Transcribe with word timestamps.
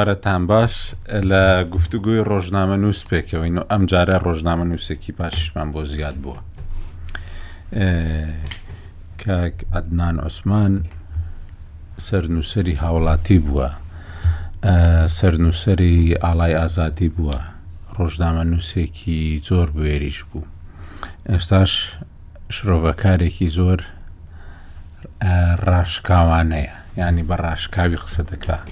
ئێوارەتان 0.00 0.42
باش 0.52 0.74
لە 1.30 1.42
گفتوگوی 1.74 2.20
ڕۆژنامە 2.30 2.76
نووس 2.82 3.00
پێکەوەین 3.10 3.54
و 3.58 3.64
ئەم 3.70 3.82
جارە 3.90 4.16
ڕۆژنامە 4.26 4.64
نووسێکی 4.70 5.12
پاششمان 5.18 5.68
بۆ 5.72 5.80
زیاد 5.92 6.16
بووە 6.22 6.38
کاک 9.22 9.56
ئەدنان 9.74 10.16
عوسمان 10.26 10.72
سەر 12.06 12.24
نووسری 12.34 12.74
هاوڵاتی 12.82 13.38
بووە 13.46 13.68
سەر 15.18 15.34
نووسری 15.44 15.96
ئاڵای 16.24 16.54
ئازادی 16.60 17.08
بووە 17.16 17.38
ڕۆژنامە 17.96 18.44
نووسێکی 18.52 19.20
زۆر 19.48 19.68
بێریش 19.76 20.18
بوو 20.30 20.42
ئێستاش 21.30 21.72
شرۆڤەکارێکی 22.56 23.48
زۆر 23.58 23.78
ڕاشکاوانەیە 25.66 26.72
ینی 27.00 27.24
بە 27.28 27.36
ڕاشکاوی 27.44 27.98
قسە 28.02 28.22
دەکات 28.32 28.64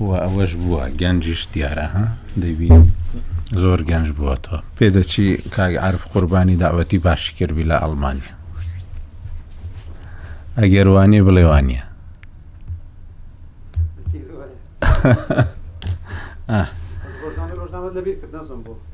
و 0.00 0.14
ئەوەش 0.14 0.52
بووە 0.60 0.80
گەنجش 1.00 1.40
دیارە 1.52 1.86
ها 1.94 2.04
دەبین 2.42 2.82
زۆر 3.60 3.80
گەنج 3.90 4.06
بووەتەوە 4.16 4.58
پێدەچی 4.78 5.26
کاگ 5.56 5.74
عرف 5.86 6.02
قوربانی 6.12 6.56
داوەتی 6.62 6.98
باشی 7.06 7.34
کردوی 7.34 7.64
لە 7.70 7.76
ئەڵمانیا 7.82 8.34
ئەگەروانی 10.58 11.22
بڵێوانە 11.26 11.80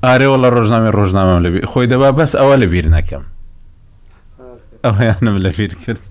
ئارێوەڵە 0.06 0.48
ڕۆژنامە 0.56 0.90
ڕۆژنامەم 0.98 1.40
لەبی 1.44 1.60
خۆی 1.70 1.86
دەبا 1.92 2.08
بەس 2.18 2.32
ئەوە 2.40 2.54
لە 2.60 2.66
بیر 2.72 2.86
نەکەم 2.96 3.22
ئەویانم 4.84 5.36
لەبیر 5.44 5.72
کرد 5.82 6.02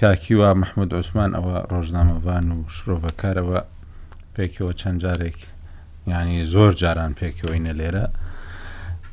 کاکیوە 0.00 0.48
مححمود 0.60 0.94
عوسمان 0.94 1.30
ئەوە 1.34 1.56
ڕۆژنامەوان 1.72 2.46
و 2.56 2.58
شرۆڤەکارەوە 2.74 3.60
پێکەوە 4.34 4.72
چەند 4.80 4.98
جارێک 5.02 5.38
ینی 6.10 6.44
زۆر 6.52 6.72
جاران 6.80 7.12
پێکەوەینە 7.20 7.72
لێرە 7.80 8.06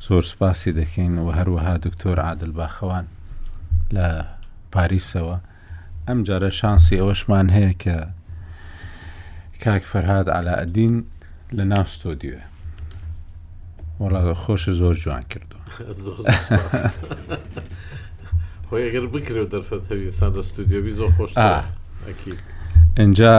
زۆر 0.06 0.22
سپاسی 0.32 0.72
دەکەین 0.78 1.14
و 1.24 1.26
هەروەها 1.38 1.74
دکتۆر 1.86 2.18
عادل 2.26 2.52
باخەوان 2.58 3.06
لە 3.96 4.06
پاریسەوە 4.74 5.36
ئەم 6.08 6.18
جارە 6.28 6.50
شانسی 6.60 7.00
ئەوەشمان 7.00 7.46
هەیە 7.56 7.72
کە 7.82 7.96
کاک 9.64 9.82
فەرهاد 9.90 10.28
على 10.38 10.52
ئەدین 10.60 10.94
لە 11.56 11.64
ناو 11.72 11.84
ستۆدیوێ 11.94 12.42
وەڵا 14.00 14.22
خۆش 14.42 14.62
زۆر 14.80 14.94
جوان 15.02 15.22
کردو 15.32 15.56
خۆی 18.72 18.82
ئەگەر 18.88 19.06
بکرێت 19.14 19.48
دەرفەت 19.54 19.82
هەویستان 19.90 20.30
لە 20.36 20.42
ستودیۆبی 20.48 20.92
زۆر 20.98 21.10
خۆش 21.16 21.32
اینجا 22.98 23.32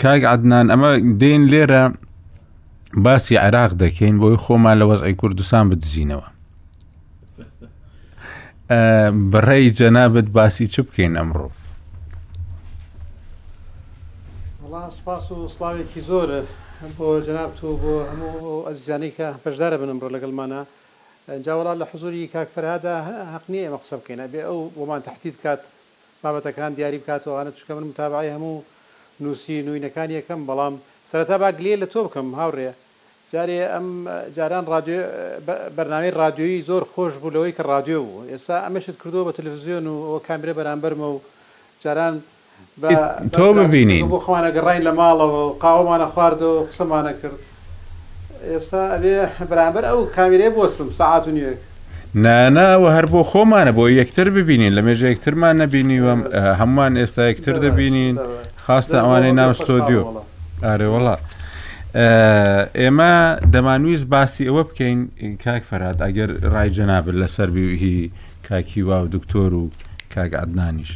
کاگ 0.00 0.20
عدنان 0.34 0.66
ئەمە 0.72 0.90
دێن 1.20 1.44
لێرە 1.52 1.82
باسی 3.04 3.36
عراق 3.46 3.70
دەکەین 3.82 4.16
بۆی 4.22 4.36
خۆمان 4.44 4.76
لە 4.80 4.84
وەزعی 4.90 5.14
کوردستان 5.20 5.64
بدزینەوە 5.70 6.26
بڕێی 9.32 9.68
جەنابەت 9.78 10.28
باسی 10.36 10.66
چ 10.72 10.76
بکەین 10.86 11.14
ئەمڕۆ 11.18 11.46
سپاس 14.98 15.32
و 15.32 15.48
سڵاوێکی 15.54 16.00
زۆر 16.10 16.28
بۆ 16.96 17.06
جەناب 17.26 17.64
و 17.64 17.76
بۆ 17.82 17.94
هەموو 18.10 18.66
ئەزیزانەی 18.68 19.12
کە 19.18 19.26
پەشدارە 19.44 19.76
بنم 19.82 19.98
بڕ 20.00 20.08
لەگەڵمانە 20.16 20.60
جاوەڵات 21.28 21.78
لە 21.80 21.86
حزوری 21.94 22.26
کاکفرهادا 22.34 22.92
حقنیە 23.34 23.66
ئەمە 23.66 23.78
قسە 23.82 23.94
بکەینە 24.02 24.26
بێ 24.32 24.40
ئەو 24.46 24.58
بۆمان 24.76 25.02
تهدید 25.08 25.34
کات 25.44 25.60
بابەتەکان 26.22 26.70
دیاری 26.76 26.98
بکاتوانە 27.02 27.52
چکە 27.58 27.70
من 27.70 27.84
متابعی 27.90 28.32
هەموو 28.36 28.64
نووسی 29.22 29.56
نوینەکان 29.66 30.08
یەکەم 30.18 30.40
بەڵام 30.48 30.74
سەرەتا 31.10 31.36
با 31.42 31.50
گلێ 31.58 31.74
لە 31.82 31.86
تۆ 31.92 31.98
بکەم 32.06 32.26
هاوڕێ 32.40 32.70
جارێ 33.32 33.58
ئەم 33.72 33.88
جاران 34.36 34.64
بەرنامی 35.76 36.10
رادیۆیی 36.22 36.64
زۆر 36.68 36.82
خۆش 36.92 37.14
بوو 37.22 37.34
لەوەی 37.34 37.56
کە 37.56 37.62
رادیۆ 37.72 37.98
بوو 38.04 38.24
ئێستا 38.32 38.56
ئەمەشت 38.66 38.94
کردووە 39.00 39.22
بە 39.26 39.32
تەلویزیۆن 39.38 39.84
و 39.86 39.96
ئەو 40.10 40.18
کامرە 40.26 40.52
بەرامبەرمە 40.58 41.06
و 41.12 41.18
جاران 41.84 42.14
تۆ 43.38 43.44
ببینین 43.62 44.04
بۆ 44.12 44.18
خۆمانە 44.24 44.50
گەڕین 44.56 44.82
لە 44.88 44.92
ماڵەوە 45.00 45.42
قاوەمانە 45.62 46.06
خوارد 46.14 46.40
و 46.42 46.50
قسەمانە 46.70 47.12
کرد 47.20 47.38
ئێستا 48.50 48.82
ئەبێ 48.94 49.16
بەرامبەر 49.50 49.84
ئەو 49.90 50.00
کامیرێ 50.16 50.48
بۆستم 50.56 50.88
ساعت 50.98 51.24
و 51.28 51.30
نیوێک 51.36 51.58
ناناوە 52.24 52.88
هەر 52.96 53.06
بۆ 53.12 53.20
خۆمانە 53.30 53.72
بۆ 53.78 53.84
یەکتر 54.00 54.28
ببینین 54.38 54.72
لە 54.76 54.82
مێژە 54.86 55.06
یەکترمان 55.12 55.54
نەبینیوە 55.62 56.14
هەمووان 56.60 56.92
ئێستا 57.00 57.22
یەکتر 57.30 57.56
دەبینین 57.64 58.14
خاستە 58.66 58.96
ئەوانەی 59.02 59.32
ناو 59.40 59.52
ستۆدیۆ 59.60 60.02
ئارێوەڵات 60.66 61.20
ئێمە 62.82 63.12
دەمانویست 63.52 64.06
باسی 64.14 64.44
ئەوە 64.48 64.62
بکەین 64.68 64.98
کاک 65.44 65.62
فەرات 65.70 65.98
ئەگەر 66.04 66.30
ڕای 66.52 66.70
جەنابل 66.76 67.14
لەسەر 67.22 67.48
بیهی 67.56 68.10
کاکی 68.48 68.82
وا 68.88 68.98
و 69.04 69.08
دکتۆر 69.14 69.50
و 69.60 69.64
کاک 70.14 70.32
عدنانیش 70.42 70.92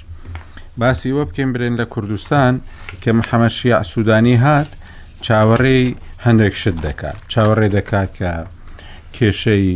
باسی 0.81 1.11
وە 1.19 1.25
بکەین 1.31 1.51
برێن 1.55 1.75
لە 1.81 1.85
کوردستان 1.93 2.53
کە 3.03 3.11
محەممەد 3.21 3.49
شیع 3.61 3.83
سوودانی 3.93 4.35
هات 4.45 4.69
چاوەڕێی 5.25 5.85
هەندێک 6.27 6.55
شت 6.63 6.77
دەکات 6.87 7.17
چاوەڕێ 7.33 7.69
دەکات 7.77 8.11
کە 8.19 8.33
کێشەی 9.17 9.69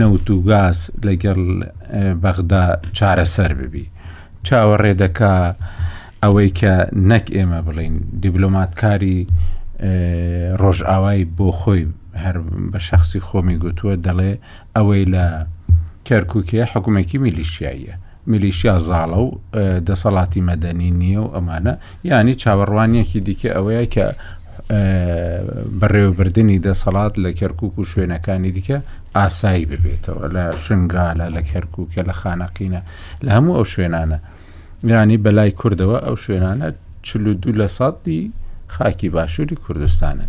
نەوت 0.00 0.26
و 0.30 0.36
گاز 0.50 0.78
لەگەڵ 1.06 1.40
بەغدا 2.22 2.64
چارەسەر 2.96 3.52
ببی 3.60 3.86
چاوەڕێ 4.46 4.92
دەکا 5.02 5.34
ئەوەی 6.22 6.50
کە 6.60 6.74
نەک 7.10 7.26
ئێمە 7.36 7.60
بڵین 7.66 7.94
دیبلۆماتکاری 8.22 9.18
ڕۆژئاوای 10.62 11.20
بۆ 11.36 11.48
خۆی 11.60 11.82
هەر 12.24 12.36
بە 12.72 12.78
شخصی 12.88 13.20
خۆمی 13.28 13.56
گوتووە 13.64 13.94
دەڵێ 14.06 14.32
ئەوەی 14.76 15.04
لە 15.14 15.26
کەرکووکیە 16.08 16.64
حکوومێکی 16.72 17.18
میلیشیاییە 17.24 17.94
میلیشیا 18.26 18.78
زاڵە 18.88 19.18
و 19.18 19.30
دەسەڵاتی 19.88 20.40
مەدەنی 20.50 20.90
نییە 21.00 21.20
و 21.22 21.32
ئەمانە 21.34 21.74
ینی 22.04 22.34
چاوەڕوانیەکی 22.34 23.20
دیکە 23.28 23.48
ئەوەیە 23.56 23.86
کە 23.94 24.06
بەڕێوەبردننی 25.80 26.58
دەسەڵات 26.66 27.14
لە 27.24 27.30
کەرکک 27.40 27.78
و 27.78 27.84
شوێنەکانی 27.84 28.50
دیکە 28.56 28.78
ئاسایی 29.16 29.66
ببێتەوە 29.70 30.24
لە 30.34 30.44
شنگالە 30.64 31.26
لە 31.34 31.42
کەرککە 31.50 32.02
لە 32.08 32.12
خانەقینە 32.20 32.80
لە 33.24 33.30
هەموو 33.36 33.56
ئەو 33.58 33.64
شوێنانە 33.72 34.18
ینی 34.90 35.18
بەلای 35.24 35.50
کوردەوە 35.60 35.98
ئەو 36.06 36.16
شوێنانە 36.24 36.68
چلو 37.06 37.34
دو 37.42 37.52
لە 37.60 37.68
سادی 37.76 38.30
خاکی 38.68 39.08
باشووری 39.08 39.56
کوردستانن. 39.56 40.28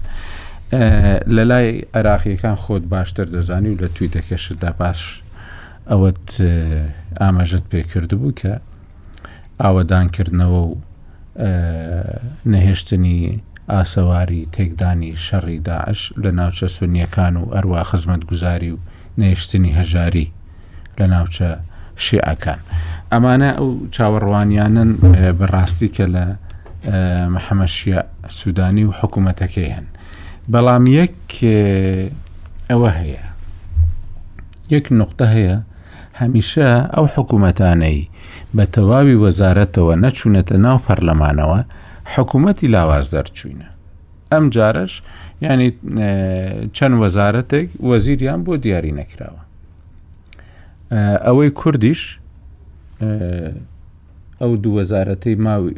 لە 1.35 1.43
لای 1.51 1.69
عراقیەکان 1.97 2.55
خۆت 2.63 2.83
باشتر 2.93 3.25
دەزانی 3.35 3.67
و 3.73 3.77
لە 3.83 3.89
تویتەکەشدا 3.95 4.71
باش 4.79 5.01
ئەوەت 5.89 6.23
ئاماژت 7.21 7.63
پێکردبوو 7.71 8.37
کە 8.39 8.53
ئاوەدانکردنەوە 9.63 10.61
و 10.67 10.71
نەهێشتنی 12.53 13.21
ئاسەواری 13.73 14.41
تێکدانی 14.53 15.11
شەڕی 15.27 15.59
داعش 15.67 16.01
لە 16.23 16.29
ناوچە 16.39 16.67
سونیەکان 16.75 17.33
و 17.37 17.43
ئەروە 17.55 17.81
خزمەت 17.89 18.21
گوزاری 18.29 18.71
و 18.71 18.77
نێشتنی 19.19 19.75
هەژاری 19.79 20.27
لە 20.99 21.05
ناوچە 21.13 21.49
شیعەکان 22.03 22.59
ئەمانە 23.11 23.49
ئەو 23.57 23.69
چاوەڕوانیانن 23.95 24.91
بەڕاستی 25.39 25.89
کە 25.95 26.05
لە 26.15 26.25
محەمەشیە 27.35 27.99
سوودانی 28.37 28.83
و 28.89 28.95
حکوومەتەکەی 28.99 29.73
هەن 29.75 29.87
بەڵام 30.53 30.83
یەک 30.99 31.19
ئەوە 32.71 32.89
هەیە 32.99 33.23
یەک 34.73 34.85
نقطە 35.01 35.25
هەیە 35.35 35.57
هەمیشە 36.23 36.67
ئەو 36.95 37.05
حکوومەتانەی 37.15 37.99
بە 38.57 38.65
تەواوی 38.75 39.15
وەزارەتەوە 39.25 39.95
نەچوونەتە 40.05 40.55
ناو 40.65 40.77
پەرلەمانەوە 40.87 41.59
حکوومەتی 42.13 42.67
لاواز 42.75 43.07
دەرچوینە 43.15 43.67
ئەم 44.33 44.45
جارش 44.55 44.93
ینی 45.41 45.69
چەند 46.77 46.95
وەزارەتێک 47.03 47.67
وەزیریان 47.89 48.39
بۆ 48.45 48.53
دیاری 48.63 48.97
نەکراوە 48.99 49.41
ئەوەی 51.25 51.49
کوردیش 51.59 52.01
ئەو 54.41 54.51
دوو 54.63 54.73
وەزارەتەی 54.79 55.35
ماوی 55.45 55.73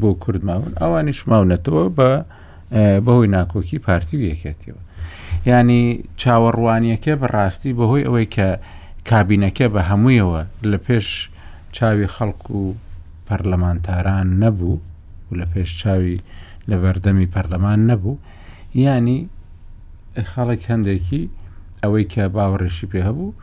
بۆ 0.00 0.10
کورد 0.22 0.42
ماون 0.48 0.72
ئەوانیش 0.82 1.20
ماونەتەوە 1.30 1.84
بە 1.96 2.10
بەهۆی 3.04 3.28
ناکۆکی 3.36 3.78
پارتی 3.86 4.16
و 4.16 4.24
یەکێتیەوە 4.32 4.80
ینی 5.48 5.84
چاوەڕوانیەکە 6.22 7.12
بەڕاستی 7.22 7.70
بەهۆی 7.78 8.04
ئەوەی 8.08 8.26
کە 8.36 8.48
کابینەکە 9.08 9.66
بە 9.74 9.80
هەموویەوە 9.90 10.40
لە 10.70 10.78
پێش 10.86 11.06
چاوی 11.76 12.08
خەڵکو 12.14 12.54
و 12.66 12.74
پەرلەمانتاران 13.28 14.28
نەبوو 14.42 14.76
و 15.28 15.32
لە 15.40 15.46
پێش 15.52 15.68
چاوی 15.80 16.16
لە 16.70 16.76
بەردەمی 16.82 17.32
پەرلەمان 17.34 17.78
نەبوو 17.90 18.18
ینی 18.84 19.20
خەڵک 20.32 20.62
هەندێکی 20.70 21.22
ئەوەی 21.82 22.04
کە 22.12 22.22
باوەڕێشی 22.34 22.86
پێ 22.92 23.00
هەبوو 23.08 23.34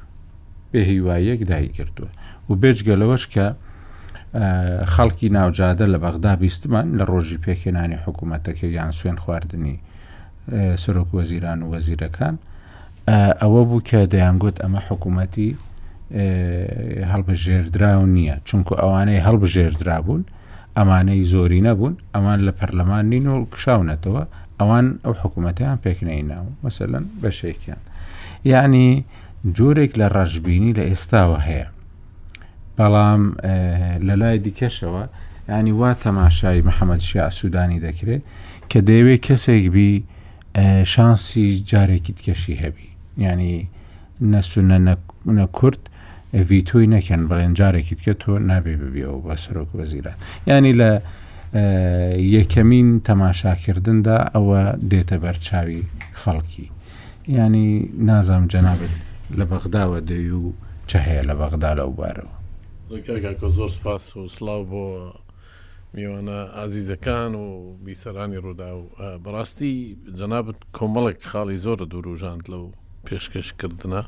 بێ 0.72 0.82
هیوایەک 0.92 1.40
دایگرتووە 1.52 2.10
و 2.50 2.54
بێجگەلەوەش 2.62 3.24
کە 3.34 3.48
خەڵکی 4.96 5.28
ناوجادە 5.38 5.86
لە 5.94 5.98
بەغدا 6.04 6.34
بیستمان 6.44 6.88
لە 7.00 7.04
ڕۆژی 7.12 7.38
پێکێنانی 7.46 7.98
حکوومەتەکە 8.06 8.68
یان 8.78 8.92
سوێن 9.00 9.18
خواردنی 9.24 9.76
سرۆک 10.84 11.10
وەزیران 11.18 11.60
و 11.64 11.68
وەزیرەکان 11.74 12.36
ئەوە 13.12 13.62
بوو 13.70 13.82
کە 13.90 14.00
دەیانگوت 14.14 14.56
ئەمە 14.64 14.80
حکوومەتی 14.88 15.50
هەڵبژێردراون 17.12 18.10
نییە 18.18 18.36
چونکو 18.48 18.72
ئەوانەی 18.82 19.20
هەڵبژێردرا 19.28 19.98
بوون 20.06 20.24
ئەمانەی 20.78 21.24
زۆری 21.34 21.62
نەبوون 21.68 21.96
ئەمان 22.16 22.40
لە 22.48 22.52
پەرلەمان 22.60 23.06
نین 23.12 23.28
و 23.34 23.36
کشاونەتەوە 23.54 24.24
ئەوان 24.60 24.86
ئەو 25.04 25.14
حکوومەتیان 25.22 25.78
پێکنەی 25.84 26.24
ناو 26.32 26.46
مەسەن 26.64 27.04
بەشێکیان 27.22 27.82
یعنی 28.52 28.88
جۆرێک 29.58 29.92
لە 30.02 30.08
ڕژبینی 30.16 30.74
لە 30.78 30.84
ئێستاوە 30.90 31.40
هەیە 31.50 31.68
بەڵام 32.78 33.22
لە 34.08 34.14
لای 34.22 34.38
دیکەشەوە 34.46 35.04
ینی 35.50 35.74
وا 35.80 35.92
تەماشای 36.06 36.66
محەممەد 36.68 37.02
شیا 37.10 37.28
سوودانی 37.38 37.80
دەکرێت 37.88 38.24
کە 38.72 38.80
دەیەوێت 38.88 39.22
کەسێک 39.28 39.66
بی 39.76 39.90
شانسی 40.94 41.48
جارێکی 41.70 42.14
تکەشی 42.20 42.56
هەبی 42.64 42.87
ینی 43.26 43.54
نەسونە 44.32 44.96
کورت 45.58 45.80
ڤیتۆی 46.50 46.88
نەکەن 46.94 47.22
بەڵێن 47.30 47.54
جارێکیت 47.60 48.00
کە 48.06 48.14
تۆ 48.22 48.32
نابێ 48.50 48.74
ببیەوە 48.82 49.18
بە 49.26 49.34
سەرۆک 49.44 49.70
وەزیران 49.80 50.18
ینی 50.50 50.74
لە 50.82 50.92
یەکەمین 52.38 52.90
تەماشاکردندا 53.08 54.18
ئەوە 54.34 54.60
دێتە 54.92 55.18
بەرچاوی 55.24 55.82
خەڵکی 56.22 56.68
ینی 57.38 57.68
نازام 58.10 58.44
جەنابێت 58.52 58.94
لە 59.40 59.46
بەغداوە 59.52 60.00
دەی 60.10 60.30
و 60.42 60.44
چه 60.90 60.98
هەیە 61.08 61.24
لە 61.30 61.36
بەغدا 61.40 61.72
لەوبارەوە 61.80 62.34
زۆر 63.58 63.70
سپاس 63.78 64.06
و 64.18 64.28
سلااو 64.36 64.64
بۆ 64.72 64.84
میوانە 65.96 66.40
ئازیزەکان 66.58 67.32
و 67.44 67.46
بیسەرانی 67.86 68.40
ڕوودا 68.44 68.70
و 68.80 68.84
بەڕاستی 69.24 69.76
جەنابەت 70.20 70.60
کۆمەڵێک 70.78 71.20
خاڵی 71.32 71.58
زۆر 71.66 71.78
دوروژاند 71.94 72.44
لەو 72.52 72.66
پێشکەشکردە 73.08 74.04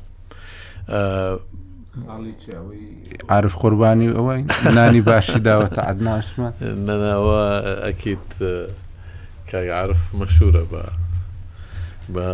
عرف 3.36 3.54
قوربانی 3.62 4.08
ئەوەی 4.16 4.42
نانی 4.76 5.02
باشی 5.10 5.40
داوەتە 5.48 5.82
عدناسمە 5.90 6.48
نەناوە 6.86 7.42
ئەکییت 7.86 8.28
کاگعاعرف 9.50 10.02
مەشورە 10.18 10.64
بە 10.72 10.82
بە 12.14 12.26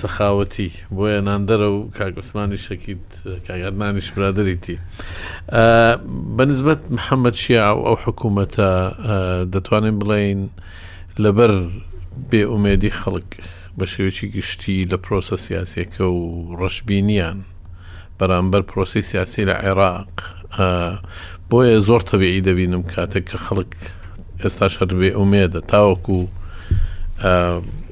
سەخاوەتی 0.00 0.70
بۆیە 0.96 1.20
ناندەرە 1.28 1.68
و 1.76 1.78
کاگوسمانی 1.98 2.58
شەکیت 2.66 3.06
کاگەرمانیش 3.46 4.08
برادریتی 4.16 4.76
بەنسبەت 6.36 6.80
محەممەد 6.96 7.36
شیا 7.42 7.66
و 7.76 7.84
ئەو 7.86 7.96
حکوومەتە 8.06 8.68
دەتوانین 9.52 9.96
بڵین 10.00 10.40
لەبەر 11.24 11.52
بێ 12.30 12.42
ئومێدی 12.50 12.90
خەڵک 13.00 13.30
بە 13.78 13.86
شێوەیەکی 13.92 14.26
گشتی 14.36 14.86
لە 14.90 14.96
پرۆسە 15.04 15.36
سیاسەکە 15.46 16.04
و 16.18 16.20
ڕشببینیان 16.60 17.38
بەرامبەر 18.18 18.62
پرۆسی 18.70 19.02
سیاسی 19.10 19.42
لە 19.48 19.54
عێراق 19.66 20.14
بۆیە 21.50 21.78
زۆر 21.86 22.02
تەبیعی 22.10 22.44
دەبینم 22.48 22.84
کاتێک 22.94 23.24
کە 23.30 23.38
خەڵک 23.46 23.72
ئێستا 24.42 24.66
شەر 24.74 24.90
بێ 25.00 25.10
ئومێدە 25.18 25.60
تاوەکو 25.72 26.20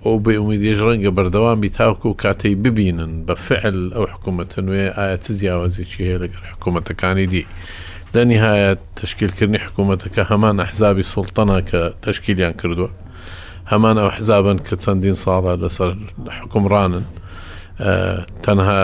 ئەو 0.05 0.17
بێ 0.25 0.35
ئومیدیش 0.41 0.79
ڕەنگە 0.87 1.11
بەردەوامی 1.17 1.71
تاوکو 1.79 2.09
و 2.09 2.17
کاتەی 2.25 2.55
ببینن 2.65 3.13
بە 3.29 3.35
فعل 3.47 3.79
ئەو 3.97 4.05
حکوومەتە 4.15 4.59
نوێ 4.67 4.85
ئایا 4.99 5.17
چ 5.25 5.27
جیاوازێکی 5.39 6.07
هەیە 6.09 6.19
لەگەر 6.23 6.43
حکوومەتەکانی 6.53 7.27
دی. 7.33 7.45
دەنیهایەت 8.15 8.81
تشکیلکردنی 9.01 9.61
حکوومەتەکە 9.67 10.23
هەمان 10.31 10.57
ئەحزابی 10.63 11.05
سوڵتەنا 11.13 11.59
کە 11.71 11.81
تشکیلیان 12.05 12.55
کردووە 12.61 12.89
هەمان 13.71 13.97
ئەو 14.03 14.11
حزابن 14.19 14.59
کە 14.67 14.75
چەندین 14.83 15.15
ساڵە 15.25 15.53
لەسەر 15.63 15.91
حکومڕانن 16.41 17.05
تەنها 18.45 18.81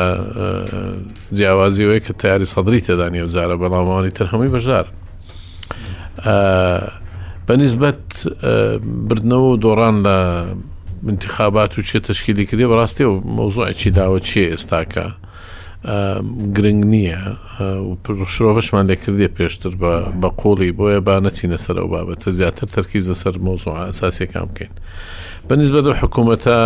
جیاوازیەوەی 1.36 2.00
کە 2.06 2.12
تیاری 2.20 2.46
سەدری 2.54 2.80
تێدانی 2.86 3.25
وزارە 3.28 3.54
بەڵامانی 3.62 4.10
تر 4.19 4.26
هەمووی 4.32 4.52
بەژار 4.56 4.86
بەنسبەت 7.48 8.04
بردنەوە 9.08 9.50
دۆڕان 9.64 9.96
لە 10.06 10.16
انتخابات 11.12 11.72
و 11.78 11.82
چێ 11.88 11.98
تشکیلی 12.10 12.46
کردی 12.46 12.66
بەڕاستی 12.70 13.04
و 13.10 13.12
مۆزوعی 13.38 13.90
داوە 13.98 14.20
چیە 14.28 14.44
ئێستاکە؟ 14.52 15.06
گرنگ 16.56 16.80
نییە 16.92 17.19
شرۆڤشمان 18.34 18.84
لێ 18.88 18.96
کردێ 19.02 19.28
پێشتر 19.38 19.70
بە 20.20 20.28
قۆڵی 20.40 20.70
بۆیە 20.78 21.00
با 21.06 21.14
نەچینە 21.26 21.56
سەر 21.64 21.76
و 21.84 21.88
بابەتە 21.94 22.28
زیاتر 22.38 22.66
تەرکیز 22.75 23.04
لەسەر 23.10 23.34
مۆزوع 23.46 23.76
ئەساسیەکان 23.88 24.46
بکەین 24.50 24.70
بەنیز 25.48 25.70
بەدە 25.76 25.90
حکوومەتە 26.00 26.58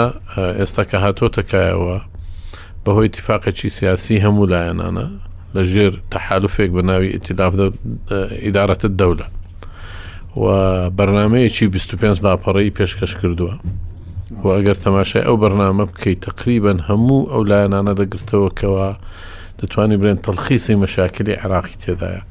ئێستا 0.58 0.84
کە 0.90 0.94
هاتۆتەکایەوە 1.04 1.96
بەهۆی 2.84 3.08
تیفاقەکی 3.14 3.68
سیاسی 3.78 4.14
هەموو 4.24 4.46
لایەنانە 4.52 5.06
لە 5.54 5.62
ژێر 5.72 5.92
تەحالوفێک 6.12 6.70
بە 6.76 6.82
ناوی 6.88 7.14
ئتیلاف 7.16 7.52
ئیدارەتە 8.44 8.88
دەولە 9.00 9.26
و 10.42 10.44
بەرنمەیەکی 10.96 11.64
25 11.66 12.22
لاپەڕی 12.24 12.70
پێشکەش 12.76 13.12
کردووە 13.20 13.54
و 14.44 14.48
ئەگەر 14.56 14.76
تەماشای 14.84 15.24
ئەو 15.28 15.36
بەرنامە 15.42 15.84
بکەیت 15.90 16.20
تقریبن 16.28 16.78
هەموو 16.88 17.28
ئەو 17.32 17.42
لایەنانە 17.50 17.94
دەگرتەوە 18.00 18.48
کەەوە 18.58 18.88
دەتوانانی 19.60 19.96
برێن 20.00 20.18
تەلخیسی 20.26 20.74
مەشاکلی 20.82 21.38
عراقی 21.42 21.76
تێدایە 21.82 22.22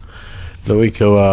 لەوەی 0.68 0.92
کەەوە 0.98 1.30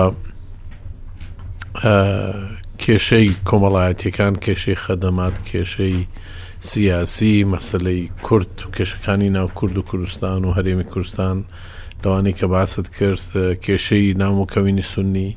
کێشەی 2.82 3.28
کۆمەڵایەتەکان 3.48 4.34
کێشەی 4.44 4.78
خەدەمات 4.84 5.36
کێشەی 5.50 5.98
سیاسی 6.70 7.34
مەسلەی 7.52 8.02
کورد 8.26 8.52
و 8.64 8.68
کێشەکانی 8.76 9.30
ناو 9.36 9.48
کورد 9.58 9.74
و 9.78 9.82
کوردستان 9.88 10.40
و 10.44 10.54
هەرێمی 10.56 10.86
کوردستان 10.92 11.36
لەوانی 12.02 12.32
کە 12.38 12.46
باست 12.52 12.86
کرد 12.98 13.24
کێشەی 13.64 14.16
نام 14.22 14.36
و 14.42 14.46
کەوینی 14.54 14.84
سنی 14.94 15.30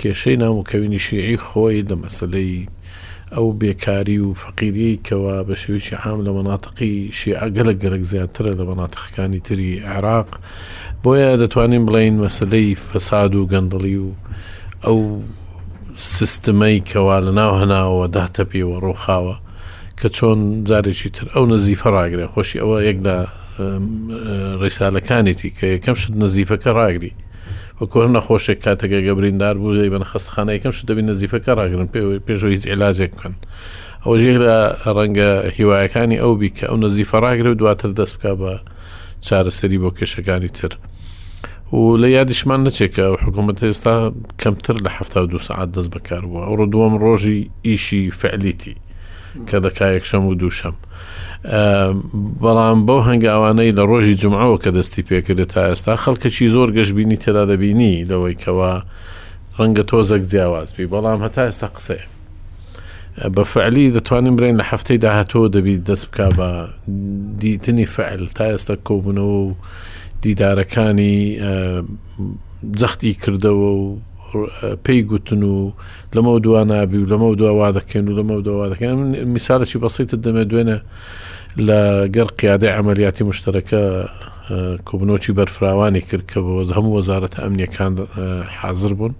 کێشەی 0.00 0.36
نام 0.42 0.56
و 0.58 0.62
کەوینی 0.70 0.98
شیعی 1.06 1.36
خۆی 1.48 1.78
لە 1.88 1.94
مەسلەی 2.02 2.66
ئەو 3.36 3.48
بێکاری 3.60 4.18
و 4.24 4.34
فەقیریکەوە 4.42 5.34
بە 5.48 5.54
شێوکی 5.62 5.94
عام 6.02 6.18
لە 6.26 6.30
مەناتقی 6.38 6.94
شیعگەلە 7.18 7.72
گەلک 7.82 8.02
زیاترە 8.12 8.52
لە 8.60 8.64
مەناتخەکانی 8.70 9.40
تری 9.46 9.70
عێراق 9.90 10.30
بۆیە 11.02 11.32
دەتوانین 11.42 11.84
بڵین 11.88 12.16
مەسلەی 12.24 12.68
فەساد 12.88 13.32
و 13.34 13.48
گەندڵی 13.52 13.96
و 14.04 14.08
ئەو 14.84 14.98
سیستمەی 16.16 16.78
کەوا 16.90 17.18
لە 17.26 17.32
ناو 17.40 17.52
هەناوە 17.60 18.06
داتە 18.16 18.42
پێوە 18.50 18.78
ڕووخاوە 18.84 19.34
کە 20.00 20.08
چۆن 20.16 20.38
جارێکی 20.68 21.10
تر 21.16 21.26
ئەو 21.34 21.44
نزیفە 21.52 21.88
ڕاگرێ 21.96 22.26
خۆشی 22.32 22.60
ئەوە 22.62 22.76
یەک 22.88 22.98
لە 23.06 23.16
ڕێسالەکانێتی 24.62 25.50
کە 25.56 25.66
یەکەم 25.74 25.96
شت 26.00 26.10
نزیفەکە 26.24 26.70
ڕاگری 26.78 27.12
بەکۆر 27.80 28.06
نەخۆشێک 28.16 28.58
کاتەکە 28.64 28.98
گەبریندار 29.06 29.54
بوو 29.60 29.74
دەی 29.78 29.90
بن 29.94 30.04
خستخانەیەکەم 30.12 30.72
شو 30.76 30.84
دەبین 30.88 31.06
نزیفەکە 31.10 31.52
ڕاگرن 31.58 31.88
پێشۆی 32.26 32.62
ئێلازێک 32.70 33.12
بکەن 33.16 33.34
ئەوە 34.02 34.16
ژێ 34.22 34.34
لە 34.44 34.56
ڕەنگە 34.96 35.30
هیوایەکانی 35.56 36.20
ئەو 36.22 36.32
بیکە 36.40 36.64
ئەو 36.70 36.76
نزیفە 36.84 37.16
ڕاگرێت 37.24 37.56
دواتر 37.60 37.90
دەست 38.00 38.14
بک 38.20 38.24
بە 38.40 38.52
چارەسەری 39.26 39.78
بۆ 39.82 39.90
کێشەکانی 39.98 40.50
تر. 40.58 40.70
و 41.78 41.82
لە 42.02 42.08
یادیشمان 42.16 42.60
نەچێکە 42.66 43.04
حکوومەت 43.24 43.58
ئێستا 43.68 43.94
کەمتر 44.42 44.76
لە 44.84 44.90
ه 44.94 44.98
دو 45.32 45.38
سعات 45.48 45.68
دەست 45.76 45.90
بەکار 45.94 46.22
بووە 46.30 46.42
ئەو 46.48 46.56
دووەم 46.72 46.94
ڕۆژی 47.02 47.40
ئیشی 47.66 48.02
فعلیتی 48.20 48.74
کە 49.48 49.58
دەکا 49.64 49.86
یەکشەم 49.96 50.22
و 50.28 50.34
دووشەم. 50.42 50.76
بەڵام 52.42 52.78
بەو 52.86 53.00
هەنگاوانەی 53.08 53.72
لە 53.78 53.82
ڕۆژی 53.90 54.14
جمعەوە 54.22 54.56
کە 54.62 54.70
دەستی 54.76 55.02
پێکردێت 55.08 55.50
تا 55.54 55.60
ئێستا 55.68 55.92
خەڵکەکی 56.04 56.46
زۆر 56.54 56.68
گەشتبینی 56.76 57.16
تێدا 57.22 57.44
دەبینی 57.52 57.94
لەوەی 58.10 58.34
کەەوە 58.42 58.72
ڕەنگە 59.58 59.82
تۆزەک 59.90 60.22
جیاواز 60.30 60.68
پێی 60.74 60.86
بەڵام 60.92 61.18
هەتا 61.26 61.42
ئێستا 61.48 61.66
قسەیە. 61.76 62.06
بە 63.36 63.42
فعلی 63.52 63.86
دەتوانین 63.96 64.34
برین 64.38 64.56
لە 64.60 64.64
هەفتەی 64.70 64.98
داهاتەوە 65.04 65.48
دەبیت 65.56 65.82
دەست 65.88 66.06
بک 66.10 66.18
بە 66.38 66.50
دیتنی 67.42 67.86
فعل 67.94 68.22
تا 68.36 68.44
ئێستا 68.56 68.74
کۆبنەوە 68.88 69.38
و 69.46 69.50
دیدارەکانی 70.22 71.24
جەختی 72.78 73.12
کردەوە 73.22 73.66
و 73.80 73.82
پێی 74.84 75.00
گوتن 75.10 75.42
و 75.42 75.72
لەمە 76.14 76.34
دووە 76.44 76.62
نابی 76.70 76.98
و 77.02 77.06
لەمە 77.12 77.28
دووا 77.40 77.68
دەکەن 77.78 78.04
و 78.08 78.12
لەمە 78.18 78.34
دووا 78.48 78.66
دەکەن 78.72 78.94
میسارەی 79.34 79.78
بەسیتە 79.82 80.16
دەمە 80.26 80.42
دوێنێ 80.50 80.78
لە 81.66 81.80
گەر 82.16 82.28
قیادی 82.40 82.72
ئەمەلیاتی 82.76 83.24
مشتەکە 83.30 83.82
کۆبنۆکی 84.88 85.32
بەرفراوانی 85.38 86.00
کرد 86.08 86.24
کە 86.32 86.36
بە 86.44 86.52
هەموو 86.76 86.96
وەزارەت 86.98 87.34
ئەمنیەکان 87.42 87.92
حاضر 88.60 88.92
بوون 88.98 89.14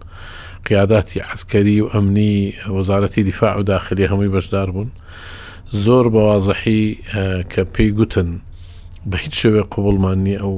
قیاداتی 0.69 1.19
عسکەری 1.33 1.76
و 1.83 1.87
ئەمنی 1.92 2.33
وەزارەتی 2.76 3.19
دیفاع 3.28 3.54
و 3.59 3.62
داخلی 3.73 4.09
هەمووی 4.12 4.33
بەشدار 4.37 4.69
بوون 4.75 4.88
زۆر 5.85 6.07
بەوازەحی 6.14 6.85
کە 7.52 7.62
پێی 7.75 7.90
گوتن 7.99 8.31
بە 9.11 9.16
هیچ 9.25 9.35
شوێ 9.42 9.62
قوبڵمانی 9.73 10.37
ئەو 10.42 10.57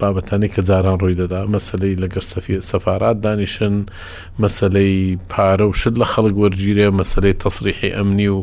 بابەتانی 0.00 0.48
کە 0.54 0.60
جاران 0.68 0.96
ڕووی 1.00 1.16
دەدا 1.22 1.40
مەسلەی 1.54 1.98
لەگەر 2.02 2.24
سەفارات 2.70 3.16
دانیشن 3.24 3.74
مەسلەی 4.42 4.94
پارە 5.32 5.64
و 5.68 5.72
شت 5.80 5.94
لە 6.02 6.06
خەڵک 6.12 6.34
وەرگیرێ 6.42 6.86
مەسلەی 7.00 7.34
تەسریحی 7.44 7.94
ئەمنی 7.96 8.28
و 8.36 8.40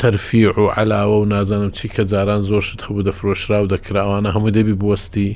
تەرفی 0.00 0.44
و 0.46 0.68
علاوە 0.78 1.16
و 1.20 1.24
نازانم 1.24 1.70
چی 1.70 1.88
کە 1.94 2.00
جاران 2.12 2.40
زۆرشت 2.50 2.80
هەبوو 2.86 3.02
دەفرۆشرا 3.08 3.58
و 3.62 3.68
دەکراوانە 3.74 4.28
هەموو 4.36 4.50
دەبی 4.58 4.76
بوەستی 4.82 5.30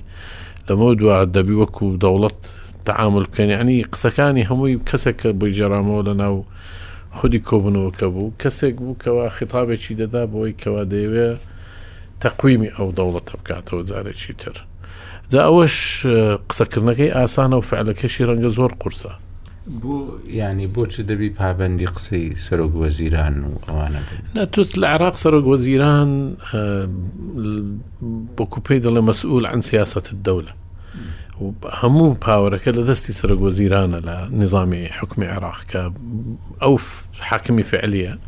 لەمە 0.69 0.89
دووە 1.01 1.17
دەبی 1.37 1.55
وەکو 1.63 1.87
دەوڵەت 2.03 2.41
تعامل 2.87 3.25
بکەنی 3.31 3.55
عنی 3.63 3.83
قسەکانی 3.93 4.49
هەمووی 4.51 4.81
کەسێک 4.89 5.17
کە 5.23 5.29
بۆی 5.41 5.55
جێرامەوە 5.59 6.03
لە 6.09 6.15
ناو 6.23 6.45
خودی 7.17 7.41
کۆبنەوەکە 7.49 8.07
بوو 8.15 8.33
کەسێک 8.43 8.75
بوو 8.83 8.99
کەوا 9.03 9.27
خیتابێکی 9.37 9.95
دەدا 10.03 10.23
بۆی 10.33 10.53
کەوا 10.63 10.83
دەیەوێ 10.93 11.29
تەقویمی 12.23 12.71
ئەو 12.77 12.89
دەوڵەتە 12.99 13.35
بکاتەوە 13.41 13.83
جارێکی 13.91 14.33
تر. 14.41 14.57
جا 15.33 15.43
ئەوەش 15.49 15.75
آه، 16.07 16.39
قسەکردنەکەی 16.49 17.11
ئاسانە 17.17 17.57
و 17.61 17.63
فعلەکەشی 17.71 18.23
ڕەنگە 18.29 18.51
قرصة 18.53 18.75
قورسە 18.83 19.11
بۆ 19.83 19.97
ینی 20.29 20.67
بۆچی 20.75 21.03
دەبی 21.11 21.31
پابندی 21.41 21.87
قسەی 21.95 22.37
سەرۆک 22.47 22.73
وەزیران 22.83 23.37
و 23.49 23.53
ئەوانە 23.69 24.01
نەتوست 24.37 24.79
لە 24.79 24.87
عراق 24.87 25.17
سەرۆک 25.23 25.47
وەزیران 25.53 26.11
آه، 26.31 26.87
بۆکوپەی 28.37 28.81
دەڵێ 28.87 29.01
مسؤول 29.11 29.47
عن 29.47 29.61
سياسة 29.61 30.03
الدولة 30.13 30.53
هەموو 31.83 32.15
پاوەەکە 32.25 32.71
لە 32.79 32.83
دەستی 32.91 33.13
سەرۆک 33.21 33.41
وەزیرانە 33.47 33.99
لە 34.07 34.17
نظامی 34.43 34.85
حكم 34.99 35.21
عراق 35.23 35.59
کە 35.71 35.83
ئەو 36.63 36.75
حاکمی 37.31 37.63
فعلیە 37.63 38.19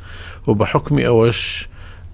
و 0.49 0.55
بە 0.59 0.65
حکمی 0.73 1.03
ئەوەش 1.09 1.41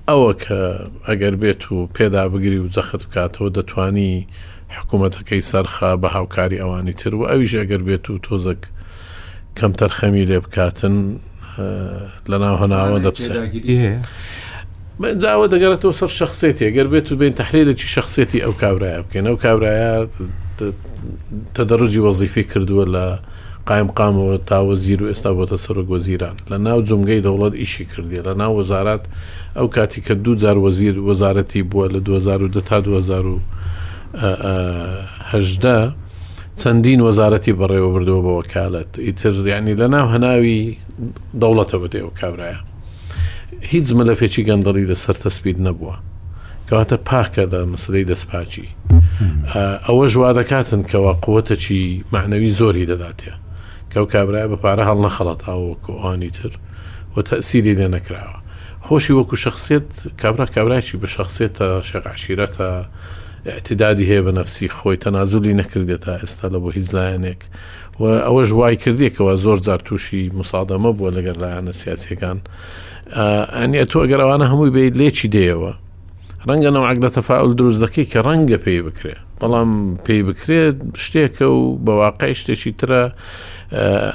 ئەوە 0.09 0.33
بيتو 0.33 0.91
ئەگەر 1.09 1.35
بێت 1.43 1.63
و 1.73 1.77
پێدا 1.97 2.23
بگری 2.33 4.25
حکوومەتەکەی 4.79 5.43
سەرخا 5.53 5.91
بە 6.03 6.09
هاوکاری 6.17 6.59
ئەوانی 6.63 6.95
تر 7.01 7.13
و 7.17 7.25
ئەویش 7.31 7.53
ئەگەر 7.61 7.83
بێت 7.89 8.05
و 8.11 8.19
تۆزەک 8.27 8.61
کەم 9.59 9.73
تەرخەمی 9.81 10.25
لێ 10.31 10.39
بکاتن 10.45 10.97
لە 12.31 12.37
ناو 12.45 12.57
هەناوە 12.63 12.99
دەپسە 13.07 13.33
بەجاوە 15.01 15.47
دەگەرێتەوە 15.55 15.93
سەر 16.01 16.11
شخصێتی 16.21 16.65
ئەگەر 16.69 16.87
بێت 16.93 17.07
و 17.13 17.17
بین 17.21 17.35
تحلیلێکی 17.41 17.87
شخصێتی 17.97 18.39
ئەو 18.45 18.53
کابراایە 18.63 19.01
بکەین 19.07 19.27
ئەو 19.31 19.37
کابراایە 19.45 19.93
تەدەڕجی 21.57 22.05
وەزیفی 22.09 22.45
کردووە 22.51 22.85
لە 22.95 23.05
قایم 23.69 23.91
قامەوە 23.99 24.37
تاوە 24.51 24.75
زیر 24.85 25.01
و 25.03 25.09
ئێستا 25.11 25.31
بۆتە 25.39 25.57
سەرۆک 25.65 25.89
وەزیران 25.95 26.37
لە 26.51 26.57
ناو 26.67 26.79
جمگەی 26.89 27.23
دەوڵەت 27.27 27.55
ئیشی 27.61 27.85
کردی 27.91 28.23
لە 28.27 28.33
ناو 28.41 28.57
وەزارات 28.61 29.03
ئەو 29.57 29.67
کاتی 29.77 30.01
کە 30.07 30.13
دوو 30.25 30.35
جار 30.43 30.59
وەزیر 30.59 30.95
وەزارەتی 31.09 31.63
بووە 31.71 31.87
لە 31.95 32.01
2010 32.05 32.61
تا 32.61 32.81
2000 32.81 33.27
هەژدە 35.33 35.77
چەندین 36.61 37.01
وەزارەتی 37.07 37.53
بەڕێوە 37.61 37.91
بردووە 37.95 38.21
بە 38.27 38.33
وەکالت 38.39 38.91
ئیتر 39.07 39.33
ریانی 39.47 39.75
لەناو 39.81 40.07
هەناوی 40.15 40.61
دەوڵەتەوە 41.43 41.87
دێو 41.95 42.11
کابراایە 42.21 42.61
هیچ 43.73 43.87
مەلەفێکی 43.99 44.43
گەندەڵی 44.49 44.85
لەسەر 44.91 45.17
تەسبید 45.25 45.59
نەبووە 45.67 45.97
کەواتە 46.69 46.97
پاکە 47.09 47.45
لە 47.53 47.61
مسلەی 47.75 48.05
دەستپاچی 48.11 48.69
ئەوە 49.87 50.05
ژوا 50.13 50.31
دەکاتن 50.39 50.83
کەەوە 50.91 51.13
قوتەچی 51.25 51.83
معنەوی 52.15 52.51
زۆری 52.61 52.89
دەداتێ 52.93 53.33
کەو 53.93 54.05
کابراای 54.15 54.49
بە 54.53 54.57
پارە 54.63 54.85
هەڵ 54.91 54.99
نەخەڵەت 55.07 55.41
ئەوکوانی 55.49 56.31
تر 56.39 56.53
و 57.15 57.17
تەسیری 57.29 57.75
لێ 57.79 57.89
نەکراوە 57.95 58.37
خۆشی 58.87 59.13
وەکو 59.19 59.37
شخصێت 59.47 59.87
کابرا 60.23 60.47
کابراایکی 60.57 60.97
بە 61.03 61.07
شخصێتە 61.17 61.69
شەقعشیرەتە 61.91 62.69
اعتدادی 63.47 64.05
هەیە 64.07 64.23
بە 64.27 64.33
نفسی 64.39 64.69
خۆی 64.69 64.97
تەنازولی 65.05 65.55
نەکردێت 65.63 66.01
تا 66.05 66.13
ئێستا 66.23 66.47
لە 66.53 66.59
بۆ 66.63 66.69
هیچ 66.77 66.89
لایەنێک 66.97 67.41
و 68.01 68.03
ئەوەش 68.27 68.51
وای 68.59 68.77
کردێکەوە 68.83 69.35
زۆر 69.45 69.59
زار 69.67 69.79
تووشی 69.87 70.31
مسادەمە 70.41 70.91
بووە 70.99 71.11
لەگەر 71.19 71.37
لایەنە 71.45 71.73
سیاسەکان 71.81 72.39
ئەنیە 73.57 73.85
تۆ 73.93 73.99
گەرەوانە 74.11 74.47
هەمووی 74.53 74.71
بێ 74.77 74.83
لێکی 75.01 75.29
دێەوە 75.37 75.73
ڕەنگە 76.49 76.71
نەوەعک 76.75 76.99
لە 77.05 77.11
تەفاول 77.19 77.51
دروست 77.61 77.81
دەکەی 77.85 78.05
کە 78.13 78.21
ڕەنگە 78.27 78.59
پێی 78.65 78.81
بکرێ 78.87 79.15
بەڵام 79.41 79.71
پێی 80.07 80.23
بکرێت 80.29 80.77
شتێکە 81.05 81.45
و 81.57 81.61
بەواقعی 81.85 82.35
شتێکی 82.41 82.73
ترە 82.81 83.03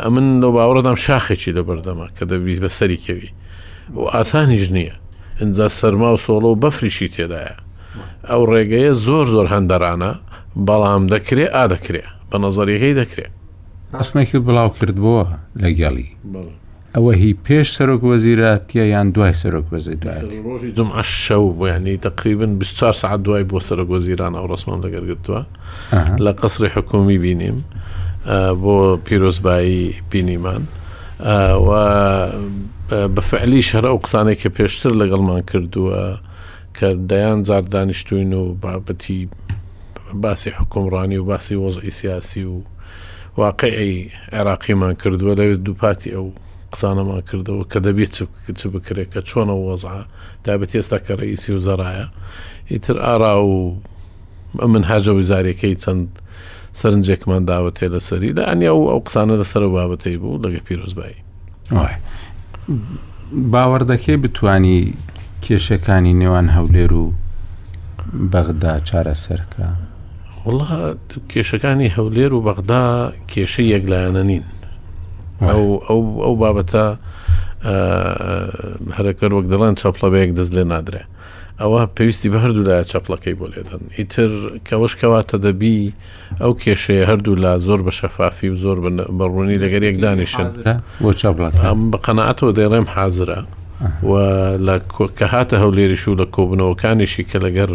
ئەمن 0.04 0.28
لە 0.42 0.50
باوەڕدام 0.54 0.96
شاخێکی 1.06 1.52
لەبەردەما 1.58 2.08
کە 2.18 2.24
دەبییت 2.32 2.60
بە 2.64 2.68
سەری 2.78 2.98
کەوی 3.06 3.30
و 4.00 4.04
ئاسانیش 4.16 4.68
نییە 4.78 4.96
ئەجا 5.40 5.68
سەرما 5.80 6.10
و 6.16 6.20
سۆڵە 6.26 6.48
و 6.52 6.56
بەفریشی 6.64 7.08
تێدایە 7.16 7.56
ئەو 8.30 8.42
ڕێگەیە 8.52 8.92
زۆر 9.06 9.26
زۆر 9.34 9.48
هەندەرانە 9.54 10.12
بەڵام 10.68 11.04
دەکرێ 11.14 11.46
ئا 11.56 11.64
دەکرێ 11.74 12.04
بە 12.30 12.38
نظریەکەی 12.46 12.94
دەکرێت 13.02 13.34
ڕاستمێکی 13.96 14.40
بڵاو 14.48 14.70
کردبووە 14.80 15.24
لە 15.62 15.70
گەڵی 15.80 16.10
ئەوە 16.96 17.14
هی 17.22 17.32
پێش 17.48 17.68
سەرۆک 17.78 18.02
وەزیراتە 18.12 18.76
یان 18.94 19.08
دوای 19.16 19.34
سەرۆک 19.42 19.66
وەزیرۆژی 19.74 20.72
جم 20.78 20.90
عشەو 21.02 21.46
بۆیانی 21.60 21.98
تقریبن 22.08 22.52
24 22.60 22.94
سعات 23.02 23.20
دوای 23.26 23.44
بۆ 23.52 23.58
سەرۆک 23.68 23.90
وەزیران 23.94 24.34
ئەو 24.38 24.46
ڕسمان 24.54 24.80
لەگەرگرتووە 24.86 25.42
لە 26.26 26.32
قسری 26.42 26.70
حکومی 26.76 27.18
بینیم 27.26 27.58
بۆ 28.64 28.76
پیرۆزبایی 29.06 29.94
بینیمان 30.12 30.62
و 31.68 31.70
بەفعلی 33.16 33.62
شەرە 33.70 33.90
و 33.96 34.02
قسانێک 34.06 34.38
کە 34.44 34.50
پێشتر 34.58 34.92
لەگەڵمان 35.02 35.42
کردووە. 35.52 35.96
کە 36.78 36.88
دەیان 37.12 37.42
جار 37.48 37.62
دانیشتوین 37.62 38.34
و 38.34 38.56
بابەتی 38.64 39.20
باسی 40.24 40.50
حکومڕانی 40.60 41.18
و 41.20 41.24
باسی 41.26 41.56
وەزئی 41.56 41.90
سیاسی 41.90 42.44
و 42.44 42.62
واقعی 43.38 44.10
عێراقیمان 44.32 44.94
کردووە 45.02 45.34
لەوێت 45.40 45.60
دووپاتی 45.68 46.10
ئەو 46.16 46.26
قسانەمان 46.74 47.22
کردەوە 47.30 47.64
کە 47.72 47.80
دەبێت 47.88 48.12
چ 48.60 48.62
بکرێت 48.76 49.10
کە 49.14 49.22
چۆنە 49.30 49.54
وەزع 49.58 49.96
دابێت 50.46 50.72
ئێستا 50.76 50.98
کە 51.06 51.14
ڕئیسی 51.22 51.52
و 51.56 51.60
زەرایە 51.68 52.08
ئیتر 52.72 52.98
ئارا 53.06 53.34
و 53.46 53.76
من 54.74 54.84
هاژە 54.92 55.10
وزارەکەی 55.20 55.76
چەند 55.84 56.06
سەرنجێکمان 56.80 57.44
داوەتێ 57.52 57.88
لەسەری 57.94 58.34
لە 58.38 58.44
ئەنیا 58.50 58.72
و 58.76 58.90
ئەو 58.92 59.00
قسانە 59.08 59.36
لەسەر 59.42 59.62
بابەتی 59.78 60.18
بوو 60.22 60.42
لەگە 60.44 60.62
پیرۆزبایی 60.68 61.18
باوەڕ 63.54 63.82
دەکەی 63.92 64.18
بتانی 64.24 64.94
کێشەکانی 65.46 66.14
نێوان 66.22 66.48
هەولێر 66.56 66.92
و 67.02 67.06
بەغدا 68.32 68.74
چارەسەرکە 68.90 69.68
وڵ 70.46 70.58
کێشەکانی 71.32 71.90
هەولێر 71.98 72.32
و 72.34 72.44
بەغدا 72.48 72.84
کێشەی 73.32 73.68
یەکلایەنە 73.76 74.24
نین 74.30 74.44
ئەو 75.50 75.64
ئەو 75.88 76.02
ئەو 76.26 76.34
بابەتە 76.42 76.88
هەرەکەر 78.98 79.30
وەک 79.36 79.46
دەڵان 79.52 79.74
چاپلەبەیەک 79.82 80.32
دەست 80.38 80.54
لێ 80.58 80.64
نادرێ 80.74 81.04
ئەوە 81.62 81.82
پێویستی 81.96 82.30
بە 82.34 82.38
هەردوولایە 82.44 82.84
چاپلەکەی 82.92 83.36
بۆ 83.40 83.46
لێدەن 83.54 83.84
ئیتر 83.98 84.30
کەوشکەواتە 84.68 85.38
دەبی 85.46 85.80
ئەو 86.42 86.52
کێشەیە 86.64 87.06
هەردوو 87.10 87.36
لا 87.44 87.54
زۆر 87.68 87.80
بە 87.86 87.92
شەفافی 88.00 88.50
و 88.52 88.56
زۆر 88.64 88.78
بەڕوونی 89.20 89.62
لەگەر 89.64 89.82
یەکدانیشن 89.90 90.48
بۆ 91.04 91.10
چاپڵات 91.20 91.54
ئەم 91.66 91.80
بە 91.92 91.98
قەنەعاتەوە 92.06 92.52
دەڵێم 92.60 92.88
حازرە 92.96 93.40
کە 95.18 95.26
هاتە 95.26 95.56
هەولێریش 95.58 96.08
و 96.08 96.16
لە 96.22 96.26
کۆبنەوەکانیشی 96.36 97.24
کە 97.32 97.38
لەگەر 97.46 97.70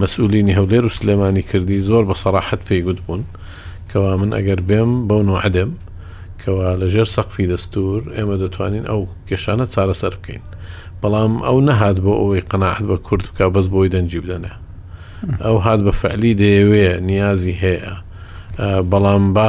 مەسئولینی 0.00 0.54
هەولێر 0.56 0.84
و 0.84 0.88
سلێمانی 0.98 1.42
کردی 1.42 1.80
زۆر 1.80 2.04
بە 2.08 2.14
سەراحت 2.22 2.60
پێیگوت 2.68 2.98
بوون 3.06 3.24
کەوا 3.92 4.12
من 4.20 4.30
ئەگەر 4.36 4.60
بێم 4.68 4.92
بەون 5.08 5.28
و 5.28 5.36
عدەم 5.44 5.70
کەوا 6.44 6.70
لەژێر 6.82 7.06
سەقفی 7.14 7.46
دەستور 7.52 8.00
ئێمە 8.16 8.36
دەتوانین 8.42 8.84
ئەو 8.90 9.00
کێشانە 9.28 9.66
چارەسەر 9.74 10.12
بکەین 10.20 10.42
بەڵام 11.02 11.32
ئەو 11.46 11.58
نەهات 11.68 11.98
بۆ 12.04 12.12
ئەوەی 12.20 12.46
قەنەعات 12.50 12.84
بە 12.90 12.96
کورد 13.06 13.24
بکە 13.30 13.44
بەس 13.54 13.66
بۆی 13.74 13.88
دەنجی 13.94 14.20
بدەنە 14.24 14.52
ئەو 15.44 15.56
هات 15.64 15.80
بە 15.86 15.90
فعلی 16.00 16.32
دەیەوێ 16.42 16.88
نیازی 17.10 17.54
هەیە 17.62 17.94
بەڵام 18.58 19.32
با 19.32 19.48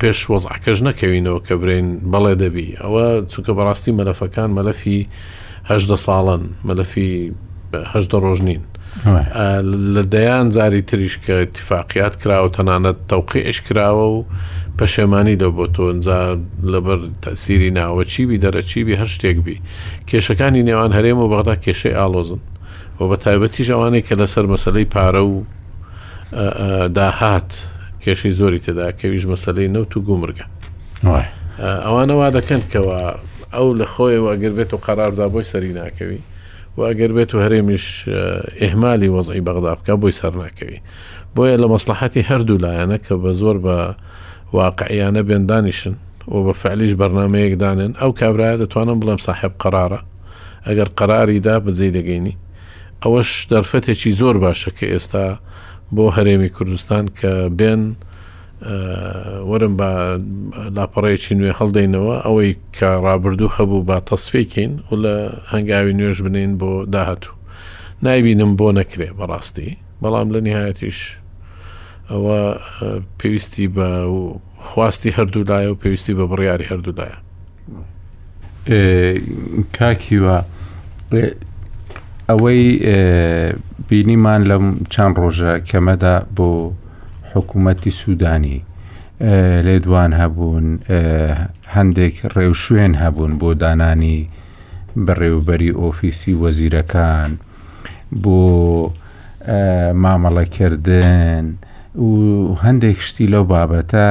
پێش 0.00 0.18
وەزعکەش 0.32 0.78
نەکەوینەوە 0.88 1.40
کە 1.46 1.54
برین 1.62 1.88
بەڵێ 2.12 2.34
دەبی 2.42 2.68
ئەوە 2.82 3.04
چونکە 3.32 3.52
بەڕاستی 3.58 3.92
مەلەفەکان 3.98 4.50
مەلەفیهدە 4.58 5.96
ساڵن 6.06 6.42
مەلەفیهدە 6.68 8.18
ڕۆژنین 8.24 8.62
لە 9.94 10.02
دەیان 10.14 10.46
زاری 10.56 10.82
تریش 10.90 11.14
کە 11.24 11.32
اتفاقیات 11.46 12.14
کراوە 12.20 12.48
تەنانەت 12.56 12.98
تەوقیعش 13.10 13.58
کراوە 13.66 14.06
و 14.14 14.18
پەشێمانی 14.78 15.36
دەبۆ 15.42 15.66
تۆنجا 15.74 16.20
لەبەر 16.72 17.00
تەسیری 17.24 17.70
ناوە 17.78 18.04
چیبی 18.12 18.38
دەرەچیبی 18.44 18.98
هەر 19.00 19.08
شتێکبی 19.14 19.56
کێشەکانی 20.08 20.62
نێوان 20.68 20.92
هەرێم 20.96 21.18
و 21.20 21.28
بەغدا 21.32 21.56
کێشەی 21.64 21.94
ئالۆزن 21.98 22.40
و 23.00 23.04
بە 23.10 23.16
تایبەتی 23.24 23.64
ژەوانێک 23.68 24.04
کە 24.08 24.14
لەسەر 24.20 24.46
مەسلەی 24.52 24.86
پارە 24.94 25.22
و 25.30 25.36
داهات 26.96 27.52
کێشەی 28.04 28.30
زۆری 28.38 28.58
تێدا 28.64 28.86
کەویش 29.00 29.24
مەسلەی 29.32 29.68
نەوت 29.74 29.92
و 29.96 30.00
گومرگە 30.08 30.46
ئەوانەوا 31.84 32.28
دەکەن 32.36 32.62
کەەوە 32.72 32.98
ئەو 33.54 33.68
لە 33.80 33.86
خۆیەوە 33.92 34.28
ئەگەر 34.34 34.52
بێت 34.58 34.70
و 34.74 34.78
قەراردا 34.86 35.26
بۆی 35.34 35.44
سەری 35.52 35.72
ناکەوی 35.78 36.20
و 36.76 36.80
ئەگەر 36.90 37.10
بێت 37.16 37.30
و 37.34 37.38
هەرێمیش 37.44 37.86
ئێمالی 38.62 39.08
وەزعی 39.16 39.42
بەغدا 39.46 39.72
بکە 39.78 39.94
بۆی 40.02 40.12
سەر 40.20 40.32
ناکەوی 40.42 40.78
بۆیە 41.34 41.56
لە 41.62 41.66
مەسلحەتی 41.74 42.22
هەردوو 42.28 42.62
لایەنە 42.64 42.98
کە 43.06 43.14
بە 43.22 43.30
زۆر 43.40 43.56
بە 43.64 43.76
واقعیانە 44.58 45.22
بێندانیشن 45.28 45.94
و 46.34 46.36
بە 46.46 46.52
فعلیش 46.60 46.92
بەرنمەیەک 47.00 47.54
دانن 47.62 47.92
ئەو 48.00 48.10
کابراە 48.20 48.54
دەتوانم 48.62 48.98
بڵم 49.00 49.18
ساحب 49.26 49.52
قرارە 49.62 50.00
ئەگەر 50.66 50.88
قراریدا 50.98 51.56
بجێ 51.64 51.90
دەگەینی 51.96 52.34
ئەوەش 53.04 53.30
دەرفەتێکی 53.50 54.10
زۆر 54.20 54.36
باشە 54.42 54.70
کە 54.78 54.86
ئێستا 54.92 55.26
بۆ 55.96 56.04
هەرێمی 56.16 56.48
کوردستان 56.56 57.04
کە 57.18 57.32
بێن 57.58 57.82
وەرم 59.48 59.74
بە 59.80 59.90
لاپەڕەیەکی 60.76 61.34
نوێ 61.40 61.52
هەڵدەینەوە 61.58 62.16
ئەوەی 62.26 62.50
کە 62.76 62.90
ڕابردوو 63.06 63.54
هەبوو 63.56 63.86
با 63.88 63.98
تەسفێکین 64.10 64.72
و 64.90 64.92
لە 65.02 65.14
هەنگاوی 65.52 65.94
نوێژ 65.98 66.18
بنین 66.26 66.52
بۆ 66.60 66.70
داهاتوو 66.94 67.34
نایبینم 68.06 68.52
بۆ 68.60 68.68
نەکرێ 68.78 69.08
بەڕاستی 69.18 69.68
بەڵام 70.02 70.28
لە 70.34 70.40
نهایەتیش 70.48 71.00
ئەوە 72.10 72.40
پێویستی 73.18 73.66
بە 73.76 73.88
خواستی 74.68 75.10
هەردوو 75.18 75.48
لایە 75.50 75.68
و 75.72 75.80
پێویستی 75.82 76.14
بە 76.18 76.24
بڕیاری 76.30 76.70
هەردوو 76.70 76.96
لایە 77.00 77.16
کاکیوە 79.78 80.36
ئەوەی 82.30 82.62
بینیمان 83.90 84.40
لەم 84.50 84.64
چند 84.90 85.14
ڕۆژە 85.22 85.52
کەمەدا 85.68 86.14
بۆ 86.36 86.50
حکوومەتی 87.32 87.92
سوودانی 88.00 88.58
لێدوان 89.66 90.12
هەبوون 90.20 90.66
هەندێک 91.76 92.14
ڕێو 92.34 92.54
شوێن 92.62 92.92
هەبوون 93.02 93.32
بۆ 93.40 93.48
دانانی 93.62 94.20
بەڕێوبەری 95.06 95.76
ئۆفیسی 95.80 96.38
وەزیرەکان 96.42 97.30
بۆ 98.22 98.40
مامەڵەکردن 100.04 101.44
و 102.06 102.54
هەندێک 102.64 102.98
شتی 103.08 103.26
لەو 103.32 103.44
بابەتە 103.52 104.08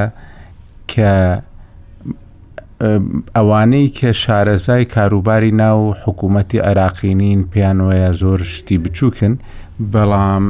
کە 0.92 1.14
ئەوانەی 3.36 3.88
کە 3.98 4.12
شارەزای 4.16 4.84
کاروباری 4.96 5.52
ناو 5.52 5.96
حکوومەتتی 6.06 6.58
عراقینین 6.68 7.44
پیانۆیە 7.56 8.12
زۆر 8.22 8.42
شتی 8.56 8.78
بچووکن 8.78 9.34
بەڵام 9.94 10.44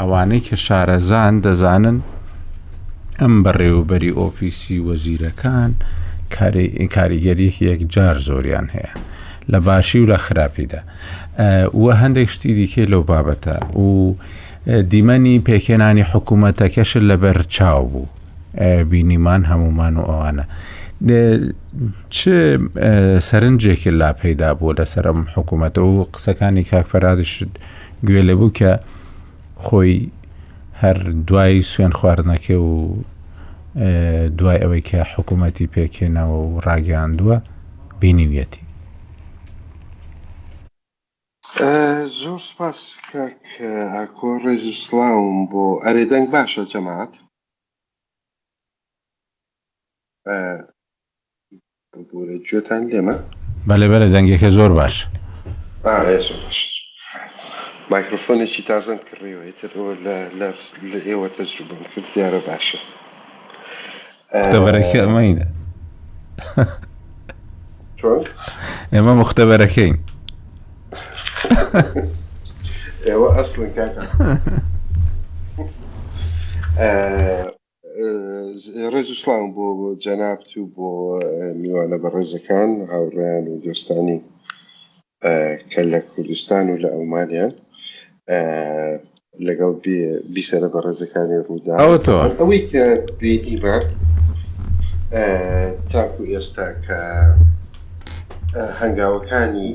ئەوانەی 0.00 0.40
کە 0.48 0.54
شارەزان 0.66 1.34
دەزانن 1.44 1.96
ئەم 3.20 3.34
بەڕێوبەری 3.44 4.16
ئۆفیسی 4.18 4.78
وەزیرەکان 4.88 5.70
کاریگەریەک 6.94 7.56
یەکجار 7.70 8.16
زۆریان 8.28 8.66
هەیە 8.76 8.90
لە 9.52 9.58
باشی 9.66 9.98
و 10.00 10.06
لە 10.12 10.16
خراپیدا 10.26 10.80
وە 11.82 11.92
هەندێک 12.02 12.28
شتی 12.34 12.52
دیکێ 12.58 12.84
لەو 12.92 13.02
بابەتە 13.10 13.76
و 13.84 13.88
دیمەنی 14.90 15.40
پێکێنانی 15.48 16.08
حکوومەتەکەشت 16.14 17.02
لەبەر 17.10 17.38
چاو 17.54 17.84
بوو 17.92 18.06
بینیمان 18.90 19.42
هەمومان 19.50 19.94
و 19.96 20.04
ئەوانە. 20.10 20.44
چ 22.16 22.18
سەرنجێکی 23.28 23.90
لا 24.00 24.10
پەیدا 24.22 24.50
بوو 24.58 24.72
لەسرم 24.78 25.18
حکوومەتە 25.36 25.78
و 25.82 26.04
قسەکانی 26.14 26.64
کاکفەرادش 26.72 27.32
گوێ 28.06 28.22
لە 28.28 28.34
بوو 28.38 28.50
کە 28.58 28.72
خۆی 29.64 29.94
هەر 30.82 30.98
دوای 31.28 31.62
سوێن 31.70 31.92
خواردنەکە 31.98 32.50
و 32.68 32.72
دوای 34.38 34.62
ئەوەی 34.64 34.80
کە 34.88 34.96
حکوومەتی 35.14 35.66
پێکێنەوە 35.74 36.36
و 36.42 36.60
ڕاگەاندووە 36.66 37.36
بینیویەتی 38.00 38.64
زۆر 42.22 42.38
سپاس 42.50 42.80
ئاکۆ 43.94 44.30
ڕێزی 44.44 44.74
سلااوم 44.84 45.38
بۆ 45.50 45.64
ئەرێ 45.86 46.04
دەنگ 46.12 46.26
باشە 46.34 46.64
جەماعات 46.72 47.14
گوێتان 52.12 52.82
لێمە 52.90 53.16
بەێ 53.68 53.86
بەرە 53.92 54.08
دەنگێکە 54.14 54.50
زۆر 54.56 54.72
باش 54.78 54.96
مایکرۆفۆنێکی 57.92 58.62
تازان 58.70 58.98
کڕیەوە 59.08 59.44
ترەوە 59.60 59.92
لە 60.90 60.98
ئێوە 61.06 61.28
تەجروبم 61.36 61.82
کرد 61.92 62.06
دیارە 62.14 62.40
باشە 62.48 62.78
دەبەرەکەمەینە 64.52 65.46
ئێمە 68.92 69.14
مختەبەرەکەین 69.22 69.94
ئێوە 73.06 73.28
ئەسڵن 73.36 73.70
کاکە 73.76 74.02
ڕێزوسلام 78.94 79.42
بۆ 79.56 79.66
بۆ 79.78 79.88
جەنابت 80.04 80.50
و 80.56 80.62
بۆ 80.76 80.90
میوانە 81.62 81.96
بە 82.02 82.08
ڕێزەکان 82.14 82.70
هاوڕیان 82.92 83.44
و 83.48 83.60
دۆستانی 83.66 84.18
کە 85.72 85.82
لە 85.92 86.00
کوردستان 86.12 86.64
و 86.68 86.76
لە 86.84 86.88
ئەومانیان 86.94 87.52
لەگەڵ 89.46 89.72
بیسەرە 90.34 90.68
بە 90.72 90.78
ڕێزەکانی 90.86 91.38
ڕوودا 91.46 91.74
ئەوەی 92.40 92.62
کە 92.70 92.84
بێدیبار 93.20 93.82
تاکو 95.92 96.22
ئێستا 96.32 96.66
کە 96.84 96.98
هەنگاوەکانی 98.80 99.70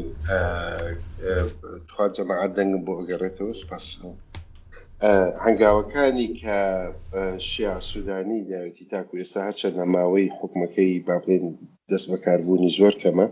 خوا 1.93 2.05
جەماعات 2.17 2.51
دەنگم 2.57 2.81
بۆ 2.85 2.93
ئەگەڕێتەوە 2.99 3.53
سپاس 3.61 3.85
هەنگاوەکانی 5.45 6.27
کە 6.41 6.57
شیا 7.49 7.73
سوودانی 7.89 8.45
داوێتی 8.51 8.85
تاکو 8.93 9.19
ئێستا 9.21 9.39
هەرچەند 9.47 9.75
نەماوەی 9.81 10.33
حکومەکەی 10.39 11.03
با 11.07 11.15
بڵێن 11.23 11.45
دەست 11.91 12.07
بەکاربوونی 12.11 12.75
زۆر 12.79 12.93
کەمە 13.01 13.27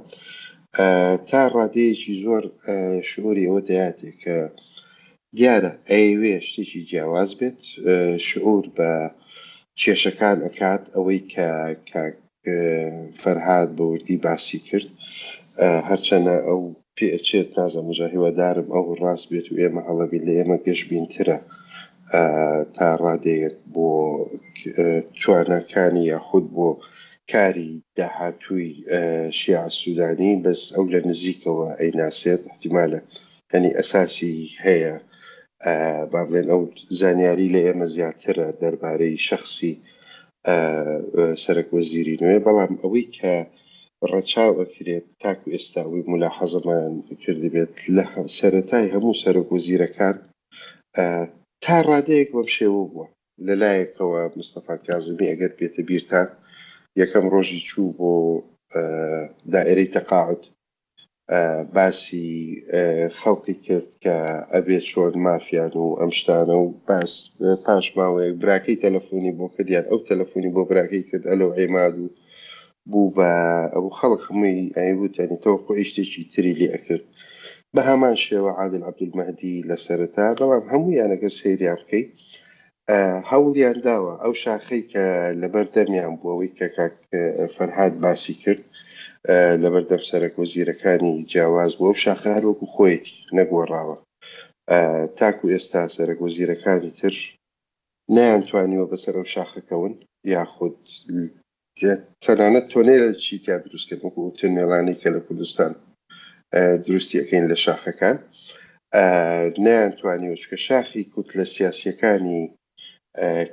تا 1.30 1.41
ڕادەیەکی 1.56 2.19
زۆر 2.23 2.43
شعوری 3.10 3.47
ئەوە 3.47 3.62
دەاتێک 3.69 4.15
کە 4.23 4.38
دیارە 5.38 5.71
ئەیوێ 5.91 6.34
شتێکی 6.47 6.82
جیاواز 6.89 7.32
بێت 7.39 7.60
شعور 8.27 8.63
بە 8.77 8.91
کێشەکان 9.82 10.38
ئەکات 10.45 10.84
ئەوەی 10.95 11.19
کە 11.32 11.49
فەرهاات 13.21 13.69
بەوردی 13.77 14.17
باسی 14.25 14.60
کرد 14.67 14.89
هەرچەنە 15.89 16.36
ئەو 16.47 16.62
پێچێت 16.97 17.49
نازە 17.58 17.82
مجاهیوەدارم 17.88 18.67
ئەو 18.75 18.86
ڕاست 19.01 19.25
بێت 19.32 19.47
و 19.49 19.58
ئێمە 19.62 19.82
هەڵەبی 19.88 20.23
لە 20.25 20.32
ئێمە 20.38 20.58
گەشتبینترە 20.67 21.38
تا 22.78 22.88
ڕادەیەک 23.04 23.58
بۆ 23.74 23.89
توانەکانی 25.22 26.04
یاخود 26.13 26.46
بۆ 26.56 26.70
کاری 27.32 27.72
داهاتووی 27.98 28.70
شیع 29.39 29.63
سوودانی 29.80 30.32
بەس 30.46 30.62
ئەو 30.76 30.86
لە 30.93 31.00
نزیکەوە 31.10 31.67
ئەیناسێت 31.82 32.41
احتیمالە 32.50 33.00
هەنی 33.54 33.76
ئەساسی 33.78 34.38
هەیە 34.65 34.96
با 36.12 36.22
بڵێن 36.28 36.48
ئەو 36.52 36.62
زانیاری 37.00 37.52
لە 37.56 37.62
ئێمە 37.65 37.88
زیاترە 37.96 38.48
دەربارەی 38.62 39.24
شخصی 39.28 39.74
سەرک 41.43 41.67
وەزیری 41.76 42.20
نوێ 42.22 42.38
بەڵام 42.46 42.74
ئەوەی 42.84 43.06
کە 43.17 43.34
ڕەچاوەکرێت 44.12 45.06
تاکو 45.22 45.48
ئێستاوی 45.56 46.02
ملا 46.12 46.30
حەزمان 46.38 46.93
کردبێت 47.22 47.74
لە 47.96 48.04
سەتای 48.38 48.91
هەموو 48.93 49.20
سەرک 49.24 49.48
وەزیرەکان 49.54 50.15
تا 51.65 51.76
ڕادەیەک 51.89 52.30
بەم 52.36 52.48
شێوە 52.58 52.82
بووە 52.91 53.06
لەلایەکەوە 53.48 54.22
مستەفا 54.38 54.76
کازمی 54.88 55.30
ئەگەر 55.32 55.52
بێتە 55.60 55.82
بیرتان 55.89 56.30
یەکەم 57.02 57.26
ڕۆژی 57.34 57.65
چوو 57.70 57.96
بۆ 57.98 58.13
دائرەی 59.54 59.91
تەقاعد 59.96 60.43
باسی 61.76 62.30
خەڵکی 63.20 63.56
کرد 63.65 63.89
کە 64.04 64.15
ئەبێت 64.54 64.84
چۆن 64.89 65.13
مافیان 65.26 65.74
و 65.84 65.88
ئەمشتانە 66.00 66.56
و 66.60 66.67
باس 66.88 67.13
پاش 67.65 67.86
ماوەیە 67.98 68.38
براکەی 68.41 68.80
تەلەفۆنی 68.86 69.36
بۆ 69.38 69.46
کردیان 69.56 69.86
ئەو 69.89 70.00
تەلەفۆنی 70.10 70.54
بۆ 70.56 70.62
براکەی 70.72 71.08
کرد 71.10 71.24
ئەلو 71.32 71.50
ئێماد 71.60 71.96
و 72.00 72.08
بوو 72.91 73.13
بە 73.17 73.32
ئەو 73.74 73.86
خەڵک 74.00 74.22
هەمووی 74.28 74.74
ئەیبوو 74.78 75.13
تەنی 75.15 75.38
تۆ 75.43 75.52
خۆ 75.63 75.72
شتێکی 75.89 76.24
تری 76.32 76.58
لێ 76.60 76.67
ئەکرد 76.74 77.06
بە 77.75 77.82
هەمان 77.89 78.15
شێوە 78.25 78.51
عادل 78.60 78.82
عبدولمەدی 78.89 79.65
لە 79.69 79.75
سەرتا 79.86 80.27
بەڵام 80.39 80.65
هەموو 80.73 80.97
یانەکە 80.99 81.30
سریان 81.39 81.80
بکەیت 81.82 82.10
هەوڵیان 83.32 83.77
داوە 83.88 84.13
ئەو 84.23 84.34
شاخەی 84.43 84.84
کە 84.91 85.06
لەبەر 85.41 85.65
دەمیان 85.75 86.13
بووەوەی 86.19 86.53
کە 86.58 86.65
فەرهاات 87.56 87.93
باسی 88.03 88.34
کرد 88.43 88.63
لەبەر 89.63 89.84
دەم 89.91 90.03
سەرک 90.10 90.34
وەزیرەکانی 90.41 91.13
جیاواز 91.32 91.71
بووە 91.80 91.91
و 91.97 92.01
شاخە 92.06 92.30
هەروەکو 92.38 92.71
خۆیەتی 92.73 93.15
نەگۆڕاوە 93.38 93.95
تاکو 95.19 95.45
ئێستا 95.53 95.82
سەرک 95.95 96.19
وەزیرەکانی 96.25 96.91
تر 96.99 97.15
نیانتوانیوە 98.15 98.86
بەسەر 98.91 99.13
ئەو 99.17 99.27
شاخەکەون 99.36 99.93
یاخود 100.34 100.77
تەنانەت 102.23 102.65
تۆنێرە 102.71 103.10
چیتیا 103.25 103.56
دروستکە 103.63 103.97
بۆ 104.13 104.23
تونێڵانی 104.39 104.99
کە 105.01 105.10
لە 105.15 105.21
کوردستان 105.27 105.73
دروستیەکەین 106.88 107.45
لە 107.51 107.57
شاخەکان 107.63 108.17
نیانتوانی 109.65 110.27
وچکە 110.33 110.57
شاخی 110.67 111.03
کووت 111.12 111.29
لە 111.39 111.45
سیاسیەکانی 111.55 112.41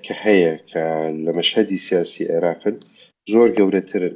کە 0.04 0.14
هەیە 0.24 0.54
کە 0.70 0.82
لە 1.24 1.30
مەشهدی 1.38 1.84
سیاسی 1.86 2.28
عێراقن 2.32 2.76
زۆر 3.32 3.48
گەورەترن 3.58 4.14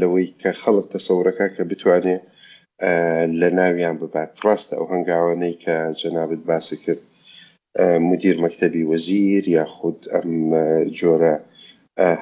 لەوەی 0.00 0.26
کە 0.42 0.50
خەڵک 0.62 0.86
تەسەورەکە 0.94 1.46
کە 1.56 1.62
بتوانێت 1.70 2.22
لە 3.40 3.48
ناویان 3.58 3.96
ببات 4.02 4.32
ڕاستە 4.44 4.74
ئەو 4.78 4.86
هەنگاوانەی 4.94 5.54
کە 5.64 5.74
جەنابەت 6.00 6.42
باسی 6.50 6.76
کرد 6.84 7.02
مدیر 8.10 8.36
مەکتتەبی 8.44 8.88
وەزیر 8.90 9.44
یاخود 9.56 10.00
ئەم 10.14 10.30
جۆرە 10.98 11.34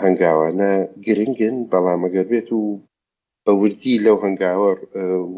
هەنگاوانە 0.03 0.71
گرنگن 1.07 1.57
بەڵامەگەر 1.71 2.27
بێت 2.31 2.49
و 2.53 2.63
بە 3.47 3.53
وردی 3.63 4.03
لەو 4.07 4.17
هەنگاوە 4.25 4.69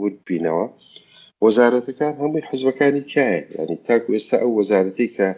ورد 0.01 0.19
بینەوە 0.29 0.67
وەزارەتەکان 1.45 2.13
هەمووی 2.23 2.47
حزبەکانی 2.51 3.03
تایە 3.13 3.39
ینی 3.63 3.77
تاکو 3.87 4.11
ئێستا 4.17 4.37
ئەو 4.43 4.53
وەزارەتی 4.59 5.09
کە 5.17 5.29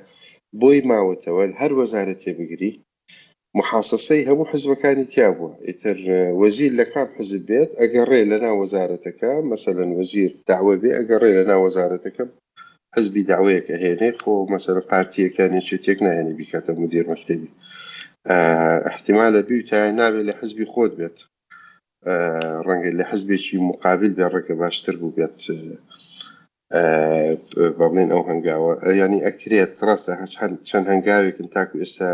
بۆی 0.61 0.81
ماوەتەوە 0.91 1.45
هەر 1.61 1.71
وەزارەتێ 1.81 2.31
بگری 2.39 2.71
محاسسی 3.59 4.27
هەموو 4.29 4.51
حزبەکانی 4.53 5.05
تیا 5.13 5.29
بووە 5.37 5.51
ئیتر 5.69 5.99
وەزیر 6.43 6.73
لە 6.81 6.87
کام 6.93 7.09
حزب 7.17 7.43
بێت 7.49 7.71
ئەگەڕێ 7.81 8.21
لەنا 8.33 8.51
وەزارەتەکە 8.61 9.31
مەمثلەن 9.49 9.91
وەزیر 9.99 10.33
داوە 10.49 10.75
بێ 10.83 10.91
ئەگەڕێ 10.99 11.31
لەنا 11.39 11.57
وەزارەتەکەم 11.65 12.29
حزبی 12.97 13.23
داوەیەکە 13.31 13.75
هێنێ 13.83 14.11
خۆ 14.21 14.33
مەسەر 14.53 14.77
پارتیەکانی 14.91 15.61
تێک 15.85 15.99
نایێنێ 16.07 16.33
بیکاتە 16.39 16.73
مدیر 16.83 17.05
مەکتبی 17.13 17.49
احتیمالە 18.91 19.41
بیتە 19.51 19.81
نابێت 19.99 20.25
لە 20.29 20.35
حزبی 20.41 20.67
خۆت 20.75 20.93
بێت 21.01 21.19
ڕەنگە 22.69 22.91
لە 22.99 23.05
حزبێکی 23.11 23.57
مقابل 23.71 24.11
بێ 24.19 24.27
ڕێگە 24.35 24.55
باشتر 24.63 24.95
بوو 25.01 25.15
بێت 25.17 25.37
بەڵێن 27.79 28.09
ئەو 28.15 28.23
هەنگاوە 28.31 28.73
ینی 29.03 29.25
ئەکرێت 29.27 29.73
ڕاستە 29.89 30.13
چەند 30.69 30.87
هەنگاوێکن 30.93 31.47
تاکو 31.55 31.75
ئێستا 31.83 32.11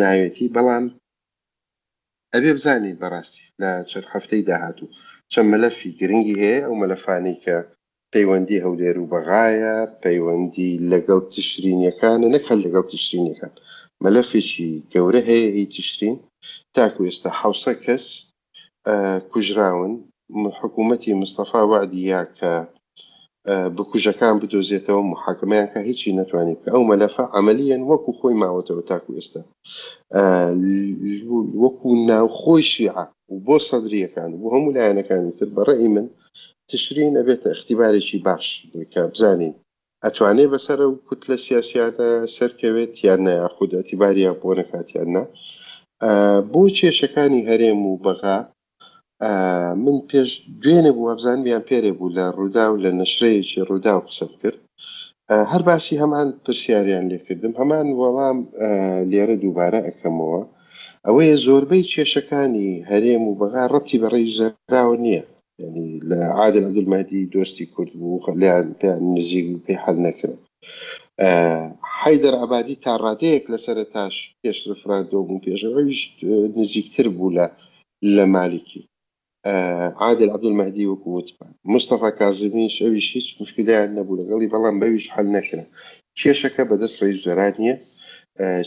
ناوێتی 0.00 0.52
بەڵام 0.56 0.84
ئەبێ 2.34 2.52
بزانین 2.58 2.96
بەڕاستی 3.02 3.44
لە 3.62 3.70
چەند 3.90 4.06
هەفتەی 4.14 4.46
داهاتوو 4.48 4.92
چەند 5.32 5.48
مەلەفی 5.52 5.94
گرنگی 6.00 6.40
هەیە 6.42 6.58
ئەو 6.64 6.74
مەلەفانی 6.82 7.40
کە 7.44 7.56
پەیوەندی 8.12 8.62
هەولێر 8.64 8.96
و 8.98 9.10
بەغایە 9.14 9.76
پەیوەندی 10.04 10.72
لەگەڵ 10.92 11.20
تشرینیەکانە 11.34 12.28
نەکەل 12.34 12.58
لەگەڵ 12.66 12.84
تشرینیەکان 12.92 13.52
مەلەفێکی 14.04 14.70
گەورە 14.92 15.20
هەیە 15.28 15.48
هی 15.56 15.66
تشرین 15.76 16.16
تاکو 16.76 17.00
ئێستا 17.08 17.30
حوسە 17.40 17.72
کەس 17.84 18.04
کوژراون 19.32 19.92
حکوومەتی 20.60 21.18
مستەفا 21.22 21.62
وعدیا 21.72 22.22
کە 22.38 22.50
بکوژەکان 23.76 24.34
بدۆزێتەوە 24.42 25.02
محاکمیان 25.12 25.68
کە 25.72 25.78
هیچی 25.88 26.16
ناتوانێت 26.20 26.60
کە 26.64 26.68
ئەو 26.74 26.82
مەلەفە 26.90 27.24
ئەعملیان 27.34 27.82
وەکو 27.90 28.10
خۆی 28.18 28.34
ماوەتەوە 28.42 28.82
تاکو 28.90 29.10
ئێستا 29.18 29.42
وەکو 31.62 31.88
ناوخۆی 32.10 32.64
شیع 32.72 32.94
و 33.32 33.36
بۆ 33.46 33.56
سەدرریەکان 33.68 34.30
بۆ 34.40 34.46
هەموو 34.54 34.74
لایەنەکانی 34.76 35.36
تر 35.38 35.48
بەڕێی 35.56 35.90
من 35.96 36.06
تشرین 36.70 37.14
ئەبێتە 37.20 37.48
اختیبارێکی 37.56 38.18
باش 38.26 38.46
کە 38.92 39.00
بزانین 39.12 39.54
ئەتوانێت 40.04 40.50
بەسەر 40.52 40.80
و 40.90 41.00
کوت 41.06 41.22
لە 41.30 41.36
سیاسیانە 41.46 42.08
سەرکەوێت 42.36 42.92
یان 43.06 43.20
نەیە 43.28 43.46
خودەتیباریان 43.56 44.36
بۆ 44.40 44.50
نەکاتیاننا 44.60 45.24
بۆ 46.52 46.62
کێشەکانی 46.78 47.46
هەرێم 47.50 47.80
و 47.90 47.94
بەغا 48.04 48.38
من 49.84 49.96
پێش 50.08 50.30
دوێنێ 50.62 50.90
بوو 50.96 51.10
ئەبزان 51.10 51.38
بیان 51.46 51.62
پێرێ 51.68 51.92
بوو 51.98 52.14
لە 52.16 52.24
ڕوودا 52.36 52.66
و 52.70 52.80
لە 52.84 52.90
نشرەیەکی 53.00 53.66
ڕوودا 53.68 53.92
و 53.96 54.00
قسە 54.08 54.26
کرد 54.40 54.58
هەر 55.52 55.62
باسی 55.68 56.00
هەمان 56.02 56.28
پرسیاریان 56.44 57.04
لێکردم 57.12 57.52
هەمان 57.60 57.86
وەڵام 58.00 58.38
لێرە 59.10 59.36
دووبارە 59.42 59.80
ئەەکەمەوە 59.86 60.40
ئەوەیە 61.06 61.36
زۆربەی 61.46 61.88
کێشەکانی 61.92 62.68
هەرێم 62.90 63.22
و 63.26 63.36
بەغا 63.40 63.64
ڕەتی 63.74 64.00
بەڕێی 64.02 64.32
زەراوە 64.38 64.96
نییە 65.04 65.24
ینی 65.62 65.88
لە 66.10 66.18
عادل 66.38 66.64
عبدمەدی 66.70 67.30
دۆستی 67.34 67.66
کورد 67.74 67.92
بوو 67.98 68.22
خەلیان 68.26 68.66
پێیان 68.80 69.02
نزیک 69.16 69.46
پێ 69.66 69.74
حل 69.84 69.96
نەکرد 70.06 70.38
حیدەر 72.06 72.34
ئابادی 72.38 72.76
تا 72.84 72.92
ڕادەیەک 73.04 73.44
لە 73.52 73.58
سەرتاش 73.66 74.14
پێشتر 74.42 74.70
فرانکۆ 74.82 75.18
بوو 75.28 75.42
پێشەوەویش 75.46 76.00
نزیکتر 76.58 77.06
بوو 77.16 77.34
لە 77.38 77.46
لە 78.16 78.24
مالکی 78.34 78.82
عادل 80.04 80.28
عبدمەدی 80.36 80.88
وەکووتمان 80.92 81.52
مستەفا 81.74 82.10
کازمی 82.20 82.68
شەویش 82.76 83.06
هیچ 83.16 83.28
مشکلیان 83.40 83.90
نەبوو 83.98 84.18
لەگەڵی 84.20 84.50
بەڵام 84.54 84.76
بەویش 84.82 85.06
حل 85.14 85.26
نەکرا 85.36 85.64
کێشەکە 86.20 86.62
بەدەست 86.70 86.96
ڕێ 87.04 87.12
زۆرانە 87.24 87.74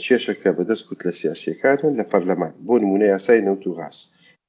کێشەکە 0.05 0.49
بەدەست 0.57 0.83
کووت 0.87 0.99
لە 1.07 1.11
سیاسەکانن 1.19 1.91
لە 1.99 2.05
پەرلەمان 2.11 2.53
بۆ 2.67 2.75
نمونە 2.81 3.05
یاسای 3.13 3.45
نەوت 3.47 3.63
و 3.67 3.75
غاز 3.79 3.97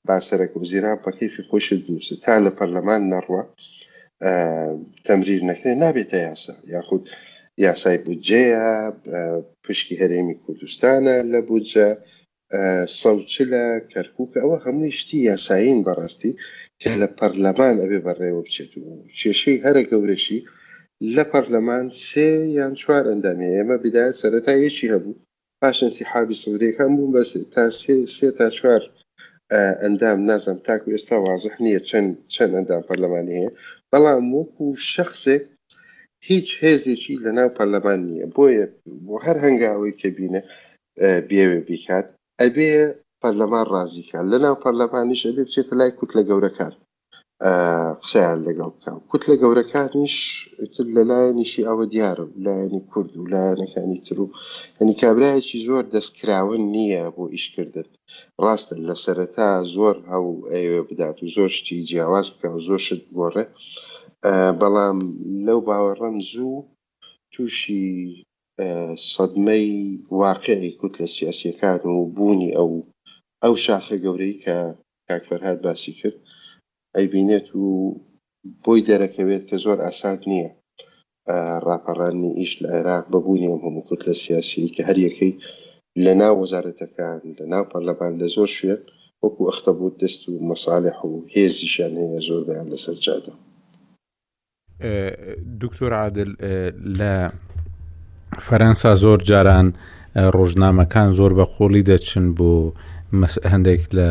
باسەرەک 0.09 0.53
وزیران 0.63 0.97
پەکیفی 1.05 1.47
خۆش 1.49 1.67
دووسە 1.87 2.15
تا 2.25 2.35
لە 2.47 2.51
پەرلەمان 2.59 3.03
نەڕوە 3.15 3.43
تەمریر 5.07 5.41
نەکرێت 5.51 5.77
نابێتە 5.83 6.19
یاسا 6.29 6.55
یاخود 6.77 7.05
یاسای 7.67 7.99
بودجەیە 8.07 8.67
پشکی 9.67 9.97
هەرێمی 10.03 10.37
کوردستانە 10.45 11.17
لە 11.33 11.41
بودجە 11.49 11.89
سەوچ 13.01 13.33
لە 13.53 13.65
کەرکک 13.93 14.31
ئەوە 14.41 14.57
هەمووی 14.65 14.97
شتی 15.01 15.19
یاسایین 15.31 15.81
بەڕاستی 15.87 16.33
کە 16.81 16.91
لە 17.03 17.09
پەرلەمان 17.19 17.77
ئەبێ 17.83 17.99
بەڕێوە 18.07 18.43
بچێت 18.47 18.73
و 18.79 18.83
کێشەی 19.19 19.63
هەرە 19.65 19.83
گەورەشی 19.91 20.41
لە 21.17 21.25
پەرلەمان 21.33 21.87
سێ 22.07 22.29
یان 22.59 22.73
چوار 22.81 23.05
ئەندامی 23.11 23.51
ئێمە 23.57 23.77
بدایە 23.85 24.13
سەرەتا 24.21 24.55
یەکی 24.65 24.91
هەبوو 24.95 25.21
پاشنسی 25.61 26.05
حابی 26.11 26.39
سەودێک 26.43 26.75
هەم 26.81 26.93
بوو 26.99 27.13
بەس 27.15 27.31
تا 27.55 27.65
سێ 28.17 28.29
تا 28.39 28.47
چوار 28.59 28.83
ئەندام 29.83 30.19
نازم 30.31 30.59
تاکو 30.67 30.89
ئێستا 30.95 31.17
وازح 31.27 31.55
نییە 31.65 31.81
چەند 31.89 32.11
چەند 32.35 32.53
ئەندام 32.57 32.83
پەرلەمانی 32.89 33.37
هەیە 33.41 33.51
بەڵام 33.93 34.25
وەکو 34.39 34.67
شخصێک 34.95 35.45
هیچ 36.31 36.49
هێزێکی 36.63 37.15
لە 37.25 37.31
ناو 37.39 37.49
پەرلەمان 37.57 38.01
نییە 38.09 38.27
بۆیە 38.37 38.65
بۆ 39.07 39.15
هەر 39.25 39.37
هەنگاوی 39.45 39.97
کە 40.01 40.09
بینە 40.17 40.41
بێوێ 41.29 41.61
بیکات 41.69 42.07
ئەبێ 42.41 42.69
پەرلەمان 43.23 43.65
ڕازیکە 43.73 44.19
لە 44.33 44.39
ناو 44.45 44.57
پەرلەمانیش 44.65 45.23
ئەبێ 45.29 45.43
بچێتە 45.47 45.75
لای 45.81 45.93
کووت 45.99 46.11
لە 46.19 46.23
گەورەکان 46.29 46.73
قسەیان 48.03 48.39
لەگەڵ 48.47 48.71
بکەم 48.77 48.99
کووت 49.11 49.23
لە 49.31 49.35
گەورەکانیش 49.43 50.17
لە 50.97 51.03
لایەنیشی 51.11 51.67
ئەوە 51.69 51.85
دیارم 51.95 52.31
لایەنی 52.47 52.83
کورد 52.91 53.11
و 53.17 53.31
لایەنەکانی 53.35 53.99
تر 54.07 54.19
و 54.25 54.29
هەنی 54.79 54.95
کابراایکی 55.03 55.65
زۆر 55.69 55.85
دەستکراون 55.95 56.63
نییە 56.75 57.05
بۆ 57.17 57.25
ئیشکردن 57.35 57.89
ڕاستە 58.45 58.75
لە 58.89 58.95
سەرەتا 59.05 59.49
زۆر 59.75 59.97
هەوڵ 60.13 60.37
ئەوێ 60.53 60.81
بدات 60.91 61.17
و 61.23 61.31
زۆر 61.37 61.51
شتی 61.59 61.79
جیاواز 61.89 62.27
بکە 62.33 62.49
و 62.53 62.65
زۆر 62.69 62.81
شت 62.87 63.03
گۆڕێ. 63.19 63.45
بەڵام 64.61 64.99
لەو 65.47 65.61
باوەڕەم 65.69 66.17
زوو 66.33 66.67
تووشی 67.33 67.87
سەدمەی 69.13 69.69
واقعی 70.21 70.77
کوت 70.81 70.95
لە 71.03 71.07
سیاسەکان 71.17 71.81
و 71.95 72.01
بوونی 72.17 72.55
ئەو 72.57 72.71
ئەو 73.43 73.55
شاخە 73.65 73.97
گەورەی 74.05 74.35
کە 74.45 74.57
کاکفەرهات 75.09 75.59
باسی 75.67 75.93
کرد 76.01 76.19
ئەیبینێت 76.97 77.47
و 77.63 77.67
بۆی 78.65 78.87
دەرەکەوێت 78.89 79.43
کە 79.51 79.57
زۆر 79.65 79.79
ئاساد 79.85 80.21
نییە 80.31 80.51
راپەڕانی 81.67 82.37
ئیش 82.41 82.53
لە 82.63 82.69
عێراق 82.77 83.05
ببوونی 83.13 83.51
ئەم 83.51 83.61
هەموو 83.65 83.87
کوت 83.89 84.01
لە 84.09 84.15
سیاسی 84.25 84.73
کە 84.75 84.81
هەریەکەی 84.89 85.33
لە 86.05 86.13
ناو 86.21 86.35
وەزارەتەکان 86.43 87.21
لە 87.39 87.45
ناو 87.53 87.65
پەرلەمان 87.73 88.13
لە 88.23 88.27
زۆر 88.35 88.49
شوێن 88.57 88.81
وەکو 89.23 89.43
ئەختەبوو 89.51 89.97
دەست 90.03 90.23
و 90.27 90.43
مەساالح 90.49 90.97
و 91.11 91.13
هێزیشان 91.35 91.93
هەیە 92.03 92.21
زۆر 92.29 92.43
بەیان 92.49 92.69
لەسەر 92.75 92.99
جادا. 93.07 93.35
دکتۆر 95.61 95.93
عادل 95.93 96.31
لە 96.99 97.15
فەرەنسا 98.47 98.91
زۆر 99.03 99.19
جاران 99.31 99.67
ڕۆژنامەکان 100.37 101.09
زۆر 101.19 101.33
بە 101.39 101.45
قۆڵی 101.57 101.83
دەچن 101.91 102.27
بۆ 102.39 102.53
هەندێک 103.53 103.83
لە 103.97 104.09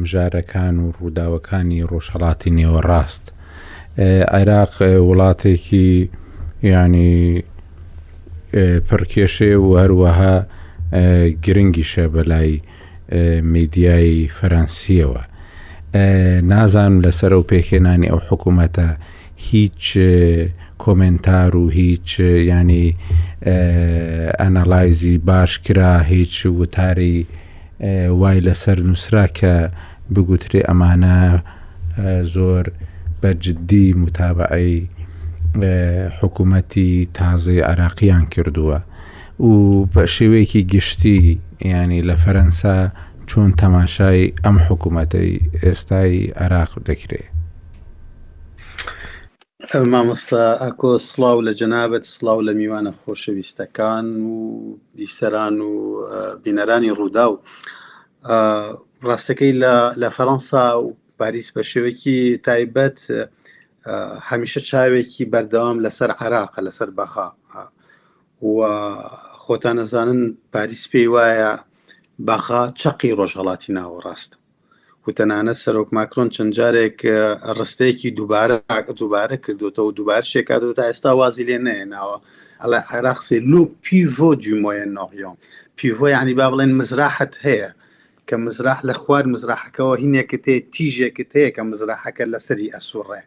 مژارەکان 0.00 0.74
و 0.82 0.86
ڕووداوەکانی 0.98 1.82
ڕۆژهڵاتی 1.90 2.50
نێوە 2.58 2.80
ڕاست 2.88 3.24
عێراق 4.36 4.72
وڵاتێکی 5.06 5.90
ینی 6.62 7.44
پڕکێشێ 8.88 9.52
و 9.64 9.68
هەروەها 9.82 10.34
گرنگیشە 11.44 12.04
بەلای 12.14 12.62
میدیایی 13.54 14.30
فەرەنسیەوە 14.38 15.22
نازانم 16.50 17.00
لەسەر 17.04 17.32
و 17.32 17.46
پێکێنانی 17.50 18.10
ئەو 18.10 18.20
حکوومەتە 18.28 18.88
هیچ 19.40 19.98
کۆمنتار 20.78 21.56
و 21.56 21.68
هیچ 21.68 22.20
ینی 22.20 22.94
ئەنالایزی 24.38 25.18
باشکرا 25.26 25.98
هیچ 26.00 26.46
وتاری 26.46 27.26
وای 28.20 28.40
لەسەر 28.44 28.78
نووسرا 28.80 29.26
کە 29.38 29.52
بگوترێ 30.14 30.60
ئەمانە 30.68 31.40
زۆر 32.34 32.64
بەجددی 33.22 33.94
متابعی 33.96 34.88
حکوومەتی 36.20 37.06
تازی 37.14 37.60
عراقیان 37.60 38.24
کردووە 38.34 38.78
و 39.42 39.50
بە 39.94 40.04
شێوەیەکی 40.14 40.64
گشتی 40.74 41.38
ینی 41.64 42.00
لە 42.08 42.16
فەرەنسا 42.24 42.78
چۆن 43.30 43.50
تەماشای 43.62 44.32
ئەم 44.44 44.56
حکوومەتی 44.68 45.38
ئێستای 45.62 46.30
عراق 46.42 46.70
دەکرێت 46.88 47.29
مامۆستا 49.68 50.40
ئاکۆ 50.64 50.90
سلااو 51.08 51.40
لە 51.46 51.52
جەنابەت 51.60 52.04
سلااو 52.16 52.40
لە 52.48 52.52
میوانە 52.60 52.92
خۆشەویستەکان 53.02 54.06
و 54.30 54.34
دیسەران 54.98 55.56
و 55.60 55.76
بینەرانی 56.44 56.92
ڕوودا 56.98 57.26
و 57.30 57.34
ڕاستەکەی 59.08 59.52
لە 60.02 60.08
فەەنسا 60.16 60.64
و 60.84 60.96
پاریس 61.18 61.48
بە 61.56 61.62
شێوەیەکی 61.70 62.18
تایبەت 62.46 62.98
هەمیشە 64.28 64.60
چاوێکی 64.70 65.24
بەردەوام 65.32 65.78
لەسەر 65.84 66.10
عراق 66.22 66.52
لەسەر 66.66 66.88
بەخا 66.98 67.28
خۆتان 69.44 69.76
نەزانن 69.80 70.20
پاریس 70.52 70.84
پێی 70.92 71.08
وایە 71.14 71.52
بەخا 72.28 72.62
چقی 72.82 73.16
ڕۆژهڵاتی 73.18 73.70
ناوەڕاست 73.78 74.32
و 75.06 75.08
تەنانەت 75.18 75.58
سەرۆک 75.64 75.88
ماکرۆن 75.96 76.28
چەند 76.36 76.52
جارێک 76.58 76.98
ڕستەیەکی 77.58 78.10
دووبارە 78.18 78.56
دووبارە 78.98 79.36
کردوەوە 79.44 79.86
دووبار 79.98 80.22
شێکاتەوە 80.32 80.74
تا 80.78 80.84
ئێستا 80.88 81.10
وازی 81.20 81.44
لێ 81.48 81.58
نێناوە 81.66 82.16
ئەلە 82.62 82.78
عێراقسی 82.90 83.38
لو 83.50 83.62
پیڤۆ 83.84 84.30
جومۆە 84.44 84.76
نۆهیۆم 84.96 85.36
پیڤۆ 85.78 86.06
ینی 86.16 86.34
با 86.38 86.46
بڵێن 86.52 86.72
مزراحت 86.80 87.32
هەیە 87.46 87.70
کە 88.28 88.36
مزراح 88.44 88.78
لە 88.88 88.94
خوار 89.02 89.24
مزراحەکەەوە 89.34 89.94
هینێکە 90.02 90.38
تێ 90.44 90.56
تیژێکت 90.74 91.30
هەیە 91.38 91.50
کە 91.56 91.62
مزراحەکە 91.70 92.24
لەسری 92.32 92.72
ئەسوڕێ 92.74 93.22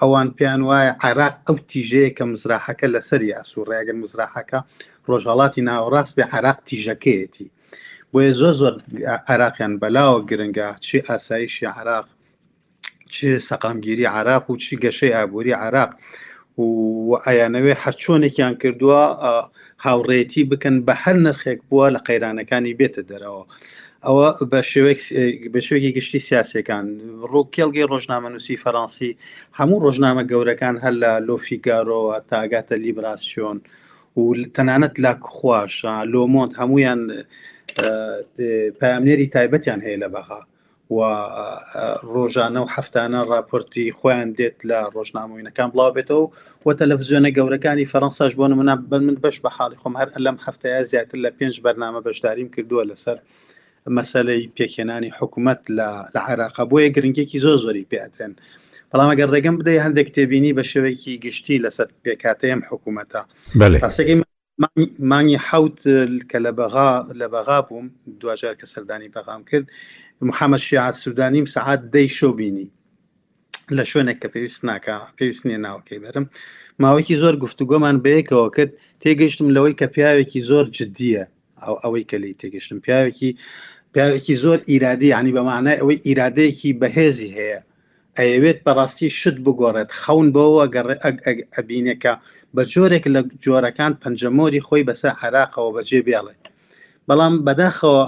ئەوان 0.00 0.28
پیان 0.36 0.60
وایە 0.68 0.92
عێراق 1.04 1.36
ئەو 1.46 1.56
تیژەیە 1.70 2.10
کە 2.16 2.24
مزراحەکە 2.32 2.86
لەسری 2.94 3.34
ئاسوڕێگەن 3.38 3.98
مزراحەکە 4.02 4.58
ڕۆژهڵاتی 5.08 5.62
ناوەڕاست 5.68 6.12
بێ 6.16 6.24
عێراق 6.32 6.58
تیژەکەیەتی 6.68 7.48
بۆیە 8.12 8.32
زۆ 8.40 8.50
زۆر 8.60 8.74
عراقیان 9.32 9.72
بەلاوە 9.82 10.18
گرنگە 10.30 10.68
چی 10.86 10.96
ئاساییشی 11.08 11.66
عراق 11.78 12.06
چی 13.14 13.26
سەقامگیری 13.48 14.04
عراق 14.18 14.44
و 14.50 14.56
چی 14.64 14.74
گەشەی 14.84 15.12
ئابووری 15.16 15.52
عراق 15.66 15.90
و 16.58 16.62
ئایانەوێ 17.26 17.74
هەرچۆنێکیان 17.82 18.54
کردووە 18.62 19.02
هاوڕێتی 19.86 20.42
بکەن 20.50 20.76
بە 20.86 20.94
هەر 21.04 21.16
نرخێک 21.26 21.60
بووە 21.68 21.86
لە 21.94 22.00
قەیرانەکانی 22.06 22.76
بێتە 22.80 23.02
دەرەوە. 23.10 23.44
ئەوە 24.06 24.28
بە 25.50 25.60
شوێکی 25.68 25.92
گشتی 25.96 26.20
سیاسەکان 26.28 26.86
ڕووکێڵگەی 27.32 27.88
ڕۆژنامە 27.92 28.28
نووسی 28.32 28.60
فەڕەنسی 28.62 29.10
هەموو 29.58 29.82
ڕۆژنامە 29.84 30.22
گەورەکان 30.30 30.76
هەر 30.82 30.94
لە 31.02 31.12
لۆفیگارۆەوە 31.26 32.16
تاگاتە 32.30 32.76
لیبراسیۆن 32.84 33.58
و 34.18 34.22
تەنانەت 34.56 34.94
لاکخواش 35.04 35.74
لۆمۆند 36.12 36.52
هەمویان 36.60 37.00
پامنێری 38.80 39.26
تایبەتیان 39.34 39.80
هەیە 39.86 39.98
لە 40.04 40.08
بەها 40.14 40.40
و 40.96 40.98
ڕۆژانە 42.14 42.60
و 42.62 42.68
هەفتانە 42.76 43.20
راپۆرتی 43.32 43.94
خۆیان 43.98 44.30
دێت 44.38 44.56
لە 44.70 44.78
ڕۆژناموینەکان 44.94 45.68
بڵاو 45.72 45.94
بێتەوە 45.96 46.24
و 46.66 46.70
تەلەڤزیۆنە 46.80 47.30
گەورەکانی 47.38 47.90
فەەنساش 47.92 48.32
بۆن 48.38 48.52
منە 48.60 48.74
بن 48.90 49.02
من 49.06 49.16
بەش 49.24 49.36
بە 49.44 49.50
حاڵی 49.56 49.80
خۆم 49.82 49.94
هەر 50.00 50.08
لەم 50.26 50.36
هەفتەیە 50.46 50.80
زیاتر 50.90 51.16
لە 51.24 51.30
پێنج 51.38 51.54
بەرنامە 51.64 52.00
بەشداریم 52.06 52.48
کردووە 52.54 52.84
لەسەر 52.90 53.18
مەسلەی 53.96 54.44
پێکێنانی 54.56 55.10
حکوومەت 55.18 55.60
لە 56.16 56.22
عێراقا 56.28 56.64
بۆیە 56.70 56.88
گرنگێکی 56.96 57.38
زۆ 57.44 57.52
زۆری 57.64 57.88
پێدرێن 57.92 58.32
بەڵام 58.90 59.08
ئەگەر 59.12 59.28
ڕێگەم 59.34 59.56
بدەی 59.60 59.82
هەندێک 59.84 60.08
تێبینی 60.16 60.52
بە 60.58 60.64
شێوەیەکی 60.70 61.20
گشتی 61.24 61.62
لەسەر 61.64 61.88
پێکاتەیەم 62.04 62.60
حکوومەتە 62.70 63.22
پاسەکەی 63.84 64.16
مانگی 64.98 65.36
حوت 65.50 65.78
کە 66.30 66.38
لە 66.46 66.52
بەغا 66.58 66.90
لە 67.20 67.26
بەغا 67.34 67.58
بووم 67.68 67.86
دوجار 68.20 68.54
کە 68.60 68.66
سەردانی 68.72 69.08
بەغام 69.16 69.42
کرد 69.50 69.66
محەممەد 70.28 70.62
شیعات 70.68 70.96
سوودانیم 71.02 71.44
سعات 71.54 71.80
دەی 71.94 72.08
شۆبینی 72.18 72.68
لە 73.76 73.82
شوێنێک 73.90 74.18
کە 74.22 74.28
پێویست 74.34 74.60
ناکە 74.68 74.94
پێویست 75.18 75.42
نیە 75.48 75.58
ناوەکەی 75.66 76.00
بەرم 76.04 76.26
ماوەیەکی 76.82 77.16
زۆر 77.22 77.34
گفتوگۆمان 77.44 77.96
بەیەکەوە 78.04 78.48
کرد 78.56 78.72
تێگەشتم 79.02 79.48
لەوەی 79.56 79.76
کە 79.80 79.86
پیاوێکی 79.94 80.40
زۆر 80.50 80.64
جددیە 80.76 81.24
ئەو 81.62 81.76
ئەوەی 81.82 82.04
کە 82.10 82.16
لی 82.22 82.32
تێگەشتم 82.40 82.78
پیاوێکی 82.84 83.30
پیاوێکی 83.92 84.34
زۆر 84.42 84.58
ئیرادی 84.70 85.08
ینی 85.16 85.32
بەمانای 85.36 85.80
ئەوەی 85.80 85.98
ئیرادەیەکی 86.06 86.70
بەهێزی 86.80 87.30
هەیە 87.38 87.58
ئەیەوێت 88.18 88.58
بەڕاستی 88.66 89.08
شت 89.18 89.36
بگۆڕێت 89.44 89.90
خەون 90.02 90.28
بەوە 90.36 90.62
ئەبینێکە 91.56 92.14
بە 92.56 92.62
جۆرێک 92.74 93.04
لە 93.14 93.20
جۆرەکان 93.44 93.92
پنجەمۆری 94.02 94.64
خۆی 94.66 94.86
بەسەر 94.88 95.12
عراقەوە 95.22 95.70
بەجێ 95.76 96.00
بێڵێ 96.08 96.34
بەڵام 97.08 97.34
بەداخەوە 97.46 98.02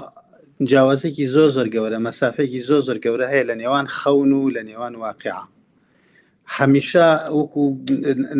جیاوازێکی 0.70 1.24
زۆ 1.34 1.44
زۆر 1.54 1.66
گەورە 1.74 1.98
مەسافێکی 2.06 2.60
زۆ 2.68 2.76
زۆر 2.86 2.98
گەورە 3.04 3.26
هەیە 3.32 3.44
لە 3.50 3.54
نێوان 3.60 3.86
خەون 3.98 4.30
و 4.34 4.52
لە 4.56 4.62
نێوان 4.68 4.94
واقعە 5.04 5.40
هەمیشە 6.56 7.06
وەکو 7.38 7.62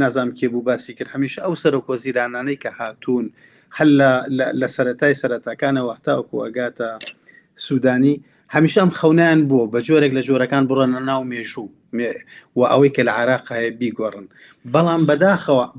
نازام 0.02 0.30
کێ 0.38 0.46
بوو 0.52 0.66
باسی 0.68 0.92
کرد 0.96 1.10
هەمیشە 1.16 1.40
ئەو 1.44 1.54
سەرۆکۆ 1.62 1.94
زیرانانەی 2.02 2.58
کە 2.62 2.70
هاتوون 2.78 3.26
هەل 3.78 3.88
لە 4.60 4.68
سەتای 4.76 5.14
سەرەتەکانە 5.22 5.80
وەختاوەکو 5.88 6.36
ئەگاتە 6.46 6.90
سوودانی 7.66 8.16
همیشه 8.50 8.80
ئەم 8.80 8.88
خونان 8.88 9.48
بو 9.48 9.66
بجورک 9.66 10.10
جۆرێک 10.10 10.24
لە 10.24 10.26
جۆرەکان 10.26 10.72
ناو 11.06 11.24
میشو 11.24 11.68
و 12.56 12.60
ئەوەی 12.72 12.90
کە 12.96 13.02
لە 13.08 13.12
عراق 13.18 13.46
هەیە 13.52 13.70
بیگۆڕن 13.80 14.26
بەڵام 14.72 15.02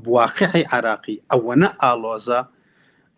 بواقعی 0.04 0.64
عراقی 0.72 1.22
ئەوە 1.32 1.54
نە 1.62 1.68
ئالۆزە 1.82 2.40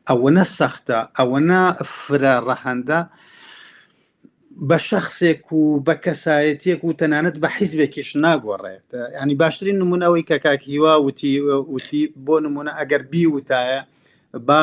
ئەوە 0.09 0.31
نە 0.37 0.45
سەختە 0.59 0.99
ئەوە 1.19 1.39
نە 1.51 1.61
فرە 2.01 2.35
ڕەهەندە 2.49 3.01
بە 4.69 4.77
کو 5.47 5.57
و 5.77 5.83
بە 5.87 5.95
کەسایەتێک 6.05 6.81
و 6.85 6.93
تەنانەت 7.01 7.37
بە 7.43 7.49
حیزبێکیش 7.57 8.11
ناگۆڕێت 8.25 8.89
ینی 9.23 9.35
باشترین 9.43 9.77
نمونەوەی 9.83 10.25
کە 10.29 10.35
کاکیوا 10.45 10.95
و 11.01 11.07
وتی 11.07 11.41
وتی 11.75 12.03
بۆ 12.27 12.37
نمونە 12.47 12.73
ئەگەر 12.79 13.03
بی 13.13 13.25
وتایە 13.27 13.81
با 14.49 14.59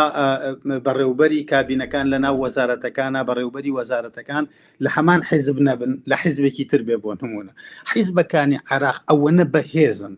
بەڕێوبەری 0.86 1.48
کابینەکان 1.52 2.06
لە 2.14 2.18
ناو 2.26 2.36
وەزارەتەکانە 2.46 3.20
بەڕێوبەری 3.30 3.76
وەزارەتەکان 3.78 4.46
لە 4.84 4.90
هەمان 4.96 5.22
حیزب 5.30 5.58
نەبن 5.68 5.92
لە 6.10 6.16
حیزبێکی 6.24 6.66
تر 6.72 6.82
بێ 6.88 6.96
بۆ 7.04 7.12
نمونە 7.22 7.54
حیزبەکانی 7.92 8.62
عراق 8.72 8.98
ئەوەنە 9.10 9.46
بەهێزن 9.54 10.14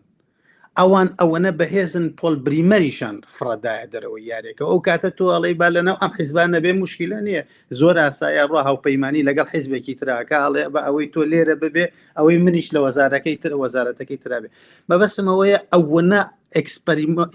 ئەوان 0.80 1.08
ئەوەنە 1.20 1.50
بەهێزن 1.60 2.06
پۆل 2.20 2.34
بریمەریشان 2.44 3.16
فڕدایە 3.36 3.86
دەرەوە 3.92 4.18
یارێکەوە 4.32 4.70
ئەو 4.72 4.80
کاتە 4.86 5.10
تۆ 5.18 5.24
ئەڵی 5.34 5.54
با 5.60 5.68
لەناو 5.74 6.00
ئەم 6.02 6.12
حیزبانە 6.18 6.58
بێ 6.64 6.72
مشکیلە 6.82 7.18
نییە 7.26 7.42
زۆر 7.80 7.96
ئاسایە 8.04 8.44
ڕۆ 8.50 8.58
هاوپەیمانانی 8.68 9.26
لەگەڵ 9.28 9.46
حیزبێکی 9.54 9.94
تراکە 10.00 10.38
هەڵێ 10.44 10.64
بە 10.74 10.80
ئەوەی 10.86 11.06
تۆ 11.14 11.22
لێرە 11.32 11.56
ببێ 11.62 11.84
ئەوەی 12.18 12.36
منیش 12.44 12.68
لە 12.74 12.80
وەزارەکەی 12.84 13.36
تر 13.42 13.52
وەزارەتەکەی 13.62 14.18
ترابێ 14.24 14.48
بەبەسمەوەیە 14.88 15.58
ئەوەنە 15.72 16.20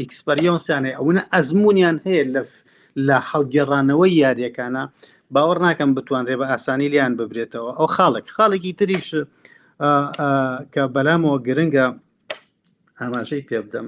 ئەکسپەریۆنسیانەیە 0.01 0.95
ئەوە 0.97 1.11
ئەزمونیان 1.33 1.97
هەیە 2.07 2.23
لە 2.35 2.41
لە 3.07 3.17
هەڵگەڕانەوەی 3.29 4.13
یاریەکانە 4.23 4.83
باوەڕ 5.33 5.57
ناکەم 5.67 5.91
بتوانرێ 5.97 6.35
بە 6.39 6.45
ئاسانی 6.51 6.91
لیان 6.93 7.13
ببرێتەوە 7.19 7.71
ئەو 7.77 7.87
خاڵک 7.95 8.25
خاڵێکی 8.35 8.73
تریش 8.79 9.09
کە 10.73 10.83
بەلامەوە 10.95 11.37
گرنگە 11.47 11.87
ئاماژەی 13.01 13.45
پێ 13.49 13.59
بدەم 13.65 13.87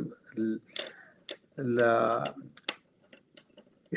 لە 1.76 1.94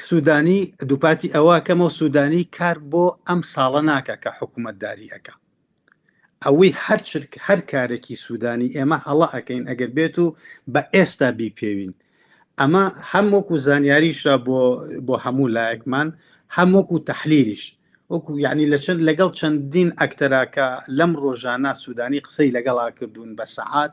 سوودانی 0.07 0.61
دووپاتی 0.89 1.33
ئەوە 1.37 1.57
کەمە 1.67 1.89
سوودانی 1.99 2.43
کار 2.57 2.77
بۆ 2.91 3.05
ئەم 3.29 3.41
ساڵە 3.53 3.81
ناکە 3.91 4.17
کە 4.23 4.31
حکوومەتداریەکە 4.39 5.35
ئەوەی 6.45 6.73
هەر 6.85 7.01
هەر 7.47 7.61
کارێکی 7.73 8.17
سوودانی 8.25 8.73
ئێمە 8.77 8.99
هەڵە 9.07 9.27
ئەەکەین 9.35 9.63
ئەگەر 9.71 9.91
بێت 9.97 10.17
و 10.23 10.27
بە 10.73 10.83
ئێستا 10.95 11.29
بی 11.39 11.51
پێوین 11.59 11.93
ئەمە 12.61 12.85
هەمووەکو 13.13 13.55
زانیاریشە 13.67 14.35
بۆ 14.47 14.59
بۆ 15.07 15.15
هەموو 15.25 15.53
لایەکمان 15.57 16.09
هەمووەکو 16.57 16.97
تحلیریش 17.11 17.65
وەکو 18.13 18.33
یعنی 18.47 18.65
لە 18.73 18.79
چند 18.85 19.01
لەگەڵ 19.09 19.31
چەندین 19.39 19.91
ئەکتەراکە 20.01 20.69
لەم 20.99 21.13
ڕۆژانە 21.25 21.73
سوودانی 21.83 22.25
قسەی 22.27 22.55
لەگەڵا 22.57 22.87
کردوون 22.99 23.31
بە 23.39 23.47
سەعات 23.57 23.93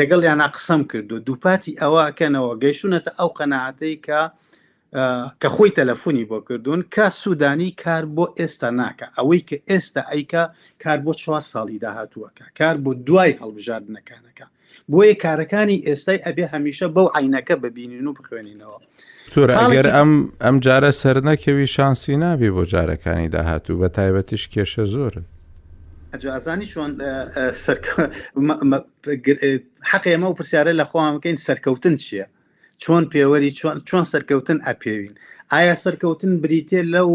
لەگەڵ 0.00 0.20
یانە 0.30 0.46
قسەم 0.56 0.82
کرد 0.92 1.08
و 1.12 1.18
دووپاتی 1.28 1.72
ئەوەکەنەوە 1.82 2.52
گەیشتونەتە 2.62 3.10
ئەو 3.20 3.30
قەنەعاتەی 3.38 3.96
کە 4.06 4.20
کە 5.42 5.48
خۆی 5.54 5.70
تەلەفۆنی 5.78 6.24
بۆ 6.30 6.38
کردوون 6.48 6.80
کە 6.94 7.04
سوودانی 7.20 7.70
کار 7.84 8.04
بۆ 8.16 8.24
ئێستا 8.40 8.68
ناکە 8.82 9.06
ئەوەی 9.16 9.40
کە 9.48 9.56
ئێستا 9.70 10.02
ئەیکە 10.12 10.42
کار 10.84 10.98
بۆ 11.04 11.12
چوار 11.22 11.42
ساڵی 11.52 11.78
داهاتووەکە 11.84 12.44
کار 12.58 12.76
بۆ 12.84 12.90
دوای 13.06 13.32
هەڵبژاردنەکانەکە 13.40 14.46
بۆیە 14.92 15.14
کارەکانی 15.24 15.78
ئێستای 15.88 16.18
ئەبێ 16.26 16.44
هەمیشە 16.54 16.86
بەو 16.96 17.08
عینەکە 17.18 17.56
ببینین 17.64 18.06
و 18.06 18.12
بخوێنینەوە. 18.18 18.78
تور 19.32 19.48
ئەگەر 19.58 19.86
ئەم 19.96 20.12
ئەم 20.44 20.56
جارە 20.64 20.90
سەر 21.02 21.16
نەکەوی 21.28 21.66
شانسی 21.76 22.16
نابی 22.16 22.50
بۆ 22.56 22.62
جارەکانی 22.72 23.28
داهاتوو 23.34 23.80
بە 23.82 23.88
تایبەتیش 23.96 24.44
کێشە 24.52 24.84
زۆرن. 24.94 25.26
ئەجازانی 26.14 26.68
شۆن 26.72 26.90
حەقی 29.90 30.10
ئەمە 30.14 30.28
و 30.28 30.36
پرسیارە 30.38 30.72
لە 30.80 30.84
خۆم 30.90 31.14
بکەین 31.16 31.38
سەرکەوتن 31.46 31.94
چییە؟ 32.04 32.26
چۆن 32.82 33.02
پێوەری 33.12 33.50
چۆن 33.88 34.04
سەرکەوتن 34.12 34.58
ئەپێوین 34.66 35.14
ئایا 35.56 35.74
سەرکەوتن 35.84 36.32
بریتێ 36.44 36.80
لەو 36.94 37.10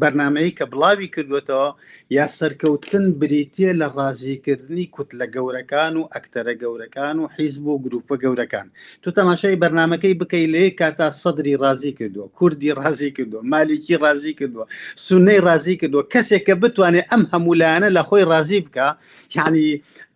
بەرنمەیە 0.00 0.50
کە 0.58 0.64
بڵاوی 0.72 1.08
کردوێتەوە 1.14 1.68
یا 2.16 2.26
سەرکەوتن 2.38 3.04
بریتێ 3.20 3.70
لە 3.80 3.88
ڕازیکردنی 3.98 4.86
کووت 4.94 5.10
لە 5.20 5.26
گەورەکان 5.34 5.94
و 6.00 6.08
ئەکتەرە 6.14 6.54
گەورەکان 6.62 7.16
و 7.20 7.24
حیزب 7.36 7.64
و 7.70 7.80
گروپە 7.84 8.14
گەورەکان 8.24 8.66
تو 9.02 9.08
تەماشای 9.18 9.60
بەرنمەکەی 9.62 10.18
بکەی 10.20 10.46
لێ 10.54 10.64
کاتا 10.80 11.08
سەدری 11.22 11.54
ڕازی 11.62 11.92
کردووە 11.98 12.26
کوردی 12.38 12.76
ڕازی 12.80 13.10
کردووە 13.16 13.42
مالیکی 13.52 13.96
ڕازی 14.04 14.32
کردووە 14.38 14.64
سونەی 15.06 15.40
ڕازی 15.46 15.74
کردووە 15.80 16.04
کەسێک 16.12 16.42
کە 16.48 16.54
بتوانێت 16.62 17.06
ئەم 17.10 17.22
هەمولانە 17.32 17.88
لە 17.96 18.02
خۆی 18.08 18.28
ڕازی 18.30 18.58
بکە 18.66 18.86
یعنی 19.36 19.66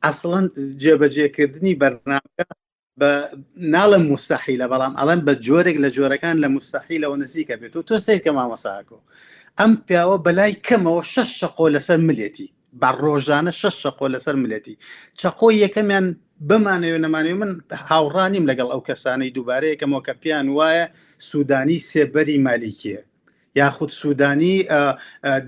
ئەسڵەن 0.04 0.46
جێبەجێکردنی 0.82 1.74
بەرنامەکە 1.80 2.44
بە 3.00 3.10
ناڵم 3.74 4.04
مستحیلە 4.12 4.66
بەڵام 4.72 4.92
ئەڵەن 4.98 5.20
بە 5.26 5.32
جۆرێک 5.46 5.76
لە 5.84 5.88
جۆرەکان 5.96 6.36
لە 6.44 6.48
مستحیلەوە 6.56 7.16
نزیکە 7.22 7.54
بێت 7.60 7.74
و 7.76 7.86
تۆ 7.88 7.94
سیرکە 8.06 8.30
مامەساکۆ 8.38 8.98
ئەم 9.58 9.72
پیاوە 9.86 10.16
بەلای 10.26 10.54
کەمەوە 10.66 11.02
شش 11.12 11.30
شەقۆ 11.40 11.66
لەسەر 11.74 11.98
ملێتی 12.08 12.48
بە 12.80 12.88
ڕۆژانە 13.02 13.52
شش 13.60 13.74
شەقۆ 13.82 14.06
لەسەر 14.14 14.36
ملێتی 14.42 14.74
چقۆ 15.20 15.48
یەکەمیان 15.64 16.06
بمانەوە 16.48 16.98
نەمانێ 17.04 17.32
من 17.42 17.50
هاوڕانیم 17.88 18.44
لەگەڵ 18.50 18.68
ئەو 18.72 18.80
کەسانەی 18.88 19.34
دووبارەیەکەمەوە 19.36 20.02
کە 20.06 20.12
پیان 20.22 20.46
وایە 20.58 20.84
سوودانی 21.28 21.84
سێبەری 21.90 22.36
مالیکیە 22.46 23.00
یاخود 23.58 23.90
سوودانی 23.90 24.64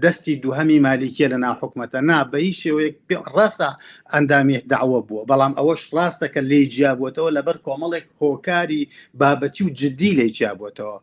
دەستی 0.02 0.34
دوهەمی 0.42 0.78
مالیکیە 0.88 1.26
لە 1.32 1.38
ناحکومەتە 1.46 2.00
نا 2.10 2.18
بە 2.30 2.38
هیچ 2.46 2.56
شێوەیەک 2.64 2.96
ڕاستە 3.36 3.68
ئەندامی 4.12 4.56
داوە 4.72 5.00
بووە 5.08 5.22
بەڵام 5.30 5.52
ئەوەش 5.58 5.82
ڕاستەکە 5.96 6.40
لێ 6.50 6.60
جیابووتەوە 6.74 7.30
لەبەر 7.36 7.56
کۆمەڵێک 7.66 8.06
هۆکاری 8.20 8.82
بابەتی 9.20 9.62
و 9.66 9.74
جدی 9.80 10.12
لێ 10.18 10.26
جیابووتەوە. 10.38 10.98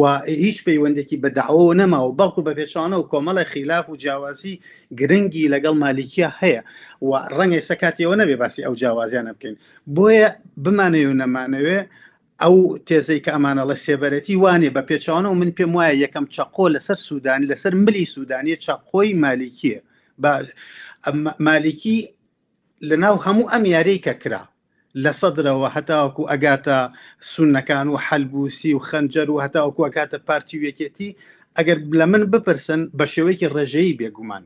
و 0.00 0.02
هیچ 0.44 0.58
پەیوەندێکی 0.66 1.20
بەداعەوە 1.24 1.72
نەما 1.80 2.00
و 2.04 2.16
بەڵکو 2.20 2.40
بە 2.46 2.52
پێچانە 2.58 2.96
و 3.00 3.08
کۆمەڵە 3.12 3.44
خیلاف 3.52 3.86
و 3.90 3.98
جیاوازی 4.02 4.54
گرنگی 5.00 5.50
لەگەڵ 5.54 5.74
مالیکیە 5.84 6.28
هەیە 6.40 6.62
و 7.06 7.10
ڕەنگە 7.36 7.60
سەکاتیەوە 7.70 8.14
نەبێ 8.20 8.36
باسی 8.42 8.64
ئەو 8.66 8.74
جیاوازیانە 8.80 9.32
بکەین 9.36 9.56
بۆیە 9.94 10.28
بمانەوە 10.64 11.12
نەمانەوێ 11.22 11.78
ئەو 12.42 12.56
تێزەی 12.86 13.20
کە 13.24 13.30
ئەمانەڵە 13.34 13.76
سێبەرەتی 13.84 14.40
وانێ 14.42 14.70
بە 14.76 14.82
پێچوانەوە 14.88 15.36
من 15.40 15.50
پێم 15.56 15.72
وایە 15.76 15.94
یەکەم 16.04 16.26
چقۆ 16.34 16.64
لەسەر 16.74 16.98
سوودانی 17.06 17.50
لەسەر 17.52 17.72
ملی 17.84 18.06
سوودانیە 18.14 18.56
چقۆی 18.64 19.16
مالیکیە 19.24 19.78
مالیکی 21.46 21.98
لەناو 22.88 23.16
هەموو 23.26 23.50
ئەم 23.52 23.64
یاری 23.74 23.98
کە 24.04 24.14
کرا 24.22 24.42
لە 25.04 25.12
سەدرەوە 25.20 25.68
هەتاوەکو 25.76 26.28
ئەگاتە 26.30 26.78
سونەکان 27.32 27.86
و 27.90 28.00
حەلبوسی 28.06 28.72
و 28.76 28.84
خەنجەر 28.88 29.28
و 29.30 29.42
هەتاوەکو 29.44 29.84
ئەکاتە 29.86 30.18
پارتی 30.28 30.62
وەکێتی 30.64 31.10
ئەگەر 31.56 31.78
لە 31.98 32.04
من 32.12 32.22
بپرسن 32.32 32.80
بە 32.98 33.04
شێوەیەکی 33.14 33.52
ڕێژەیی 33.56 33.96
بێگومان 34.00 34.44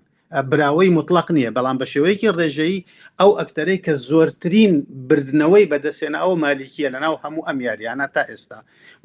براوەی 0.51 0.91
مطلق 0.99 1.27
نییە 1.37 1.51
بەڵام 1.57 1.77
بە 1.81 1.87
شێوەیەکی 1.93 2.35
ڕێژەیی 2.39 2.85
ئەو 3.21 3.31
ئەکتەرەی 3.39 3.83
کە 3.85 3.93
زۆرترین 4.11 4.73
بردنەوەی 5.09 5.69
بەدەسێنە 5.71 6.19
ئەو 6.25 6.33
مالیکیە 6.45 6.89
لە 6.95 6.99
ناو 7.05 7.15
هەموو 7.25 7.47
ئەمیاریانە 7.49 8.07
تا 8.15 8.23
ئێستا 8.31 8.59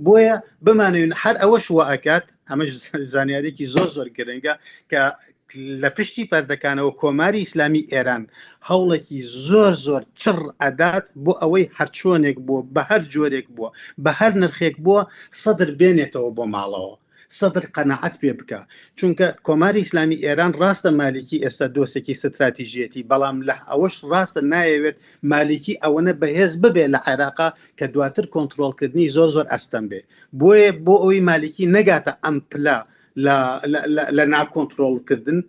بۆیە 0.06 0.36
بمانوین 0.66 1.12
هەر 1.22 1.36
ئەوەش 1.42 1.66
وە 1.76 1.84
ئەکات 1.92 2.26
ئەمەش 2.52 2.70
زانیارێکی 3.14 3.66
زۆر 3.76 3.88
زۆر 3.96 4.08
گرنگە 4.18 4.54
کە 4.92 5.02
لە 5.82 5.90
پشتی 5.98 6.30
پەردەکانەوە 6.32 6.92
کۆماری 7.02 7.44
ئیسلامی 7.44 7.88
ئێران 7.94 8.24
هەوڵێکی 8.70 9.20
زۆر 9.48 9.74
زۆر 9.86 10.02
چڕ 10.22 10.38
ئەدات 10.62 11.06
بۆ 11.24 11.34
ئەوەی 11.42 11.66
هەرچۆنێک 11.78 12.38
بووە 12.46 12.62
بە 12.74 12.82
هەر 12.90 13.02
جۆرێک 13.14 13.48
بووە 13.56 13.70
بە 14.04 14.12
هەر 14.20 14.32
نرخێک 14.42 14.76
بووە 14.86 15.02
سەدر 15.42 15.70
بێنێتەوە 15.80 16.30
بۆ 16.38 16.44
ماڵەوە 16.54 16.96
سەدر 17.40 17.66
قەنەعەت 17.76 18.16
پێ 18.22 18.32
بکە 18.40 18.62
چونکە 19.00 19.28
کۆماری 19.48 19.84
ئسلامی 19.86 20.22
ئێران 20.26 20.52
ڕاستە 20.62 20.92
مالیکی 21.02 21.44
ئێستا 21.44 21.68
دۆستێکی 21.78 22.20
ستراتیژیەتی 22.22 23.08
بەڵام 23.10 23.38
لە 23.48 23.56
ئەوەش 23.70 23.96
ڕاستە 24.12 24.42
نایەوێت 24.52 24.98
مالیکی 25.32 25.80
ئەوەنە 25.84 26.14
بەهێز 26.22 26.54
ببێ 26.64 26.86
لە 26.94 27.00
عێراقا 27.08 27.50
کە 27.78 27.86
دواتر 27.94 28.26
کۆنتترۆلکردنی 28.34 29.12
زۆر 29.16 29.30
زۆر 29.36 29.48
ئەستەم 29.54 29.86
بێ 29.92 30.00
بۆیە 30.40 30.72
بۆ 30.86 30.96
ئەوی 31.04 31.20
مالیکی 31.30 31.66
نەگاتە 31.76 32.12
ئەم 32.24 32.38
پلا 32.52 32.78
لە 34.18 34.24
ناکۆنتترۆلکردن 34.34 35.40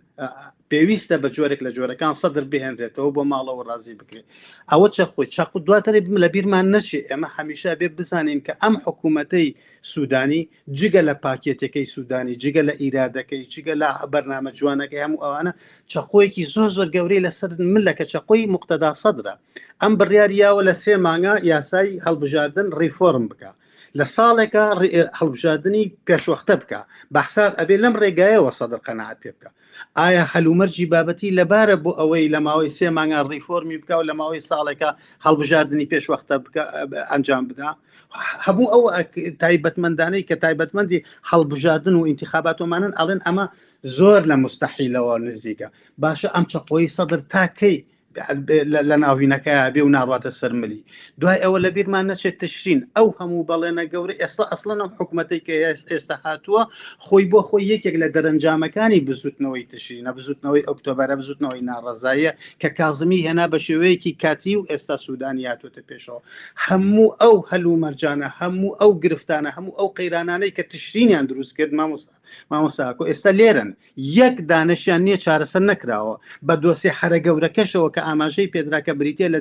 پێویستە 0.73 1.15
بە 1.23 1.29
جۆرێک 1.35 1.61
لە 1.65 1.71
جۆرەکان 1.77 2.13
سەدر 2.21 2.43
بهێنرێتەوە 2.51 3.09
بۆ 3.15 3.23
ماڵەوە 3.31 3.63
ڕازی 3.69 3.95
بکرێت 3.99 4.25
ئەوە 4.71 4.87
چە 4.95 5.03
خۆی 5.11 5.31
چاق 5.35 5.51
دواتەری 5.65 6.01
بم 6.05 6.15
لە 6.23 6.27
بیرمان 6.33 6.65
نەچێ 6.75 6.99
ئەمە 7.09 7.29
هەمیشە 7.35 7.71
بێ 7.79 7.87
بزانین 7.97 8.39
کە 8.45 8.53
ئەم 8.61 8.75
حکوومەتەی 8.83 9.47
سوودانی 9.91 10.41
جگە 10.79 11.01
لە 11.09 11.13
پاکێتەکەی 11.23 11.89
سوودانی 11.93 12.39
جگە 12.43 12.63
لە 12.69 12.73
ئیرادەکەی 12.81 13.43
جگە 13.53 13.75
لە 13.81 13.89
بەرنامە 14.11 14.51
جوانەکەی 14.59 15.03
هەموو 15.05 15.23
ئەوانە 15.25 15.53
چەخۆیەکی 15.91 16.43
زۆر 16.53 16.69
زۆر 16.77 16.87
گەورەی 16.95 17.23
لەسەر 17.25 17.49
ملەکە 17.73 18.05
چەقۆی 18.13 18.49
مقتەدا 18.55 18.91
سەدرە 19.03 19.33
ئەم 19.81 19.93
بڕیاریاوە 19.99 20.61
لە 20.67 20.73
سێ 20.83 20.93
مانگە 21.05 21.33
یاسای 21.51 21.99
هەڵبژاردن 22.05 22.67
ڕیفۆرم 22.79 23.25
بکە 23.31 23.49
لە 23.99 24.05
ساڵێکە 24.15 24.65
هەڵبژاردننی 25.19 25.83
پێشوەختە 26.07 26.55
بکە 26.61 26.81
بەحسات 27.15 27.53
ئەبێ 27.59 27.75
لەم 27.83 27.93
ڕێگایەوە 28.01 28.51
سەدر 28.59 28.79
قەنەعات 28.87 29.17
پێ 29.23 29.31
بکە 29.35 29.49
ئایا 29.99 30.23
هەلومەرجی 30.33 30.85
بابەتی 30.93 31.35
لەبارە 31.39 31.75
بۆ 31.83 31.91
ئەوەی 31.99 32.31
لە 32.33 32.39
ماوەی 32.47 32.75
سێ 32.77 32.87
مانگە 32.97 33.19
ڕیفۆرمی 33.31 33.77
بکە 33.81 33.95
و 33.97 34.01
لە 34.09 34.13
ماوەی 34.19 34.45
ساڵێکە 34.49 34.89
هەڵبژاردننی 35.25 35.89
پێشوەختە 35.93 36.35
ئەنجام 37.11 37.43
بدا 37.49 37.69
هەبوو 38.45 38.71
ئەو 38.73 38.81
تایبەتمەندانەی 39.41 40.23
کە 40.29 40.35
تایبەتمەندی 40.43 40.99
هەڵبژاردن 41.31 41.95
و 41.97 42.07
انتخاباتۆمانن 42.11 42.91
ئەڵێن 42.99 43.21
ئەمە 43.25 43.45
زۆر 43.97 44.21
لە 44.31 44.35
مستحیلەوە 44.43 45.13
نزیکە 45.27 45.67
باشە 46.03 46.27
ئەم 46.35 46.45
چەقۆی 46.51 46.93
سەدر 46.97 47.19
تاکەی 47.33 47.77
لە 48.89 48.97
ناوینەکە 49.05 49.55
بێ 49.73 49.81
و 49.85 49.93
ناڕاتە 49.97 50.31
سەرمەلی 50.39 50.81
دوای 51.21 51.39
ئەوە 51.43 51.57
لە 51.65 51.69
بیرمان 51.75 52.05
نەچێت 52.11 52.35
تشرین 52.43 52.79
ئەو 52.97 53.07
هەموو 53.19 53.47
بەڵێنە 53.49 53.83
گەورە 53.93 54.15
ئێستا 54.21 54.43
ئەسڵەن 54.51 54.79
ئەم 54.81 54.91
حکوومەتی 54.97 55.39
کە 55.45 55.53
ئێستا 55.91 56.15
هاتووە 56.25 56.63
خۆی 57.05 57.25
بۆ 57.31 57.39
خۆی 57.49 57.69
یەکێک 57.73 57.95
لە 58.03 58.07
دەرەنجامەکانی 58.15 59.03
بزوتنەوەی 59.07 59.63
تشرینە 59.71 60.11
بزوتنەوەی 60.17 60.67
ئۆکتۆبەرە 60.69 61.15
بزوتنەوەی 61.19 61.65
ناڕزاییە 61.69 62.31
کە 62.61 62.69
کازمی 62.79 63.23
هێنا 63.25 63.45
بە 63.51 63.59
شێوەیەکی 63.65 64.11
کاتی 64.21 64.53
و 64.59 64.65
ئێستا 64.69 64.95
سوودانی 65.05 65.49
هاتوتە 65.51 65.81
پێشەوە 65.89 66.21
هەموو 66.65 67.07
ئەو 67.21 67.35
هەلو 67.51 67.73
مەرجانە 67.83 68.27
هەموو 68.39 68.71
ئەو 68.81 68.91
گرفتانە 69.03 69.49
هەموو 69.57 69.77
ئەو 69.79 69.87
قەیرانانەی 69.97 70.55
کە 70.57 70.63
تشرینیان 70.71 71.25
دروست 71.31 71.53
کرد 71.57 71.73
مامۆستا 71.79 72.15
مامۆساکۆ 72.53 73.01
ئێستا 73.11 73.31
لێرن 73.39 73.69
یەک 74.19 74.35
دانشیان 74.51 75.01
نییە 75.07 75.17
چارەسەر 75.25 75.63
نکراوە 75.71 76.15
بە 76.47 76.53
دۆسی 76.63 76.91
حرە 76.99 77.19
گەورەکەشەوە 77.25 77.89
کە 77.95 78.01
ئاماژەی 78.07 78.51
پێدراکە 78.53 78.93
بریتە 78.99 79.25
لە 79.35 79.39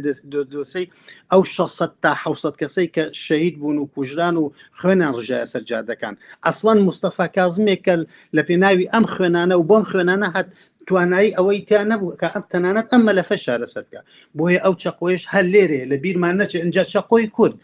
دۆسی 0.55 0.87
ئەو 1.33 1.43
600 1.45 1.93
تا 2.03 2.11
حوسەت 2.23 2.55
کەسەی 2.61 2.89
کە 2.95 3.05
شەید 3.25 3.55
بوون 3.61 3.77
و 3.79 3.91
کوژران 3.95 4.37
و 4.37 4.45
خوێنان 4.79 5.13
ڕژایە 5.19 5.47
سەررجادەکان 5.53 6.15
ئەسڵان 6.47 6.79
مستەفا 6.89 7.27
کازمێکە 7.37 7.95
لە 8.37 8.43
پێناوی 8.49 8.91
ئەم 8.93 9.05
خوێنانە 9.13 9.55
و 9.59 9.63
بۆم 9.71 9.85
خوێنانە 9.91 10.29
هەت 10.37 10.49
توانایی 10.89 11.35
ئەوەی 11.37 11.61
تیا 11.69 11.83
نەبوو 11.91 12.17
کە 12.21 12.29
ئەم 12.35 12.45
تەنانەت 12.53 12.87
ئەممە 12.93 13.13
لە 13.19 13.23
فەش 13.29 13.41
شارەسەر 13.47 13.85
بکە 13.87 14.01
بۆیە 14.37 14.61
ئەو 14.65 14.75
چقۆیش 14.83 15.23
هەر 15.33 15.45
لێرێ 15.55 15.81
لە 15.91 15.97
بیرمان 16.03 16.35
نەچێ 16.41 16.59
اینجا 16.65 16.83
چقۆی 16.93 17.27
کورد 17.37 17.57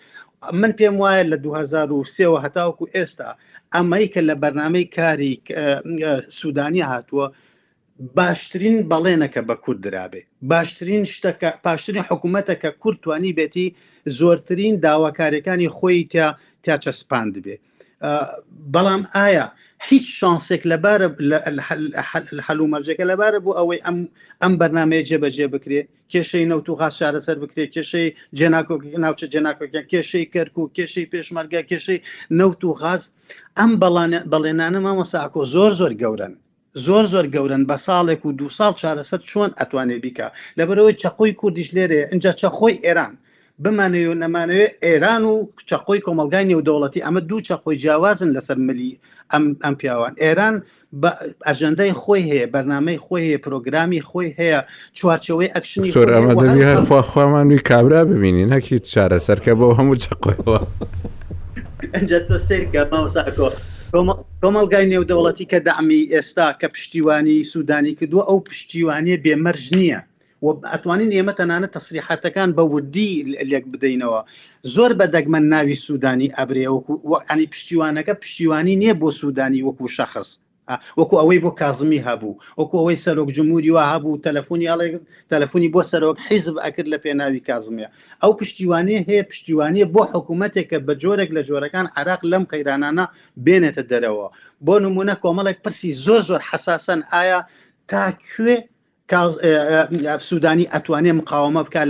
من 0.61 0.71
پێم 0.79 0.95
وایە 1.03 1.25
لە 1.33 1.37
2023 1.45 2.35
هەتاوکو 2.45 2.85
ئێستا 2.95 3.29
ئەمەی 3.77 4.07
کە 4.13 4.21
لە 4.29 4.35
بەرنمەی 4.43 4.87
کاری 4.97 5.33
سوودانی 6.39 6.87
هاتووە 6.93 7.27
باشترین 8.19 8.77
بەڵێنەکە 8.91 9.41
بە 9.49 9.55
کورد 9.65 9.81
درابێ 9.87 10.23
باشترین 10.53 11.03
شتەکە 11.15 11.51
پاشترین 11.67 12.05
حکوومەتەکە 12.11 12.71
کورتوانی 12.83 13.37
بێتی 13.39 13.67
زۆرترین 14.19 14.75
داواکاریەکانی 14.85 15.73
خۆی 15.77 15.99
تیا 16.13 16.29
تیاچەسپاند 16.65 17.35
بێ 17.45 17.57
بەڵام 18.75 19.03
ئایا 19.17 19.47
هیچ 19.87 20.07
شانسێک 20.21 20.63
لەبارە 20.73 21.07
حلومەرجەکە 22.49 23.05
لەبارە 23.11 23.39
بوو 23.45 23.57
ئەوەی 23.59 23.81
ئەم 23.87 23.99
ئەم 24.43 24.53
بەرنمەیە 24.61 25.07
جێبەجێ 25.09 25.47
بکرێ 25.55 25.81
کێشەی 26.13 26.49
نەوت 26.51 26.67
و 26.69 26.79
خااشارە 26.81 27.21
سەر 27.27 27.37
بکرێ 27.43 27.65
کێشەی 27.75 28.09
جێناکۆکی 28.39 28.99
ناوچە 29.05 29.27
جێناکۆکیان 29.33 29.85
کێشەی 29.93 30.31
کەرک 30.35 30.55
و 30.59 30.71
کێشەی 30.77 31.11
پێشمەرگە 31.13 31.61
کێشەی 31.71 32.01
نەوت 32.41 32.61
و 32.65 32.77
غاز 32.81 33.03
ئەم 33.59 33.73
بەڵێنانە 34.33 34.81
مامەساکۆ 34.87 35.41
زۆر 35.55 35.73
زۆر 35.81 35.93
گەورن 36.03 36.35
زۆر 36.87 37.05
زۆر 37.15 37.27
گەورن 37.35 37.63
بە 37.71 37.77
ساڵێک 37.87 38.23
و 38.25 38.33
دو 38.39 38.49
ساڵ 38.59 38.73
چارەسەر 38.81 39.21
چۆن 39.31 39.51
ئەتوانێ 39.59 39.99
بیکە 40.05 40.27
لەبەرەوەی 40.59 40.99
چەقۆی 41.03 41.33
کوردیش 41.41 41.69
لێرێ 41.77 42.01
اینجا 42.13 42.33
چەخۆی 42.41 42.75
ئێران 42.85 43.15
بمانەوە 43.65 44.15
نەمانەوێت 44.23 44.73
ئێران 44.87 45.23
و 45.31 45.35
چەقۆی 45.69 46.01
کۆمەلگای 46.07 46.49
نێودەوڵەتی 46.51 47.05
ئەمە 47.07 47.21
دوو 47.29 47.45
چەقۆی 47.49 47.81
جیاوازن 47.83 48.31
لەسەر 48.37 48.59
ملی 48.69 48.93
ئەم 49.65 49.75
پیاوان 49.81 50.15
ئێران 50.25 50.55
ئەژەندەی 51.49 51.93
خۆی 52.03 52.25
هەیە 52.31 52.47
بەرنمەی 52.55 52.99
خۆی 53.07 53.23
هەیە 53.29 53.39
پرۆگرامی 53.45 54.01
خۆی 54.11 54.31
هەیە 54.41 54.61
چوارچەوەی 54.99 55.53
ئەکشنی 55.55 55.91
ئەمەدەوی 56.17 56.67
هەرخوا 56.71 57.01
خوامانوی 57.11 57.61
کابرا 57.71 58.01
ببینین 58.13 58.49
هەکی 58.57 58.79
چارەسەرکە 58.93 59.53
بۆ 59.61 59.67
هەموو 59.79 60.01
چەقۆیەوە 60.05 60.59
ئەجە 61.95 62.19
تۆ 62.29 62.37
سرکە 62.49 62.83
ماوساکۆ. 62.93 63.47
کۆمەلگای 64.43 64.85
نێودەوڵەتی 64.93 65.47
کە 65.51 65.59
دامی 65.67 66.03
ئێستا 66.15 66.47
کە 66.61 66.67
پشتیوانی 66.75 67.39
سوودانی 67.53 67.93
کردووە 68.01 68.25
ئەو 68.29 68.39
پشتیوانی 68.49 69.17
بێمەرج 69.25 69.65
نییە 69.79 70.01
ئەتوانین 70.47 71.11
ئێمە 71.15 71.33
تەنانە 71.39 71.69
تەسریحاتەکان 71.77 72.51
بە 72.57 72.65
وردی 72.73 73.13
لێک 73.51 73.65
بدەینەوە 73.73 74.21
زۆر 74.75 74.91
بە 74.99 75.07
دەگمەن 75.15 75.45
ناوی 75.55 75.75
سوودانی 75.85 76.33
ئەبرێ 76.39 76.65
ئەنی 77.29 77.47
پشتیوانەکە 77.53 78.15
پشتیوانی 78.23 78.75
نییە 78.83 78.95
بۆ 79.01 79.09
سوودانی 79.21 79.65
وەکو 79.69 79.87
شەخص 79.97 80.29
وەکو 80.99 81.15
ئەوەی 81.21 81.41
بۆ 81.45 81.51
کازمی 81.61 82.05
هەبوو 82.07 82.39
وەکو 82.61 82.75
ئەوەی 82.81 83.03
سەرۆک 83.05 83.29
جمهوری 83.37 83.71
وا 83.75 83.85
هەبوو 83.93 84.21
تەلەفۆنی 84.27 84.71
ئاڵێ 84.71 84.89
تەلەفۆنی 85.33 85.73
بۆ 85.75 85.81
سەرۆک 85.91 86.17
حیزب 86.29 86.57
ئەکرد 86.65 86.89
لە 86.93 86.99
پێناوی 87.05 87.41
کازمیە 87.49 87.89
ئەو 88.23 88.33
پشتیوانێ 88.41 88.97
هەیە 89.09 89.25
پشتیوانێ 89.31 89.85
بۆ 89.95 90.03
حکوومەتێکە 90.15 90.79
بە 90.87 90.93
جۆرێک 91.03 91.31
لە 91.37 91.43
جۆرەکان 91.49 91.87
عراق 91.99 92.21
لەم 92.33 92.45
قەیرانانە 92.53 93.07
بێنێتە 93.45 93.83
دەرەوە 93.91 94.27
بۆ 94.67 94.75
نمونە 94.85 95.15
کۆمەڵێک 95.23 95.59
پرسی 95.65 95.91
زۆر 96.05 96.21
زۆر 96.29 96.41
حساسن 96.51 97.01
ئایا 97.13 97.39
تاکوێ 97.91 98.57
سوودانی 100.21 100.67
ئەتوانێ 100.75 101.13
مقاومە 101.21 101.63
بکە 101.67 101.83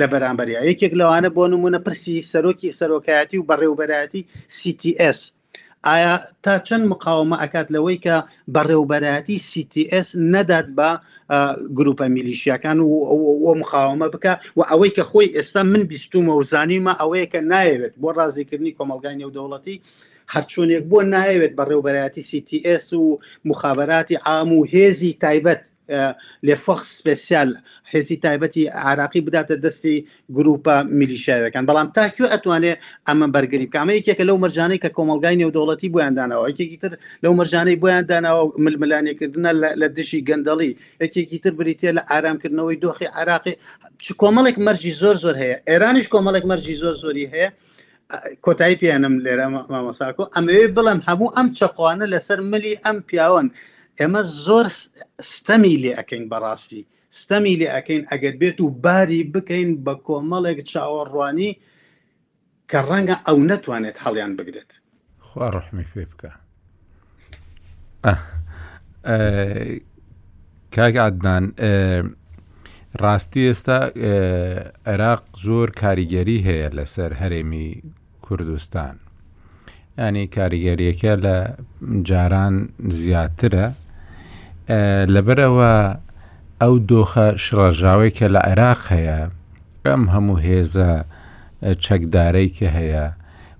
لە 0.00 0.06
بەرامبەریا 0.12 0.60
یەکێک 0.70 0.92
لەوانە 1.00 1.30
بۆ 1.36 1.44
نمونە 1.52 1.78
پرسی 1.84 2.16
سەرۆکی 2.32 2.76
سەرۆکایەتی 2.80 3.36
و 3.38 3.46
بەڕێوبەرەتی 3.50 4.22
CTS 4.58 5.18
ئایا 5.88 6.14
تا 6.44 6.52
چەند 6.66 6.84
مقاومە 6.92 7.36
ئەکات 7.42 7.68
لەوەی 7.74 7.98
کە 8.04 8.16
بەڕێوبەرەتی 8.56 9.36
CTS 9.50 10.08
نەدات 10.34 10.66
بە 10.78 10.90
گروپە 11.78 12.06
میلیشیەکان 12.14 12.78
و 12.80 13.46
مقاومە 13.62 14.06
بکە 14.14 14.32
و 14.56 14.60
ئەوەی 14.70 14.92
کە 14.96 15.02
خۆی 15.10 15.32
ئێستا 15.36 15.62
من 15.72 15.82
بیستومە 15.90 16.32
و 16.38 16.42
زانیمە 16.52 16.92
ئەوەیە 17.00 17.26
کە 17.32 17.40
نایەوێت 17.52 17.94
بۆ 18.02 18.08
ڕازیکردنی 18.18 18.76
کۆمەلگانی 18.78 19.24
و 19.28 19.34
دەوڵەتی 19.36 19.76
هەرچوونێک 20.34 20.84
بۆ 20.90 20.98
نایەوێت 21.14 21.52
بەڕێوبەرەتی 21.58 22.22
CTS 22.30 22.86
و 23.02 23.20
مخابراتی 23.50 24.16
عام 24.28 24.48
و 24.54 24.66
هێزی 24.72 25.12
تایبەت 25.24 25.62
لێ 26.46 26.54
فەخ 26.66 26.80
سپسیال 26.98 27.50
حێزی 27.92 28.16
تایبەتی 28.24 28.62
عراقی 28.88 29.20
بداتە 29.28 29.54
دەستی 29.64 29.96
گروپە 30.36 30.74
میلیشاوەکان 30.98 31.64
بەڵام 31.68 31.88
تاکوێ 31.96 32.26
ئەتوانێت 32.32 32.78
ئەمە 33.08 33.26
بەرگری 33.34 33.68
کامە 33.74 33.92
یەکێکە 33.98 34.24
لەو 34.28 34.36
مەرجانەی 34.44 34.82
کە 34.84 34.90
کۆمەلگای 34.98 35.38
نێودەوڵەتی 35.40 35.88
بۆیاندانەوە 35.94 36.44
یەکێکی 36.52 36.78
تر 36.82 36.92
لەو 37.24 37.32
مەرجانەی 37.40 37.80
بۆیاندانەوە 37.82 38.42
ململانێکردنە 38.64 39.50
لە 39.80 39.86
دشی 39.96 40.20
گەندەڵی 40.28 40.70
یەکێکی 41.02 41.38
تر 41.44 41.52
بریتە 41.60 41.88
لە 41.96 42.02
ئارامکردنەوەی 42.10 42.80
دۆخی 42.84 43.08
عراقی 43.18 43.54
کۆمەڵێک 44.22 44.56
مەرجی 44.66 44.92
زۆر 45.02 45.16
زۆر 45.24 45.34
هەیە 45.42 45.56
ئێرانیش 45.68 46.06
کۆمەڵێک 46.14 46.44
مەرجی 46.50 46.76
زۆر 46.82 46.94
زۆری 47.02 47.26
هەیە. 47.34 47.50
کۆتایی 48.44 48.76
پیانم 48.80 49.14
لێرە 49.24 49.46
مامەساکۆ 49.72 50.24
ئەمەوێ 50.34 50.64
بڵم 50.76 51.00
هەموو 51.08 51.34
ئەم 51.36 51.46
چەقوانە 51.58 52.04
لەسەر 52.12 52.38
ملی 52.52 52.74
ئەم 52.84 52.96
پیاوەن 53.08 53.48
ئێمە 54.02 54.22
زۆر 54.46 54.66
ستەمی 55.32 55.74
لێ 55.82 55.92
ئەەکەین 55.98 56.24
بەڕاستی 56.32 56.82
ستەمی 57.20 57.54
لێ 57.60 57.68
ئەەکەین 57.74 58.02
ئەگەر 58.10 58.34
بێت 58.40 58.58
و 58.60 58.66
باری 58.84 59.20
بکەین 59.34 59.70
بە 59.84 59.94
کۆمەڵێک 60.06 60.58
چاوەڕوانی 60.70 61.50
کە 62.70 62.78
ڕەنگە 62.88 63.16
ئەو 63.26 63.38
نەتوانێت 63.50 63.96
هەڵیان 64.04 64.32
بگرێت 64.38 64.70
خوا 65.26 65.48
ڕحمی 65.56 65.86
پێ 65.92 66.04
بکە 66.10 66.30
کاگعددان 70.74 71.44
ڕاستی 73.02 73.42
ئێستا 73.48 73.78
عێراق 74.90 75.22
زۆر 75.44 75.68
کاریگەری 75.82 76.38
هەیە 76.48 76.68
لەسەر 76.78 77.10
هەرێمی 77.20 77.68
کوردستان 78.24 78.96
ینی 79.98 80.24
کاریگەریەکە 80.36 81.12
لە 81.24 81.36
جاران 82.08 82.56
زیاترە 83.00 83.68
لەبەرەوە 85.14 85.72
ئەو 86.62 86.74
دۆخە 86.88 87.26
شڕژاوی 87.44 88.10
کە 88.16 88.26
لە 88.34 88.40
عێراق 88.48 88.80
هەیە 88.94 89.18
ئەم 89.86 90.02
هەموو 90.14 90.40
هێزە 90.46 90.90
چەکدارەی 91.84 92.48
کە 92.56 92.68
هەیە 92.78 93.06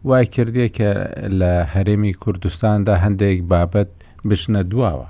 وای 0.09 0.27
کردێ 0.35 0.69
کە 0.77 0.91
لە 1.41 1.53
هەرێمی 1.75 2.13
کوردستاندا 2.23 2.95
هەندێک 3.05 3.39
بابەت 3.53 3.91
بچنە 4.29 4.63
دواوە 4.71 5.09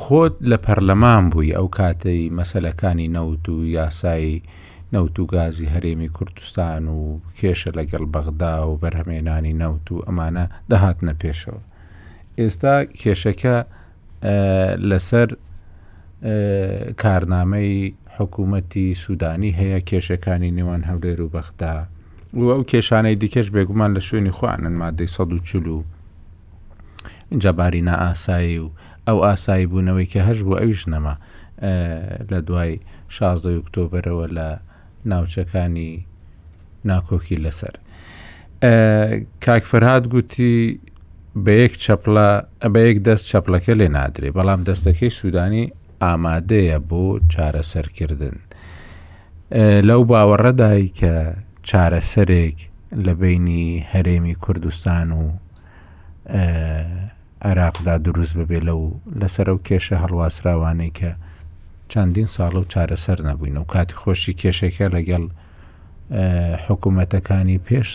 خۆت 0.00 0.34
لە 0.50 0.58
پەرلەمان 0.64 1.24
بووی 1.32 1.54
ئەو 1.58 1.66
کاتەی 1.78 2.32
مەسلەکانی 2.38 3.12
نەوت 3.16 3.44
و 3.48 3.56
یاسایی 3.78 4.42
نەوت 4.92 5.16
و 5.20 5.24
گازی 5.34 5.72
هەرێمی 5.74 6.08
کوردستان 6.16 6.82
و 6.96 6.98
کێشە 7.38 7.70
لەگەڵ 7.78 8.04
بەغدا 8.14 8.54
و 8.68 8.78
بەرهەمێنانی 8.82 9.54
نەوت 9.62 9.86
و 9.92 10.04
ئەمانە 10.06 10.44
دەهاتنە 10.72 11.14
پێشەوە 11.22 11.60
ئێستا 12.42 12.74
کێشەکە 13.00 13.56
لەسەر 14.90 15.28
کارنامەی 17.02 17.76
حکوومەتی 18.16 18.86
سوودانی 19.02 19.50
هەیە 19.60 19.78
کێشەکانی 19.88 20.50
نێوان 20.58 20.82
هەولێر 20.90 21.18
و 21.22 21.32
بەخدا 21.34 21.76
و 22.40 22.42
ئەو 22.54 22.62
کێشانەی 22.70 23.16
دیکەش 23.22 23.46
بێگومان 23.56 23.90
لە 23.96 24.00
شوێنی 24.08 24.32
خوانن 24.38 24.74
مادەی 24.82 25.08
١40 25.08 25.10
جەباری 27.42 27.82
نائسایی 27.88 28.58
و 28.64 28.68
ئەو 29.08 29.18
ئاسایی 29.26 29.66
بوونەوەی 29.72 30.10
کە 30.12 30.20
هەش 30.28 30.38
بوو 30.46 30.60
ئەویش 30.60 30.82
نەما 30.92 31.14
لە 32.30 32.38
دوای 32.48 32.72
16 33.08 33.54
ئۆکتۆبرەوە 33.58 34.26
لە 34.36 34.48
ناوچەکانی 35.10 35.90
ناکۆکی 36.90 37.38
لەسەر 37.44 37.74
کاکفرهاد 39.44 40.04
گوتی 40.12 40.56
بە 41.44 41.54
یەک 41.62 41.74
چەپلە 41.84 42.28
بە 42.74 42.80
یەک 42.88 42.98
دەست 43.08 43.24
چەپلەکە 43.30 43.72
لێ 43.80 43.88
نادرێ 43.96 44.28
بەڵام 44.36 44.60
دەستەکەی 44.68 45.10
سوودانی 45.18 45.64
ئامادەیە 46.04 46.78
بۆ 46.90 47.02
چارەسەرکردن 47.32 48.36
لەو 49.88 50.00
باوەڕەدای 50.10 50.86
کە 50.98 51.14
چارەسەرێک 51.68 52.58
لە 53.06 53.12
بینی 53.20 53.64
هەرێمی 53.92 54.36
کوردستان 54.44 55.08
و 55.20 55.22
عێراقدا 57.46 57.94
دروست 58.06 58.34
ببێ 58.40 58.58
لەو 58.68 58.80
لەسەر 59.20 59.48
و 59.54 59.58
کێشە 59.66 59.96
هەڵواسراوانەی 60.02 60.92
کە 60.98 61.12
چەندین 61.92 62.28
ساڵ 62.34 62.54
و 62.60 62.64
چارەسەر 62.72 63.18
نەبووین 63.28 63.56
و 63.62 63.70
کاتی 63.72 63.96
خۆشی 64.00 64.34
کێشەکە 64.40 64.86
لەگەڵ 64.96 65.24
حکوومەتەکانی 66.66 67.58
پێش 67.66 67.88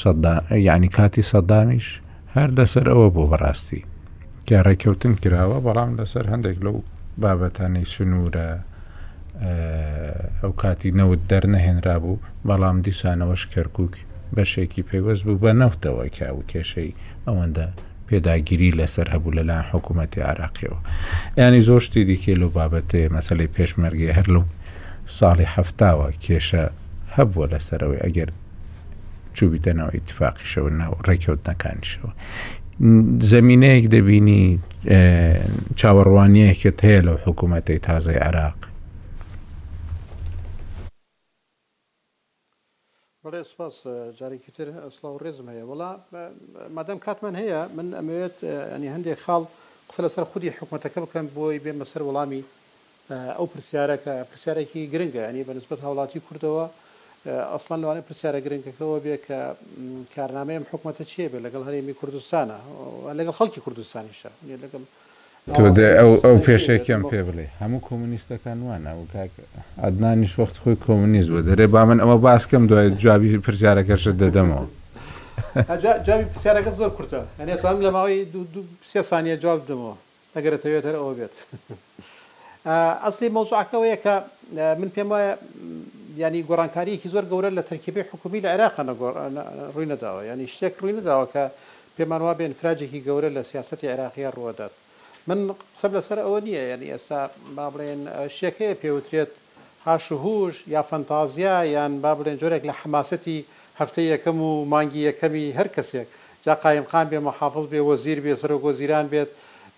یعنی 0.67 0.87
کاتی 0.97 1.23
سەدامیش 1.31 1.87
هەر 2.38 2.49
لەسەر 2.57 2.86
ئەوە 2.91 3.07
بۆ 3.15 3.23
بەڕاستی 3.31 3.81
کە 4.47 4.55
ڕێککەوتن 4.67 5.13
کراوە 5.21 5.57
بەڵام 5.65 5.91
لەسەر 5.99 6.25
هەندێک 6.34 6.57
لەو 6.65 6.77
بابەتانی 7.21 7.86
سنوورە 7.93 8.49
ئەو 10.41 10.51
کاتی 10.61 10.91
نەوت 10.99 11.21
دەرنەهێنرا 11.31 11.95
بوو 12.03 12.23
بەڵام 12.49 12.77
دیسانەوەش 12.88 13.43
کەرکک 13.53 13.93
بەشێکی 14.36 14.81
پێیوەست 14.89 15.23
بوو 15.27 15.41
بە 15.43 15.51
نەوتەوە 15.61 16.05
کیا 16.15 16.29
و 16.36 16.39
کێشەی 16.51 16.91
ئەوەندە 17.27 17.65
پێداگیری 18.07 18.69
لەسەر 18.79 19.07
هەبوو 19.13 19.36
لە 19.38 19.43
لاەن 19.49 19.65
حکوومەتتی 19.71 20.25
عراقیەوە 20.29 20.79
ینی 21.39 21.61
زۆشتی 21.69 22.03
دیکێ 22.09 22.34
لەو 22.41 22.49
بابەتێ 22.57 23.01
مەسلەی 23.15 23.53
پێشمەرگی 23.55 24.13
هەر 24.17 24.27
لەو 24.36 24.45
ساڵی 25.17 25.47
هەفتاوە 25.55 26.07
کێشە 26.23 26.63
هەبووە 27.15 27.45
لەسەرەوەی 27.53 28.01
ئەگەر 28.05 28.29
چوبیتەنەوە 29.38 29.91
اتفاقیشەوە 29.97 30.71
ناو 30.81 30.93
ڕێکەوتەکانیشەوە 31.07 32.11
زمینەیەک 33.34 33.86
دەبینی 33.95 34.45
چاوەڕوانیەکت 35.79 36.77
هەیە 36.88 37.01
لەو 37.07 37.17
حکوومەتی 37.25 37.79
تازای 37.88 38.15
عراق 38.27 38.57
بەڵێ 43.23 43.41
سپاس 43.51 43.75
جارێکیتر 44.19 44.67
ئەسلااو 44.86 45.17
ڕێزم 45.23 45.47
هەیە 45.53 45.65
وڵا 45.69 45.91
مادەم 46.77 46.99
کاتمان 47.05 47.36
هەیە 47.41 47.61
من 47.77 47.88
ئەمەوێت 47.99 48.36
ئەنی 48.71 48.89
هەندێک 48.95 49.19
خاڵ 49.25 49.43
قسە 49.89 49.99
لەسەر 50.05 50.23
خودی 50.31 50.49
حکوومەتەکە 50.55 50.99
بکەم 51.03 51.27
بۆی 51.36 51.59
بێمە 51.65 51.86
سەر 51.91 52.01
وەڵامی 52.07 52.41
ئەو 53.38 53.45
پرسیارەکە 53.51 54.13
پرسیارێکی 54.29 54.89
گرنگە 54.93 55.21
ئەنی 55.27 55.43
بەنسبت 55.47 55.79
هاوڵاتی 55.86 56.19
کوردەوە 56.25 56.65
ئەسڵان 57.26 57.80
لەوانێ 57.82 58.01
پرسیارە 58.09 58.39
گرنگەکەەوە 58.45 58.99
بێ 59.03 59.15
کە 59.26 59.39
کارنامەیەم 60.15 60.63
حکوومەتە 60.71 61.03
چیە 61.11 61.28
بێ 61.32 61.39
لەگەڵ 61.45 61.63
هەرێمی 61.67 61.95
کوردستانە 61.99 62.57
لەگەڵ 63.19 63.34
خەڵکی 63.39 63.59
کوردستانیشە 63.65 64.32
لەگەم 64.63 64.84
ئەو 66.26 66.38
پێشێکیان 66.47 67.03
پێ 67.09 67.19
بڵێ 67.28 67.47
هەموو 67.61 67.82
کۆمونیستەکان 67.88 68.57
وانە 68.67 68.91
و 68.99 69.05
ئەدنانیش 69.84 70.34
وەخت 70.39 70.55
خۆی 70.61 70.76
کۆمونیست 70.88 71.30
بۆ 71.34 71.39
دەرێ 71.47 71.65
با 71.74 71.86
من 71.86 71.99
ئەمە 72.03 72.17
باسکەم 72.28 72.63
دوای 72.69 72.89
جوابی 73.01 73.38
پرسیارەکەشت 73.45 74.15
دەدەمەوە. 74.21 74.65
جاوی 76.07 76.26
پرسیارەکە 76.34 76.71
زۆر 76.80 76.91
کورتە 76.97 77.21
ئەنێتوان 77.39 77.76
لە 77.86 77.89
ماوەی 77.95 78.28
سێ 78.91 79.01
سانیە 79.09 79.38
جواب 79.43 79.59
دمەوە 79.69 79.95
ئەگەرێتەوێت 80.36 80.86
هەر 80.89 80.95
ئەوە 81.01 81.13
بێت. 81.19 81.36
ئەستی 83.05 83.30
مۆزوعەکەەوەیە 83.36 83.97
کە 84.03 84.13
من 84.82 84.89
پێم 84.95 85.07
وایە 85.13 85.34
ینی 86.18 86.41
گۆڕانکاریەکی 86.49 87.09
زۆر 87.14 87.26
گەورە 87.32 87.49
لە 87.57 87.64
ترکیبی 87.70 88.01
حکومی 88.11 88.39
لە 88.45 88.49
عێراق 88.53 88.76
ڕووی 89.74 89.88
نەداوە 89.93 90.22
ینی 90.32 90.47
شتێک 90.53 90.74
ڕووی 90.82 90.93
نەداوە 90.99 91.26
کە 91.34 91.43
پێمانوا 91.97 92.34
بێن 92.39 92.53
فراجێکی 92.59 93.03
گەورە 93.07 93.30
لە 93.38 93.41
سیاستی 93.49 93.89
عێراقیە 93.91 94.30
ڕوەدات 94.38 94.74
من 95.28 95.39
قسە 95.59 95.88
لەسەر 95.95 96.20
ئەوە 96.26 96.39
نییە 96.45 96.64
ینی 96.74 96.91
ئێستا 96.93 97.20
با 97.55 97.66
بڵێن 97.74 98.01
شەکەیە 98.38 98.76
پێوترێت 98.82 99.32
هاش 99.86 100.05
و 100.11 100.18
هوش 100.24 100.55
یا 100.74 100.82
فەنتازیا 100.89 101.55
یان 101.76 101.93
با 102.03 102.11
بڵێن 102.18 102.38
جۆرێک 102.41 102.64
لە 102.70 102.74
حماسەتی 102.82 103.39
هەفتەی 103.80 104.09
یەکەم 104.14 104.38
و 104.47 104.66
مانگی 104.74 105.01
یەکەمی 105.09 105.47
هەر 105.57 105.68
کەسێک 105.76 106.07
جا 106.45 106.53
قایمقان 106.64 107.05
بێ 107.11 107.20
محافظ 107.30 107.66
بێ 107.72 107.82
وەزیر 107.89 108.20
بێ 108.26 108.34
سەر 108.41 108.51
و 108.55 108.59
گۆزیران 108.66 109.05
بێت 109.14 109.32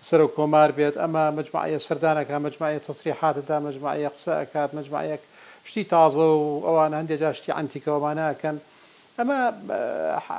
سەر 0.08 0.20
و 0.24 0.28
کۆمار 0.36 0.70
بێت 0.78 0.94
ئەمە 1.02 1.22
مجموعە 1.38 1.78
سەردانەکە 1.88 2.36
مجموعە 2.46 2.78
تەسری 2.86 3.12
حاتدا 3.20 3.56
مجموعە 3.68 4.08
قسە 4.16 4.32
ئەکات 4.42 4.70
مجموعەک 4.78 5.22
شتی 5.66 5.84
تازە 5.84 6.22
و 6.38 6.62
ئەوان 6.66 6.92
هەندێک 6.98 7.20
جاشتی 7.24 7.54
ئەنتیکەوەمانەکەن 7.58 8.56
ئەمە 9.18 9.38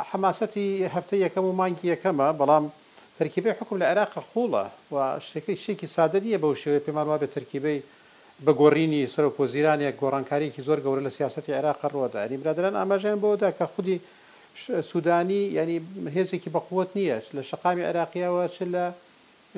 حماسەتی 0.10 0.68
هەفتە 0.96 1.16
یەکەم 1.26 1.46
و 1.48 1.54
مانکی 1.60 1.88
یەکەمە 1.94 2.28
بەڵام 2.40 2.66
ترکیبی 3.20 3.50
حکم 3.60 3.76
لە 3.82 3.86
عێراق 3.92 4.14
خوڵە 4.32 4.66
و 4.94 4.98
شتەکەی 5.26 5.58
شێکی 5.66 5.88
سادە 5.96 6.20
نیە 6.26 6.38
بەو 6.44 6.54
شێوەیە 6.62 6.86
پێمان 6.88 7.06
وا 7.10 7.18
بێت 7.22 7.32
ترکیبەی 7.36 7.80
بە 8.46 8.52
گۆڕینی 8.62 9.04
سەر 9.14 9.24
و 9.28 9.36
پۆزیرانێک 9.38 9.96
گۆڕانکاریێکی 10.02 10.62
زۆر 10.68 10.80
گەورە 10.86 11.02
لە 11.08 11.12
سیاستی 11.18 11.56
عێراق 11.58 11.80
ڕوەدا 11.94 12.20
ینی 12.26 12.38
برادران 12.42 12.76
ئاماژیان 12.80 13.20
بۆدا 13.24 13.50
کە 13.58 13.66
خودی 13.74 13.98
سوودانی 14.90 15.42
ینی 15.60 15.78
هێزێکی 16.16 16.50
بەقوت 16.56 16.90
نییە 16.98 17.18
لە 17.36 17.42
شقامی 17.50 17.84
عێراقیەوە 17.90 18.44
چ 18.56 18.58
لە 18.74 18.86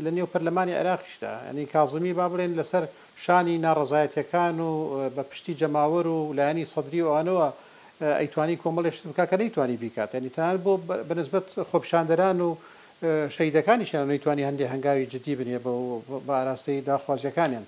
لە 0.05 0.11
نێو 0.15 0.27
پەرلەمانی 0.33 0.73
عێراقیشدا 0.79 1.31
ئەنی 1.47 1.65
کازمی 1.73 2.13
با 2.17 2.25
بڵێن 2.31 2.51
لەسەر 2.59 2.83
شانی 3.25 3.55
ناڕزایەتەکان 3.65 4.55
و 4.59 4.71
بە 5.15 5.23
پشتی 5.29 5.53
جەماوەر 5.61 6.05
و 6.15 6.33
لایانی 6.37 6.65
سەدری 6.73 7.05
ئەوانەوە 7.07 7.47
ئەیتوانی 8.19 8.59
کۆمەڵی 8.63 8.91
شتکە 8.97 9.35
نەیتوانی 9.41 9.77
بیکات 9.83 10.09
ینی 10.15 10.31
تەنان 10.35 10.57
بۆ 10.65 10.71
بەنسبت 11.09 11.45
خۆپشاندەران 11.71 12.39
و 12.47 12.49
شەیدەکانیشیان 13.35 14.03
نەیتوانی 14.13 14.47
هەندێک 14.49 14.69
هەنگاوی 14.73 15.05
جدی 15.13 15.33
بنێ 15.39 15.57
بە 15.65 15.71
بە 16.27 16.33
ئاراستەی 16.37 16.81
داخوازیەکانیان 16.89 17.65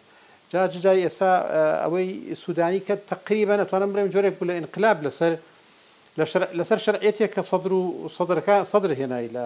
جاججای 0.52 1.02
ئێستا 1.08 1.32
ئەوەی 1.84 2.10
سوودانی 2.44 2.82
کە 2.88 2.94
تقریبا 3.14 3.56
نەتوانم 3.62 3.90
بڵێم 3.94 4.10
جۆرێک 4.16 4.34
بوو 4.40 4.48
لە 4.50 4.54
انقلاب 4.62 4.98
لەسەر 5.06 5.34
لەسەر 6.18 6.80
شعێتێک 6.86 7.32
کە 7.36 7.42
سەدر 7.52 7.72
و 7.74 7.86
سەدرەکە 8.18 8.58
سەدر 8.72 8.92
هێنایی 9.00 9.30
لە 9.36 9.44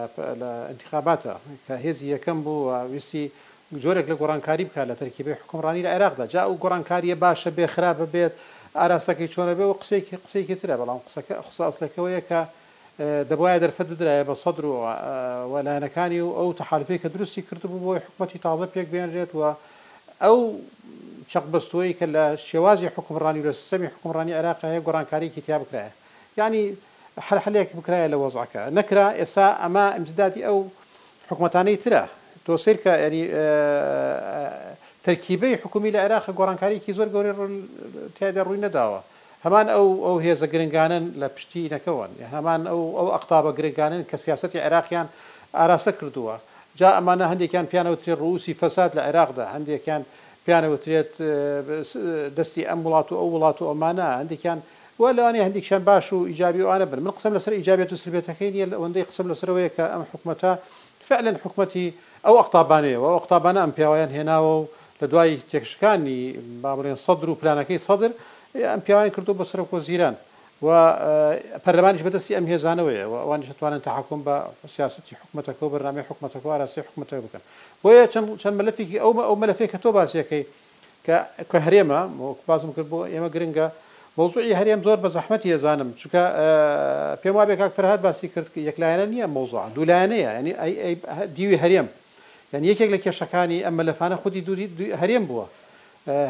انتخاباتە 0.73 1.33
کە 1.67 1.73
هێزی 1.85 2.05
یەکەم 2.15 2.37
بوو 2.45 2.73
ویستی 2.91 3.25
جۆرێک 3.83 4.05
لە 4.11 4.15
گۆڕانکاری 4.21 4.65
بکە 4.69 4.81
لە 4.89 4.95
تەرکیبی 5.01 5.37
حکومڕانی 5.41 5.81
لە 5.85 5.89
عێراقدا 5.93 6.25
جا 6.33 6.41
و 6.51 6.59
گۆڕانکاریە 6.63 7.15
باشە 7.23 7.49
بێ 7.57 7.65
خراپە 7.75 8.05
بێت 8.13 8.33
ئاراسەکەی 8.79 9.27
چۆنە 9.33 9.53
بێ 9.59 9.65
و 9.69 9.73
قسێکی 9.81 10.15
قسێکی 10.23 10.55
ترە 10.61 10.75
بەڵام 10.81 10.99
قسەکە 11.07 11.35
قسەاصلەکەەوەیە 11.47 12.21
کە 12.29 12.39
دەبواە 13.29 13.57
دەرفەت 13.63 13.87
بدرایە 13.91 14.23
بە 14.29 14.35
سەدر 14.43 14.65
وەلایەنەکانی 15.53 16.19
و 16.25 16.29
ئەو 16.39 16.49
تەحالفەیە 16.59 16.99
کە 17.03 17.09
دروستی 17.15 17.41
کردبوو 17.47 17.81
بۆی 17.85 17.99
حکوەتی 18.05 18.39
تازە 18.45 18.65
پێک 18.73 18.87
بێنرێت 18.93 19.31
وە 19.39 19.49
ئەو 20.23 20.39
چەقبستۆی 21.31 21.95
کە 21.99 22.05
لە 22.15 22.25
شێوازی 22.47 22.89
حکومڕانی 22.95 23.41
لە 23.47 23.51
سیستەمی 23.59 23.89
حکومڕانی 23.93 24.35
عێراق 24.37 24.59
هەیە 24.63 24.81
گۆڕانکاریکی 24.85 25.41
تیا 25.45 25.59
بکرایە 25.63 25.91
ینی 26.37 26.77
حلحلەیەک 27.29 27.71
بکرایە 27.79 28.07
لە 28.13 28.17
وەزعەکە 28.23 28.61
نەکرا 28.77 29.07
ئێستا 29.19 29.45
ئەمە 29.63 29.85
ئەمتدادی 29.95 30.41
ئەو 30.47 30.57
حکوومەتانەی 31.29 31.77
ترە 31.83 32.03
تۆ 32.45 32.51
سیرکە 32.63 32.93
ینی 33.05 33.23
تەرکیبەی 35.05 35.55
حکومی 35.63 35.91
لە 35.95 35.99
عێراق 36.05 36.25
گۆڕانکاریکی 36.39 36.91
زۆر 36.97 37.07
گەوری 37.13 37.59
تیادا 38.17 38.41
ڕووی 38.47 38.61
نەداوە 38.65 38.99
هەمان 39.45 39.67
ئەو 39.75 39.87
ئەو 40.05 40.17
هێزە 40.25 40.47
گرنگانن 40.53 41.05
لە 41.21 41.27
پشتی 41.35 41.63
نەکەون 41.73 42.11
هەمان 42.35 42.61
ئەو 42.71 42.81
ئەو 42.97 43.07
ئەقتابە 43.15 43.51
گرنگانن 43.57 44.01
کە 44.09 44.17
سیاستی 44.25 44.61
عێراقیان 44.65 45.07
ئاراسە 45.59 45.91
کردووە 45.99 46.35
جا 46.79 46.89
ئەمانە 46.97 47.25
هەندێکیان 47.31 47.65
پیانەوتری 47.71 48.13
ڕووسی 48.21 48.53
فەساد 48.61 48.91
لە 48.97 49.01
عێراقدا 49.07 49.45
هەندێکیان 49.55 50.01
پیانەوترێت 50.45 51.11
دەستی 52.37 52.63
ئەم 52.69 52.79
وڵات 52.87 53.07
و 53.11 53.15
ئەو 53.19 53.29
وڵات 53.35 53.57
و 53.61 53.65
ئەمانە 53.71 54.07
هەندێکیان 54.21 54.59
ولا 54.99 55.29
أنا 55.29 55.47
هنديك 55.47 55.63
كشان 55.63 55.79
باش 55.79 56.13
وإيجابي 56.13 56.63
وأنا 56.63 56.85
بر 56.85 56.99
من 56.99 57.11
قسم 57.11 57.33
لسر 57.35 57.51
إيجابية 57.51 57.87
وسلبية 57.91 58.19
كينيا 58.39 58.77
وندي 58.77 59.01
قسم 59.01 59.31
لسر 59.31 59.51
ويك 59.51 59.79
أم 59.79 60.03
حكمتها 60.13 60.57
فعلا 61.05 61.37
حكمتي 61.45 61.93
أو 62.25 62.39
أقطابانية 62.39 62.95
أو 62.97 63.15
أقطابانا 63.15 63.63
أم 63.63 63.69
بيوان 63.77 64.09
هنا 64.09 64.65
لدواي 65.01 65.37
تكشكاني 65.51 66.35
بامرين 66.63 66.95
صدر 66.95 67.29
وبلانا 67.29 67.63
كي 67.63 67.77
صدر 67.77 68.11
أم 68.55 68.81
بيوان 68.87 69.07
كردو 69.07 69.33
بسر 69.33 69.65
وزيران 69.71 70.15
و 70.61 70.67
پەرلەمانش 71.65 71.99
آه، 71.99 72.05
بەدەستی 72.07 72.31
ئەم 72.39 72.47
هێزانەوەیە 72.47 73.03
ئەوانش 73.11 73.47
توانن 73.59 73.83
تاحکم 73.83 74.23
بە 74.23 74.65
سیاستی 74.69 75.19
حکوومەتەکە 75.19 75.61
و 75.61 75.69
بەنامی 75.69 76.01
حکوومەتەکە 76.09 76.47
ئاراسی 76.47 76.81
حکوومەتەکە 76.81 77.21
بکەن 77.27 77.43
بۆیە 77.83 78.05
چەند 78.41 78.55
مەلفێکی 78.63 78.97
ئەو 79.03 79.11
ئەو 79.27 79.35
مەلفێک 79.35 79.69
کە 79.75 79.79
تۆ 79.83 79.89
باسیەکەی 79.97 80.43
کە 81.51 81.57
هەرێمە 81.67 81.99
بازم 82.47 82.71
کرد 82.71 82.87
بۆ 82.91 82.99
ئێمە 83.13 83.29
گرنگە 83.35 83.67
مۆزوعی 84.17 84.53
هەرێم 84.59 84.79
زۆر 84.87 84.97
بە 85.03 85.09
زەحمەتی 85.15 85.49
ێزانم 85.55 85.89
چکە 85.99 86.23
پێم 87.21 87.35
وابێک 87.37 87.59
کاکفرهات 87.59 87.99
باسی 88.05 88.27
کرد 88.33 88.47
یەکلایەنە 88.69 89.05
نییە 89.13 89.27
مۆزوع 89.35 89.61
دولانەیە 89.77 90.29
ینی 90.39 90.51
دیوی 91.35 91.57
هەرێم 91.63 91.87
یان 92.53 92.63
یەکێک 92.71 92.89
لە 92.95 92.99
کێشەکانی 93.03 93.63
ئەمە 93.65 93.83
لەفانە 93.89 94.15
خودی 94.21 94.41
دووری 94.47 94.67
هەرێم 95.01 95.23
بووە 95.29 95.45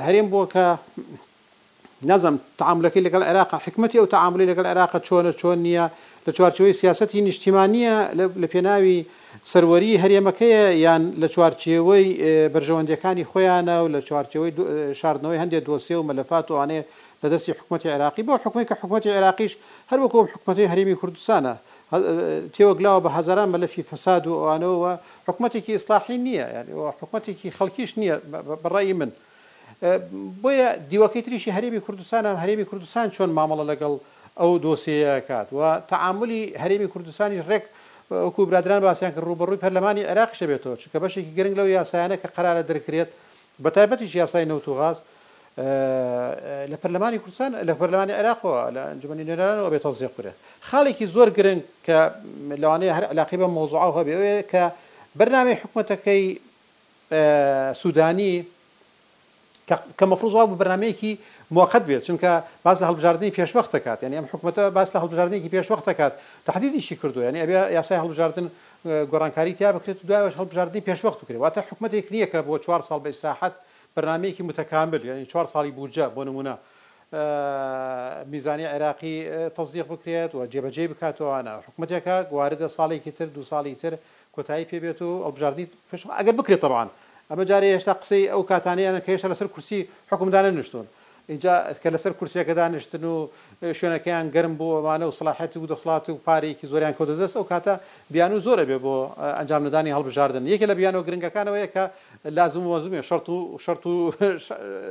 هەرێم 0.05 0.27
بووە 0.31 0.45
کە 0.53 0.65
نەزم 2.09 2.35
تعاملەکەی 2.61 3.05
لەگەڵ 3.07 3.21
عێراق 3.29 3.49
حکمتی 3.65 3.97
ئەو 3.99 4.05
تعاملی 4.15 4.49
لەگەڵ 4.51 4.65
عێراق 4.71 4.93
چۆنە 5.07 5.31
چۆن 5.41 5.57
نییە 5.65 5.85
لە 6.27 6.31
چوارچەوەی 6.37 6.77
سیاستی 6.81 7.21
نیشتیمانیە 7.27 7.95
لە 8.41 8.47
پێناوی 8.53 8.97
سەروەری 9.51 10.01
هەرێمەکەیە 10.03 10.63
یان 10.85 11.03
لە 11.21 11.27
چوارچێوەی 11.35 12.05
بەرژەوەندەکانی 12.53 13.25
خۆیانە 13.31 13.77
و 13.83 13.87
لە 13.95 13.99
چوارچەوەی 14.07 14.51
شاردنەوەی 14.99 15.41
هەندێک 15.43 15.61
دۆسیێ 15.69 15.97
و 15.97 16.07
مەلەفات 16.09 16.47
وانەیە 16.51 16.83
حكومتي 17.33 17.91
عراقي 17.91 18.23
بو 18.23 18.37
بۆ 18.37 18.41
حکومی 18.41 18.65
عراقيش 19.05 19.57
حکوومەتی 19.91 20.03
وكو 20.05 20.25
حكومتي 20.27 20.67
هريمي 20.67 20.95
كردستانه 20.95 21.57
هەرمی 21.93 21.93
کوردستانە 21.93 22.53
تێوەگلاوە 22.57 23.01
بە 23.03 23.83
فساد 23.91 24.27
وانو 24.27 24.97
وحكومتي 25.27 25.61
كي 25.61 25.75
اصلاحي 25.75 26.17
نيه 26.17 26.39
يعني 26.41 26.73
وحكومتي 26.73 27.33
كي 27.33 27.51
خلقيش 27.51 27.97
نيه 27.97 28.21
بالراي 28.63 28.93
من 28.93 29.11
أه، 29.83 30.01
بۆیە 30.43 30.77
دیوەکەی 30.93 31.21
تریشی 31.25 31.51
هەرێمی 31.51 31.79
کوردستانە 31.89 32.39
هەرێمی 32.43 32.65
کوردستان 32.69 33.09
چۆن 33.11 33.31
مامەڵە 33.35 33.65
لەگەڵ 33.69 33.93
ئەو 34.39 34.57
دۆسیەکات 34.59 35.47
و 35.53 35.79
تەعاعملی 35.89 36.53
هەرێمی 36.57 36.87
کوردستانی 36.87 37.41
ڕێک 37.47 37.63
وەکو 38.11 38.41
برادران 38.45 38.81
باسییان 38.81 39.13
کە 39.15 39.19
ڕوبڕووی 39.19 39.57
پەرلەمانی 39.65 40.05
عراق 40.11 40.31
شەبێتەوە 40.33 40.77
چکە 40.79 40.95
بەشێکی 40.99 41.35
گرنگ 41.37 41.55
لەو 41.59 41.67
یاسایانە 41.67 42.15
کە 42.15 42.27
قرارە 42.37 42.63
دەکرێت 42.71 43.09
بەتایبەتی 43.61 44.35
نوتو 44.47 44.73
غاز 44.73 44.95
لە 45.57 46.77
پەرلەمانی 46.83 47.19
کوردستان 47.23 47.55
لە 47.63 47.73
پەرلەمانی 47.79 48.11
عراقەوە 48.19 48.61
لە 48.75 48.81
ئەنجمەی 48.89 49.23
نێرانەوە 49.29 49.69
بێت 49.73 49.83
تەزیق 49.87 50.11
کوێ 50.15 50.31
خاڵێکی 50.69 51.05
زۆر 51.15 51.29
گرنگ 51.37 51.61
کە 51.87 51.97
لەوانەیە 52.61 52.93
هەر 52.97 53.05
علاقی 53.13 53.37
بە 53.41 53.47
مۆزوعاو 53.57 53.91
هەبێ 53.97 54.33
کە 54.51 54.63
بەرنامی 55.19 55.53
حکوومەتەکەی 55.61 56.21
سوودانی 57.81 58.33
کە 59.99 60.05
مەفروزوا 60.11 60.43
بە 60.51 60.55
بەنامەیەکی 60.61 61.11
موقت 61.55 61.83
بێت 61.89 62.03
چونکە 62.07 62.31
باز 62.65 62.77
لە 62.81 62.85
هەڵبژاردننی 62.89 63.31
پێشوەخت 63.39 63.71
دەکات 63.75 63.99
یعنی 64.03 64.15
ئەم 64.19 64.27
حکوومەتە 64.31 64.63
باس 64.77 64.89
لە 64.95 64.99
هەڵبژاردنێکی 65.03 65.49
پێشوەخت 65.55 65.85
دەکات 65.91 66.13
تهدیدیشی 66.47 66.95
کردو 67.01 67.19
ینی 67.23 67.39
ئەبێ 67.43 67.55
یاسای 67.79 67.99
هەڵبژاردن 68.03 68.47
گۆڕانکاری 69.11 69.53
تیا 69.59 69.69
بکرێت 69.75 69.99
دوایش 70.11 70.35
هەڵبژاردننی 70.41 70.85
پێشوەخت 70.89 71.17
بکرێت 71.21 71.39
واتە 71.45 71.59
حکوومەتێک 71.67 72.05
نییە 72.13 72.27
کە 72.31 72.39
بۆ 72.47 72.53
چوار 72.65 72.81
ساڵ 72.87 72.99
بە 73.03 73.09
ئیسراحەت 73.13 73.55
بەنامەیەکی 73.97 74.41
متەکامل 74.43 75.05
یعنی 75.05 75.25
چوار 75.25 75.45
ساڵی 75.51 75.71
بورجە 75.79 76.09
بۆ 76.15 76.23
نمونە 76.27 76.55
میزانی 78.27 78.65
عێراقی 78.67 79.15
تەزیق 79.55 79.85
بکرێت 79.91 80.35
و 80.35 80.39
جێبەجێ 80.51 80.85
بکاتوانە 80.91 81.51
حکوومەتێکە 81.65 82.15
گواردە 82.31 82.67
ساڵێکی 82.77 83.11
تر 83.17 83.25
دو 83.25 83.43
ساڵی 83.43 83.75
تر 83.81 83.93
کۆتایی 84.35 84.65
پێبێت 84.71 85.01
و 85.01 85.23
ئەوبژاردی 85.25 85.65
پێش 85.91 86.01
ئەگەر 86.19 86.35
بکرێتەوان 86.39 86.87
ئەمە 87.31 87.43
جارێ 87.49 87.67
هێشتا 87.75 87.93
قسەی 88.03 88.27
ئەو 88.33 88.43
کاتانیانە 88.51 88.99
کە 89.05 89.09
هێشتا 89.13 89.27
لەسەر 89.33 89.47
کورسی 89.55 89.87
حکومدانە 90.11 90.51
نشتون 90.59 90.85
اینجا 91.31 91.53
کە 91.83 91.89
لەسەر 91.95 92.13
کورسەکە 92.19 92.53
دانیشتن 92.59 93.03
و 93.13 93.27
شوێنەکەیان 93.77 94.27
گەرم 94.35 94.53
بۆوانە 94.59 95.05
و 95.07 95.11
سلاحەتی 95.19 95.57
و 95.59 95.67
دەسڵات 95.71 96.05
و 96.09 96.17
پارێکی 96.27 96.67
زۆریان 96.71 96.93
کۆدەدەست 96.99 97.35
ئەو 97.39 97.45
کاتە 97.51 97.71
بیان 98.13 98.31
و 98.33 98.39
زۆرە 98.45 98.65
بێ 98.69 98.77
بۆ 98.85 98.95
ئەنجام 99.39 99.61
ندانی 99.67 99.93
هەڵبژاردن 99.97 100.43
یەکە 100.51 100.65
لە 100.71 100.75
بیان 100.79 100.95
و 100.95 101.03
گرنگەکانەوەیە 101.07 101.67
کە 101.75 101.83
لازم 102.25 102.61
وەزمێ 102.65 103.01
شەرت 103.05 103.29
و 103.29 103.57
شەرت 103.61 103.85
و 103.87 104.11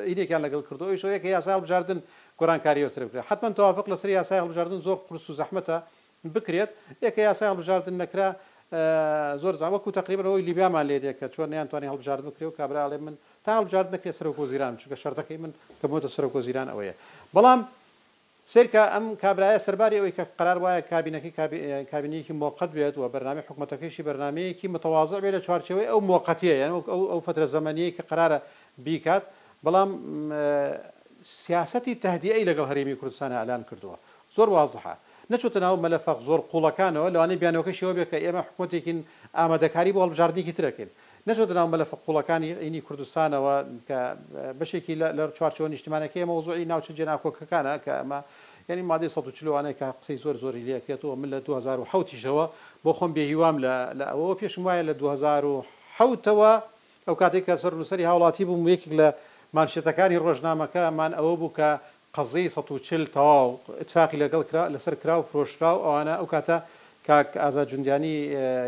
ئیدێکیان 0.06 0.40
لەگەڵ 0.46 0.62
کردەوەی 0.70 0.98
شەیە 1.02 1.18
کە 1.22 1.26
یاسا 1.34 1.60
بژاردن 1.60 1.98
گۆرانکاریەوە 2.40 2.90
سرێ 2.94 3.04
بکرێت 3.10 3.24
حتمما 3.28 3.54
تەوافق 3.58 3.86
لە 3.92 3.94
سری 3.96 4.12
یاسای 4.12 4.40
هەڵبژاردن 4.40 4.80
زۆر 4.86 4.96
پرس 5.08 5.26
و 5.30 5.34
زەحمەتە 5.40 5.76
بکرێت 6.34 6.70
یەکە 7.02 7.18
یاسای 7.18 7.48
هەڵبژاردن 7.52 7.94
نەکرا 8.02 8.28
زۆر 9.42 9.54
زاوەکو 9.62 9.90
تقریبەوەی 10.00 10.42
لیبیامان 10.48 10.86
لێدێک 10.90 11.16
کە 11.20 11.26
چۆن 11.34 11.48
نیانتوانانی 11.50 11.90
هەڵبژاردن 11.92 12.26
بکرێت 12.30 12.50
و 12.50 12.54
کابراڵێ 12.58 12.98
من 13.06 13.14
تا 13.44 13.50
هەڵبژاردن 13.58 13.92
نکرێت 13.94 14.16
سەر 14.20 14.26
کۆزیران 14.38 14.72
چکە 14.80 14.96
شەردەکەی 15.02 15.38
من 15.42 15.52
کەمەوتە 15.82 16.08
سەر 16.16 16.24
کۆزیران 16.34 16.68
ئەوەیە 16.70 16.94
بەڵام 17.36 17.60
سرکە 18.52 18.82
ئەم 18.92 19.04
کابراایە 19.22 19.58
سەرباری 19.66 19.96
ئەوەی 19.98 20.12
کە 20.16 20.24
قرار 20.38 20.58
وایە 20.64 20.80
کابینەکەی 20.92 21.32
کابینەیەکی 21.92 22.32
مۆقت 22.42 22.70
بێت 22.76 22.94
و 23.00 23.08
بەرنامی 23.14 23.40
حکوومەتەکەیشی 23.48 24.04
بەرنمەیەکی 24.08 24.68
متەوازە 24.74 25.16
بێت 25.24 25.34
لە 25.36 25.40
چوارچەوەی 25.46 25.88
ئەو 25.90 26.00
مۆقەتیە 26.10 26.54
یان 26.62 26.72
ئەو 27.12 27.20
فترە 27.26 27.46
زەمەنیە 27.54 27.90
کە 27.96 28.02
قرارە 28.10 28.38
بیکات 28.84 29.22
بەڵام 29.64 29.90
سیاستی 31.44 31.94
تهدیعی 32.04 32.44
لەگەڵ 32.50 32.66
هەرێمی 32.70 32.96
کوردستانە 33.00 33.36
ئالان 33.40 33.62
کردووە 33.68 33.96
زۆر 34.36 34.48
وازحە 34.54 34.94
نەچوتە 35.32 35.58
ناو 35.64 35.76
مەلەفەق 35.84 36.18
زۆر 36.28 36.40
قوڵەکانەوە 36.52 37.08
لەوانەی 37.14 37.40
بیانەوەکەشەوە 37.42 37.92
بێت 37.96 38.08
کە 38.12 38.18
ئێمە 38.24 38.42
حکوومەتێکین 38.46 38.98
ئامادەکاری 39.38 39.92
بۆ 39.94 40.00
هەڵبژاردنێکی 40.04 40.52
ترەکەین 40.56 40.90
نەژۆ 41.26 41.44
دەناو 41.48 41.68
مەلە 41.72 41.84
آنها 41.84 41.86
که 41.88 42.26
قصی 43.84 44.96
زور 44.96 45.16
زوری 45.16 45.16
لە 45.16 45.24
چوارچەوە 45.36 45.68
نیشتمانەکەی 45.72 46.24
مەوزوعی 46.28 46.64
ناوچە 46.68 46.92
جێناکۆکەکانە 46.98 47.72
کە 47.84 47.92
ئەمە 48.00 48.20
ینی 48.68 48.82
مادەی 48.90 49.08
140وانەیە 49.08 49.74
کە 49.80 49.86
ل 50.12 50.16
زۆر 50.24 50.36
زۆری 50.42 50.62
لەکرێتەوە 50.68 51.14
من 51.20 51.28
لە 51.34 51.40
2010ەوە 51.46 52.44
بۆ 52.84 52.90
خۆم 52.98 53.12
بێهیوام 53.16 53.56
لە 54.00 54.04
ئەوە 54.12 54.34
پێشم 54.40 54.58
وایە 54.66 54.82
لە 54.90 54.94
2010ەوە 55.00 56.52
ئەو 57.06 57.14
کاتێک 57.20 57.42
کە 57.48 57.54
سەرنووسری 57.62 58.04
روز 60.20 60.40
بووم 60.40 60.66
که 60.72 60.90
من 60.90 61.14
او 61.14 61.36
بو 61.36 61.48
ک 61.56 61.60
قصی 62.14 62.48
صد 62.48 62.72
و 62.72 62.78
چهل 62.78 63.04
تا 63.04 63.54
اتفاقی 63.80 64.16
ل 64.74 64.76
سر 64.84 64.94
کرا 65.02 65.16
و 65.20 65.24
فرۆشرا 65.30 65.72
و 65.82 65.86
آنها 65.98 66.14
او 66.20 66.26
کاتە 66.34 66.52
کاک 67.06 67.36
ئازا 67.44 67.64
جوندیانی 67.70 68.12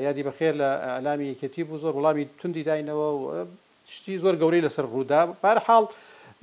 یادی 0.05 0.23
بەخێر 0.29 0.53
لە 0.61 0.69
ئەلامی 0.97 1.27
یەکەتی 1.33 1.63
بوو 1.69 1.81
زۆر 1.83 1.95
وڵامی 1.97 2.25
توندی 2.41 2.65
داینەوە 2.69 3.09
و 3.17 3.21
شتی 3.89 4.19
زۆر 4.23 4.35
گەورەی 4.43 4.63
لەسەر 4.67 4.85
ڕوودا 4.93 5.21
پارحاڵ 5.43 5.85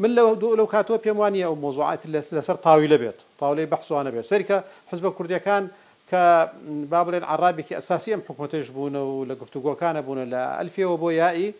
من 0.01 0.09
لەو 0.17 0.35
دو 0.41 0.55
لەو 0.55 0.67
کاتەوە 0.73 0.97
پێم 1.05 1.17
وانە 1.21 1.39
ئەو 1.45 1.55
مۆزوعات 1.65 2.01
لەسەر 2.13 2.57
تاوی 2.65 2.87
لەبێت 2.93 3.17
تاولەی 3.39 3.69
بەحسوانە 3.73 4.09
بێت 4.13 4.25
سەرکە 4.31 4.57
حزب 4.91 5.05
کوردیەکان 5.17 5.63
کە 6.09 6.21
با 6.91 6.99
بڵێن 7.05 7.23
عرابێکی 7.33 7.75
ئەساسی 7.77 8.13
ئەم 8.15 8.21
حکوومەتەش 8.27 8.67
بوون 8.75 8.95
و 8.95 9.25
لە 9.29 9.35
گفتوگۆکانە 9.41 10.01
بوون 10.05 10.19
لە 10.33 10.41
ئەلفیەوە 10.59 10.97
بۆ 11.01 11.07
یایی 11.11 11.53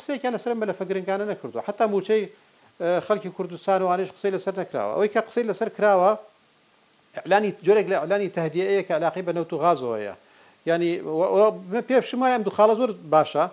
قسێکیان 0.00 0.32
لەسەر 0.36 0.50
بە 0.60 0.66
لە 0.70 0.74
فەگرنگانە 0.78 1.26
نەکردو 1.32 1.58
حتا 1.68 1.84
موچەی 1.94 2.24
خەڵکی 3.06 3.30
کوردستان 3.36 3.82
وانش 3.82 4.08
قسەی 4.16 4.30
لەسەر 4.36 4.54
نکراوە 4.60 4.92
ئەوەی 4.94 5.10
کە 5.14 5.20
قسەی 5.28 5.44
لەسەر 5.50 5.68
کراوە 5.76 6.10
اعلانی 7.16 7.52
جۆرێک 7.64 7.86
لە 7.92 7.96
ئەلانی 8.02 8.28
نوتو 8.36 8.94
علاقی 8.94 9.22
بە 9.26 9.32
نەوت 9.34 9.52
و 9.52 9.58
غازەوەیە 9.64 10.14
ینی 10.66 11.00
پێشمایان 11.90 12.42
دوخاڵە 12.46 12.74
زۆر 12.80 12.90
باشە 13.14 13.44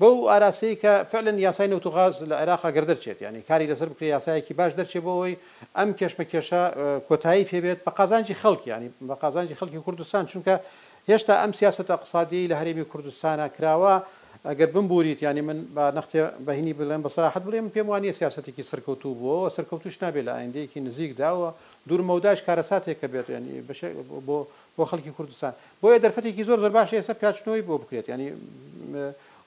بەو 0.00 0.16
ئاراسی 0.30 0.76
کە 0.82 0.92
فعلن 1.10 1.38
یاسای 1.38 1.68
نەوت 1.72 1.86
و 1.86 1.90
غاز 1.90 2.14
لە 2.30 2.34
عێراقا 2.40 2.68
گەردەرچێت 2.76 3.18
ینی 3.24 3.42
کاری 3.48 3.66
لەسەر 3.74 3.88
بکری 3.92 4.08
یاسایەکی 4.18 4.54
باش 4.58 4.72
دەرچێتەوەی 4.78 5.34
ئەم 5.78 5.88
کێشمە 5.98 6.24
کێشە 6.32 6.62
کۆتایی 7.08 7.44
پێبێت 7.50 7.78
بە 7.86 7.90
قازانجی 7.98 8.36
خەڵکی 8.42 8.68
ینی 8.74 8.88
بە 9.08 9.14
قازانجی 9.22 9.56
خەڵکی 9.60 9.78
کوردستان 9.86 10.24
چونکە 10.30 10.54
هێشتا 11.10 11.30
ام 11.44 11.52
سیاست 11.60 11.88
اقتصادی 11.90 12.48
لە 12.50 12.54
هەرێمی 12.60 12.84
کوردستانە 12.92 13.44
اگر 13.48 13.64
ئەگەر 14.50 14.68
بمبوریت 14.74 15.22
یعنی 15.22 15.40
يعني 15.40 15.40
من 15.48 15.58
با 15.74 15.90
بە 15.90 15.94
نختێ 15.96 16.20
بەهینی 16.46 16.74
بڵێن 16.78 17.00
بەسەراحت 17.06 17.42
بڵێم 17.46 17.66
پێم 17.74 17.88
وانە 17.92 18.12
سیاستێکی 18.20 18.62
سەرکەوتوو 18.70 19.14
بووەوە 19.20 19.50
سەرکەوتوش 19.56 19.96
نابێت 20.02 20.24
لە 20.28 20.32
ئاندەیەکی 20.38 20.80
نزیک 20.86 21.12
داوە 21.22 21.48
دوورمەوداش 21.88 22.40
کارەساتێکە 22.48 23.06
بێت 23.12 23.28
ینی 23.36 23.54
بۆ 24.26 24.36
بۆ 24.76 24.82
خەڵکی 24.90 25.12
کوردستان 25.18 25.52
بۆیە 25.82 25.98
دەرفەتێکی 26.04 26.42
زۆر 26.48 26.58
زۆر 26.64 26.72
باش 26.76 26.90
ێستا 27.00 27.14
پیاچنەوەی 27.20 27.62
بۆ 27.68 27.74
بکرێت 27.82 28.06
ینی 28.14 28.28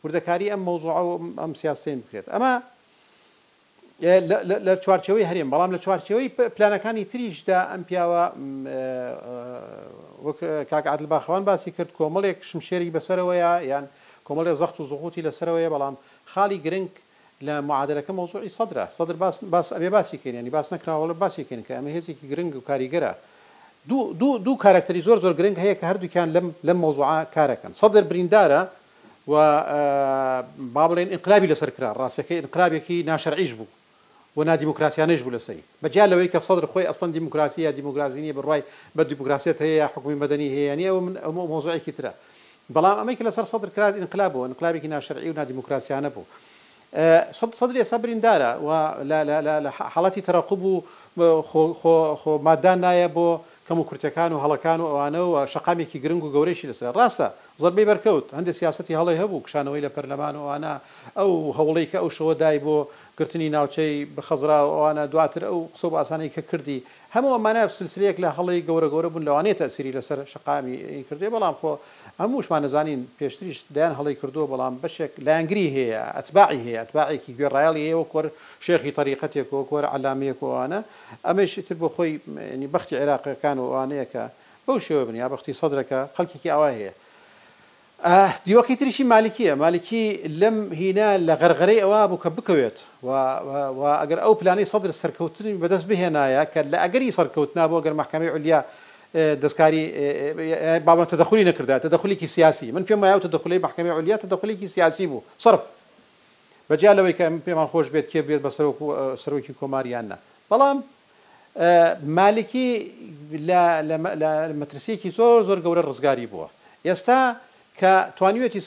وردەکاری 0.04 0.52
ئەم 0.52 0.62
مۆزوع 0.68 0.94
ئەم 1.42 1.54
سیاستین 1.62 2.00
بکرێت 2.04 2.28
ئەمە 2.34 2.54
لە 4.68 4.74
چوارچەوەی 4.84 5.28
هەرێم 5.30 5.50
بەڵام 5.54 5.72
لە 5.76 5.80
چوارچەوەی 5.86 6.28
پلانەکانی 6.56 7.06
تریشدا 7.12 7.60
ئەم 7.72 7.82
پیاوە 7.88 8.24
کاکعادل 10.72 11.08
باخەوان 11.14 11.44
باسی 11.50 11.72
کرد 11.78 11.92
کۆمەڵێک 12.00 12.40
شمشێری 12.50 12.94
بەسەرەوەیە 12.96 13.52
یان 13.72 13.86
کۆمەڵێک 14.28 14.58
زەخت 14.62 14.76
و 14.80 14.88
زغوتی 14.92 15.26
لەسەرەوەیە 15.28 15.70
بەڵام 15.74 15.96
خاڵی 16.34 16.60
گرنگ 16.66 16.92
لا 17.42 17.62
معادله 17.62 18.02
كم 18.02 18.16
موضوع 18.16 18.48
صدره 18.48 18.90
صدر 18.98 19.14
باس 19.16 19.40
باس 19.46 19.74
ابي 19.74 19.90
باسي 19.90 20.18
كين 20.18 20.36
يعني 20.36 20.50
باس 20.50 20.74
نكرا 20.74 20.94
ولا 20.96 21.14
باسي 21.14 21.44
كين 21.44 21.62
كامي 21.62 21.92
هيزي 21.94 22.14
كي 22.14 22.32
غرينغ 22.32 22.58
وكاريغرا 22.58 23.16
دو 23.86 24.12
دو 24.12 24.38
دو 24.38 24.56
كاركتري 24.56 25.02
زور 25.02 25.20
زور 25.20 25.32
غرينغ 25.32 25.60
هي 25.60 25.76
كهر 25.76 26.06
كان 26.06 26.34
لم 26.34 26.54
لم 26.64 26.78
موضوع 26.78 27.24
كاركن 27.24 27.70
صدر 27.74 28.04
بريندارا 28.04 28.70
و 29.28 29.34
بابلين 30.58 31.12
انقلابي 31.12 31.48
لسركرا 31.48 31.92
راسي 31.94 32.24
كي 32.24 32.40
انقلابي 32.40 32.80
كي 32.80 33.04
ناشر 33.04 33.34
عجبو 33.34 33.66
ونا 34.36 34.56
ديمقراطيه 34.56 35.06
نه 35.06 35.16
جبل 35.16 35.42
سي 35.42 35.58
مجال 35.84 36.14
هيك 36.14 36.36
الصدر 36.36 36.68
خويا 36.68 36.90
اصلا 36.90 37.12
ديمقراطيه 37.12 37.70
ديمقراطيه 37.70 38.20
نيه 38.20 38.32
بالراي 38.32 38.64
بالديمقراطيه 38.96 39.56
هي 39.62 39.88
حكم 39.96 40.20
مدني 40.20 40.50
هي 40.50 40.66
يعني 40.66 40.90
او 40.90 41.02
موضوع 41.32 41.78
كثيره 41.78 42.14
بلا 42.70 43.02
امريكا 43.02 43.24
لسر 43.24 43.44
صدر 43.44 43.70
كراد 43.70 43.98
انقلابه 43.98 44.46
انقلابي 44.46 44.80
كي 44.80 44.88
ناشر 44.88 45.18
عجبو 45.18 45.32
ونا 45.32 45.44
ديمقراطيه 45.44 46.00
نبو 46.00 46.22
سەدرێ 47.60 47.80
ئێستا 47.84 47.98
بریندارە 48.04 48.50
حڵەتی 49.96 50.22
تەرەقب 50.28 50.62
و 50.66 52.39
مادان 52.48 52.78
نایە 52.84 53.10
بۆ 53.16 53.30
کەم 53.68 53.78
و 53.80 53.88
کورتەکان 53.89 54.32
و 54.34 54.41
هەڵەکان 54.43 54.80
و 54.82 54.88
ئەوانە 54.89 55.22
و 55.32 55.36
شقامێکی 55.54 56.00
گرنگ 56.04 56.24
و 56.24 56.32
گەورەیشی 56.34 56.70
لەسەر 56.72 56.91
ڕاستە 57.00 57.28
زەربەی 57.62 57.86
بەرکەوت 57.89 58.26
هەندێک 58.38 58.56
سیاستی 58.62 58.98
هەڵی 59.00 59.20
هەبوو 59.22 59.43
کشانەوەی 59.46 59.86
لە 59.86 59.89
پەرلەمان 59.96 60.36
وانە 60.48 60.74
ئەو 61.18 61.32
هەوڵێککە 61.58 61.98
ئەو 62.02 62.10
شەوە 62.18 62.34
دای 62.43 62.60
بۆ 62.66 62.78
گرتنی 63.20 63.47
ناوچەی 63.55 63.93
بەخەزرا 64.16 64.57
ئەوانە 64.68 65.03
دواتر 65.13 65.43
ئەو 65.47 65.72
قسە 65.74 65.88
ئاسانی 65.95 66.30
کە 66.36 66.41
کردی 66.51 66.84
هەموو 67.16 67.36
ئەمانە 67.36 67.63
سلسلەیەک 67.80 68.18
لە 68.24 68.30
هەڵی 68.38 68.61
گەورە 68.68 68.88
گەورە 68.93 69.09
بوون 69.11 69.24
لەوانێتە 69.28 69.66
سیری 69.76 69.95
لەسەر 69.97 70.20
شقامی 70.34 70.76
کردێ 71.09 71.28
بەڵام 71.36 71.55
خۆ 71.61 71.72
هەمووشمان 72.22 72.61
نزانین 72.66 73.01
پێشتریش 73.20 73.57
دایان 73.76 73.93
هەڵی 73.99 74.16
کردووە 74.22 74.49
بەڵام 74.51 74.74
بەشێک 74.84 75.11
لانگری 75.28 75.68
هەیە 75.76 76.01
ئەتباعی 76.18 76.61
هەیە 76.66 76.80
ئەتباعێکی 76.82 77.36
گوێڕایڵی 77.38 77.84
ئێوە 77.89 78.05
کۆر 78.11 78.26
شێخی 78.66 78.95
تەریقەتێکەوە 78.99 79.63
کۆر 79.72 79.84
علامەیەکەوەوانە 79.93 80.80
ئەمەشی 81.28 81.61
تر 81.68 81.76
بۆ 81.82 81.88
خۆی 81.95 82.11
بەختی 82.74 82.99
عێراقیەکان 83.01 83.57
و 83.59 83.66
ئەوانەیەەکە 83.74 84.24
بەو 84.66 84.78
شێوە 84.86 85.03
بنی 85.07 85.20
یا 85.24 85.28
بەختی 85.34 85.57
سەدرەکە 85.61 85.99
خەڵکیکی 86.16 86.51
ئەوە 86.55 86.70
هەیە 86.78 86.93
دیوەکی 88.06 88.76
تریشی 88.78 89.03
مالکیە 89.03 89.58
مالکی 89.58 90.20
لەم 90.39 90.58
هینا 90.78 91.18
لە 91.26 91.34
غەرغەرەی 91.41 91.82
ئەوە 91.82 92.06
بوو 92.10 92.22
کە 92.24 92.30
بکەوێت 92.38 92.78
ئەگەر 93.01 94.20
ئەو 94.26 94.34
پلانەی 94.38 94.66
سەدر 94.70 94.91
سەرکەوتنی 94.93 95.58
بەدەست 95.62 95.88
بهێنایە 95.89 96.41
کە 96.53 96.62
لە 96.72 96.78
ئەگەری 96.86 97.10
سەرکەوتنا 97.18 97.64
بۆ 97.66 97.82
گەر 97.86 97.93
محکەمەی 98.01 98.30
ئولیا 98.34 98.60
دەستکاری 99.41 99.84
بابەتە 100.88 101.16
دەخلی 101.22 101.45
نەکردات 101.49 101.82
تەدەخلیکی 101.86 102.26
سیاسی 102.28 102.70
من 102.72 102.84
پێم 102.86 102.99
وایە 103.03 103.20
تەدەخلی 103.26 103.58
محکەمەی 103.68 103.95
ئولیا 103.97 104.18
تەدەخلیکی 104.24 104.66
سیاسی 104.76 105.08
بوو 105.10 105.22
صرف 105.39 105.62
بەجیا 106.70 106.93
لەوەی 106.97 107.14
کە 107.18 107.26
پێمان 107.45 107.68
خۆش 107.74 107.88
بێت 107.93 108.08
کێ 108.14 108.22
بێت 108.28 108.41
بە 108.45 108.49
سەرۆکی 109.24 109.53
کۆماریاننا 109.60 110.18
بەڵام 110.51 110.78
مالکی 112.20 112.70
لە 113.47 113.62
مەترسیەکی 114.60 115.10
زۆر 115.18 115.39
زۆر 115.49 115.60
گەورە 115.66 115.82
ڕزگاری 115.89 116.26
بووە 116.32 116.49
ئێستا 116.88 117.34
کە 117.80 117.94
توانیوێتی 118.18 118.60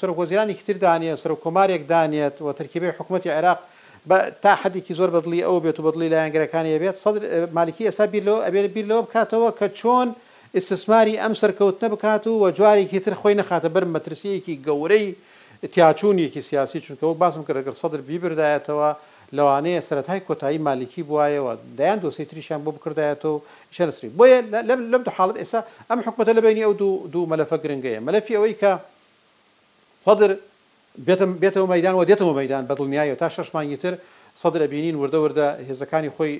سەرۆکۆزیرانی 0.00 0.54
کتتر 0.58 0.76
دانیە 0.86 1.16
سەر 1.22 1.32
کۆمارێک 1.44 1.82
دانێت 1.92 2.36
و 2.44 2.46
ترکیبی 2.58 2.92
عراق 3.38 3.58
با 4.06 4.18
تا 4.42 4.54
حدی 4.54 4.80
که 4.80 4.94
زور 4.94 5.10
بدلی 5.10 5.42
او 5.42 5.56
بێت 5.64 5.78
و 5.80 5.82
بەدلی 5.92 6.08
لایەنگەکانی 6.14 6.78
بێت 6.82 6.96
صدر 7.04 7.22
مالکی 7.58 7.84
ئێسا 7.90 8.00
بیلو 8.14 8.36
ئەبێت 8.46 8.66
بیرلەوە 8.74 9.02
بکاتەوە 9.06 9.50
که 9.58 9.68
چون 9.80 10.06
استثماری 10.58 11.14
ئەم 11.22 11.34
سەرکەوتنە 11.42 11.88
بکات 11.94 12.26
و 12.26 12.40
وە 12.42 12.48
جوارێکی 12.58 13.00
تر 13.04 13.14
بر 13.22 13.34
نەخاتە 13.40 13.68
بەر 13.74 13.84
مەترسیەکی 13.94 14.54
تیاچونی 14.54 15.14
تیاچوونیەکی 15.72 16.40
سیاسی 16.48 16.78
چون 16.84 16.94
که 17.00 17.04
باسم 17.20 17.42
کردگەر 17.48 17.74
سەدر 17.82 17.98
بیبردایەتەوە 18.08 18.90
لەوانەیە 19.32 19.80
سەتای 19.88 20.20
کۆتایی 20.28 20.58
مالیکی 20.60 21.02
بواایەوە 21.08 21.52
دایان 21.78 21.98
دۆسی 22.04 22.24
تریشان 22.28 22.60
بۆ 22.64 22.70
بکردایەتەوە 22.76 23.38
شەنسری 23.76 24.08
بۆیە 24.18 24.38
لەم 24.68 25.02
دو 25.06 25.10
حاڵت 25.16 25.36
ئێستا 25.40 25.60
ئەم 25.90 25.98
حکومەتە 26.06 26.32
لە 26.36 26.40
بینی 26.46 26.62
ئەو 26.66 26.72
دوو 26.80 27.08
دوو 27.12 27.26
مەلەفە 27.32 27.56
گرنگەیە 27.64 28.00
مەلەفی 28.06 28.34
ئەوەی 28.36 28.54
کە 28.60 28.72
صدر 30.04 30.30
بێتەوە 31.42 31.66
مەدان 31.72 31.94
و 31.96 32.04
دێتەوە 32.04 32.34
مەدان 32.40 32.62
بەدڵنیایە 32.68 33.16
تا 33.20 33.28
شەشمانی 33.28 33.76
تر 33.82 33.94
سەدرە 34.42 34.68
بینین 34.72 34.96
وردە 35.00 35.18
وردە 35.24 35.48
هێزەکانی 35.68 36.10
خۆی 36.16 36.32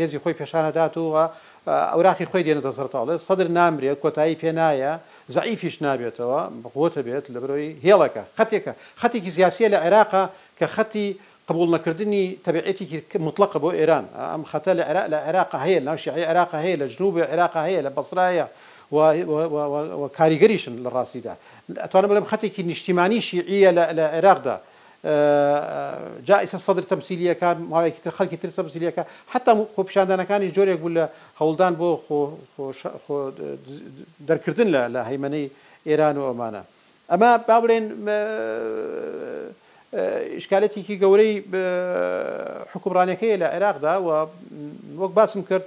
هێزی 0.00 0.18
خۆی 0.22 0.34
پێشانەدات 0.40 0.96
و 0.96 1.26
ئەوراقی 1.68 2.26
خۆی 2.30 2.44
دێنێتە 2.46 2.72
سەرتاڵێت 2.78 3.20
سەدر 3.28 3.48
نامرێت 3.58 3.98
کۆتایی 4.04 4.36
پێنایە 4.42 4.92
زعیفیش 5.34 5.76
نابێتەوە 5.84 6.40
بقوتە 6.64 7.00
بێت 7.06 7.24
لە 7.34 7.38
برۆی 7.42 7.72
هێڵەکە 7.84 8.22
خەتێکە 8.38 8.72
خەتێکی 9.00 9.30
زیاسیە 9.36 9.68
لە 9.74 9.78
عێراقا 9.84 10.24
کە 10.60 10.66
خەتی 10.76 11.08
قبول 11.48 11.70
نكردني 11.70 12.36
تبعيتي 12.44 13.02
مطلقه 13.14 13.58
بو 13.60 13.70
ايران 13.70 14.04
ام 14.16 14.44
خطا 14.44 14.72
للعراق 14.74 15.04
العراق 15.04 15.56
هي 15.56 15.78
لا 15.80 15.96
شيعي 15.96 16.24
عراق 16.24 16.54
هي 16.54 16.76
لجنوب 16.76 17.18
العراق 17.18 17.56
هي 17.56 17.82
لبصرايا 17.82 18.48
وكاريغريشن 18.92 20.76
للراسي 20.76 21.18
دا 21.20 21.34
اتوانا 21.76 22.06
بلم 22.06 22.24
خطيكي 22.24 22.62
نشتماني 22.62 23.20
شيعيه 23.20 23.68
عراق 24.16 24.44
ده 24.44 24.58
آه، 25.06 25.58
آه، 25.60 26.00
جائزه 26.26 26.58
صدر 26.58 26.82
تمثيليه 26.82 27.32
كان 27.32 27.68
ماوەیەکی 27.70 28.04
تر 28.04 28.10
خەڵکی 28.10 28.38
تر 28.42 28.50
تەمسیلیەکە 28.56 29.04
حتا 29.34 29.64
خۆپشاندانەکانی 29.76 30.54
جۆرێک 30.56 30.80
بوو 30.80 30.94
لە 30.94 31.06
هەوڵدان 31.40 31.74
بۆ 31.78 32.00
دەرکردن 34.28 34.70
لە 34.92 35.04
هەیمەەی 35.04 35.48
ئێران 35.86 36.18
و 36.18 36.32
ئەمانە 36.32 36.64
اما 37.12 37.36
با 37.36 37.60
بڵێن 37.60 37.84
ئشکالەتێکی 39.96 40.96
گەورەی 41.02 41.32
حکومڕانەکەی 42.74 43.36
لە 43.42 43.46
عێراقدا 43.54 43.94
و 44.02 44.08
وەک 45.00 45.12
باسم 45.18 45.40
کرد 45.50 45.64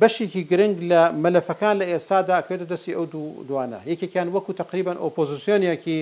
بەشێکی 0.00 0.42
گرنگ 0.50 0.76
لە 0.90 1.00
مەلەفەکان 1.22 1.74
لە 1.80 1.86
ئێستادا 1.92 2.38
کردە 2.48 2.66
دەستی 2.72 2.92
ئەو 2.98 3.04
دوو 3.14 3.44
دوانە 3.48 3.80
یەکێکیان 3.92 4.28
وەکو 4.36 4.50
تقریبان 4.62 4.96
ئۆپۆزیسیۆنیەکی 5.04 5.98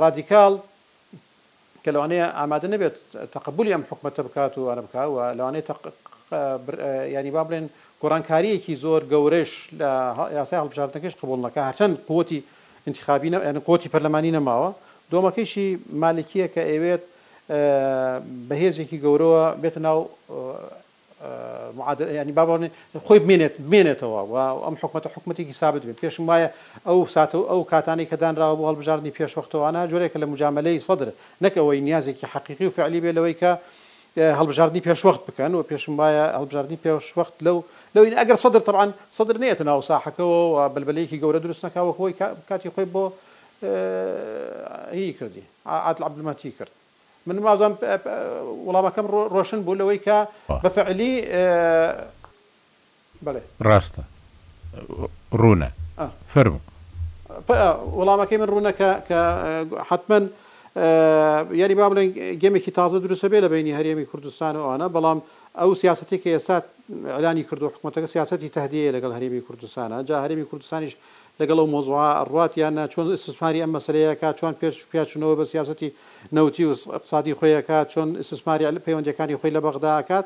ڕادیکال 0.00 0.54
کە 1.82 1.90
لەوانەیە 1.94 2.26
ئامادە 2.38 2.68
نەبێت 2.74 2.96
تەقبولی 3.34 3.72
ئەم 3.74 3.82
حکومەتە 3.90 4.20
بکات 4.26 4.52
و 4.58 4.68
ئەرە 4.70 4.82
بکە 4.86 5.02
و 5.14 5.16
لەوانەیە 5.38 5.72
ینی 7.16 7.30
با 7.36 7.44
بڵێن 7.48 7.66
گۆڕانکاریەکی 8.02 8.74
زۆر 8.84 9.02
گەورەش 9.12 9.52
لە 9.80 9.90
یاسای 10.38 10.60
هەڵبژاردنەکەش 10.60 11.14
قبولڵەکە 11.20 11.60
هەرچەند 11.68 11.94
قوتی 12.08 12.40
انتخابی 12.86 13.28
یعنی 13.30 13.58
قوتی 13.58 13.88
پەرلەمانی 13.88 14.34
نەماوە 14.36 14.72
دۆمەکەیشی 15.12 15.76
مالکیە 16.00 16.48
کە 16.54 16.62
ئەوێت 16.72 17.02
اه، 17.50 18.20
بەهێزێکی 18.48 18.98
گەورەوە 19.04 19.44
بێتە 19.62 19.78
ناو 19.86 19.98
اه، 20.10 21.86
اه، 22.14 22.16
ینی 22.20 22.32
بابڵێ 22.38 22.68
خۆی 23.06 23.18
بمێنێت 23.24 23.54
بمێنێتەوە 23.62 24.20
و 24.32 24.34
ئەم 24.66 24.76
حکوومەتە 24.80 25.08
حکوومەتێکی 25.14 25.54
سابت 25.60 25.82
بێت 25.86 25.98
پێشم 26.04 26.24
وایە 26.30 26.48
ئەو 26.88 27.00
ساتە 27.14 27.34
و 27.38 27.44
ئەو 27.52 27.62
کاتانی 27.72 28.06
کەدانراوە 28.10 28.54
بۆ 28.58 28.62
هەڵبژاردننی 28.70 29.14
پێشوەختەوەانە 29.18 29.80
جۆرێکە 29.90 30.18
لە 30.22 30.26
مجاملەی 30.32 30.78
سەدر 30.88 31.08
نەکەوەی 31.44 31.80
نیازێکی 31.88 32.26
حقیقی 32.32 32.66
و 32.66 32.70
فعلی 32.76 33.00
بێ 33.04 33.12
لەوەی 33.16 33.38
بيش 34.88 35.04
وقت 35.04 35.20
بكان 35.26 35.54
وبيش 35.54 35.88
مايا 35.88 35.94
پێشم 35.98 35.98
وایە 36.00 36.24
هەڵبژاردننی 36.38 36.78
پێشوەخت 36.84 37.34
لەو 37.46 37.58
لەوین 37.94 38.14
ئەگەر 38.18 38.36
سەدر 38.44 38.62
تەڕان 38.66 38.90
سەدر 39.12 39.36
نێتە 39.38 39.62
ناو 39.68 39.82
ساحەکەەوە 39.82 40.38
و 40.54 40.68
بلبلەیەکی 40.74 41.20
گەورە 41.22 41.40
دروست 41.44 41.64
نکاوە 41.66 41.92
خۆی 41.98 42.14
کاتی 42.48 42.70
خۆی 42.76 42.86
آه، 43.64 44.90
هي 44.92 45.12
كردي 45.12 45.42
عاد 45.66 46.02
عات 46.02 46.18
ما 46.18 46.34
کرد 46.34 46.70
من 47.26 47.38
آه، 47.38 47.62
آه، 47.62 48.92
كم 48.96 49.06
روشن 49.06 49.30
ڕۆشن 49.34 49.64
بوو 49.64 49.76
لەوەی 49.78 50.00
کە 50.08 50.28
بەفعلی 50.64 51.22
بڵێ 53.24 53.42
ڕاستە 53.60 54.02
ڕوونە 55.36 55.68
فەرم 56.34 56.58
وەڵامەکەی 57.98 58.38
من 58.40 58.48
ڕوونەکە 58.52 58.90
کە 59.08 59.20
حتمما 59.88 60.26
يعني 61.54 61.58
یاری 61.58 61.74
با 61.74 61.88
بڵێن 61.90 62.10
گەمێکی 62.42 62.72
تازە 62.78 62.98
دروستە 63.04 63.28
بێ 63.32 63.46
بینی 63.48 63.76
هەرێمی 63.78 64.04
کوردستان 64.10 64.56
و 64.56 64.60
ئەوانە 64.62 64.86
بەڵام 64.94 65.18
ئەو 65.60 65.74
سیاستێک 65.74 66.22
کە 66.24 66.38
سات 66.38 66.64
ئەلانی 66.92 67.42
کرد 67.50 67.62
و 67.62 67.68
حکوومەتەکە 67.72 68.06
سیاستی 68.12 68.48
تهدیە 68.48 68.92
لەگەڵ 68.96 69.12
هەرمی 69.16 69.40
کوردستانە 69.48 70.04
جا 70.06 70.16
هەرمی 70.24 70.44
کوردستانیش 70.50 70.94
لەگەڵ 71.40 71.58
ئەو 71.64 71.68
مۆزوع 71.74 72.04
ڕاتیان 72.32 72.76
چۆن 72.92 73.12
استسماری 73.16 73.60
ئەم 73.64 73.72
مەسلەیەەکە 73.76 74.28
چۆن 74.38 74.52
پێش 74.60 74.74
پیاچنەوە 74.92 75.34
بە 75.40 75.44
سیاستی 75.52 75.88
نەوتی 76.36 76.64
و 76.64 76.72
اقتصادی 76.96 77.32
خۆیەکە 77.38 77.78
چۆن 77.92 78.08
استسماری 78.22 78.64
پەیوەندەکانی 78.86 79.36
خۆی 79.40 79.50
لە 79.56 79.60
بەغداکات 79.66 80.24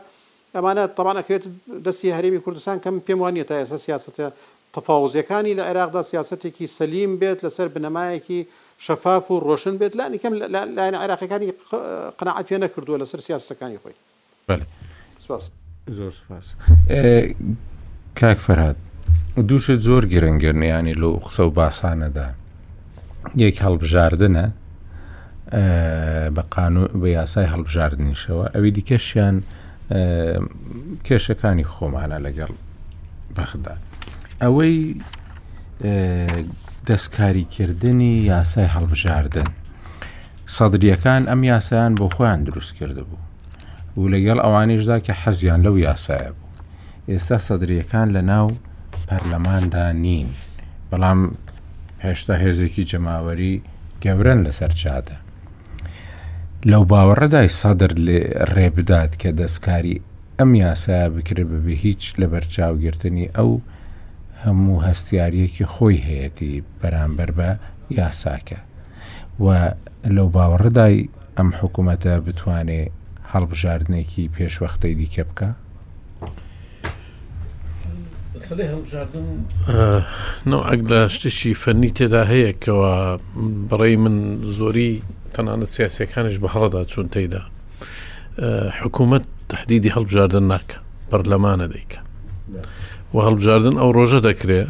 ئەمانە 0.55 0.83
تەبانەکەوێت 0.97 1.45
دەستی 1.87 2.15
هەرمی 2.19 2.41
کوردستان 2.45 2.77
کەم 2.85 2.95
پێم 3.07 3.19
وانە 3.23 3.45
تا 3.51 3.55
ئێستا 3.63 3.79
سیاستە 3.87 4.25
تەفاوزەکانی 4.75 5.55
لە 5.59 5.63
عێراقدا 5.71 6.03
سیاستێکی 6.11 6.67
سەلیم 6.79 7.13
بێت 7.21 7.39
لەسەر 7.47 7.69
بنەمایەکی 7.75 8.41
شەفاف 8.87 9.25
و 9.31 9.37
ڕۆشن 9.47 9.75
بێت 9.81 9.93
لانی 9.99 10.19
کەم 10.23 10.33
لایەن 10.79 10.97
عێراقەکانی 11.03 11.49
قەنەعات 12.19 12.47
پێ 12.49 12.57
نەکردووە 12.65 12.99
لەسەر 13.03 13.21
سیاستەکانی 13.29 13.79
خۆی. 13.83 13.95
زۆر 15.91 16.11
سپاس 16.11 16.55
کاک 18.21 18.39
فەرهاد 18.39 18.75
دووشت 19.49 19.75
زۆر 19.87 20.05
گرنگرنیانی 20.07 20.95
لەو 20.95 21.23
قسە 21.25 21.41
و 21.41 21.51
باسانەدا 21.51 22.27
یەک 23.37 23.57
هەڵبژاردنە 23.67 24.47
بە 26.37 26.43
قانون 26.51 26.89
بە 27.03 27.09
یاسای 27.19 27.47
هەڵبژاردنیشەوە 27.47 28.47
ئەوی 28.55 28.71
دیکەشیان 28.79 29.37
کێشەکانی 31.07 31.65
خۆمانە 31.73 32.19
لەگەڵ 32.27 32.51
بەخدا 33.37 33.75
ئەوەی 34.43 35.01
دەستکاریکردنی 36.89 38.13
یاسای 38.33 38.67
هەڵبژاردن 38.77 39.49
سەدرریەکان 40.57 41.23
ئەم 41.31 41.41
یاسایان 41.53 41.93
بۆ 41.97 42.07
خۆیان 42.15 42.41
دروست 42.47 42.75
کرده 42.75 43.03
بوو 43.03 43.26
و 43.97 44.03
لەگەڵ 44.13 44.39
ئەوانیشدا 44.45 44.97
کە 45.07 45.13
حەزیان 45.23 45.61
لەو 45.67 45.75
یاسایە 45.89 46.31
بوو 46.37 46.53
ئێستا 47.11 47.37
سەدرریەکان 47.49 48.09
لە 48.17 48.23
ناو 48.33 48.47
پەرلەماندا 49.09 49.85
نین 50.05 50.29
بەڵام 50.91 51.21
هێشتا 52.05 52.35
هێزێکی 52.43 52.85
جەماوەری 52.91 53.55
گەورن 54.05 54.41
لەسەر 54.47 54.73
چادە 54.81 55.17
لەو 56.71 56.83
باوەڕەدای 56.91 57.49
سەدر 57.61 57.93
لێ 58.07 58.21
ڕێبدات 58.55 59.13
کە 59.21 59.31
دەستکاری 59.41 59.97
ئەم 60.39 60.51
یاسایە 60.65 61.07
بکرێ 61.15 61.45
ببێ 61.53 61.75
هیچ 61.85 62.03
لە 62.21 62.27
بەرچاوگررتنی 62.33 63.27
ئەو 63.37 63.51
هەموو 64.43 64.83
هەستیارەکی 64.89 65.69
خۆی 65.75 65.99
هەیەی 66.07 66.65
بەرامبەر 66.81 67.31
بە 67.39 67.51
یاساکە 68.01 68.59
و 69.45 69.47
لەو 70.17 70.29
باوەڕدای 70.37 70.97
ئەم 71.37 71.49
حکوومەتە 71.61 72.13
بتوانێت 72.27 72.93
هەڵبژاردنێکی 73.35 74.23
پێشوەختەی 74.37 74.95
دیکە 75.01 75.25
بکە 75.29 75.49
ئەگ 80.69 80.81
لە 80.91 81.01
شتشی 81.15 81.53
فەنی 81.63 81.91
تێدا 81.99 82.23
هەیەکەوە 82.33 82.93
بڕێ 83.69 83.93
من 84.05 84.17
زۆری 84.59 84.93
تەنانە 85.35 85.67
سیاسەکانش 85.75 86.37
بە 86.43 86.49
هەڵەدا 86.55 86.83
چون 86.93 87.07
تێدا 87.15 87.43
حکوومەت 88.81 89.25
تهدیدی 89.53 89.91
هەڵبژاردن 89.97 90.45
ناکە 90.53 90.77
پەرلەمانە 91.11 91.67
دەیکە 91.75 92.01
و 93.15 93.17
هەڵبژاردن 93.27 93.75
ئەو 93.81 93.91
ڕۆژە 93.99 94.21
دەکرێ 94.29 94.63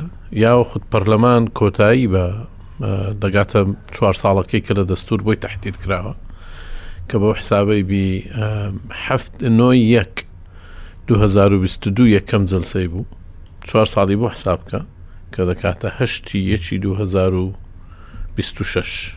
یاوە 0.45 0.65
خود 0.71 0.83
پەرلەمان 0.93 1.43
کۆتایی 1.59 2.09
بە 2.15 2.25
دەگاتە 3.23 3.61
چوار 3.95 4.15
ساڵەکەی 4.23 4.61
کە 4.67 4.73
لە 4.79 4.85
دەستور 4.93 5.21
بۆی 5.27 5.37
تهدید 5.47 5.77
کراوە 5.83 6.15
کە 7.09 7.17
بەو 7.23 7.35
حسابەی 7.41 7.83
بیهفت 7.91 9.35
نۆی 9.59 9.81
یەک 9.99 10.15
2022 11.09 12.03
یەکەم 12.17 12.43
جلسی 12.51 12.87
بوو 12.93 13.05
چوار 13.69 13.87
ساڵی 13.95 14.17
بۆ 14.21 14.29
حساب 14.35 14.61
بکە 14.65 14.81
کە 15.35 15.43
دەکاتە 15.51 15.89
هەشتی 15.99 16.39
یەکی 16.53 16.79
2026 16.79 19.17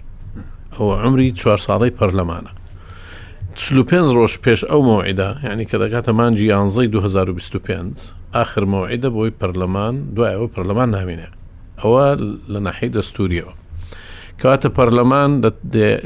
ئەوە 0.73 0.95
عمری 1.05 1.31
چوار 1.39 1.57
ساڵی 1.67 1.91
پەرلەمانە 1.99 2.51
پێ 3.89 3.99
ڕۆژ 4.15 4.33
پێش 4.43 4.61
ئەو 4.69 4.81
مۆعیدا 4.89 5.29
یعنی 5.43 5.63
کە 5.69 5.77
دەکاتە 5.83 6.11
مانجی 6.19 6.45
یانزەی 6.51 6.87
2025 6.87 7.93
آخر 8.33 8.63
مۆعیدە 8.73 9.05
بۆی 9.15 9.31
پەرلەمان 9.39 9.95
دوایەوە 10.15 10.47
پەرلەمان 10.55 10.89
نامینێ 10.95 11.27
ئەوە 11.81 12.05
لە 12.53 12.59
ناحی 12.65 12.89
دەستوریەوە 12.95 13.53
کەواتە 14.41 14.69
پەرلەمان 14.77 15.31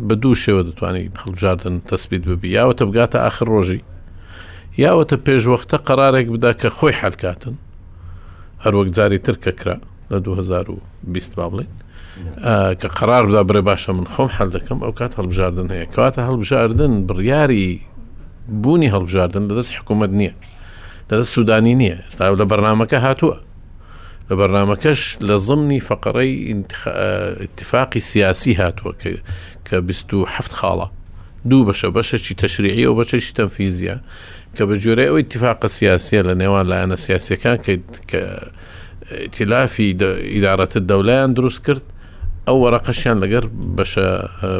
بە 0.07 0.15
دوو 0.21 0.35
شێوە 0.43 0.61
دەتوانانی 0.67 1.11
هەڵبژاردن 1.23 1.73
تەسبیت 1.89 2.23
ببی 2.29 2.49
یاوەتە 2.59 2.83
بگاتە 2.89 3.17
آخر 3.29 3.45
ڕۆژی 3.53 3.81
یاوەتە 4.85 5.15
پێشوەختە 5.27 5.77
قرارێک 5.87 6.27
بدا 6.35 6.51
کە 6.61 6.67
خۆی 6.77 6.93
حلکاتن 7.01 7.55
هەروەک 8.63 8.87
جاری 8.97 9.17
ترکەکرا 9.25 9.75
لە 10.11 10.17
2020 10.19 11.35
با 11.35 11.49
بڵین 11.49 11.69
کە 12.81 12.87
قرار 12.99 13.25
بدا 13.25 13.43
برێ 13.43 13.61
باشە 13.69 13.89
من 13.89 14.05
خۆم 14.05 14.29
حل 14.35 14.49
دەکەم 14.57 14.79
ئەو 14.83 14.91
کات 14.99 15.13
هەڵبژاردن 15.19 15.67
هەیە 15.73 15.87
کەواتە 15.93 16.19
هەڵبژاردن 16.27 16.93
بڕیاری 17.07 17.81
بوونی 18.63 18.89
هەڵبژاردن 18.95 19.43
لەدەست 19.51 19.71
حکوومەت 19.79 20.09
نییە 20.19 20.33
لەدەست 21.09 21.31
سوودانی 21.35 21.73
نییە 21.81 21.97
ئێستا 22.09 22.23
لە 22.39 22.45
بەرنمەکە 22.51 22.97
هاتووە 23.05 23.35
لە 24.29 24.35
بەرنمەکەش 24.41 25.01
لە 25.27 25.35
زمنی 25.47 25.79
فقڕەی 25.89 26.55
اتفاقی 27.47 27.99
سیاسی 27.99 28.55
هاتووە 28.55 28.93
کە 29.67 29.77
27 29.81 30.53
خاڵە 30.59 30.87
دوو 31.49 31.65
بەشە 31.71 31.85
بەشەکی 31.97 32.35
تەشریعی 32.39 32.85
و 32.85 32.95
بەشەشی 33.03 33.33
تەنفیزیە 33.39 33.95
کە 34.55 34.63
بە 34.69 34.75
جۆرە 34.83 35.03
ئەو 35.09 35.17
اتفاقە 35.23 35.67
سیاسیە 35.67 36.21
لە 36.23 36.33
نێوان 36.41 36.65
لایەنە 36.71 36.95
سیاسەکان 37.05 37.57
کە 38.09 38.21
تلافی 39.35 39.87
ئیدارەتە 40.33 40.79
دەولیان 40.89 41.31
دروست 41.37 41.61
کرد 41.65 41.83
ئەو 42.47 42.57
وەرەقەشیان 42.63 43.17
لەگەر 43.23 43.45
بەشە 43.77 44.05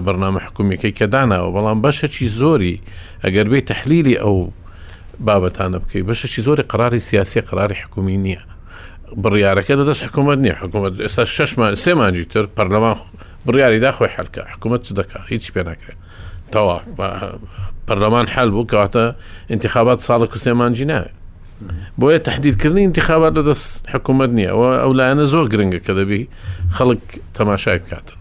بەرنامە 0.06 0.40
حکوومیەکەی 0.46 0.92
کە 1.00 1.06
داناوە 1.14 1.50
بەڵام 1.56 1.80
بەشەکی 1.86 2.28
زۆری 2.42 2.76
ئەگەر 3.24 3.46
بێ 3.52 3.60
تحلیلی 3.72 4.16
ئەو 4.24 4.38
بابەتانە 5.28 5.78
بکەیت 5.84 6.06
بەشەکی 6.10 6.42
زۆری 6.48 6.64
قراری 6.72 7.00
سیاسی 7.10 7.42
قراری 7.50 7.76
حکومی 7.84 8.18
نییە 8.26 8.44
بڕیارەکە 9.12 9.74
دەدەست 9.80 10.02
حکوومەت 10.08 10.40
نییە 10.46 10.56
حکوومەت 10.64 10.94
ئێستا 11.06 11.24
ششمان 11.38 11.76
سێمانجی 11.76 12.24
تر 12.34 12.46
پەرلەمان 12.58 12.96
بڕیاریدا 13.48 13.92
خۆی 13.98 14.10
حلکە 14.18 14.42
حکوومەت 14.56 14.82
چ 14.88 14.90
دەکە 15.00 15.20
هیچی 15.32 15.52
پێ 15.56 15.62
ناکرێت 15.70 16.00
تەوا 16.54 16.78
پەرلەمان 17.88 18.26
حل 18.34 18.50
بوو 18.56 18.68
کەواتە 18.72 19.06
انتخابات 19.56 20.00
ساڵە 20.08 20.28
و 20.36 20.38
سێمانجی 20.46 20.86
ناوێت 20.92 21.16
بۆیە 22.00 22.20
تهدیدکردنی 22.28 22.84
انتخابات 22.90 23.34
لەدەست 23.40 23.70
حکوومەت 23.94 24.30
نییە 24.38 24.50
ئەوە 24.54 24.70
ئەو 24.84 24.92
لایەنە 25.00 25.24
زۆر 25.34 25.46
گرنگە 25.54 25.80
کە 25.86 25.94
دەبی 26.00 26.22
خەڵک 26.76 27.04
تەماشای 27.38 27.80
بکاتن 27.84 28.20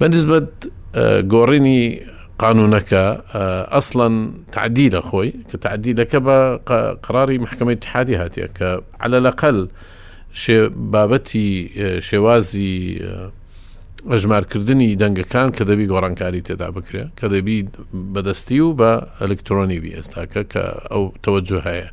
بەنسبت 0.00 0.50
گۆڕینی 1.32 1.82
قانونەکە 2.42 3.04
ئەسڵەن 3.74 4.14
تعدی 4.54 4.88
لە 4.94 5.00
خۆی 5.08 5.30
کە 5.50 5.56
تعدیلەکە 5.64 6.18
بە 6.26 6.36
قراری 7.04 7.38
محکمەی 7.44 7.76
تحادی 7.84 8.14
هاتیە 8.20 8.48
کە 8.58 8.66
على 9.02 9.18
لەقل 9.26 9.58
بابەتی 10.92 11.48
شێوازی 12.08 12.72
ژمارکردنی 14.22 14.96
دەنگەکان 15.02 15.48
کە 15.56 15.62
دەبی 15.68 15.86
گۆڕانکاری 15.90 16.42
تێدا 16.46 16.68
بکرێت 16.70 17.08
کە 17.18 17.26
دەبی 17.34 17.58
بەدەستی 18.14 18.60
و 18.64 18.70
بە 18.78 18.92
ئەلکترۆنی 19.20 19.78
بی 19.82 19.90
ئێستاکە 19.96 20.42
کە 20.52 20.64
ئەو 20.92 21.02
تەوەجو 21.24 21.58
هەیە 21.68 21.86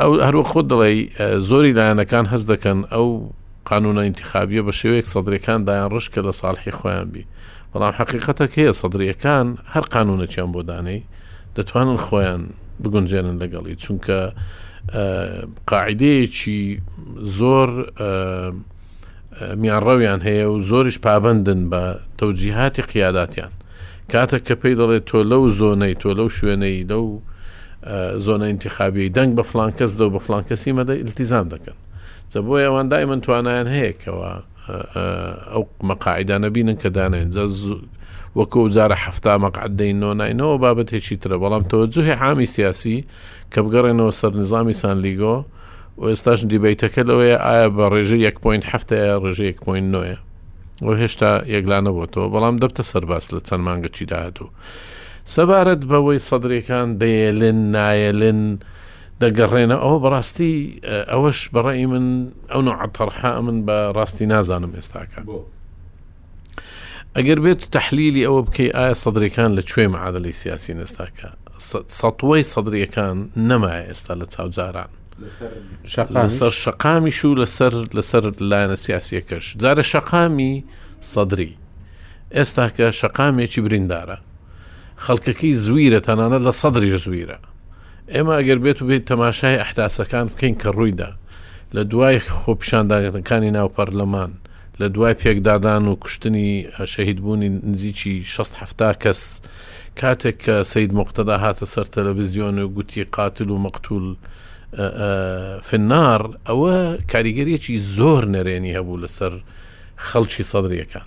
ئەو 0.00 0.12
هەروە 0.26 0.44
خۆت 0.52 0.66
دەڵێ 0.72 0.90
زۆری 1.48 1.72
لایەنەکان 1.78 2.26
هەز 2.32 2.42
دەکەن 2.52 2.78
ئەو 2.94 3.06
قانونە 3.70 4.02
انتخابیە 4.08 4.62
بە 4.68 4.72
شێوەیەک 4.80 5.06
سەدرەکان 5.14 5.60
دایان 5.68 5.90
ڕشکە 5.94 6.20
لە 6.26 6.32
ساڵحی 6.40 6.72
خۆیان 6.78 7.08
بی 7.14 7.24
بەڵام 7.72 7.92
حقیقەتە 8.00 8.46
هەیە 8.56 8.72
سەدرریەکان 8.80 9.46
هەر 9.74 9.84
قانونەچیان 9.94 10.50
بۆ 10.54 10.60
دانەی 10.70 11.02
دەتوانن 11.56 11.98
خۆیان 12.06 12.42
بگونجێنن 12.84 13.36
لەگەڵی 13.42 13.74
چونکە 13.82 14.18
قاعدەیەکی 15.70 16.62
زۆر 17.38 17.68
میانڕەویان 19.62 20.20
هەیە 20.26 20.46
و 20.52 20.58
زۆریش 20.62 20.98
پابندن 20.98 21.62
بە 21.70 21.84
تەوجیهاتی 22.18 22.82
قیاداتیان 22.90 23.52
کاتە 24.12 24.38
کە 24.46 24.54
پێی 24.62 24.74
دەڵێت 24.80 25.04
تۆ 25.10 25.18
لەو 25.30 25.42
زۆنەی 25.60 25.94
تۆ 26.02 26.10
لەو 26.18 26.28
شوێنەی 26.36 26.86
لەو 26.90 27.06
زۆنە 28.26 28.46
انتخابی 28.54 29.08
دەنگ 29.16 29.30
بە 29.38 29.42
فلانکەس 29.50 29.92
دە 29.98 30.06
بە 30.14 30.18
فلانکەسی 30.26 30.72
مەدە 30.78 30.94
التیزان 31.04 31.46
دەکەن 31.54 31.76
بە 32.36 32.42
بۆی 32.48 32.62
ئەوان 32.68 32.86
دایمەن 32.92 33.20
توانیان 33.24 33.66
هەیەکەوە 33.76 34.30
ئەو 35.52 35.62
مەقاعدانە 35.88 36.48
بینن 36.56 36.76
کە 36.82 36.88
دانێن 36.96 37.28
وەکو 38.38 38.62
جارە 38.76 38.96
هەفتا 39.04 39.32
مەقعددەین 39.44 39.96
نۆ 40.02 40.10
ناینەوە 40.20 40.56
بابەتێکی 40.64 41.16
ترە 41.22 41.36
بەڵام 41.42 41.62
تۆجوهی 41.70 42.14
عامی 42.22 42.46
سیاسی 42.56 42.96
کە 43.52 43.58
بگەڕێنەوە 43.64 44.12
سەر 44.20 44.32
نظامی 44.40 44.74
سان 44.80 44.96
لیگۆ 45.06 45.36
و 45.98 46.02
ئێستاش 46.10 46.40
دیبیتەکە 46.50 47.02
لەوەیە 47.08 47.38
ئایا 47.46 47.68
بە 47.76 47.84
ڕێژە 47.94 48.18
1.7 48.32 48.90
ڕژێ 49.24 49.48
1.9ە 49.78 50.16
و 50.86 50.88
هێشتا 51.00 51.32
یەکلانەبووەوە 51.54 52.26
بەڵام 52.34 52.56
دەبتە 52.62 52.82
سەرباس 52.90 53.26
لە 53.34 53.40
چەند 53.48 53.62
مانگە 53.66 53.90
چی 53.96 54.04
داهاتوو. 54.12 54.48
سەبارەت 55.34 55.82
بەوەی 55.90 56.18
سەدرەکان 56.28 56.88
دەیەلن 57.00 57.58
نایەلن، 57.76 58.40
دەگەڕێنە 59.22 59.76
ئەوە 59.84 59.98
بەڕاستی 60.04 60.54
ئەوەش 61.12 61.38
بەڕێی 61.54 61.86
من 61.92 62.06
ئەو 62.52 62.60
عتەرحا 62.84 63.34
من 63.46 63.58
بە 63.66 63.76
ڕاستی 63.96 64.26
نازانم 64.32 64.72
ئێستاکە 64.76 65.20
ئەگەر 67.16 67.38
بێت 67.44 67.60
تحلیلی 67.76 68.22
ئەوە 68.26 68.40
بکەی 68.46 68.70
ئایا 68.76 68.94
سەدرەکان 69.04 69.50
لە 69.58 69.62
کوێ 69.70 69.86
معادلی 69.94 70.32
سیاسی 70.42 70.72
نێستاکە 70.78 71.28
سەتوەی 72.00 72.44
سەدرەکان 72.52 73.16
نەمایە 73.48 73.82
ئێستا 73.88 74.14
لە 74.20 74.26
چاوجاران 74.34 74.90
لەسەر 76.24 76.52
شقامیش 76.64 77.18
و 77.24 77.34
لەسەر 77.42 77.74
لەسەر 77.96 78.24
لایەنە 78.50 78.76
سیاسیەکەش 78.86 79.46
جارە 79.62 79.84
شقامی 79.92 80.54
سەدری 81.12 81.52
ئێستاکە 82.36 82.86
شقامێکی 83.00 83.60
بریندارە 83.66 84.18
خەڵکەکەی 85.04 85.54
زویرە 85.64 86.00
تەنانە 86.08 86.38
لە 86.46 86.52
سەدریش 86.60 86.96
زویرە 87.06 87.38
ئێمە 88.14 88.34
ئەگەر 88.38 88.58
بێت 88.64 88.78
و 88.82 88.86
بێت 88.90 89.04
تەماشای 89.10 89.60
ئەحتاسەکان 89.60 90.26
بکەین 90.32 90.54
کە 90.62 90.68
ڕوویدا 90.76 91.10
لە 91.74 91.82
دوای 91.90 92.18
خۆپیشانداگەتەکانی 92.40 93.50
ناو 93.58 93.68
پەرلەمان 93.76 94.30
لە 94.80 94.86
دوای 94.94 95.14
پێکدادان 95.22 95.84
و 95.90 95.96
کوشتنی 96.02 96.50
شەهیدبوونی 96.92 97.48
نزییکی 97.70 98.14
16 98.24 98.94
کەس 98.94 99.22
کاتێک 100.00 100.36
کە 100.44 100.54
سید 100.64 100.92
مختدا 100.94 101.36
هاتە 101.44 101.64
سەر 101.72 101.84
تەلەڤزیۆن 101.94 102.56
و 102.62 102.68
گوتی 102.76 103.04
قاتل 103.16 103.50
و 103.50 103.62
مەقتول 103.64 104.06
فنار 105.68 106.22
ئەوە 106.48 106.76
کاریگەریەکی 107.12 107.76
زۆر 107.96 108.22
نەرێنی 108.34 108.76
هەبوو 108.78 109.02
لەسەر 109.02 109.32
خەڵکی 110.08 110.42
سەدرریەکان 110.52 111.06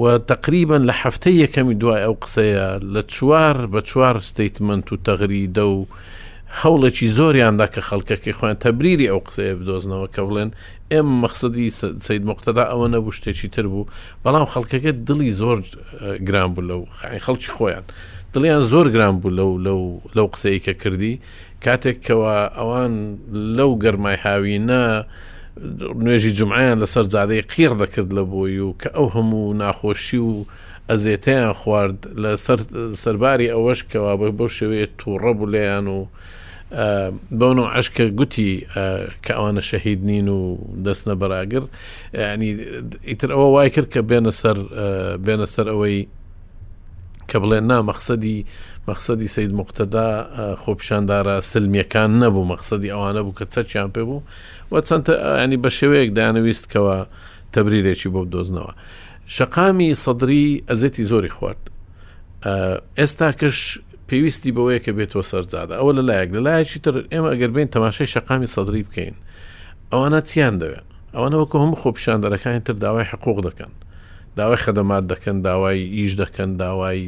و 0.00 0.18
تقریبان 0.18 0.82
لە 0.90 0.94
هەفتەی 1.02 1.40
یەکەمی 1.44 1.74
دوای 1.80 2.02
ئەو 2.06 2.14
قسەیە 2.22 2.68
لە 2.94 3.02
چوار 3.12 3.56
بە 3.72 3.80
چوار 3.88 4.16
ستیتمنت 4.30 4.86
و 4.92 4.96
تەغریدە 5.08 5.62
و 5.74 5.86
هەوڵێکی 6.60 7.08
زۆریاندا 7.18 7.66
کە 7.74 7.80
خەڵکەکەی 7.88 8.36
خۆیان 8.38 8.58
تەبریری 8.64 9.10
ئەو 9.10 9.20
قسەیە 9.26 9.54
بدۆزنەوە 9.60 10.08
کە 10.14 10.20
بڵێن 10.26 10.50
ئێم 10.92 11.08
مەخسەدی 11.22 11.68
سید 12.06 12.22
مختدا 12.30 12.64
ئەوە 12.70 12.86
نەبوو 12.94 13.16
شتێکی 13.16 13.48
تر 13.54 13.66
بوو 13.72 13.88
بەڵام 14.24 14.46
خەڵکەکە 14.52 14.90
دڵی 15.08 15.30
زۆر 15.40 15.58
گران 16.28 16.50
بوو 16.54 16.64
لەو 16.70 16.80
خەڵکی 17.26 17.50
خۆیان 17.56 17.84
دڵیان 18.34 18.62
زۆر 18.72 18.86
گران 18.94 19.14
بوو 19.20 19.30
لەو 19.66 19.90
لەو 20.16 20.26
قسەی 20.34 20.58
کە 20.64 20.72
کردی 20.82 21.14
کاتێکەوە 21.64 22.30
ئەوان 22.58 22.92
لەو 23.56 23.70
گەرمای 23.84 24.16
هاوینە 24.24 24.82
نوێژی 26.04 26.32
جمعیان 26.38 26.76
لەسەر 26.82 27.04
زیادەی 27.14 27.42
قیر 27.52 27.72
دەکرد 27.82 28.10
لە 28.16 28.22
بۆی 28.32 28.58
و 28.66 28.74
کە 28.82 28.88
ئەو 28.96 29.06
هەموو 29.14 29.52
ناخۆشی 29.62 30.18
و 30.28 30.32
ئەزێتیان 30.90 31.52
خوارد 31.60 32.00
لە 32.22 32.30
سەرباری 33.02 33.52
ئەوەش 33.54 33.80
کەوا 33.90 34.12
بەو 34.38 34.48
شێوەیە 34.56 34.88
تووڕە 34.98 35.32
بولیان 35.38 35.86
و 35.96 36.00
بەون 37.30 37.58
و 37.58 37.64
عشکە 37.66 38.04
گوتی 38.18 38.66
کە 39.24 39.32
ئەوانە 39.36 39.58
شەهید 39.60 40.00
نین 40.08 40.28
و 40.28 40.56
دەست 40.84 41.04
نەبراگر 41.08 41.64
ینی 42.14 42.50
ئیتر 43.10 43.28
ئەوە 43.34 43.48
وای 43.54 43.70
کرد 43.70 43.88
کە 43.94 44.00
بێنە 44.10 44.30
سەر 44.40 44.56
بێنە 45.26 45.46
سەر 45.54 45.66
ئەوەی 45.72 46.06
کە 47.28 47.36
بڵێن 47.42 47.64
نا 47.72 47.78
مەخسەدی 47.90 48.38
مەخسەدی 48.88 49.28
سید 49.36 49.52
مختدا 49.60 50.08
خۆپشاندارە 50.64 51.36
سلمیەکان 51.50 52.10
نەبوو 52.22 52.48
مەخسەدی 52.52 52.88
ئەوانە 52.94 53.20
بوو 53.24 53.34
کە 53.38 53.44
چەچیان 53.54 53.88
پێ 53.94 54.02
بوو 54.08 54.22
وە 54.72 54.80
چەندە 54.88 55.12
ئەنی 55.38 55.56
بە 55.64 55.70
شێوەیەک 55.78 56.10
دانەویستکەوە 56.18 56.96
تەبریرێکی 57.54 58.08
بۆ 58.14 58.20
دۆزنەوە 58.34 58.72
شقامی 59.36 59.90
سەدری 60.04 60.46
ئەزێتی 60.68 61.04
زۆری 61.10 61.32
خوارد 61.36 61.62
ئێستا 62.98 63.28
کەش 63.40 63.58
پێویستی 64.12 64.52
بەوەیە 64.56 64.80
کە 64.84 64.92
بێتەوە 64.98 65.24
سەرزادا 65.30 65.74
ئەوە 65.80 65.92
لە 65.98 66.02
لایەک 66.08 66.30
لە 66.36 66.40
لایەکی 66.46 66.78
تر 66.84 66.94
ئێمە 67.12 67.28
ئەگەر 67.32 67.50
بین 67.56 67.68
تەماشای 67.76 68.06
شقامی 68.14 68.48
سەدری 68.54 68.82
بکەین 68.88 69.16
ئەوانە 69.92 70.20
چیان 70.28 70.54
دەوێت 70.62 70.84
ئەوانەوەکو 71.14 71.56
هەموو 71.62 71.80
خۆپشاندەرەکانی 71.82 72.60
تر 72.66 72.74
داوای 72.84 73.04
حقوق 73.12 73.38
دەکەن 73.48 73.72
داوای 74.38 74.60
خەدەمات 74.64 75.04
دەکەن 75.12 75.36
داوای 75.46 75.78
ئیش 75.98 76.12
دەکەن 76.22 76.50
داوای 76.62 77.00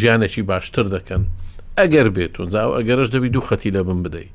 ژیانێکی 0.00 0.42
باشتر 0.50 0.86
دەکەن 0.96 1.22
ئەگەر 1.80 2.08
بێتون 2.16 2.46
زاو 2.54 2.70
ئەگەرش 2.78 3.08
دەبی 3.14 3.30
دوو 3.34 3.44
خەتی 3.48 3.70
لە 3.76 3.80
بم 3.86 3.98
بدەیت 4.04 4.34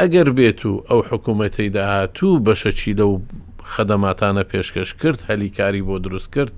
ئەگەر 0.00 0.28
بێت 0.36 0.60
و 0.68 0.72
ئەو 0.88 1.00
حکوومەتەی 1.10 1.68
داهاتوو 1.76 2.34
بەشەچی 2.46 2.92
لەو 3.00 3.12
خەدەماتانە 3.74 4.42
پێشکەش 4.50 4.90
کرد 5.00 5.20
هەلیکاری 5.28 5.82
بۆ 5.86 5.96
دروست 6.06 6.30
کرد 6.34 6.52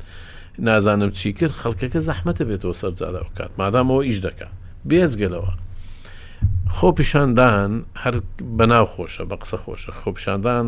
نازانم 0.59 1.11
چی 1.11 1.32
کرد 1.32 1.53
خەڵکەکە 1.53 2.00
زەحمەتە 2.09 2.42
بێتەوە 2.48 2.74
سەرزادا 2.80 3.22
بکات 3.24 3.50
مادامەوە 3.61 4.03
ئیش 4.07 4.18
دەکە 4.26 4.48
بێزگەلەوە 4.90 5.53
خۆ 6.76 6.88
پیشاندان 6.98 7.70
هەر 8.03 8.14
بەناو 8.59 8.86
خۆشە 8.94 9.22
بە 9.30 9.36
قسە 9.40 9.57
خۆشە 9.64 9.92
خۆ 10.00 10.09
پیشاندان 10.16 10.66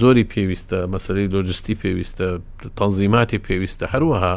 زۆری 0.00 0.24
پێویستە 0.32 0.78
مەسلەی 0.92 1.28
لۆجستی 1.34 1.74
پێویستە 1.82 2.26
تەنزیماتی 2.78 3.38
پێویستە 3.46 3.84
هەروەها 3.92 4.36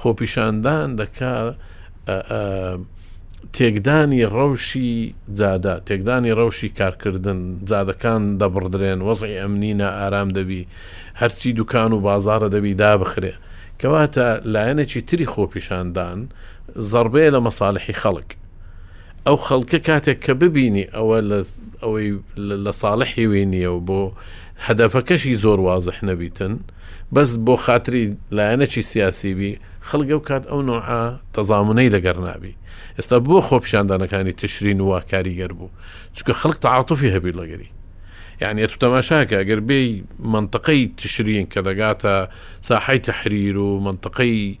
خۆپیشاندان 0.00 0.88
دەکا 1.00 1.36
تێکدانی 3.56 4.22
ڕەوشی 4.34 4.92
جادا 5.38 5.74
تێکدانی 5.88 6.32
ڕەوشی 6.38 6.68
کارکردن 6.78 7.38
جادەکان 7.68 8.22
دەبڕدرێن 8.40 9.00
وەزی 9.08 9.34
ئەمنینە 9.42 9.88
ئارام 9.98 10.28
دەبی 10.38 10.62
هەرچی 11.20 11.52
دوکان 11.58 11.90
و 11.92 11.98
بازارە 12.06 12.48
دەبی 12.56 12.74
دابخرێ 12.82 13.34
کەواتە 13.82 14.28
لایەنێکی 14.54 15.00
تری 15.08 15.26
خۆپیشاندان 15.34 16.18
زربەیە 16.90 17.30
لە 17.34 17.40
مەساالحی 17.46 17.94
خەڵک 18.02 18.28
ئەو 19.26 19.36
خەڵکە 19.46 19.78
کاتێک 19.88 20.18
کە 20.26 20.32
ببینی 20.42 20.84
ئەوە 20.96 21.18
ئەوەی 21.82 22.08
لە 22.64 22.72
ساڵحی 22.82 23.28
وێنیە 23.32 23.70
و 23.74 23.80
بۆ 23.88 24.02
هەدەفەکەشی 24.66 25.38
زۆر 25.44 25.58
وازح 25.66 25.98
نەبیتن 26.08 26.54
بەس 27.14 27.30
بۆ 27.46 27.54
خااتری 27.64 28.04
لایەنەکی 28.36 28.82
سیاسیبی 28.92 29.52
خەڵگە 29.88 30.14
و 30.18 30.24
کات 30.28 30.44
ئەو 30.50 30.60
نوع 30.68 30.80
تەزامونەی 31.34 31.92
لەگەر 31.94 32.16
نابی 32.26 32.54
ئێستا 32.98 33.16
بۆ 33.28 33.38
خۆپشاندانەکانی 33.48 34.32
تشرین 34.42 34.80
و 34.80 34.86
واکاریگەر 34.92 35.52
بوو 35.58 35.68
چکە 36.14 36.32
خەڵک 36.42 36.58
تەعاتوفی 36.64 37.12
هەبی 37.14 37.32
لەگەری 37.40 37.70
یعنی 38.40 38.66
تو 38.66 38.76
تەماشاکە 38.80 39.32
ئەگەر 39.32 39.60
بێ 39.68 39.80
منطقەی 40.18 40.94
تشرین 40.96 41.46
کە 41.52 41.60
دەگاتە 41.66 42.30
ساحی 42.60 42.98
تحریر 42.98 43.58
و 43.58 43.80
منطقەی 43.80 44.58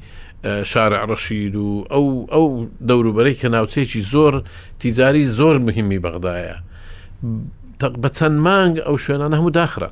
شارع 0.64 1.06
ڕەشید 1.06 1.54
و 1.56 1.84
ئەو 1.90 2.26
ئەو 2.30 2.66
دەوروبەری 2.88 3.34
کە 3.40 3.46
ناوچێکی 3.48 4.00
زۆر 4.12 4.42
تیزاری 4.78 5.26
زۆر 5.38 5.56
مهمی 5.66 5.98
بەغدایە 5.98 6.56
بە 8.02 8.08
چەند 8.16 8.38
مانگ 8.46 8.78
ئەو 8.78 8.96
شوێنان 8.96 9.32
هەموو 9.34 9.50
داخرا 9.50 9.90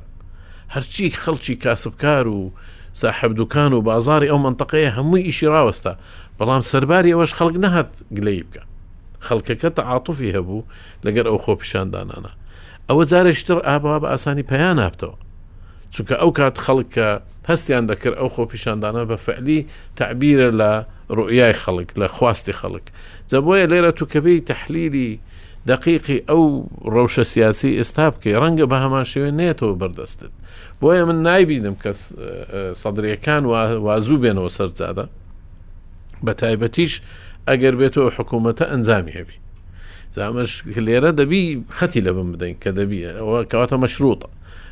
هەرچی 0.69 1.09
خەڵکی 1.25 1.55
کاسبکار 1.63 2.27
و 2.27 2.51
ساحبدوکان 2.93 3.73
و 3.73 3.81
بازاری 3.81 4.27
ئەو 4.29 4.37
منطقەیە 4.47 4.95
هەمووی 4.97 5.25
ئیشی 5.27 5.47
ڕاوەستە 5.53 5.91
بەڵام 6.39 6.61
سەرباری 6.71 7.13
ئەوەش 7.15 7.31
خەڵک 7.37 7.55
نەهات 7.65 7.89
گلەی 8.17 8.43
بکە 8.43 8.63
خەڵکەکە 9.27 9.69
تەعاتوفی 9.77 10.33
هەبوو 10.35 10.65
لەگەر 11.05 11.25
ئەو 11.27 11.37
خۆپیشاندانانە 11.45 12.31
ئەوە 12.89 13.03
جارێکتر 13.11 13.59
ئابا 13.67 13.95
بە 14.01 14.07
ئاسانی 14.11 14.43
پەیان 14.51 14.77
نابتەوە 14.81 15.15
چونکە 15.93 16.15
ئەو 16.21 16.31
کات 16.39 16.55
خەڵکە 16.65 17.07
هەستیان 17.49 17.83
دەکرد 17.91 18.15
ئەو 18.19 18.29
خۆ 18.33 18.43
پیشاندانە 18.51 19.03
بە 19.09 19.15
فعلی 19.25 19.59
تعبیرە 19.99 20.49
لە 20.59 20.71
ڕوئای 21.17 21.53
خەڵک 21.61 21.89
لە 21.99 22.07
خواستی 22.15 22.53
خەڵک 22.59 22.85
جەبۆیە 23.31 23.65
لێرە 23.71 23.91
توکەبی 23.97 24.41
تحلیلی 24.51 25.09
دقیقی 25.71 26.19
ئەو 26.29 26.45
ڕەوشە 26.93 27.23
سیاسی 27.33 27.77
ئێستا 27.79 28.05
بکەی 28.15 28.35
ڕەنگە 28.41 28.65
بە 28.71 28.77
هەمان 28.83 29.05
شێوێ 29.11 29.31
نێتەوە 29.39 29.75
بەردەستت 29.81 30.31
بۆیە 30.81 31.03
من 31.09 31.19
نایبینم 31.27 31.75
کە 31.83 31.91
سەدرریەکان 32.81 33.43
وازوو 33.85 34.21
بێنەوە 34.23 34.49
سەرجادە 34.57 35.05
بە 36.25 36.33
تایبەتیش 36.41 36.93
ئەگەر 37.47 37.73
بێتەوە 37.79 38.09
حکوومەتە 38.17 38.65
ئەنجامی 38.71 39.13
هەبی 39.17 39.37
ئەمەش 40.25 40.51
لێرە 40.87 41.11
دەبی 41.19 41.43
خەتی 41.77 42.01
لە 42.05 42.11
بم 42.17 42.27
بدەین 42.33 42.55
کە 42.63 42.69
دەبی 42.79 42.99
ئەوە 43.19 43.39
کەواتە 43.51 43.77
مەشروطە 43.83 44.29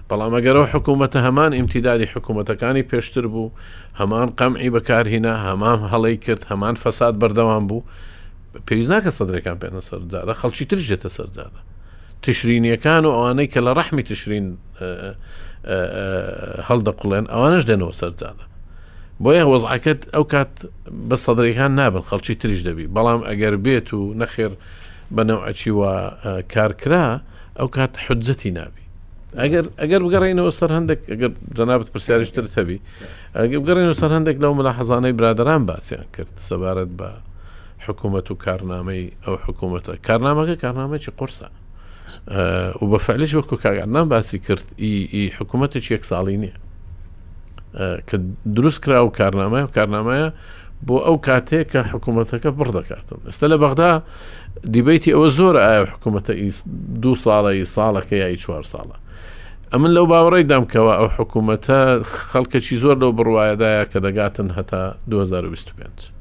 بەڵام 0.09 0.33
ئەگەرەوە 0.37 0.67
حکوومەتە 0.73 1.19
هەمان 1.27 1.51
ئیمتیداری 1.57 2.05
حکوومەتەکانی 2.13 2.83
پێشتر 2.91 3.25
بوو 3.33 3.51
هەمان 3.99 4.27
قەمعی 4.39 4.69
بەکارهینا 4.75 5.33
هەمان 5.47 5.77
هەڵی 5.91 6.17
کرد 6.25 6.43
هەمان 6.51 6.75
فەساد 6.83 7.13
بەردەوام 7.21 7.63
بوو 7.69 7.81
پێویست 8.67 8.91
ناکە 8.93 9.11
سەدرەکان 9.17 9.57
پێێنە 9.61 9.81
سەرزادە 9.89 10.33
خەڵکی 10.41 10.65
ترژێتە 10.71 11.09
سەرزادە 11.17 11.61
تشرینیەکان 12.25 13.03
و 13.05 13.11
ئەوانەی 13.15 13.47
کە 13.53 13.59
لە 13.65 13.71
ڕەحمی 13.77 14.03
تشرین 14.11 14.47
هەڵدەقڵێن 16.67 17.25
ئەوانش 17.33 17.63
دێنەوە 17.69 17.93
سەرزادە 18.01 18.45
بۆیە 19.23 19.43
وەزعکت 19.51 20.01
ئەو 20.13 20.23
کات 20.33 20.53
بە 21.09 21.15
سەدرەکان 21.25 21.71
نابن 21.79 22.03
خەڵکی 22.09 22.35
تریش 22.41 22.61
دەبی 22.67 22.87
بەڵام 22.95 23.21
ئەگەر 23.29 23.55
بێت 23.65 23.89
و 23.97 24.01
نەخێر 24.21 24.51
بەنەوعەچی 25.13 25.71
وە 25.79 25.93
کارکرا 26.53 27.05
ئەو 27.59 27.67
کات 27.77 27.93
حجەتی 28.05 28.51
نابی 28.57 28.85
ئەگەر 29.41 29.65
ئەگەر 29.81 30.01
بگەڕێنەوە 30.05 30.51
سەر 30.59 30.71
هەندێک 30.77 30.99
ئەگەر 31.13 31.31
جەنابەت 31.57 31.89
پرسیارشتر 31.93 32.45
تەبی 32.55 32.79
ئەگە 33.35 33.57
بگەڕێنەوە 33.61 33.97
سەر 34.01 34.11
هەندێک 34.17 34.37
لەو 34.43 34.53
ملا 34.57 34.71
حەزانەی 34.79 35.13
برادران 35.19 35.63
باسییان 35.69 36.05
کرد 36.15 36.33
سەبارەت 36.49 36.91
بە 36.99 37.09
حکوومەت 37.85 38.27
و 38.31 38.35
کارنامەی 38.45 39.05
ئەو 39.25 39.35
حکوومەتە 39.45 39.91
کارنامەکە 40.07 40.55
کارنامەی 40.63 40.99
قرسە 41.19 41.47
و 42.81 42.85
بە 42.91 42.99
فعلش 43.05 43.31
وەکو 43.35 43.55
کاگەرنام 43.63 44.07
باسی 44.13 44.39
کرد 44.47 44.65
ئی 44.83 45.23
حکوومەتێک 45.39 45.85
یەک 45.95 46.03
ساڵی 46.11 46.37
نییە 46.43 46.57
کە 48.07 48.17
دروست 48.57 48.79
کرا 48.83 49.05
و 49.05 49.11
کارنامەیە 49.19 49.65
و 49.65 49.69
کارنامەیە 49.77 50.29
بۆ 50.83 50.97
ئەو 51.07 51.17
کاتێک 51.27 51.67
کە 51.73 51.81
حکوومەتەکە 51.93 52.51
بڕ 52.57 52.69
دەکاتم 52.77 53.19
ئێستا 53.27 53.47
لە 53.47 53.57
بەغدا 53.63 53.91
دیبیتی 54.73 55.11
ئەوە 55.15 55.27
زۆر 55.37 55.55
ئایا 55.65 55.83
حکوومەتە 55.93 56.31
دو 57.03 57.11
ساڵی 57.23 57.63
ساڵەکە 57.75 58.15
یای 58.23 58.37
چوار 58.43 58.63
ساڵە 58.73 58.97
ئەمن 59.73 59.91
لەو 59.97 60.05
باوەڕی 60.11 60.43
دامکەوە 60.51 60.93
ئەو 60.99 61.07
حکوومەتە 61.17 61.79
خەڵکەکی 62.31 62.75
زۆر 62.83 62.95
لەو 63.01 63.11
بڕواایەدایە 63.17 63.83
کە 63.91 63.99
دەگاتن 64.05 64.47
هەتا 64.57 64.83
2025 65.09 66.11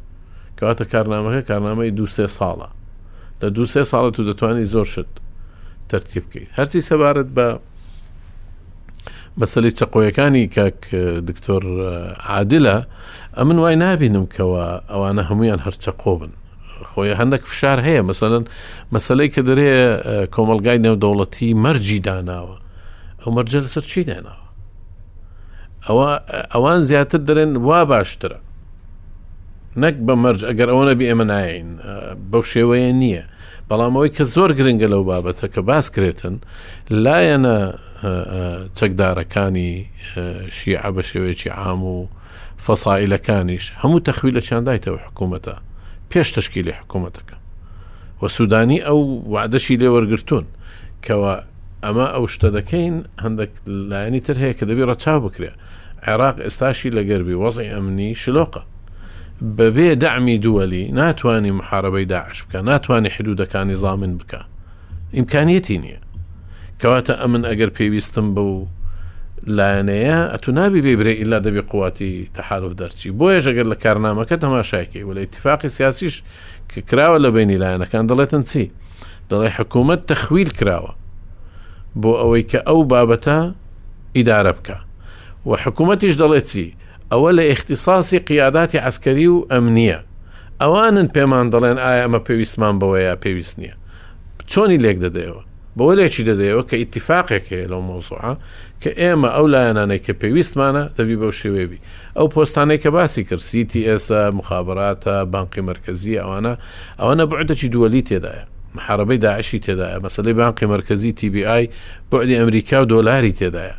کەواتە 0.58 0.84
کارنامەکە 0.92 1.42
کارنامەی 1.50 1.90
دو 1.98 2.06
سێ 2.06 2.26
ساڵە 2.38 2.68
لە 3.42 3.48
دو 3.56 3.64
سێ 3.72 3.82
ساڵە 3.90 4.10
تو 4.16 4.20
دەتوانانی 4.28 4.64
زۆر 4.74 4.84
شت 4.92 5.10
تەرتیب 5.90 6.22
بکەیت 6.28 6.50
هەرچی 6.58 6.80
سەبارەت 6.88 7.30
بە 7.36 7.48
بەسەلی 9.40 9.70
چقۆیەکانی 9.78 10.44
کاک 10.54 10.80
دکتۆر 11.28 11.62
عادلە 12.28 12.76
ئە 13.36 13.42
من 13.48 13.58
وای 13.58 13.76
نابینم 13.84 14.26
کەەوە 14.34 14.62
ئەوانە 14.92 15.22
هەمویان 15.30 15.60
هەرچەقۆ 15.66 16.14
بن 16.20 16.32
خۆی 16.90 17.14
هەندێک 17.20 17.42
فشار 17.50 17.78
هەیە 17.86 18.02
مەسەن 18.08 18.44
مەسلەی 18.94 19.28
کە 19.34 19.42
دەرێ 19.48 19.74
کۆمەلگای 20.34 20.78
نێودەوڵەتی 20.84 21.48
مەرجی 21.64 21.98
داناوە 22.06 22.56
ئەو 23.22 23.30
مەرجە 23.36 23.58
لەسەر 23.64 23.82
چی 23.90 24.02
داناوە 24.10 24.42
ئەوە 25.88 26.08
ئەوان 26.54 26.80
زیاتر 26.88 27.18
دەرێن 27.28 27.52
وا 27.66 27.80
باشترە 27.92 28.38
نەک 29.82 29.96
بە 30.06 30.14
مەرج 30.24 30.40
ئەگەر 30.48 30.68
ئەوە 30.72 30.84
نەبی 30.90 31.04
ئێمە 31.10 31.24
نایین 31.32 31.70
بەو 32.30 32.42
شێوەیە 32.52 32.90
نییە 33.02 33.24
بەڵام 33.68 33.92
ئەوەی 33.96 34.12
کە 34.16 34.24
زۆر 34.34 34.50
گرنگە 34.58 34.86
لەو 34.92 35.02
بابەتە 35.10 35.46
کە 35.54 35.60
باس 35.68 35.86
کرێتن 35.94 36.34
لایەنە 37.04 37.58
چەکدارەکانی 38.78 39.72
شیع 40.50 40.82
بە 40.94 41.02
شێوەیەکی 41.08 41.46
عام 41.60 41.82
و 41.84 42.06
فەسائلەکانیش 42.66 43.64
هەموو 43.82 44.04
تەخوی 44.08 44.34
لە 44.36 44.40
چیاندایتەوە 44.46 45.00
حکوومەتە 45.08 45.56
پێش 46.10 46.28
تشکیلی 46.36 46.74
حکوومەتەکە 46.80 47.36
وە 48.22 48.28
سوودانی 48.36 48.78
ئەو 48.86 49.00
وعدەشی 49.34 49.76
لێ 49.80 49.88
وەرگتون 49.94 50.44
کەەوە 51.04 51.32
ئەمە 51.84 52.06
ئەو 52.14 52.24
شتە 52.34 52.48
دەکەین 52.56 52.94
هەندێک 53.24 53.52
لایەنی 53.90 54.20
تر 54.26 54.36
هەیە 54.42 54.52
کە 54.58 54.64
دەبی 54.68 54.86
ڕەچاو 54.90 55.20
بکرێ 55.26 55.52
عێراق 56.08 56.36
ئێستاشی 56.46 56.90
لەگەربی 56.96 57.34
وەزی 57.42 57.72
ئەمنی 57.74 58.10
شلۆقە 58.22 58.62
بەبێ 59.58 59.88
دامی 60.04 60.36
دووەلی 60.44 60.84
ناتوانانی 61.00 61.52
محارەبەی 61.60 62.06
داعش 62.14 62.38
بکە 62.44 62.56
ناتوانانی 62.70 63.10
حدودەکانی 63.16 63.74
زامن 63.82 64.12
بکە 64.20 64.40
ئیمکانیەتی 65.16 65.78
نییە 65.84 66.00
کەواتە 66.84 67.12
ئەمن 67.20 67.42
ئەگەر 67.48 67.70
پێویستم 67.78 68.26
بە 68.34 68.40
و 68.52 68.66
لایەنەیە 69.56 70.18
ئەتو 70.32 70.50
نابی 70.58 70.80
بێبرێ 70.86 71.12
ئللا 71.22 71.38
دەبی 71.46 71.62
قواتی 71.70 72.30
تەحالف 72.36 72.72
دەرچی 72.80 73.08
بۆیە 73.18 73.40
ژەگەر 73.46 73.66
لە 73.72 73.76
کارنامەکە 73.84 74.36
تەماشایکی 74.44 75.02
ولی 75.08 75.22
اتفاقی 75.26 75.68
سیاسیش 75.68 76.14
کە 76.72 76.80
کراوە 76.88 77.18
لە 77.24 77.30
بینی 77.36 77.58
لایەنەکان 77.64 78.04
دەڵێتن 78.10 78.42
چی 78.50 78.64
دەڵێ 79.30 79.48
حکوومەت 79.58 80.00
تەخویل 80.10 80.50
کراوە 80.58 80.92
بۆ 82.00 82.10
ئەوەی 82.22 82.42
کە 82.50 82.60
ئەو 82.68 82.80
بابەتە 82.90 83.38
ئیدارە 84.16 84.52
بکە 84.58 84.76
و 85.48 85.50
حکوومەتیش 85.62 86.14
دەڵێت 86.22 86.46
چی 86.52 86.66
ئەوە 87.12 87.30
لە 87.38 87.42
اختصاسی 87.52 88.18
قیاداتی 88.28 88.78
عسکەری 88.88 89.28
و 89.34 89.38
ئەمنیە 89.50 89.98
ئەوانن 90.60 91.08
پێمان 91.16 91.46
دەڵێن 91.52 91.78
ئایا 91.84 92.02
ئەمە 92.06 92.20
پێویستمان 92.28 92.74
بەوەیە 92.80 93.14
پێویست 93.24 93.54
نییە 93.60 93.76
چۆنی 94.50 94.78
لێک 94.84 94.98
دەدەیەوە 95.04 95.42
بەوە 95.78 95.94
لێکی 95.98 96.22
دەدەیەوە 96.30 96.62
کە 96.68 96.76
ئیتیفاقێک 96.82 97.44
هەیە 97.52 97.66
لەو 97.72 97.80
مۆزوعە 97.90 98.32
کە 98.82 98.90
ئێمە 99.00 99.28
ئەو 99.36 99.46
لایەنانەی 99.54 100.02
کە 100.06 100.12
پێویستمانە 100.20 100.82
دەبی 100.96 101.16
بەو 101.20 101.32
شێوێبی 101.40 101.80
ئەو 102.16 102.26
پۆستانەی 102.34 102.80
کە 102.82 102.90
باسی 102.96 103.22
کرد 103.28 103.42
CTS 103.48 104.04
مخابراتە 104.38 105.14
بانقی 105.34 105.62
مرکزی 105.70 106.14
ئەوانە 106.22 106.54
ئەوانە 107.00 107.24
بەعدەکی 107.30 107.68
دووەلی 107.74 108.02
تێدایە 108.08 108.44
محاربەی 108.76 109.18
داعشی 109.26 109.58
تێدایە 109.66 109.98
مەسلەی 110.04 110.34
بانقی 110.42 110.66
مرکزی 110.74 111.12
TBI 111.18 111.62
بۆعدی 112.10 112.34
ئەمریکا 112.40 112.76
و 112.82 112.86
دۆلاری 112.94 113.32
تێدایە 113.40 113.76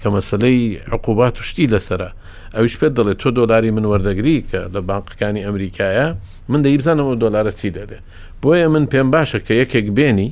کە 0.00 0.08
مەسلەی 0.16 0.58
عقوبات 0.94 1.34
وشتی 1.40 1.66
لەسرە 1.72 2.10
ئەوش 2.56 2.74
پێ 2.80 2.88
دەڵێت 2.96 3.18
تۆ 3.22 3.28
دۆلاری 3.38 3.70
من 3.76 3.84
وەردەگری 3.92 4.36
کە 4.50 4.60
لە 4.74 4.80
بانقەکانی 4.88 5.44
ئەمریکایە 5.46 6.06
من 6.50 6.60
دەی 6.64 6.78
بزانم 6.80 7.06
ئەو 7.10 7.16
دۆلارە 7.24 7.52
چی 7.60 7.70
دەدێ 7.78 7.98
بۆیە 8.42 8.66
من 8.74 8.84
پێم 8.92 9.08
باشە 9.14 9.38
کە 9.46 9.52
یەکێک 9.62 9.88
بێنی 9.96 10.30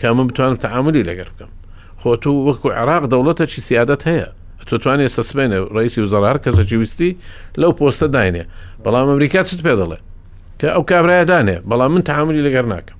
کە 0.00 0.08
من 0.16 0.26
بتوانم 0.30 0.56
تعاملی 0.56 1.02
لەگەر 1.04 1.28
بکەم 1.32 1.50
خۆ 2.02 2.16
تو 2.22 2.30
وەکو 2.48 2.68
عراق 2.70 3.04
دەوڵەتە 3.12 3.44
چی 3.52 3.60
سیادەت 3.60 4.02
هەیە 4.10 4.28
توانێت 4.66 5.12
سەسبێنێ 5.18 5.58
ڕیسی 5.76 6.00
وزەرار 6.04 6.38
کەسە 6.44 6.62
جیویستی 6.70 7.12
لەو 7.60 7.72
پۆستە 7.80 8.06
داینێ 8.16 8.44
بەڵام 8.84 9.06
ئەمریکا 9.12 9.42
چت 9.48 9.60
پێ 9.66 9.74
دەڵێ 9.80 9.98
کە 10.60 10.66
ئەو 10.74 10.82
کابراە 10.90 11.24
دانێ 11.30 11.56
بەڵام 11.70 11.90
من 11.94 12.02
تعاملی 12.10 12.42
لەگەر 12.48 12.64
ناکەم 12.74 12.98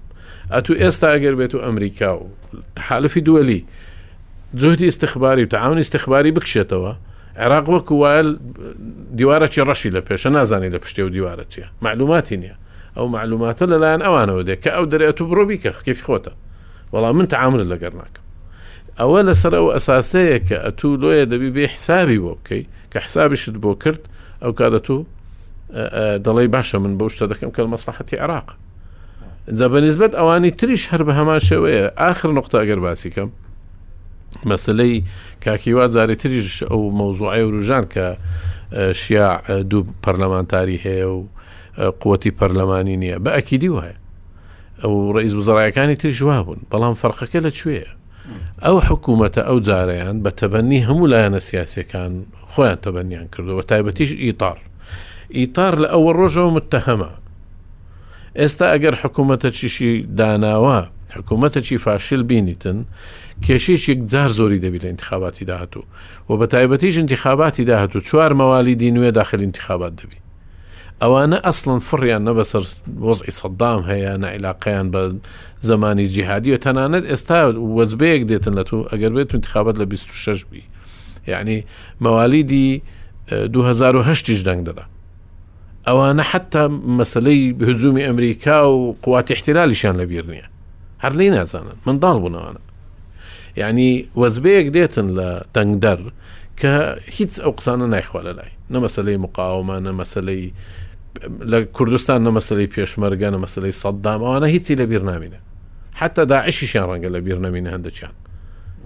ئەتو 0.55 0.73
ئێستا 0.81 1.07
ئەگەر 1.15 1.35
بێت 1.41 1.55
و 1.55 1.59
ئەمریکا 1.67 2.11
و 2.19 2.27
حالفی 2.89 3.21
دووەلی 3.27 3.63
جوهدی 4.61 4.89
استخباری 4.89 5.45
و 5.45 5.49
تعاون 5.55 5.79
استخباری 5.79 6.33
بکشێتەوە 6.37 6.93
عێراق 7.43 7.67
وەکو 7.75 7.93
وایل 8.03 8.29
دیوارە 9.19 9.47
چی 9.53 9.61
ڕەشی 9.69 9.91
لە 9.97 10.01
پێشە 10.09 10.27
نازانی 10.27 10.71
لە 10.71 10.79
پشتێ 10.83 10.99
و 11.07 11.11
دیوارە 11.17 11.45
چیە 11.53 11.67
معلوماتی 11.83 12.37
نییە 12.43 12.57
ئەو 12.97 13.05
معلوماتە 13.17 13.65
لەلایەن 13.73 14.03
ئەوانەوە 14.07 14.43
دێ 14.47 14.57
کە 14.65 14.71
ئەو 14.77 14.85
دەرێت 14.93 15.21
و 15.21 15.27
بڕۆبی 15.31 15.59
کە 15.63 15.71
خکیف 15.77 16.01
خۆتە 16.07 16.31
وەڵام 16.93 17.15
من 17.19 17.27
تعامل 17.33 17.61
لەگەر 17.73 17.93
ناکەم 18.01 18.25
ئەوە 19.01 19.21
لەسەر 19.29 19.53
ئەو 19.59 19.69
ئەساسەیە 19.77 20.39
کە 20.49 20.57
ئەتوو 20.65 20.93
لۆیە 21.03 21.25
دەبی 21.33 21.51
بێ 21.57 21.65
حسابی 21.75 22.19
بۆ 22.25 22.33
بکەی 22.39 22.65
کە 22.93 22.99
حسابیشت 23.07 23.51
بۆ 23.63 23.73
کرد 23.83 24.03
ئەو 24.43 24.53
کاتە 24.59 24.81
تو 24.87 24.97
دەڵی 26.27 26.49
باشە 26.55 26.75
من 26.85 26.93
بۆ 27.01 27.07
شتە 27.13 27.25
دەکەم 27.33 27.51
کە 27.57 27.61
مەسلحەتی 27.75 28.17
عراق 28.25 28.49
جا 29.59 29.67
بەنسبت 29.73 30.13
ئەوانی 30.19 30.51
تریش 30.61 30.83
هەر 30.89 31.03
بە 31.07 31.13
هەمان 31.13 31.41
شێوەیە 31.49 31.93
آخر 32.11 32.31
نقطتاگەر 32.39 32.79
باسیکەم 32.87 33.31
مەسلەی 34.47 35.03
کاکیوا 35.45 35.87
جاری 35.89 36.15
تریش 36.17 36.65
ئەو 36.65 36.81
مەوزوعی 37.01 37.43
وروژان 37.45 37.85
کە 37.95 38.05
شیع 39.01 39.61
دوو 39.63 39.87
پەرلەمانتاری 40.07 40.79
هەیە 40.85 41.07
و 41.17 41.29
قوتی 42.01 42.31
پەرلەمانی 42.31 42.97
نییە 43.03 43.17
بە 43.25 43.31
ئەکیدی 43.37 43.69
وایە 43.69 43.97
ئەو 44.83 45.13
ڕئیس 45.15 45.33
بزڕایەکانی 45.39 45.97
تریژوا 46.03 46.43
بوون 46.43 46.59
بەڵام 46.71 46.95
فەرقەکە 47.03 47.39
لەکوێیە 47.47 47.89
ئەو 48.65 48.77
حکوومەتە 48.89 49.43
ئەو 49.49 49.59
جارەیان 49.69 50.17
بە 50.25 50.31
تەبەنی 50.41 50.87
هەموو 50.89 51.11
لایەنە 51.13 51.41
سیاسەکان 51.49 52.13
خۆیان 52.53 52.79
تەبەنیان 52.87 53.27
کردو 53.33 53.59
بە 53.61 53.65
تایبەتیش 53.71 54.11
ئیتار 54.25 54.59
ئیتار 55.37 55.75
لە 55.83 55.89
ئەوە 55.93 56.11
ڕۆژەوە 56.19 56.51
متتەهەمە 56.57 57.13
ئێستا 58.41 58.67
ئەگەر 58.73 58.95
حکوومەتە 59.03 59.49
چیشی 59.59 59.93
داناوە 60.19 60.81
حکوومەتە 61.17 61.59
چی 61.67 61.79
فاشل 61.79 62.23
بینیتن 62.31 62.79
کێشەیەک 63.45 63.99
جار 64.11 64.29
زۆری 64.39 64.61
دەبی 64.65 64.79
لە 64.85 64.89
انتخاباتی 64.95 65.45
داهاتوو 65.51 65.83
و 66.29 66.33
بە 66.41 66.47
تایبەتیش 66.55 66.99
انتخاباتی 66.99 67.65
داهاتوو 67.71 68.01
چوار 68.09 68.33
مەوالی 68.41 68.79
دینوێ 68.83 69.11
داخل 69.19 69.41
انتخابات 69.43 69.93
دەبی 70.01 70.19
او 71.03 71.19
انا 71.25 71.49
اصلا 71.49 71.79
فريا 71.79 72.19
بەسەر 72.19 72.57
بس 72.57 72.83
وضع 72.99 73.27
صدام 73.29 73.79
هي 73.83 74.15
انا 74.15 74.39
زمانی 74.67 75.21
بزماني 75.63 76.07
جهادي 76.07 76.53
وتناند 76.53 77.05
استا 77.05 77.45
وزبيك 77.45 78.23
ديت 78.23 78.49
لە 78.49 78.63
تو 78.63 78.85
بيت 78.93 79.35
انتخابات 79.35 79.79
ل 79.79 79.97
26 79.99 80.45
بي 80.53 80.63
يعني 81.29 81.67
مواليدي 82.01 82.83
2008 83.33 84.13
ش 84.13 84.43
دەنگ 84.43 84.73
او 85.89 86.11
انا 86.11 86.23
حتى 86.23 86.69
مەسلەی 86.99 87.63
هزومی 87.71 88.11
امريكا 88.11 88.61
وقوات 88.61 89.33
احتلال 89.33 89.77
شان 89.77 89.97
لبيرنيا 89.97 90.49
هر 91.01 91.13
هەر 91.13 91.17
لی 91.17 91.31
من 91.87 91.99
ضال 91.99 92.21
بوونەوانە 92.23 92.51
انا 92.51 92.59
يعني 93.57 94.09
وزبيك 94.15 94.77
لە 94.77 94.89
دەنگدەر 95.59 95.99
كهيتس 96.57 97.41
هیچ 97.41 97.41
ئەو 97.47 97.51
قسانە 97.51 97.89
نایخوا 97.89 98.23
لە 98.73 98.89
مقاومه 98.99 99.81
نە 99.81 100.05
مەسلەی 100.07 100.53
لە 101.27 101.59
کوردستان 101.77 102.19
نە 102.27 102.31
مەسلەی 102.39 102.69
پێشمەرگە 102.75 103.29
نە 103.35 103.39
مەسلەی 103.45 103.73
سەددام 103.83 104.21
ئەوانە 104.27 104.47
هیچی 104.55 104.77
لە 104.77 104.85
بیر 104.91 105.03
نامینە 105.11 105.39
حتا 106.01 106.25
داعشیشیان 106.33 106.87
ڕەنگە 106.91 107.09
لە 107.15 107.21
بیر 107.27 107.39
نەمینە 107.45 107.71
هەندێکیان 107.75 108.13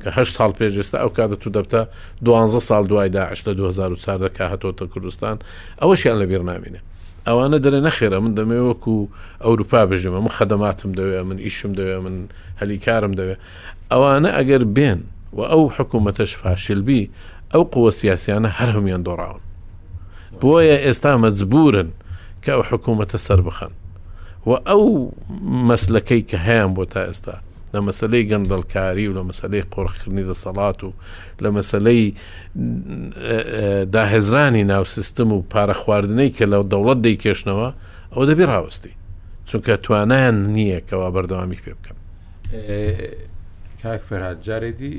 کەه 0.02 0.24
ساڵ 0.36 0.50
پێجستا 0.58 0.96
ئەو 1.02 1.10
کاتە 1.16 1.36
تو 1.42 1.48
دەبتە 1.56 1.80
12 2.24 2.60
سال 2.60 2.86
دوای 2.86 3.08
داعش 3.08 3.40
لە 3.42 3.48
2004 3.48 4.28
دەکە 4.28 4.52
هەتۆتە 4.54 4.84
کوردستان 4.92 5.38
ئەوەشیان 5.82 6.16
لە 6.22 6.26
بیر 6.30 6.42
نامینە 6.42 6.80
ئەوانە 7.26 7.58
دەرێ 7.64 7.80
نەخێرە 7.88 8.18
من 8.24 8.34
دەمێوەکو 8.34 9.08
ئەوروپا 9.40 9.86
بژمە 9.90 10.20
من 10.24 10.28
خەدەماتم 10.38 10.92
دەوێ 10.98 11.20
من 11.28 11.38
ئیشم 11.38 11.72
دەوێ 11.72 11.98
من 12.04 12.14
هەلیکارم 12.60 13.12
دەوێ 13.18 13.36
ئەوانە 13.92 14.30
ئەگەر 14.38 14.62
بێن 14.76 15.00
و 15.36 15.40
ئەو 15.52 15.62
حکوومەتەش 15.78 16.32
فاشلبی 16.42 17.02
ئەو 17.54 17.62
قووە 17.72 17.90
سیاسیانە 18.00 18.48
هەر 18.58 18.68
هەمیان 18.76 19.02
دۆڕاون 19.08 19.40
بۆیە 20.40 20.76
ئێستا 20.86 21.12
مەجبورن 21.24 21.88
کە 22.44 22.50
ئەو 22.56 22.62
حکوومەتە 22.70 23.18
سەر 23.26 23.40
بخەن 23.48 23.72
و 24.48 24.50
ئەو 24.68 24.84
مەسلەکەی 25.70 26.22
کە 26.30 26.38
هەیەیان 26.46 26.72
بۆ 26.76 26.84
تا 26.92 27.00
ئێستا 27.08 27.34
لە 27.74 27.80
مەسلەی 27.88 28.22
گەندەڵکاری 28.30 29.06
و 29.08 29.14
لە 29.18 29.22
مەسلەی 29.30 29.62
قۆڕخکردنی 29.72 30.24
دەسەڵات 30.30 30.78
و 30.86 30.90
لە 31.42 31.48
مەسلەی 31.56 32.04
داهێزرانی 33.94 34.64
ناوسیستم 34.72 35.28
و 35.32 35.38
پارە 35.52 35.72
خواردنەی 35.80 36.30
کە 36.36 36.44
لەو 36.52 36.62
دەوڵەت 36.72 36.98
دەیکێشنەوە 37.06 37.68
ئەو 38.12 38.22
دەبێ 38.30 38.44
ڕاوستی 38.52 38.92
چونکە 39.48 39.72
توانیان 39.84 40.36
نییە 40.54 40.80
کەوا 40.88 41.08
بەردەوامی 41.14 41.58
پێ 41.64 41.72
بکەم 41.80 41.96
کاک 43.82 44.00
فەرات 44.08 44.38
جارێدی 44.46 44.94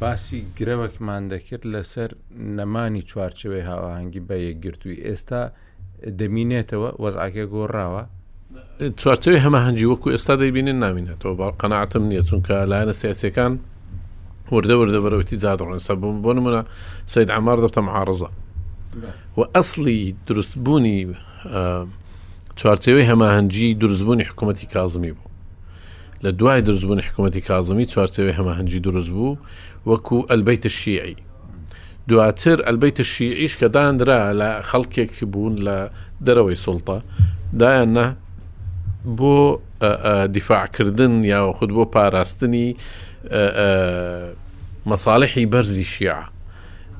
باسی 0.00 0.40
گرەوەکمان 0.58 1.22
دەکرد 1.32 1.64
لەسەر 1.74 2.10
نەمانی 2.56 3.02
چوارچەوەی 3.08 3.64
هاواهنگگی 3.70 4.22
بە 4.28 4.34
یەکگرتووی 4.48 5.00
ئێستا 5.06 5.42
دەمینێتەوە 6.20 6.88
وەزعاکە 7.02 7.44
گۆڕاوە 7.54 8.02
چوارچەوەی 9.00 9.40
هەماهەنجی 9.46 9.86
وەکو 9.92 10.08
ئێستا 10.14 10.34
دەیبینن 10.42 10.78
نامینێتەوە 10.84 11.34
باڵ 11.40 11.52
قەنعاتم 11.62 12.02
نییە 12.10 12.22
چونکە 12.28 12.54
لایەنە 12.70 12.94
سیاسەکان 13.02 13.52
وردە 14.52 14.74
وردە 14.80 14.98
بەرەوەتی 15.04 15.36
زادڕۆن 15.44 15.78
ستا 15.84 15.94
بۆ 16.02 16.06
بۆ 16.24 16.32
نمونە 16.36 16.62
سید 17.12 17.28
ئەمار 17.34 17.58
دەبتە 17.64 17.80
عارزە 17.96 18.30
و 19.38 19.40
ئەسلی 19.54 20.00
دروستبوونی 20.28 20.98
چوارچەوەی 22.60 23.06
هەماهەنجی 23.10 23.68
دروستبوونی 23.80 24.24
حکوومەتی 24.30 24.66
کازمی 24.74 25.12
بوو 25.16 25.28
لە 26.24 26.28
دوای 26.38 26.60
دروستبوونی 26.66 27.02
حکوومەتی 27.08 27.40
کازمی 27.48 27.84
چوارچەوەی 27.92 28.34
هەماهەنجی 28.38 28.80
دروست 28.86 29.10
بوو 29.16 29.36
وەکو 29.90 30.16
ئەلبەیتە 30.30 30.68
شیعی 30.80 31.16
دواتر 32.08 32.58
ئەلبەیتە 32.68 33.04
شیعیش 33.12 33.54
کە 33.60 33.66
دانرا 33.76 34.20
لە 34.40 34.48
خەڵکێک 34.68 35.12
بوون 35.32 35.56
لە 35.66 35.76
دەرەوەی 36.26 36.58
سڵتە 36.66 36.96
دایانە 37.60 38.06
بۆ 39.18 39.34
دیفاعکردن 40.34 41.14
یا 41.32 41.40
خود 41.56 41.70
بۆ 41.76 41.84
پاراستنی 41.94 42.68
مەساڵحی 44.90 45.44
بەرزی 45.52 45.84
شیع 45.94 46.18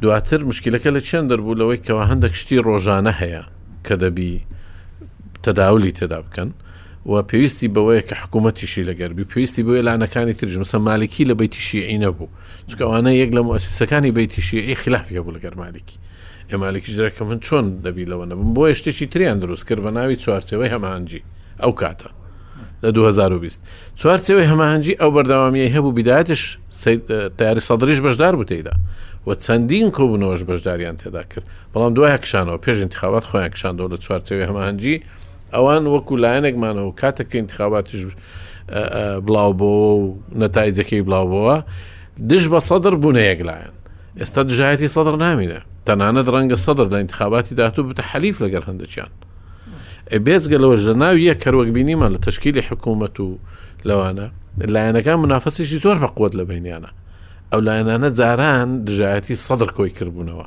دواتر 0.03 0.41
مشکلەکە 0.51 0.91
لە 0.97 1.01
چند 1.09 1.25
دەربوو 1.33 1.59
لەوەی 1.61 1.81
کەەوە 1.87 2.05
هەندێک 2.11 2.35
شتی 2.41 2.59
ڕۆژانە 2.69 3.13
هەیە 3.21 3.43
کە 3.87 3.95
دەبی 4.03 4.33
تەداولی 5.45 5.93
تێدا 5.99 6.21
بکەن 6.27 6.51
و 7.07 7.23
پێویستی 7.23 7.69
بەوەیە 7.75 8.03
کە 8.09 8.15
حکوومەتیشی 8.23 8.83
لەگەربی 8.89 9.25
پێویستی 9.33 9.63
بۆیە 9.67 9.83
لانەکانی 9.89 10.33
ترژ 10.41 10.57
مەسە 10.63 10.75
مالکی 10.75 11.25
لە 11.31 11.35
بەیتیشی 11.41 11.81
عینە 11.91 12.11
بوو 12.17 12.29
چکەوانە 12.71 13.11
یەک 13.23 13.31
لە 13.37 13.41
موسیسەکانی 13.47 14.11
بەیتیشی 14.19 14.59
ئەی 14.69 14.75
خلافی 14.83 15.21
بوو 15.25 15.33
لە 15.37 15.41
گەرمالێکی 15.45 15.97
ئێمالێکی 16.51 16.91
ژرەکە 16.97 17.23
من 17.29 17.39
چۆن 17.47 17.65
دەبی 17.85 18.05
لەوە 18.11 18.27
نەبم 18.31 18.51
بۆ 18.57 18.63
شتێکی 18.79 19.07
تریان 19.13 19.39
دروست 19.45 19.65
کرد 19.69 19.81
بە 19.87 19.91
ناوی 19.97 20.17
چوارچەوەی 20.23 20.71
هەمانجی 20.75 21.23
ئەو 21.63 21.73
کاتە 21.81 22.11
لە 22.83 22.91
2020 22.91 23.63
چوارچەوەی 24.01 24.47
هەمانجی 24.53 24.95
ئەو 25.01 25.11
بەردەوامیە 25.17 25.67
هەبوو 25.77 25.93
بیداتش 25.99 26.43
تیاری 27.39 27.61
سەدرریش 27.69 28.01
بەشدار 28.07 28.35
بتەیدا 28.41 28.75
و 29.27 29.35
چەندین 29.45 29.89
کۆبنەوەش 29.97 30.43
بەشداریان 30.51 30.97
تێدا 31.01 31.23
کرد 31.33 31.45
بەڵام 31.75 31.93
دوای 31.97 32.19
کشانەوە 32.25 32.59
پێش 32.65 32.77
انتخابات 32.87 33.25
خۆیان 33.31 33.51
کشاندەوە 33.55 33.89
لە 33.93 33.97
چوارچەوەی 34.05 34.47
هەمانجی 34.49 34.97
و 34.99 35.03
ئەوان 35.55 35.87
وەکو 35.87 36.17
لایەنێکمانەوە 36.19 36.93
کاتەکە 37.01 37.35
انتخاباتیش 37.39 38.03
بڵاوبەوە 39.27 39.91
و 39.99 40.17
نەتایجەکەی 40.41 41.03
بڵاوبەوە 41.09 41.57
دش 42.31 42.45
بە 42.53 42.61
سەدر 42.69 42.95
بوون 43.03 43.17
یەکلایەن 43.31 43.75
ئێستا 44.21 44.41
دژایەتی 44.51 44.89
سەدر 44.97 45.17
نامینە 45.25 45.61
تەنانەت 45.87 46.27
ڕەنگە 46.35 46.57
سەدر 46.67 46.87
لە 46.95 46.99
انتخاباتی 47.05 47.55
داهاتوو 47.59 47.89
بتە 47.91 48.03
حەلیف 48.11 48.37
لەگەر 48.45 48.63
هەندێکیان 48.69 49.11
بێزگەلەوە 50.27 50.75
ژەناو 50.85 51.17
یە 51.29 51.35
کەروەک 51.43 51.69
بینیمان 51.77 52.11
لە 52.15 52.19
تشکیلی 52.27 52.63
حکوومەت 52.69 53.17
و 53.25 53.29
لەوانە 53.89 54.27
لایەنەکان 54.75 55.19
منافەسیشی 55.25 55.79
زۆر 55.85 55.97
بە 56.03 56.07
قوت 56.17 56.33
لە 56.41 56.45
بینیانە 56.51 56.91
ئەو 57.53 57.61
لایەنانە 57.67 58.09
جاران 58.19 58.69
دژایەتی 58.87 59.37
سەدر 59.47 59.71
کۆی 59.77 59.91
کردبوونەوە 59.97 60.47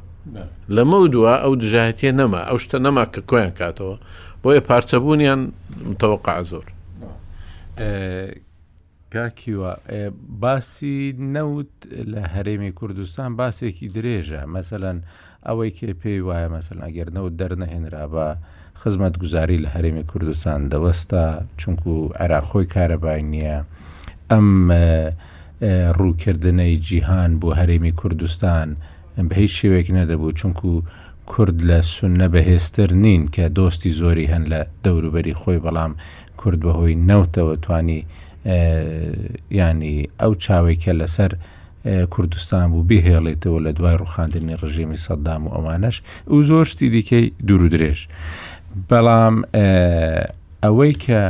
لەمە 0.76 0.98
دووە 1.14 1.34
ئەو 1.44 1.54
دژایەتە 1.64 2.06
نەما 2.20 2.42
ئەو 2.50 2.58
شتە 2.64 2.78
نەما 2.86 3.04
کە 3.14 3.22
کۆیان 3.30 3.52
کاتەوە 3.60 3.96
بۆیە 4.48 4.62
پارچەبوونیان 4.70 5.42
متەوەقع 5.90 6.40
زۆر 6.52 6.66
کاکیوە 9.14 9.72
باسی 10.44 10.98
نەوت 11.36 11.72
لە 12.12 12.22
هەرێمی 12.36 12.72
کوردستان 12.80 13.30
باسێکی 13.42 13.88
درێژە 13.96 14.42
مەسەەن 14.56 14.98
ئەوەی 15.48 15.72
کێ 15.78 15.92
پێی 16.02 16.22
وایە 16.28 16.50
مەسەن 16.56 16.80
ئەگەرنەوە 16.86 17.30
دەرنەهێنرا 17.40 18.06
بە 18.14 18.26
خزمەت 18.82 19.16
گوزاری 19.22 19.62
لە 19.66 19.70
هەرێمی 19.76 20.08
کوردستان 20.12 20.60
دەوەستە 20.74 21.24
چونکو 21.60 21.92
عراخۆی 22.22 22.72
کارەبای 22.76 23.22
نییە 23.32 23.58
ئەم 24.32 24.50
ڕووکردنەی 25.98 26.76
جیهان 26.88 27.32
بۆ 27.42 27.50
هەرێمی 27.60 27.94
کوردستان 28.00 28.68
بە 29.30 29.34
هیچ 29.42 29.52
شێوێک 29.60 29.88
نەدەبوو 29.98 30.36
چونکو 30.40 30.72
کورد 31.32 31.60
لە 31.70 31.82
سونە 31.94 32.28
بەهێستر 32.34 32.90
نین 33.04 33.22
کە 33.36 33.46
دۆستی 33.58 33.92
زۆری 34.00 34.28
هەن 34.32 34.44
لە 34.54 34.60
دەوروبەری 34.86 35.34
خۆی 35.42 35.60
بەڵام 35.66 35.92
کورد 36.40 36.60
بەهۆی 36.66 36.96
نەوتەوە 37.10 37.56
توانی 37.64 38.00
ینی 39.62 39.98
ئەو 40.22 40.32
چاوێکە 40.44 40.92
لەسەر 41.02 41.32
کوردستان 42.14 42.68
بوو 42.72 42.88
بهێڵێتەوە 42.90 43.60
لە 43.66 43.72
دوای 43.78 43.96
ڕوخاندنی 44.04 44.58
ڕژێمی 44.62 45.00
سەددام 45.06 45.42
و 45.46 45.50
ئەوانش 45.56 45.96
و 46.36 46.42
زۆر 46.50 46.66
شتی 46.72 46.90
دیکەی 46.94 47.26
دوور 47.48 47.64
و 47.64 47.70
درێژ 47.74 48.00
بەڵام 48.90 49.36
ئەوەی 50.64 50.94
کە 51.04 51.22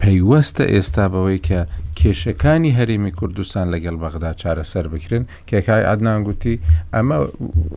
پەیوەستە 0.00 0.64
ئێستا 0.74 1.04
بەوەی 1.12 1.40
کە 1.48 1.60
کێشەکانی 2.00 2.76
هەرێمی 2.78 3.12
کوردستان 3.20 3.66
لەگەڵ 3.74 3.96
بەغدا 4.02 4.30
چارەسەر 4.42 4.86
بکرن 4.94 5.24
کێکای 5.50 5.82
ئادنان 5.88 6.20
گوتی 6.26 6.54
ئەمە 6.94 7.18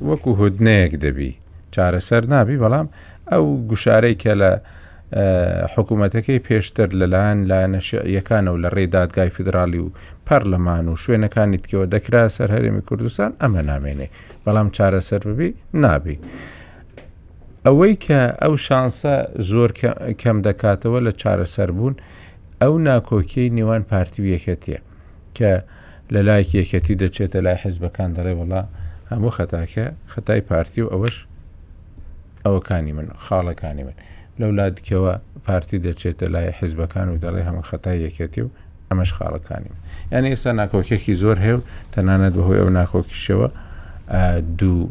وەکو 0.09 0.31
هودنەیەک 0.39 0.93
دەبی 1.05 1.31
چارەسەر 1.75 2.23
نابی 2.33 2.57
بەڵام 2.63 2.87
ئەو 3.31 3.43
گوشارەی 3.69 4.17
کە 4.23 4.31
لە 4.41 4.51
حکوومەتەکەی 5.73 6.39
پێشتر 6.47 6.89
لەلایەن 6.99 7.39
لا 7.49 7.59
نەشیەکانە 7.73 8.49
و 8.53 8.61
لە 8.63 8.69
ڕێدادگای 8.75 9.29
فدرالی 9.37 9.79
و 9.85 9.89
پەرلەمان 10.27 10.85
و 10.89 10.95
شوێنەکانی 11.03 11.57
تکەوە 11.63 11.85
دەکرا 11.95 12.21
سەر 12.37 12.49
هەرێمی 12.55 12.81
کوردستان 12.89 13.31
ئەمە 13.41 13.61
نامێنێ 13.69 14.07
بەڵام 14.43 14.67
چارەسەر 14.77 15.21
ببی 15.29 15.49
نابی. 15.83 16.17
ئەوەی 17.65 17.93
کە 18.05 18.19
ئەو 18.43 18.53
شانسە 18.67 19.13
زۆر 19.51 19.69
کەم 20.21 20.37
دەکاتەوە 20.47 20.99
لە 21.07 21.11
چارەسەر 21.21 21.69
بوون 21.77 21.95
ئەو 22.61 22.77
ناکۆکیی 22.89 23.49
نێوان 23.57 23.81
پارتی 23.91 24.21
یەکەتیە 24.35 24.79
کە 25.37 25.51
لە 26.13 26.21
لای 26.27 26.43
یەکەتی 26.61 26.95
دەچێتە 27.03 27.39
لای 27.45 27.55
حزبەکان 27.65 28.09
دەڵێ 28.17 28.33
وڵا 28.39 28.63
هەموو 29.11 29.31
خەتاکە 29.37 29.85
خەتای 30.13 30.41
پارتی 30.49 30.81
و 30.83 30.87
ئەوەش 30.93 31.17
ئەوەکانی 32.45 32.91
من 32.97 33.07
خاڵەکانی 33.25 33.83
من 33.87 33.95
لەولادکەوە 34.39 35.13
پارتی 35.45 35.77
دەچێتە 35.87 36.25
لای 36.33 36.49
حزبەکان 36.59 37.07
و 37.13 37.17
دەڵێ 37.23 37.41
هەمە 37.49 37.63
خەتای 37.69 37.97
یەکەتی 38.07 38.41
و 38.45 38.49
ئەمەش 38.91 39.11
خاڵەکانی 39.17 39.69
من 39.71 39.77
یعنی 40.11 40.27
ئێستا 40.35 40.47
ناکۆکێکی 40.61 41.13
زۆر 41.23 41.37
هێو 41.45 41.59
تەنانەت 41.93 42.33
بەهۆی 42.37 42.59
ئەو 42.61 42.69
ناکۆکیشەوە 42.79 43.49
دوو 44.59 44.89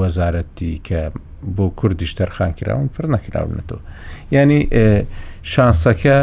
وەزارەتی 0.00 0.74
کە 0.88 1.00
بۆ 1.56 1.64
کوردیش 1.78 2.12
تەرخان 2.18 2.52
کراون 2.58 2.86
پڕ 2.94 3.04
نەکراونەتەوە 3.14 3.80
ینی 4.34 4.60
شانسەکە 5.52 6.16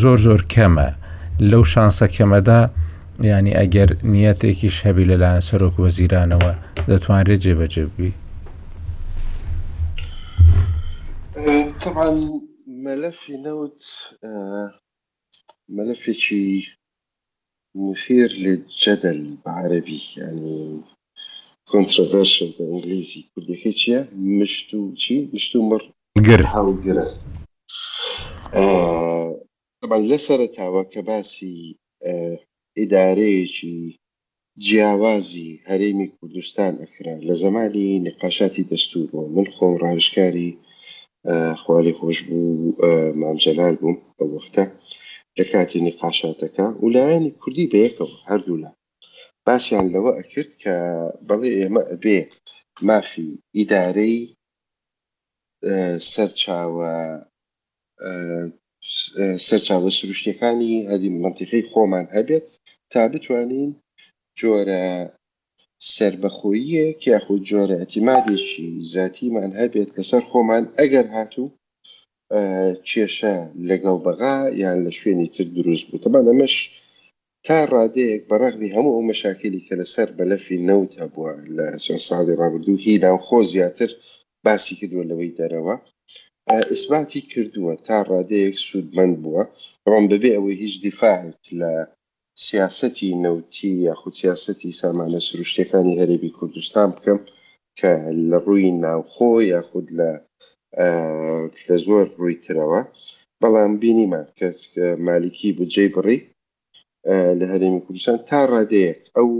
زۆر 0.00 0.16
زۆر 0.26 0.40
کەمە 0.54 0.88
لەو 1.50 1.62
شانسە 1.72 2.06
کەمەدا 2.16 2.60
ینی 3.30 3.56
ئەگەر 3.60 3.88
نیەتێکی 4.12 4.70
شەبی 4.78 5.08
لەلایەن 5.10 5.46
سەرۆک 5.48 5.74
وەزیرانەوە 5.84 6.52
دەتوانرێت 6.90 7.40
جێبەجێ 7.44 7.84
بی 7.96 8.10
طبعا 11.82 12.08
مەلەفی 12.84 13.36
نەوت 13.46 13.78
مەلەفێکی 15.76 16.44
مثير 17.86 18.28
للجدل 18.44 19.20
بعربي 19.44 20.00
يعني 20.20 20.56
controversial 21.72 22.50
بانجليزي 22.58 23.20
كل 23.32 23.46
شيء 23.82 24.00
مشتو 24.40 24.80
شيء 25.02 25.20
مشتو 25.32 25.58
مر 25.68 25.82
قر 26.26 26.42
هاو 26.54 26.68
قر 26.84 26.98
طبعا 29.82 30.00
لەسەرتاوە 30.10 30.82
کە 30.92 31.00
باسی 31.10 31.54
ئیدارەیەکی 32.78 33.76
جیاوازی 34.64 35.50
هەرێمی 35.68 36.08
کوردستان 36.16 36.72
ئەکرا 36.82 37.14
لە 37.28 37.34
زمانی 37.42 38.00
نقاشاتی 38.08 38.68
دەستور 38.72 39.06
بۆ 39.12 39.22
من 39.34 39.46
خۆم 39.54 39.72
ڕژکاری 39.82 40.50
خوالی 41.62 41.96
خۆش 41.98 42.18
بوو 42.28 42.50
مامجلال 43.22 43.74
بووم 43.80 43.96
بە 44.18 44.24
وەختە 44.32 44.64
لە 45.38 45.44
کاتی 45.52 45.78
نقاشاتەکە 45.88 46.64
ولایانی 46.86 47.30
کوردی 47.40 47.70
بەیەکەوە 47.72 48.10
هەردوولا 48.28 48.70
باسییان 49.46 49.86
لەوە 49.94 50.12
ئەکرد 50.18 50.50
کە 50.62 50.74
بەڵێ 51.28 51.50
ئێمە 51.58 51.82
ئەبێ 51.92 52.18
مافی 52.88 53.30
ئیدارەی 53.56 54.16
سەرچاوە 56.12 56.92
سەرچاوە 59.46 59.90
سروشتەکانی 59.98 60.74
هەدی 60.90 61.10
منتیقی 61.22 61.68
خۆمان 61.70 62.06
هەبێت 62.16 62.44
تا 62.92 63.02
بتوانین 63.12 63.70
جۆرە 64.40 64.84
سربەخۆیەک 65.94 67.00
یاخود 67.12 67.42
جۆرە 67.50 67.76
ئەتیمادێکی 67.80 68.68
زیاتیمان 68.92 69.50
هەبێت 69.60 69.88
لەسەر 69.96 70.22
خۆمان 70.30 70.64
ئەگەر 70.78 71.06
هاتوو 71.16 71.52
کێشە 72.88 73.36
لەگەڵ 73.68 73.96
بەغا 74.06 74.34
یان 74.62 74.78
لە 74.86 74.92
شوێنی 74.98 75.28
تر 75.36 75.46
دروست 75.58 75.84
بوو 75.88 76.02
تەمان 76.04 76.24
ئەمەش 76.30 76.54
تا 77.46 77.58
ڕادەیەک 77.72 78.22
بەڕغی 78.30 78.74
هەموو 78.76 78.94
ئەو 78.96 79.06
مەشاکلی 79.10 79.64
کە 79.66 79.74
لەسەر 79.80 80.08
بەلەفی 80.18 80.62
نەوت 80.68 80.92
هەبووە 81.02 81.32
لە 81.56 81.66
ساڵی 82.08 82.38
ڕابردوو 82.40 82.82
هی 82.84 82.94
ناوخۆ 83.04 83.38
زیاتر 83.52 83.90
باسی 84.44 84.72
کردووە 84.78 85.04
لەوەی 85.10 85.34
دەرەوە 85.38 85.74
ئیسباتی 86.72 87.20
کردووە 87.32 87.74
تا 87.86 87.96
ڕادەیەک 88.10 88.56
سوودمەند 88.66 89.14
بووە 89.22 89.42
ڕۆم 89.90 90.04
ببێ 90.12 90.30
ئەوەی 90.34 90.60
هیچ 90.64 90.74
دیفاعت 90.86 91.40
لە 91.60 91.72
سیاستی 92.46 93.18
نەوتی 93.24 93.70
یاخود 93.88 94.14
سیاستی 94.22 94.78
سامانە 94.82 95.20
سروشتەکانی 95.28 95.98
هەرێبی 96.00 96.34
کوردستان 96.38 96.88
بکەم 96.96 97.18
کە 97.78 97.92
لە 98.30 98.38
ڕووی 98.46 98.76
ناوخۆ 98.84 99.30
یاخود 99.54 99.86
لە 99.98 100.10
لە 101.68 101.76
زۆر 101.86 102.06
ڕووی 102.18 102.40
ترەوە 102.44 102.80
بەڵام 103.42 103.72
بینیمان 103.80 104.26
کەس 104.38 104.58
مالیکی 105.06 105.50
بجێ 105.58 105.86
بڕی 105.94 106.18
لە 107.38 107.44
هەرێمی 107.52 107.84
کوردستان 107.86 108.18
تا 108.28 108.40
ڕادەیەک 108.52 109.00
ئەو 109.16 109.30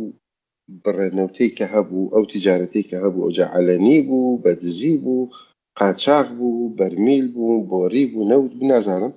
بڕێنەوتەی 0.82 1.50
کە 1.58 1.66
هەبوو 1.74 2.12
ئەو 2.14 2.24
تجارەتی 2.34 2.82
کە 2.90 2.96
هەبوو 3.04 3.22
ئەوجا 3.24 3.46
علەنی 3.56 3.98
بوو 4.08 4.40
بەدزی 4.44 4.96
بوو 5.04 5.22
قاچاق 5.80 6.26
بوو 6.38 6.74
بەرمیل 6.78 7.26
بوو 7.34 7.66
بۆری 7.70 8.04
بوو 8.12 8.28
نەوت 8.32 8.52
نازانم 8.70 9.12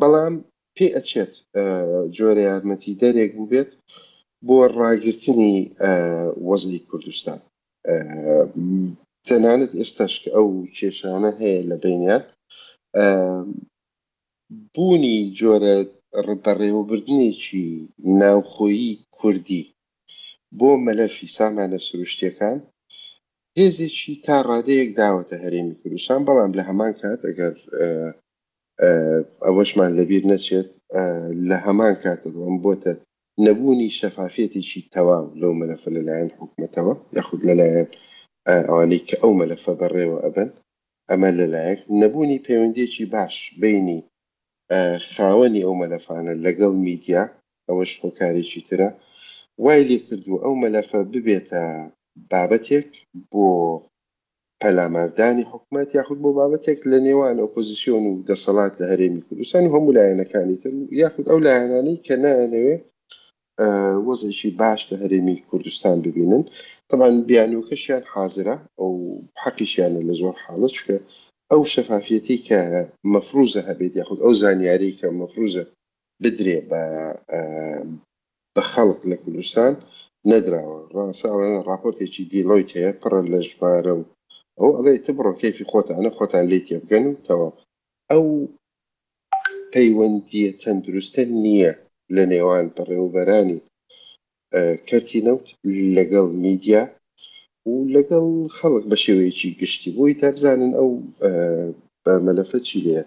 بەڵام 0.00 0.34
پێ 0.76 0.86
ئەچێت 0.96 1.32
جۆرە 2.16 2.42
یارمەتی 2.48 2.98
دەرێک 3.02 3.30
بوو 3.36 3.50
بێت 3.52 3.70
بۆ 4.46 4.56
ڕاگررتنی 4.78 5.54
وەزلی 6.48 6.84
کوردستان 6.88 7.38
تەنانەت 9.28 9.72
ئێستاش 9.80 10.14
کە 10.22 10.28
ئەو 10.36 10.48
کێشانە 10.76 11.30
هەیە 11.40 11.60
لە 11.70 11.76
بینیان 11.84 12.22
بوونی 14.74 15.18
جۆرە 15.38 15.76
بەڕێوەبردنێکی 16.44 17.66
ناوخۆیی 18.20 18.90
کوردی 19.18 19.62
بۆ 20.58 20.70
مەلەفی 20.86 21.28
سامان 21.36 21.68
لە 21.74 21.78
سروشتەکان 21.86 22.58
هێزێکی 23.58 24.12
تا 24.26 24.36
ڕادەیەک 24.48 24.90
داوەتە 25.00 25.36
هەرێمی 25.44 25.78
کوردستان 25.80 26.20
بەڵام 26.28 26.52
لە 26.58 26.62
هەمان 26.68 26.92
کات 27.02 27.20
ئەگەر 27.28 27.54
ئەوەشمان 29.44 29.90
لەبیر 29.98 30.24
نەچێت 30.32 30.70
لە 31.48 31.56
هەمان 31.66 31.94
کاتەوەم 32.04 32.56
بۆتە 32.64 32.92
نەبوونی 33.46 33.94
شەفافێتێکی 33.98 34.80
تەواو 34.94 35.24
لەو 35.40 35.52
مەلەفە 35.60 35.88
لەلایەن 35.96 36.30
حکوومەتەوە 36.38 36.94
یاخود 37.16 37.40
لەلایەن 37.48 37.88
ئەوانەی 38.68 39.04
کە 39.08 39.16
ئەو 39.22 39.32
مەلەفە 39.40 39.72
بەڕێوە 39.80 40.18
ئەبن 40.24 40.48
ئەمە 41.10 41.30
لەلایەک 41.38 41.80
نەبوونی 42.00 42.42
پەیوەندێکی 42.46 43.04
باش 43.14 43.34
بینی 43.62 43.98
خاوەنی 45.10 45.62
ئەو 45.66 45.74
مەلەفانە 45.82 46.34
لەگەڵ 46.44 46.72
میدیا 46.86 47.22
ئەوەش 47.68 47.90
خۆکارێکی 48.00 48.62
ترە 48.68 48.88
وای 49.64 49.82
لێ 49.88 49.98
کردو 50.06 50.34
ئەو 50.44 50.54
مەلەفە 50.62 50.98
ببێتە 51.12 51.62
بابەتێک 52.32 52.88
بۆ 53.32 53.46
پەلامەردانی 54.62 55.48
حکوومەت 55.52 55.88
یاخود 55.98 56.18
بۆ 56.24 56.30
بابەتێک 56.38 56.78
لە 56.90 56.98
نێوان 57.06 57.36
ئۆپۆزیسیۆن 57.42 58.02
و 58.06 58.12
دەسەڵات 58.28 58.72
لە 58.80 58.84
هەرێمی 58.90 59.24
کوردستان 59.26 59.62
و 59.64 59.72
هەموو 59.74 59.96
لایەنەکانی 59.98 60.56
تر 60.62 60.72
یاخود 61.02 61.26
ئەو 61.30 61.38
لایەنانی 61.46 62.02
کە 62.06 62.14
نایەنەوێ 62.24 62.76
وەزێکی 64.06 64.50
باش 64.60 64.80
لە 64.90 64.96
هەرێمی 65.02 65.36
کوردستان 65.48 65.96
ببینن 66.06 66.42
تەمان 66.90 67.14
بیانوکەشیان 67.28 68.04
حاضرە 68.14 68.56
ئەو 68.80 68.92
حەقیشیانە 69.42 70.00
لە 70.08 70.14
زۆر 70.20 70.34
حاڵە 70.44 70.68
چکە 70.76 70.96
ئەو 71.50 71.62
شەفافەتی 71.74 72.36
کە 72.48 72.60
مەفروزە 73.12 73.60
هەبێت 73.68 73.92
یاخود 74.00 74.18
ئەو 74.24 74.32
زانیاری 74.42 74.96
کە 75.00 75.06
مەفروزە 75.20 75.64
بدرێ 76.22 76.58
بە 76.70 76.82
بە 78.54 78.62
خەڵک 78.72 79.00
لە 79.10 79.16
کوردستان 79.22 79.74
نەدراوە 80.30 80.78
ڕاستاوێن 80.96 81.54
راپۆرتێکی 81.70 82.24
دیلۆیت 82.32 82.70
هەیە 82.76 82.90
پڕە 83.00 83.20
لە 83.32 83.40
ژمارە 83.48 83.94
و 83.96 84.00
ئەو 84.58 84.70
ئەڵێ 84.76 84.94
تبڕۆ 85.04 85.32
کەفی 85.40 85.68
خۆتانە 85.70 86.10
خۆتان 86.16 86.44
لی 86.52 86.64
تێبگەن 86.66 87.04
و 87.08 87.14
تەواو 87.26 87.52
ئەو 88.10 88.26
پەیوەندیە 89.72 90.50
تەندروستە 90.62 91.22
نییە 91.44 91.72
لە 92.14 92.22
نێوان 92.32 92.66
بەڕێوبەرانی 92.76 93.60
کەرتی 94.88 95.20
نەوت 95.28 95.46
لەگەڵ 95.96 96.28
میدیا 96.46 96.82
و 97.68 97.74
لەگەڵ 97.96 98.26
خەڵک 98.56 98.84
بە 98.90 98.96
شێوەیەکی 99.04 99.50
گشتی 99.60 99.90
بووی 99.96 100.18
تابزانن 100.20 100.72
ئەو 100.78 100.90
مەلەفە 102.26 102.58
چی 102.66 102.78
لێ 102.86 103.00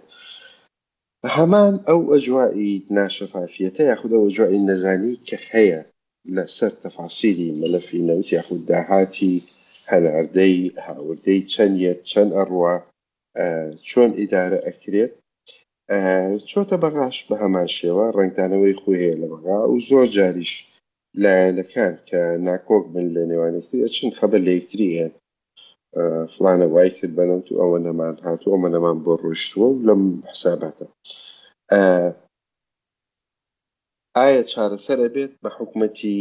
هەمان 1.35 1.73
ئەو 1.87 2.01
ئەجوایی 2.11 2.73
ناشەفافیەتە 2.97 3.81
یاخود 3.89 4.11
ئەو 4.15 4.25
جوایی 4.35 4.65
نەزانی 4.69 5.15
کە 5.27 5.37
هەیە 5.51 5.81
لەسەر 6.35 6.71
تەفاسیری 6.83 7.51
مەلەفی 7.61 8.05
نەوت 8.09 8.27
یاخود 8.35 8.61
داهاتی 8.69 9.35
هەناردەی 9.91 10.57
هاوردەی 10.87 11.39
چەندە 11.53 11.93
چەند 12.11 12.31
ئەڕوا 12.37 12.75
چۆن 13.89 14.09
ئیدارە 14.19 14.59
ئەکرێت 14.67 15.13
چۆتە 16.49 16.75
بەغاش 16.83 17.17
بە 17.27 17.35
هەمان 17.43 17.67
شێوە 17.77 18.05
ڕنگدانەوەی 18.17 18.79
خوێ 18.81 18.97
لە 19.21 19.27
بەغا 19.31 19.59
و 19.71 19.75
زۆر 19.89 20.07
جاریش 20.15 20.53
لایەنەکان 21.23 21.93
کە 22.09 22.21
ناکۆک 22.47 22.83
بن 22.93 23.05
لە 23.15 23.23
نێوانێتی 23.31 23.81
ئەچن 23.83 24.11
خەبەر 24.19 24.41
لەیکتری 24.47 24.93
هێن 24.97 25.13
فلانە 26.33 26.67
وای 26.73 26.89
کرد 26.97 27.11
بەنەوت 27.17 27.47
و 27.51 27.59
ئەوە 27.61 27.79
نەمان 27.87 28.15
هاتو 28.25 28.47
ئەمە 28.53 28.69
نەمان 28.75 28.97
بۆ 29.05 29.13
ڕۆشتووە 29.23 29.67
و 29.69 29.81
لەم 29.87 30.01
حساباتە. 30.31 30.85
ئایا 34.19 34.43
چارەسەرە 34.53 35.07
بێت 35.15 35.33
بە 35.43 35.49
حکوومەتی 35.57 36.19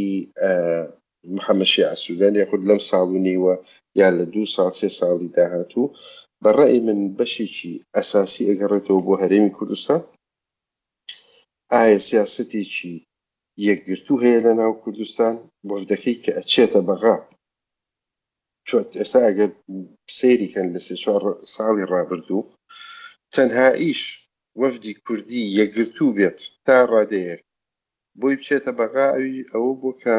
محەممەشی 1.37 1.87
ئاسوودان 1.89 2.35
یاخود 2.41 2.63
لەم 2.69 2.81
ساڵونیوە 2.91 3.55
یان 4.01 4.13
لە 4.21 4.27
دوو 4.33 4.47
سال 4.55 4.71
سێ 4.79 4.89
ساڵی 4.99 5.29
داهاتوو 5.37 5.93
بەڕێی 6.43 6.81
من 6.87 7.01
بەشێکی 7.19 7.73
ئەساسی 7.97 8.49
ئەگەڕێتەوە 8.51 9.01
بۆ 9.07 9.15
هەرێمی 9.23 9.55
کوردستان 9.57 10.01
ئایا 11.73 11.99
سیاستێکی 12.11 12.95
یەکگرتو 13.69 14.15
هەیە 14.25 14.39
لە 14.47 14.53
ناو 14.61 14.73
کوردستان 14.83 15.35
بۆشدەکەی 15.69 16.21
کە 16.25 16.31
ئەچێتە 16.39 16.81
بەغا 16.89 17.17
ئێستا 19.01 19.21
ئەگەر 19.27 19.51
سێریکەن 20.19 20.67
لە 20.75 20.81
سێ 20.87 20.95
چوار 21.03 21.23
ساڵی 21.55 21.89
ڕابردوو 21.93 22.49
تەنها 23.35 23.69
ئیش 23.85 24.03
وەفدی 24.61 24.95
کوردی 25.07 25.43
یەکگرتو 25.59 26.07
بێت 26.17 26.39
تا 26.67 26.77
ڕادەیەک 26.93 27.43
بۆی 28.19 28.37
بچێتە 28.39 28.71
بەغاوی 28.79 29.47
ئەوە 29.53 29.73
بۆ 29.81 29.91
کە 30.03 30.17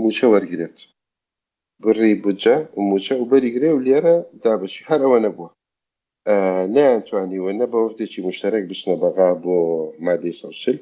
موچە 0.00 0.26
وەرگێت 0.32 0.76
بڕی 1.82 2.14
بجە 2.24 2.56
و 2.76 2.80
موچە 2.90 3.14
و 3.18 3.28
بەریگرێ 3.30 3.70
و 3.74 3.82
لێرە 3.86 4.16
دابچی 4.42 4.86
هەر 4.88 5.00
ئەوە 5.04 5.18
نەبووە 5.26 5.50
نیانتوانیوە 6.74 7.50
نە 7.60 7.66
بە 7.70 7.78
وفتێکی 7.84 8.20
مشتەرەك 8.28 8.64
بچنە 8.70 8.94
بەغا 9.02 9.28
بۆ 9.42 9.56
مادەی 10.06 10.38
سەوسل 10.40 10.78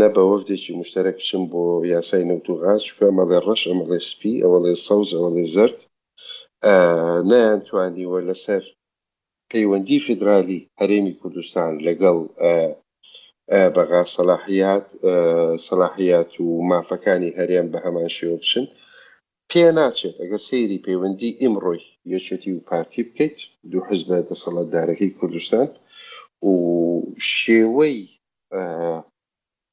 نە 0.00 0.06
بە 0.14 0.22
وفتێکی 0.30 0.72
مشتەرەك 0.80 1.16
بچم 1.20 1.42
بۆ 1.52 1.62
یاسای 1.94 2.24
نەوتوغا 2.30 2.74
چکە 2.86 3.06
مەڵێ 3.18 3.38
ڕەش 3.46 3.62
ئەمەڵێ 3.68 3.98
سپی 4.10 4.34
ئەوەڵێ 4.44 4.74
سەوز 4.86 5.08
ئەوەڵێ 5.16 5.44
زرد 5.54 5.78
نیانتوانیوە 7.30 8.18
لەسەر 8.28 8.62
پەیوەندی 9.50 9.98
فدرالی 10.06 10.60
هەرێمی 10.80 11.16
کوردستان 11.20 11.72
لەگەڵ 11.86 12.18
بەغا 13.76 14.00
سەلاحیات 14.16 14.86
سەلاحیات 15.66 16.32
و 16.44 16.46
مافەکانی 16.70 17.34
هەرێم 17.38 17.66
بە 17.72 17.78
هەمان 17.84 18.08
شێوە 18.16 18.36
بشن 18.42 18.66
پێ 19.50 19.66
ناچێت 19.78 20.14
ئەگە 20.20 20.38
سەیری 20.48 20.82
پەیوەندی 20.86 21.36
ئیمڕۆی 21.42 21.82
یەکێتی 22.14 22.52
و 22.54 22.64
پارتی 22.70 23.02
بکەیت 23.08 23.38
دوو 23.70 23.82
حز 23.88 24.00
بە 24.08 24.18
دەسەڵاتدارەکەی 24.30 25.14
کوردستان 25.18 25.68
و 26.50 26.52
شێوەی 27.34 27.98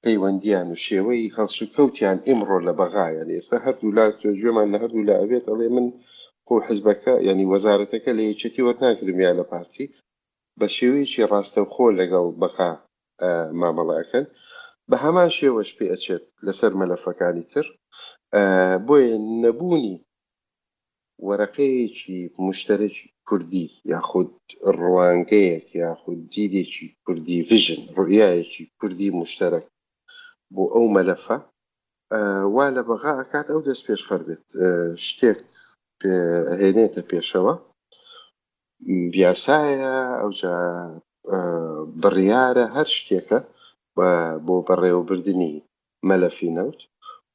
پەیوەندیان 0.03 0.67
و 0.71 0.75
شێوەی 0.85 1.33
هەڵسو 1.37 1.65
کەوتیان 1.75 2.19
ئیمڕۆ 2.27 2.57
لە 2.67 2.73
بەغایە 2.79 3.23
ئێستا 3.37 3.57
هەردوو 3.65 3.95
لا 3.97 4.05
توێمان 4.21 4.67
لە 4.73 4.77
هەردوو 4.83 5.07
لا 5.09 5.15
ئەوێت 5.21 5.45
ئەڵێ 5.49 5.67
من 5.75 5.87
خۆ 6.47 6.55
حزبەکە 6.67 7.13
ینی 7.29 7.49
وەزارەتەکە 7.53 8.11
لە 8.17 8.23
یەکێتی 8.31 8.65
وەرناگرمیان 8.65 9.35
لە 9.39 9.45
پارتی 9.51 9.85
بە 10.59 10.67
شێوەیەکی 10.75 11.27
ڕاستەوخۆ 11.31 11.85
لەگەڵ 11.99 12.27
بەخا 12.41 12.71
مامەڵەکەن 13.59 14.25
بە 14.89 14.95
هەمان 15.03 15.29
شێوەش 15.37 15.69
پێ 15.77 15.85
ئەچێت 15.91 16.23
لەسەر 16.45 16.71
مەلەفەکانی 16.79 17.45
تر 17.53 17.65
بۆیە 18.87 19.15
نەبوونی 19.41 19.95
وەرەقەیەکی 21.27 22.19
مشتەرەکی 22.47 23.07
کوردی 23.27 23.67
یاخود 23.91 24.31
ڕوانگەیەک 24.79 25.65
یاخود 25.83 26.19
دیدێکی 26.33 26.87
کوردی 27.05 27.45
ڤژن 27.49 27.81
ڕویایەکی 27.97 28.63
کوردی 28.79 29.09
مشتەرەک 29.21 29.65
بۆ 30.53 30.63
ئەو 30.73 30.85
مەلەفە 30.95 31.37
وا 32.55 32.65
لە 32.75 32.81
بەغا 32.89 33.11
ئەکات 33.19 33.47
ئەو 33.51 33.61
دەست 33.67 33.83
پێش 33.87 34.01
خەربێت 34.09 34.43
شتێک 35.07 35.39
هێنێتە 36.61 37.01
پێشەوە 37.09 37.53
بیاسایە 39.11 39.95
ئەوجا 40.21 40.55
بڕیارە 42.03 42.65
هەر 42.75 42.87
شتێکە 42.97 43.39
بۆ 44.45 44.55
بەڕێوەبردننی 44.67 45.53
مەلەفی 46.09 46.53
نەوت 46.57 46.79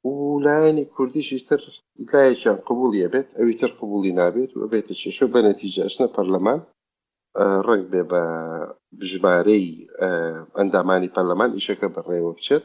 و 0.07 0.11
لایەنی 0.47 0.85
کوردیشی 0.95 1.39
تر 1.47 1.61
لایەکیان 2.09 2.57
قبولیە 2.67 3.07
بێت 3.13 3.29
ئەوی 3.39 3.53
تر 3.61 3.71
قبولی 3.79 4.15
نابێت 4.19 4.51
و 4.59 4.61
بێتە 4.71 4.93
چێشە 5.01 5.25
بە 5.33 5.39
نەتیجەشنە 5.49 6.05
پەرلەمان 6.15 6.59
ڕنگ 7.67 7.85
بێ 7.91 8.03
بە 8.11 8.23
ژمارەی 9.09 9.65
ئەندامانی 10.57 11.13
پەرلەمان 11.15 11.51
ئیشەکە 11.55 11.87
بەڕێوە 11.95 12.31
بچێت 12.37 12.63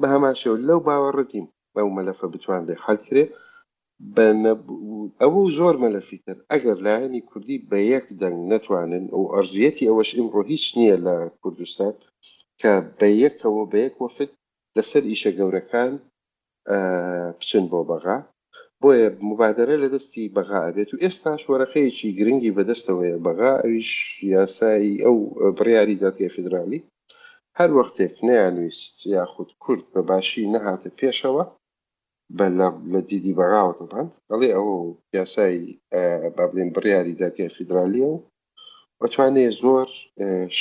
بە 0.00 0.06
هەماشەوە 0.14 0.58
لەو 0.68 0.78
باوەڕەتیم 0.86 1.46
بەو 1.74 1.88
مەلەفە 1.96 2.26
بتوان 2.34 2.62
بێ 2.68 2.74
حەل 2.84 2.98
کرێت 3.06 3.30
ئەوە 5.22 5.42
زۆر 5.58 5.74
مەلەفیتر 5.84 6.36
ئەگەر 6.50 6.78
لایەنی 6.86 7.26
کوردی 7.30 7.58
بە 7.70 7.78
یەک 7.94 8.06
دەنگ 8.20 8.38
نتوانن 8.52 9.04
ئەو 9.12 9.24
ئەرزیەتی 9.34 9.88
ئەوەش 9.88 10.10
ئیمڕۆ 10.16 10.42
هیچ 10.52 10.64
نییە 10.78 10.96
لە 11.06 11.14
کوردستان 11.42 11.94
کە 12.60 12.72
بە 12.98 13.06
یەکەوە 13.24 13.62
بە 13.70 13.78
یەک 13.86 13.96
وەفت 14.02 14.30
لەسەر 14.76 15.02
ئیشە 15.10 15.30
گەورەکان 15.38 15.92
بچن 17.38 17.64
بۆ 17.70 17.78
بەغا 17.90 18.18
بۆیە 18.82 19.08
مبادرە 19.28 19.76
لە 19.82 19.88
دەستی 19.94 20.32
بەغا 20.36 20.60
بێت 20.76 20.90
و 20.92 21.00
ئێستا 21.02 21.32
شوەرەخەیەکی 21.44 22.14
گرنگی 22.18 22.54
بەدەستەوەی 22.56 23.16
بەغا 23.26 23.52
ئەویش 23.62 23.90
یاسایی 24.34 24.94
ئەو 25.04 25.16
بڕیاری 25.56 26.00
دادگای 26.02 26.32
فدرالی 26.36 26.80
هەر 27.58 27.70
وەختێک 27.78 28.14
نیانویست 28.28 28.96
یاخود 29.14 29.50
کورد 29.62 29.84
بە 29.94 30.00
باشی 30.10 30.50
نەهاتە 30.54 30.90
پێشەوە 30.98 31.44
لە 32.36 33.00
دیدی 33.10 33.32
بەغاوە 33.40 33.72
تەبان 33.80 34.06
ئەڵێ 34.30 34.48
ئەوە 34.56 34.74
پیاسایی 35.12 35.62
بابلێن 36.36 36.70
بڕیاری 36.76 37.14
دادگای 37.22 37.48
فیدراالیە 37.56 38.08
و 38.12 38.16
بەتوانێت 39.02 39.52
زۆر 39.62 39.88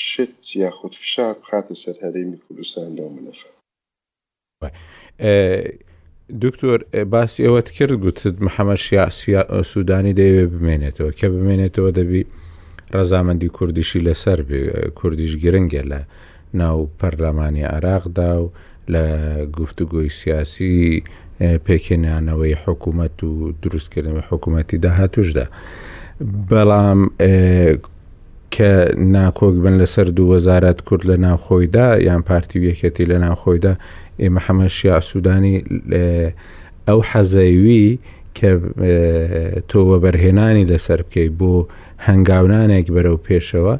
شت 0.07 0.35
یاخود 0.63 0.93
فشار 1.01 1.35
بخاتە 1.41 1.75
سەر 1.83 1.95
هەرێمی 2.03 2.37
کوردستان 2.45 2.89
لەو 2.97 3.09
منەفە 3.15 3.49
دکتۆر 6.43 6.79
باسی 7.13 7.45
ئەوەت 7.47 7.69
کرد 7.77 7.93
گوتت 8.03 8.35
محەممەد 8.45 9.11
سوودانی 9.71 10.13
دەیەوێ 10.19 10.45
بمێنێتەوە 10.53 11.11
کە 11.19 11.27
بمێنێتەوە 11.33 11.91
دەبی 11.99 12.23
ڕەزامەندی 12.93 13.49
کوردیشی 13.57 14.05
لەسەر 14.07 14.39
کوردیش 14.99 15.33
گرنگە 15.43 15.83
لە 15.91 15.99
ناو 16.61 16.79
پەرلەمانی 16.99 17.65
عراقدا 17.75 18.31
و 18.43 18.51
لە 18.93 19.03
گفتوگۆی 19.57 20.09
سیاسی 20.21 20.77
پێکێنیانەوەی 21.39 22.55
حکوومەت 22.67 23.17
و 23.23 23.51
دروستکردنەوە 23.61 24.23
حکوومەتی 24.31 24.77
داهاتوشدا 24.85 25.45
بەڵام 26.49 26.99
کە 28.55 28.71
ناکۆک 29.15 29.55
بن 29.63 29.75
لەسەر 29.85 30.07
دوو 30.17 30.29
وەزارات 30.39 30.79
کورد 30.87 31.03
لە 31.11 31.17
ناوخۆیدا 31.25 31.87
یان 32.07 32.21
پارتی 32.21 32.57
وەکەتی 32.67 33.05
لە 33.11 33.17
ناوخۆیدا 33.25 33.73
ئێمە 34.21 34.41
حەمەشی 34.47 34.89
ئاسوودانی 34.95 35.55
ئەو 36.87 36.99
حەزەوی 37.11 37.87
کە 38.37 38.49
تۆوە 39.71 39.97
بەرهێنانی 40.03 40.65
لەسەر 40.71 40.99
بکەیت 41.07 41.31
بۆ 41.39 41.53
هەنگاونانێک 42.07 42.87
بەرەو 42.95 43.17
پێشەوە 43.27 43.75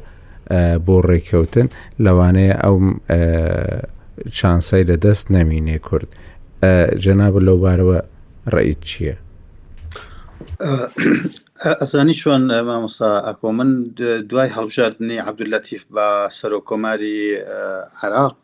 بۆ 0.86 0.96
ڕێککەوتن 1.08 1.66
لەوانەیە 2.04 2.54
ئەو 2.64 2.74
شانسای 4.38 4.82
لە 4.90 4.96
دەست 5.04 5.26
نەمینێ 5.36 5.78
کورد. 5.88 6.08
جەنابە 7.04 7.40
لەو 7.48 7.58
بارەوە 7.64 7.98
ڕیت 8.54 8.80
چییە؟ 8.90 9.14
ئەسانی 11.80 12.14
شوێن 12.20 12.44
مامۆسا 12.68 13.10
ئەکۆ 13.26 13.50
من 13.58 13.70
دوای 14.30 14.48
هەڵبژاردننی 14.56 15.22
عبدولەتیف 15.28 15.82
بە 15.94 16.06
سەرۆکۆماری 16.38 17.18
عراق 18.02 18.38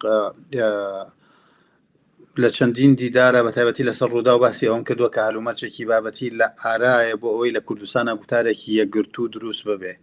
لە 2.42 2.48
چەندین 2.56 2.92
دیدارە 3.00 3.40
بە 3.46 3.50
تایبەتی 3.56 3.86
لەسەر 3.90 4.08
ڕوودا 4.14 4.32
و 4.34 4.38
باسی 4.44 4.70
ئەوم 4.70 4.82
کردووە 4.88 5.10
کە 5.14 5.20
هەلومەرچێکی 5.28 5.84
بابەتی 5.90 6.28
لە 6.38 6.46
ئارایە 6.64 7.16
بۆ 7.20 7.28
ئەوەی 7.34 7.54
لە 7.56 7.60
کوردستانە 7.68 8.12
گوتارێکی 8.20 8.70
یەگرتو 8.80 9.22
دروست 9.34 9.62
ببێ 9.70 9.94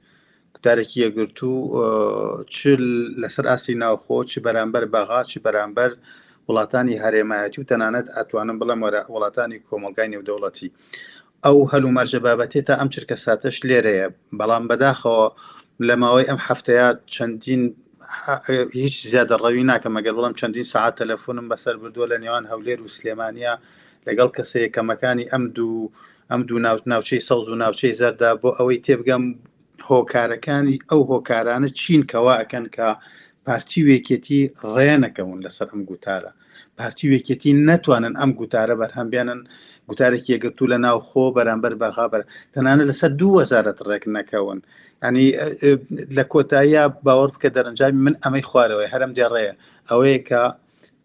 گوتارێکی 0.56 1.00
یەگرتو 1.06 1.52
چ 2.56 2.58
لەسەر 3.22 3.46
ئاسی 3.50 3.74
ناوخۆ 3.84 4.18
چی 4.30 4.40
بەرامبەر 4.46 4.84
بەغا 4.94 5.22
چی 5.32 5.40
بەرامبەر 5.46 5.92
وڵاتانی 6.52 6.96
هەرێمایەتی 7.04 7.58
و 7.62 7.68
تەنانەت 7.72 8.08
ئەتوانم 8.18 8.58
بڵم 8.62 8.80
وەرە 8.86 9.02
وڵاتانی 9.16 9.64
کۆمەلگای 9.70 10.12
نێودەوڵەتی 10.14 10.70
ئەو 11.46 11.58
هەلو 11.72 11.90
مەرجەبابەتێت 11.98 12.66
تا 12.68 12.74
ئەم 12.80 12.90
چرکە 12.94 13.18
ساتەش 13.26 13.58
لێرەیە 13.70 14.08
بەڵام 14.40 14.64
بەداخەوە 14.72 15.26
لە 15.88 15.96
ماوەی 16.02 16.28
ئەم 16.30 16.40
هەفتەیە 16.48 16.88
چەندین 17.16 17.64
هیچ 18.84 18.96
زیادە 19.12 19.36
ڕەوی 19.44 19.66
ناکە 19.72 19.90
مەگەر 19.96 20.14
بڵم 20.18 20.34
چەندین 20.40 20.66
ساعت 20.74 20.94
تەلەفۆنم 21.02 21.46
بەسەر 21.52 21.76
بردووە 21.82 22.06
لە 22.12 22.18
نێوان 22.24 22.44
هەولێر 22.52 22.80
و 22.82 22.94
سلێمانیا 22.98 23.54
لەگەڵ 24.08 24.30
کەسەیەکەمەکانی 24.38 25.26
ئەم 25.32 25.44
دوو 25.56 25.84
ئەم 26.32 26.42
دوو 26.48 26.60
ناوت 26.66 26.84
ناوچەی 26.92 27.22
سەوز 27.30 27.46
و 27.50 27.60
ناوچەی 27.64 27.94
زەردا 28.00 28.30
بۆ 28.42 28.50
ئەوەی 28.58 28.84
تێبگەم 28.86 29.24
هۆکارەکانی 29.90 30.78
ئەو 30.90 31.02
هۆکارانە 31.12 31.70
چین 31.82 32.02
کەوا 32.12 32.34
ئەکەن 32.42 32.66
کە 32.76 32.88
پارتی 33.46 33.82
وێکێتی 33.88 34.42
ڕێنەکەون 34.76 35.40
لەسەر 35.46 35.68
ئەم 35.74 35.82
گوتارە 35.90 36.32
پارتی 36.82 37.08
وێکێتی 37.14 37.52
ناتوانن 37.70 38.14
ئەم 38.20 38.32
گوتارە 38.40 38.76
بەرهەمبیانن 38.82 39.40
گوتارێکی 39.90 40.34
یەگرتو 40.36 40.70
لە 40.74 40.78
ناو 40.86 40.98
خۆ 41.10 41.24
بەرامبەر 41.38 41.74
بەخابەر 41.82 42.22
تەنانە 42.54 42.84
لەسەر 42.90 43.12
دوو 43.20 43.36
وەزارەت 43.40 43.78
ڕێک 43.88 44.04
نەکەون 44.16 44.60
ئەنی 45.04 45.28
لە 46.18 46.24
کۆتاییە 46.34 46.84
باوەڕ 47.06 47.30
بکە 47.36 47.50
دەرەنجامی 47.56 48.02
من 48.06 48.16
ئەمەی 48.24 48.48
خوارەوەی 48.50 48.92
هەرم 48.94 49.12
دێڕێە 49.18 49.54
ئەوەیە 49.90 50.20
کە 50.30 50.44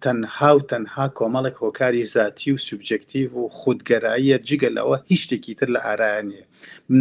تەنها 0.05 0.51
و 0.57 0.61
تەنها 0.71 1.05
کۆمەڵێک 1.19 1.57
هۆکاری 1.63 2.09
زیاتی 2.15 2.51
و 2.53 2.63
سوبجکتیو 2.69 3.29
و 3.41 3.45
خودگەراییە 3.61 4.37
جگەلەوە 4.49 4.97
هیچ 5.11 5.23
شتێکی 5.27 5.53
تر 5.61 5.69
لە 5.75 5.81
ئارایانە 5.87 6.43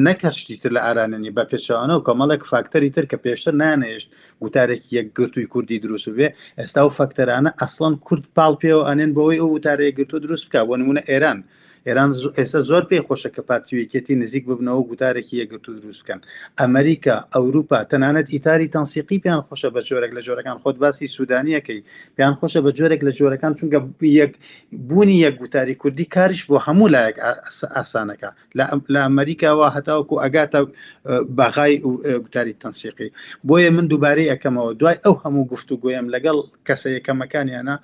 نەکەشتی 0.08 0.58
تر 0.62 0.72
لە 0.76 0.82
ئاراننی 0.86 1.36
بە 1.38 1.44
پێچوانە 1.52 1.94
و 1.98 2.06
کۆمەڵێک 2.08 2.44
فاکتەری 2.52 2.94
تر 2.96 3.06
کە 3.12 3.18
پێشتر 3.24 3.54
نانێشت 3.62 4.08
وتارێکی 4.44 4.96
یەک 4.98 5.08
گرتووی 5.18 5.50
کوردی 5.54 5.82
دروست 5.86 6.08
بێ 6.18 6.28
ئێستا 6.60 6.82
و 6.86 6.96
فەکتەرانە 6.98 7.52
ئەسڵان 7.60 7.94
کورد 8.06 8.26
پاڵ 8.36 8.54
پێوە 8.62 8.88
ئەنێن 8.90 9.12
بەوەی 9.16 9.40
ئەو 9.42 9.50
وتارەیە 9.56 9.96
گرتو 9.98 10.18
دروست 10.26 10.44
بکە 10.48 10.62
بۆ 10.68 10.76
نمونە 10.82 11.02
ئێران 11.10 11.40
ئێران 11.88 12.12
ئێستا 12.38 12.60
زۆر 12.70 12.84
پێی 12.90 13.02
خۆشە 13.08 13.30
کە 13.36 13.42
پارتیویەکەتی 13.50 14.20
نزیک 14.24 14.44
ببنەوە 14.50 14.82
گوتارێکی 14.90 15.36
یەگرتو 15.42 15.72
دروست 15.82 16.02
بکەن 16.04 16.20
ئەمریکا 16.60 17.16
ئەوروپا 17.36 17.80
تەنانەت 17.92 18.28
ئیتاری 18.34 18.68
تەنسیقی 18.76 19.18
پیان 19.24 19.42
خۆشە 19.48 19.70
بە 19.76 19.82
جۆرەك 19.90 20.12
لە 20.18 20.22
جۆرەکان 20.28 20.58
خۆت 20.64 20.78
باسی 20.84 21.08
سوودانیەکەی 21.16 21.80
پیان 22.18 22.34
خۆشە 22.40 22.60
بە 22.66 22.72
جۆرێک 22.78 23.02
لە 23.08 23.12
جۆرەکان 23.20 23.54
چونکە 23.60 23.78
بوونی 24.88 25.18
یەک 25.26 25.36
گوتاری 25.42 25.76
کوردی 25.82 26.06
کاریش 26.16 26.42
بۆ 26.50 26.56
هەموو 26.66 26.92
لایەک 26.96 27.18
ئاسانەکە 27.78 28.30
لە 28.94 29.02
ئەمریکاوە 29.08 29.68
هەتاوکو 29.76 30.16
ئەگاتە 30.24 30.60
باغای 31.40 31.74
گوتاری 32.24 32.54
تەنسیقی 32.62 33.10
بۆیە 33.48 33.70
من 33.76 33.86
دووبارەی 33.92 34.30
ئەەکەمەوە 34.32 34.70
دوای 34.80 34.98
ئەو 35.06 35.16
هەموو 35.24 35.50
گفتو 35.52 35.74
گوۆیم 35.82 36.08
لەگەڵ 36.14 36.38
کەسە 36.68 36.90
یەکەمەکانیانە 36.98 37.76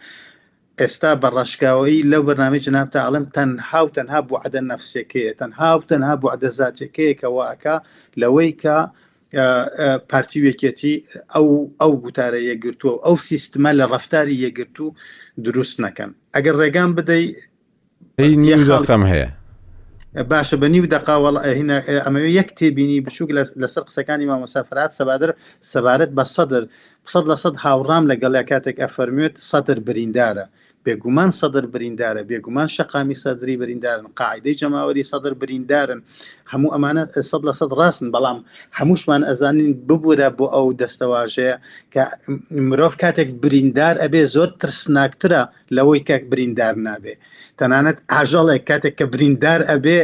ئێستا 0.84 1.12
بەڕشکاوی 1.22 1.96
لەو 2.12 2.22
بەنامێک 2.30 2.66
نابتە 2.76 3.00
ئاڵم 3.04 3.26
تەنها 3.36 3.80
و 3.84 3.88
تەنها 3.98 4.20
بۆ 4.28 4.36
عدە 4.46 4.62
نفسەکەیە 4.72 5.34
تەنها 5.42 5.70
و 5.78 5.84
تەنها 5.92 6.14
بۆ 6.22 6.28
عدە 6.36 6.50
زاتەکەیەکەوەکە 6.60 7.76
لەوەی 8.22 8.52
کە 8.64 8.78
پارتیوێکێتی 10.12 10.96
ئەو 11.36 11.48
ئەو 11.82 11.92
گوتارە 12.04 12.40
یەگرتووە 12.52 12.96
ئەو 13.06 13.16
سیستمە 13.30 13.72
لە 13.80 13.86
ڕفتاری 13.94 14.42
یەگرتو 14.46 14.86
دروست 15.46 15.78
نەکەن 15.86 16.12
ئەگەر 16.36 16.56
ڕێگان 16.62 16.90
بدەی 16.98 17.26
نیخم 18.44 19.04
هەیە 19.12 19.30
باشە 20.32 20.56
بە 20.62 20.68
نیو 20.74 20.86
دقاوەڵهینە 20.96 21.78
ئەمەوە 22.06 22.30
یەک 22.40 22.50
تێبینی 22.60 23.04
بچووک 23.06 23.30
لەسەر 23.64 23.84
قسەکانی 23.88 24.30
مامۆسافرات 24.32 24.92
سەبادر 25.00 25.30
سەبارەت 25.74 26.12
بە 26.18 26.24
سەدر 26.36 26.64
سەد 27.14 27.26
لە 27.32 27.38
سەد 27.44 27.56
هاوڕام 27.66 28.04
لەگەڵ 28.12 28.36
کاتێک 28.52 28.78
ئەفەرمێت 28.84 29.34
سەدر 29.50 29.78
بریندارە 29.88 30.46
بێگومان 30.86 31.30
سەدر 31.40 31.66
بریندارە 31.74 32.22
بێگومان 32.30 32.68
شقامی 32.76 33.16
سەدری 33.24 33.56
بریندارن 33.62 34.06
قاعدەی 34.20 34.56
جەماوەری 34.62 35.10
سەدر 35.12 35.34
بریندارن 35.42 36.00
هەموو 36.52 36.74
ئەمانە 36.74 37.04
سەد 37.32 37.42
لە 37.50 37.54
سەد 37.60 37.72
ڕاستن 37.80 38.10
بەڵام 38.16 38.38
هەمووشمان 38.78 39.22
ئەزانین 39.30 39.72
ببوورە 39.88 40.30
بۆ 40.38 40.46
ئەو 40.56 40.68
دەستەواژەیە 40.82 41.56
کە 41.94 42.02
مرۆڤ 42.70 42.94
کاتێک 43.04 43.30
بریندار 43.44 43.96
ئەبێ 44.04 44.22
زۆر 44.36 44.50
ترسناکترە 44.62 45.42
لەوەی 45.78 46.02
کەک 46.10 46.22
بریندار 46.32 46.76
نابێ 46.88 47.16
تەنانەت 47.60 47.98
ئاژەڵێک 48.16 48.64
کاتێک 48.70 48.94
کە 49.00 49.06
بریندار 49.14 49.60
ئەبێ 49.72 50.00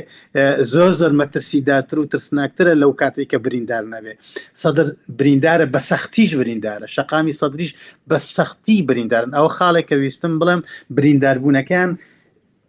زۆر 0.74 0.92
زۆر 1.00 1.12
مەتەسیدارتر 1.22 1.98
و 2.00 2.10
ترسناکترە 2.14 2.74
لەو 2.82 2.92
کاتێک 3.02 3.28
کە 3.32 3.38
بریندار 3.46 3.84
نەبێ 3.94 4.14
سەدر 4.62 4.88
بریندارە 5.20 5.66
بە 5.74 5.80
سەختیش 5.90 6.32
بریندارە 6.40 6.86
شقامی 6.96 7.34
سەدریش 7.42 7.72
بە 8.10 8.18
سەختی 8.36 8.80
بریندارن 8.90 9.32
ئەوە 9.38 9.50
خاڵێک 9.58 9.86
کە 9.90 9.96
ویستم 10.04 10.34
بڵێم 10.42 10.62
برینداربوونەکان 10.98 11.90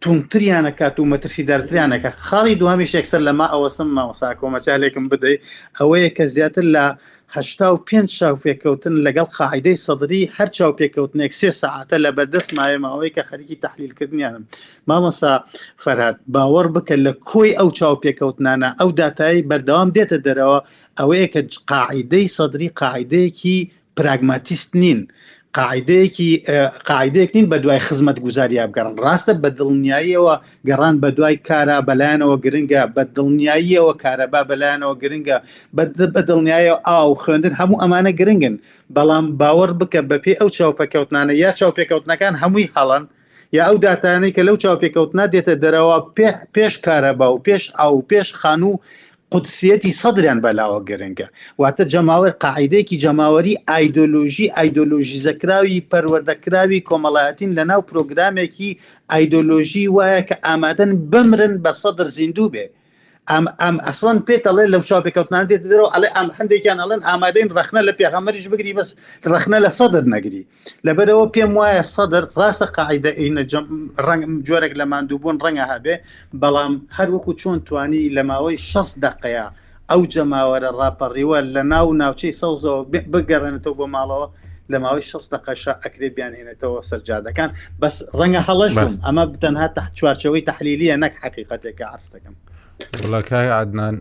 تونتریانەکات 0.03 0.97
و 0.99 1.09
مەترسی 1.13 1.45
دارتریانەکە 1.51 2.11
خاڵی 2.27 2.55
دوامیش 2.61 2.91
یەکسەر 2.99 3.23
لەما 3.29 3.47
ئەوەسم 3.53 3.89
ماوەسا 3.97 4.29
کۆمەچالێکم 4.41 5.05
بدەیت 5.13 5.41
ئەوەیە 5.79 6.11
کە 6.17 6.25
زیاتر 6.35 6.65
لە 6.75 6.85
هشتا 7.35 7.69
و 7.75 7.79
پێنج 7.89 8.07
چاو 8.19 8.37
پێکەوتن 8.45 8.95
لەگەڵ 9.07 9.29
قاعدەی 9.39 9.77
سەدری 9.87 10.31
هەر 10.37 10.49
چاو 10.57 10.73
پێکەوتنێک 10.81 11.33
سێ 11.41 11.51
ساعتە 11.63 11.97
لە 12.05 12.11
بەردەست 12.17 12.51
مایەماەوەی 12.59 13.15
کە 13.17 13.23
خەرکی 13.29 13.61
تحلیلکردنیانم 13.65 14.45
مامەسا 14.91 15.33
فەرات 15.85 16.17
باوەڕ 16.35 16.67
بکە 16.75 16.97
لە 17.07 17.13
کۆی 17.31 17.57
ئەو 17.59 17.69
چاو 17.79 17.95
پێکەوتنانە 18.05 18.69
ئەو 18.81 18.91
داتایی 19.01 19.47
بەردەوام 19.51 19.89
دێتە 19.97 20.19
دەرەوە 20.27 20.59
ئەوەیە 20.99 21.27
کە 21.35 21.43
قاعدەی 21.71 22.29
سەدری 22.37 22.69
قاعدەیەکی 22.81 23.57
پراگماتیست 23.97 24.71
نین. 24.83 25.01
قاعدەیەکی 25.57 26.29
قاعدەیەک 26.89 27.31
نین 27.37 27.47
بە 27.51 27.59
دوای 27.65 27.79
خزمەت 27.89 28.19
گوزاریە 28.25 28.65
بگەڕن 28.71 28.95
ڕاستە 29.05 29.33
بە 29.43 29.51
دڵنیاییەوە 29.59 30.35
گەڕان 30.69 30.97
بە 31.03 31.09
دوای 31.17 31.37
کارا 31.49 31.79
بەلایەنەوە 31.89 32.37
گرنگە 32.45 32.83
بە 32.97 33.03
دڵنیاییەوە 33.17 33.93
کارەبا 34.05 34.41
بەلایەنەوە 34.51 34.95
گرنگە 35.03 35.39
بە 35.77 35.83
دڵنیایە 36.29 36.75
ئاو 36.89 37.11
خوێندن 37.23 37.55
هەموو 37.61 37.81
ئەمانە 37.83 38.13
گرنگن 38.21 38.55
بەڵام 38.95 39.25
باوەڕ 39.41 39.71
بکە 39.81 40.01
بە 40.09 40.17
پێی 40.25 40.39
ئەو 40.41 40.49
چاوپەکەوتنانە 40.57 41.35
یا 41.43 41.51
چاوپێکەوتنەکان 41.59 42.35
هەمووی 42.43 42.73
هەڵن 42.77 43.05
یا 43.57 43.63
ئەو 43.69 43.77
داتانەی 43.87 44.35
کە 44.37 44.43
لەو 44.49 44.57
چاوپێکەوتنا 44.63 45.25
دێتە 45.33 45.55
دەرەوە 45.63 45.99
پێش 46.57 46.75
کارەبا 46.87 47.29
و 47.33 47.43
پێش 47.47 47.63
ئاو 47.81 47.95
پێش 48.11 48.29
خان 48.41 48.61
و 48.69 48.73
قودسیەتی 49.35 49.97
سەدریان 50.03 50.39
بەلاوە 50.45 50.81
گەرنگە 50.89 51.27
واتە 51.61 51.85
جەماوەر 51.93 52.33
قاعدەیەکی 52.43 53.01
جەماوەری 53.05 53.61
ئایدۆلۆژی 53.71 54.53
ئایدۆلۆژی 54.57 55.23
زەکراوی 55.29 55.85
پەروەردەکراوی 55.91 56.85
کۆمەڵایەتین 56.89 57.51
لە 57.59 57.65
ناو 57.71 57.81
پرۆگرامێکی 57.91 58.77
ئایدۆلۆژی 59.13 59.93
وایە 59.97 60.21
کە 60.29 60.37
ئامادەن 60.47 60.91
بمرن 61.11 61.53
بە 61.65 61.73
سەدر 61.83 62.09
زیندوو 62.17 62.53
بێ 62.55 62.67
ئەم 63.33 63.47
ئەم 63.65 63.77
ئەسڵەن 63.87 64.19
پێتەڵێ 64.29 64.65
لەو 64.73 64.83
چاپێککەوتنان 64.89 65.45
دێت 65.51 65.63
دەرەوە 65.71 65.93
ئەڵێ 65.95 66.09
ئەم 66.17 66.29
هەندێکیان 66.39 66.79
ئەڵێن 66.83 67.03
ئامادەین 67.09 67.49
ڕخنە 67.59 67.81
لە 67.89 67.93
پێغەمەریش 68.01 68.47
بگری 68.53 68.73
بەس 68.79 68.89
ڕخنە 69.33 69.59
لە 69.65 69.71
سەدر 69.79 70.05
نەگری 70.15 70.43
لەبەرەوە 70.87 71.27
پێم 71.35 71.53
وایە 71.59 71.85
سەدر 71.97 72.25
ڕاستە 72.39 72.67
قاعدە 72.77 73.11
عینە 73.21 73.43
ڕنگ 74.07 74.25
جۆرێک 74.47 74.73
لە 74.81 74.85
مادووبوون 74.93 75.37
ڕەنگە 75.45 75.65
هەبێ 75.73 75.95
بەڵام 76.41 76.75
هەروەکو 76.97 77.33
چۆن 77.41 77.59
توانی 77.69 78.03
لە 78.17 78.23
ماوەی 78.31 78.59
6 78.71 78.89
دقەیە 79.05 79.47
ئەو 79.91 80.03
جەماوەرە 80.13 80.71
ڕاپەڕیوە 80.81 81.39
لە 81.55 81.63
ناو 81.73 81.87
ناوچەی 82.03 82.37
سەوزەوە 82.41 82.81
بگەڕێنێتەوە 83.13 83.77
بۆ 83.79 83.87
ماڵەوە 83.95 84.29
لە 84.73 84.77
ماوەی 84.85 85.09
6 85.13 85.25
دقەشە 85.35 85.73
ئەکرێ 85.85 86.09
بیانێنێتەوە 86.17 86.79
سەررجادەکان 86.89 87.51
بەس 87.81 87.97
ڕەنگە 88.19 88.41
هەڵەش 88.49 88.75
ئەمە 89.07 89.25
تەنها 89.43 89.67
تەحچوارچەوەی 89.77 90.47
تحلیلیە 90.49 90.95
نەک 91.03 91.15
حقیقەتێکە 91.25 91.87
ئاستەکەم. 91.93 92.37
وڵەکای 93.03 93.49
عادنان 93.59 93.97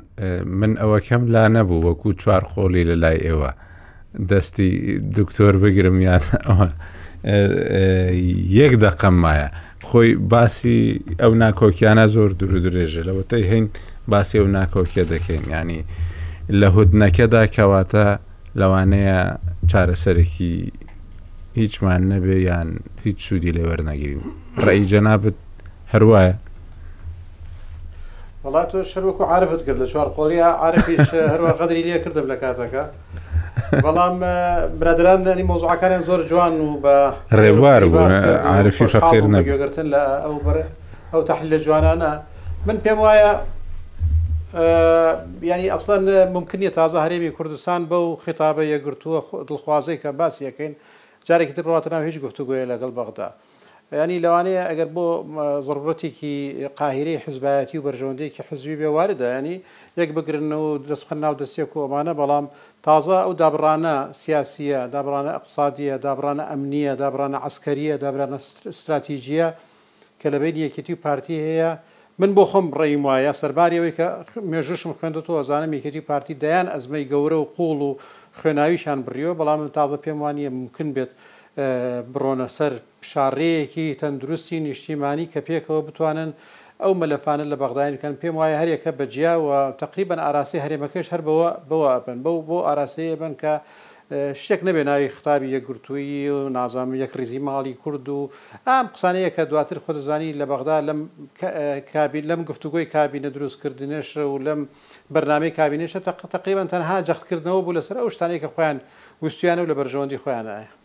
من 0.59 0.71
ئەوە 0.81 0.99
کەم 1.07 1.23
لا 1.35 1.43
نەبوو 1.55 1.83
وەکوو 1.87 2.13
چوار 2.21 2.43
خۆلی 2.51 2.83
لە 2.89 2.95
لای 3.03 3.17
ئێوە 3.27 3.51
دەستی 4.29 4.69
دکتۆر 5.17 5.53
بگرم 5.63 5.97
یان 6.07 6.21
ئەوە 6.47 6.67
یەک 8.61 8.73
دەقەممایە 8.83 9.47
خۆی 9.87 10.13
باسی 10.33 10.79
ئەو 11.21 11.31
ناکۆکیانە 11.43 12.05
زۆر 12.15 12.29
دوور 12.39 12.55
درێژە 12.65 13.01
لەوەتەی 13.09 13.45
هەین 13.51 13.65
باسی 14.11 14.37
ئەو 14.39 14.47
ناکۆکیە 14.57 15.03
دەکەین 15.13 15.43
ینی 15.53 15.81
لە 16.59 16.67
هودنەکەدا 16.75 17.41
کەواتە 17.55 18.07
لەوانەیە 18.59 19.19
چارەسەرێکی 19.71 20.53
هیچمان 21.59 22.01
نەبێ 22.11 22.35
یان 22.49 22.67
هیچ 23.05 23.17
سوودی 23.27 23.51
لێوەرنەگیرین 23.55 24.21
ڕێی 24.65 24.85
جەنابەت 24.91 25.37
هەروایە 25.93 26.33
وڵات 28.47 28.71
تۆ 28.71 28.83
شەرۆک 28.91 29.19
و 29.19 29.23
عرفت 29.25 29.61
کرد 29.65 29.79
لە 29.81 29.85
چوار 29.91 30.07
خۆڵیا 30.15 30.47
عرفیش 30.63 31.09
هەروە 31.31 31.51
قەدری 31.59 31.83
لێ 31.87 31.97
کردم 32.03 32.25
لە 32.31 32.35
کاتەکە 32.41 32.83
بەڵام 33.83 34.15
برادران 34.79 35.19
لەنی 35.27 35.43
مۆزعکانیان 35.51 36.03
زۆر 36.09 36.21
جوان 36.29 36.55
و 36.61 36.69
بە 36.83 36.95
ڕێوار 37.39 37.83
عرفی 37.91 38.87
شەقیر 38.93 39.25
نەگوێگرتن 39.35 39.87
لە 39.93 40.01
ئەو 40.23 40.35
بەرە 40.45 40.65
ئەو 41.13 41.23
تحلیل 41.29 41.49
لە 41.53 41.59
جوانانە 41.65 42.11
من 42.67 42.77
پێم 42.83 42.99
وایە 43.05 43.31
ینی 45.51 45.71
ئەسڵەن 45.73 46.03
ممکنە 46.35 46.69
تازە 46.79 46.97
هەرێمی 47.05 47.31
کوردستان 47.37 47.81
بەو 47.91 48.07
خێتابە 48.25 48.63
یەگرتووە 48.73 49.19
دڵخوازەی 49.47 49.97
کە 50.03 50.07
باسی 50.19 50.45
یەکەین 50.49 50.71
جارێکی 51.27 51.53
تر 51.57 51.61
بڕاتە 51.67 51.91
ناو 51.91 52.03
هیچ 52.07 52.17
گفتوگوۆی 52.25 52.65
لەگەڵ 52.71 52.91
بەغدا. 52.97 53.29
ینی 53.95 54.19
لەوانەیە 54.25 54.63
ئەگەر 54.69 54.89
بۆ 54.95 55.07
زڕەتێکی 55.65 56.35
قاهرەی 56.77 57.21
حزبایەتی 57.25 57.77
و 57.79 57.83
بەرژەوەندەیەکی 57.87 58.43
حزوی 58.51 58.75
بێواردە 58.83 59.27
ینی 59.37 59.55
یەک 59.99 60.09
بگرن 60.17 60.51
و 60.51 60.77
دەستخەن 60.91 61.19
ناو 61.23 61.33
دەستێک 61.41 61.69
و 61.75 61.79
ئەمانە 61.85 62.13
بەڵام 62.19 62.45
تازە 62.85 63.17
ئەو 63.23 63.33
دابرانە 63.41 63.95
سیاسیە 64.21 64.79
دابرانە 64.93 65.31
ئەقسادیە 65.35 65.95
دابرانە 66.05 66.43
ئەمنیە 66.51 66.93
دابرانە 67.01 67.37
عسکەریە 67.47 67.95
دابرانە 68.03 68.37
استراتیژیە 68.75 69.47
کە 70.21 70.27
لەبێت 70.33 70.55
یەکێتی 70.65 70.93
و 70.95 71.01
پارتی 71.05 71.37
هەیە 71.47 71.71
من 72.19 72.31
بۆ 72.35 72.43
خۆم 72.51 72.67
ڕێیم 72.79 73.03
وایە 73.07 73.31
سەرباریەوەی 73.41 73.93
کە 73.97 74.05
مێژشم 74.51 74.91
خوێندەوە 74.97 75.37
ئەزانم 75.39 75.71
یەکێتی 75.77 76.01
پارتی 76.09 76.33
دەیان 76.43 76.67
ئەزمەی 76.73 77.05
گەورە 77.11 77.37
و 77.39 77.49
قوڵ 77.55 77.77
و 77.87 77.91
خوێناویشان 78.39 78.99
بڕیەوە 79.05 79.35
بەڵام 79.39 79.61
تازە 79.77 79.97
پێم 80.03 80.17
وانە 80.23 80.49
ممکن 80.57 80.89
بێت 80.97 81.11
بڕۆنە 82.13 82.47
سەر 82.57 82.73
شارڕەیەکی 83.11 83.93
تەندروستی 84.01 84.59
نیشتیمانی 84.65 85.25
کە 85.33 85.39
پێکەوە 85.47 85.81
بتوانن 85.87 86.29
ئەو 86.81 86.91
مەلەفانە 87.01 87.45
لە 87.51 87.55
بەغداینکەن 87.63 88.13
پێم 88.21 88.35
وایە 88.39 88.57
هەرێکە 88.61 88.91
بەجیاوە 88.99 89.57
تقریبان 89.83 90.19
ئاراسی 90.25 90.61
هەرێمەکەش 90.65 91.07
هەر 91.13 91.21
بەوە 91.27 91.49
بەوە 91.69 91.87
ئەپن 91.93 92.17
بەو 92.25 92.37
بۆ 92.47 92.57
ئاراسەیە 92.67 93.15
بن 93.21 93.33
کە 93.41 93.53
شتێک 94.41 94.61
نەبێ 94.67 94.81
ناوی 94.89 95.09
ختابی 95.15 95.47
یەکگرتووی 95.55 96.29
و 96.33 96.37
نازام 96.57 96.89
یەک 97.03 97.11
ریزی 97.19 97.39
ماڵی 97.47 97.73
کورد 97.83 98.05
و 98.09 98.29
ئام 98.67 98.85
قسانەیە 98.93 99.29
کە 99.35 99.43
دواتر 99.51 99.77
خۆدەزانی 99.85 100.31
لە 100.39 100.45
بەغدا 100.51 100.77
لەم 100.87 100.99
کابین 101.93 102.25
لەم 102.29 102.41
گفتوگۆی 102.49 102.85
کابینە 102.95 103.29
دروستکردنێش 103.35 104.09
و 104.31 104.37
لەم 104.45 104.59
بەرنامەی 105.13 105.53
کابینێشە 105.59 105.99
تقریبان 106.35 106.67
تەنها 106.73 106.97
جەختکردنەوە 107.07 107.61
بوو 107.65 107.77
لەسەر 107.77 107.97
ئەو 107.99 108.09
شتانێک 108.15 108.41
کە 108.43 108.49
خۆیان 108.55 108.77
وستیانە 109.25 109.61
و 109.63 109.69
لە 109.71 109.75
بەرژەوەندی 109.79 110.21
خۆیانایە 110.23 110.76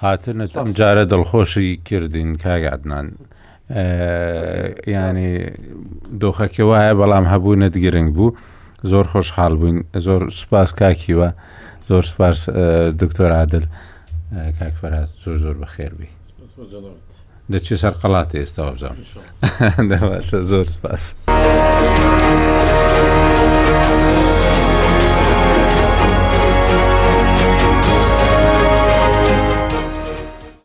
هاتنت 0.00 0.56
ئەم 0.56 0.70
جارە 0.78 1.04
دڵخۆشی 1.12 1.68
کردین 1.88 2.34
کاگاتنان 2.42 3.06
ینی 4.86 5.30
دۆخەکە 6.22 6.62
وایە 6.70 6.92
بەڵام 7.00 7.24
هەبوونت 7.32 7.74
گرنگ 7.84 8.10
بوو 8.16 8.30
زۆر 8.90 9.04
خۆشحاڵ 9.12 9.52
بووین 9.60 9.78
زۆر 10.06 10.22
سوپاس 10.38 10.70
کاکیوە 10.80 11.28
زۆر 11.88 12.02
سپاس 12.12 12.38
دکتۆر 13.00 13.30
عادل 13.38 13.64
کاکفرات 14.58 15.08
زۆر 15.24 15.36
زۆر 15.44 15.56
بەخێربی 15.62 16.10
دەچێت 17.52 17.78
سەر 17.82 17.92
قەڵات 18.00 18.30
ئێستا 18.40 18.62
بزانم 18.74 19.88
دەباشە 19.90 20.38
زۆر 20.52 20.66
سپاس. 20.76 21.04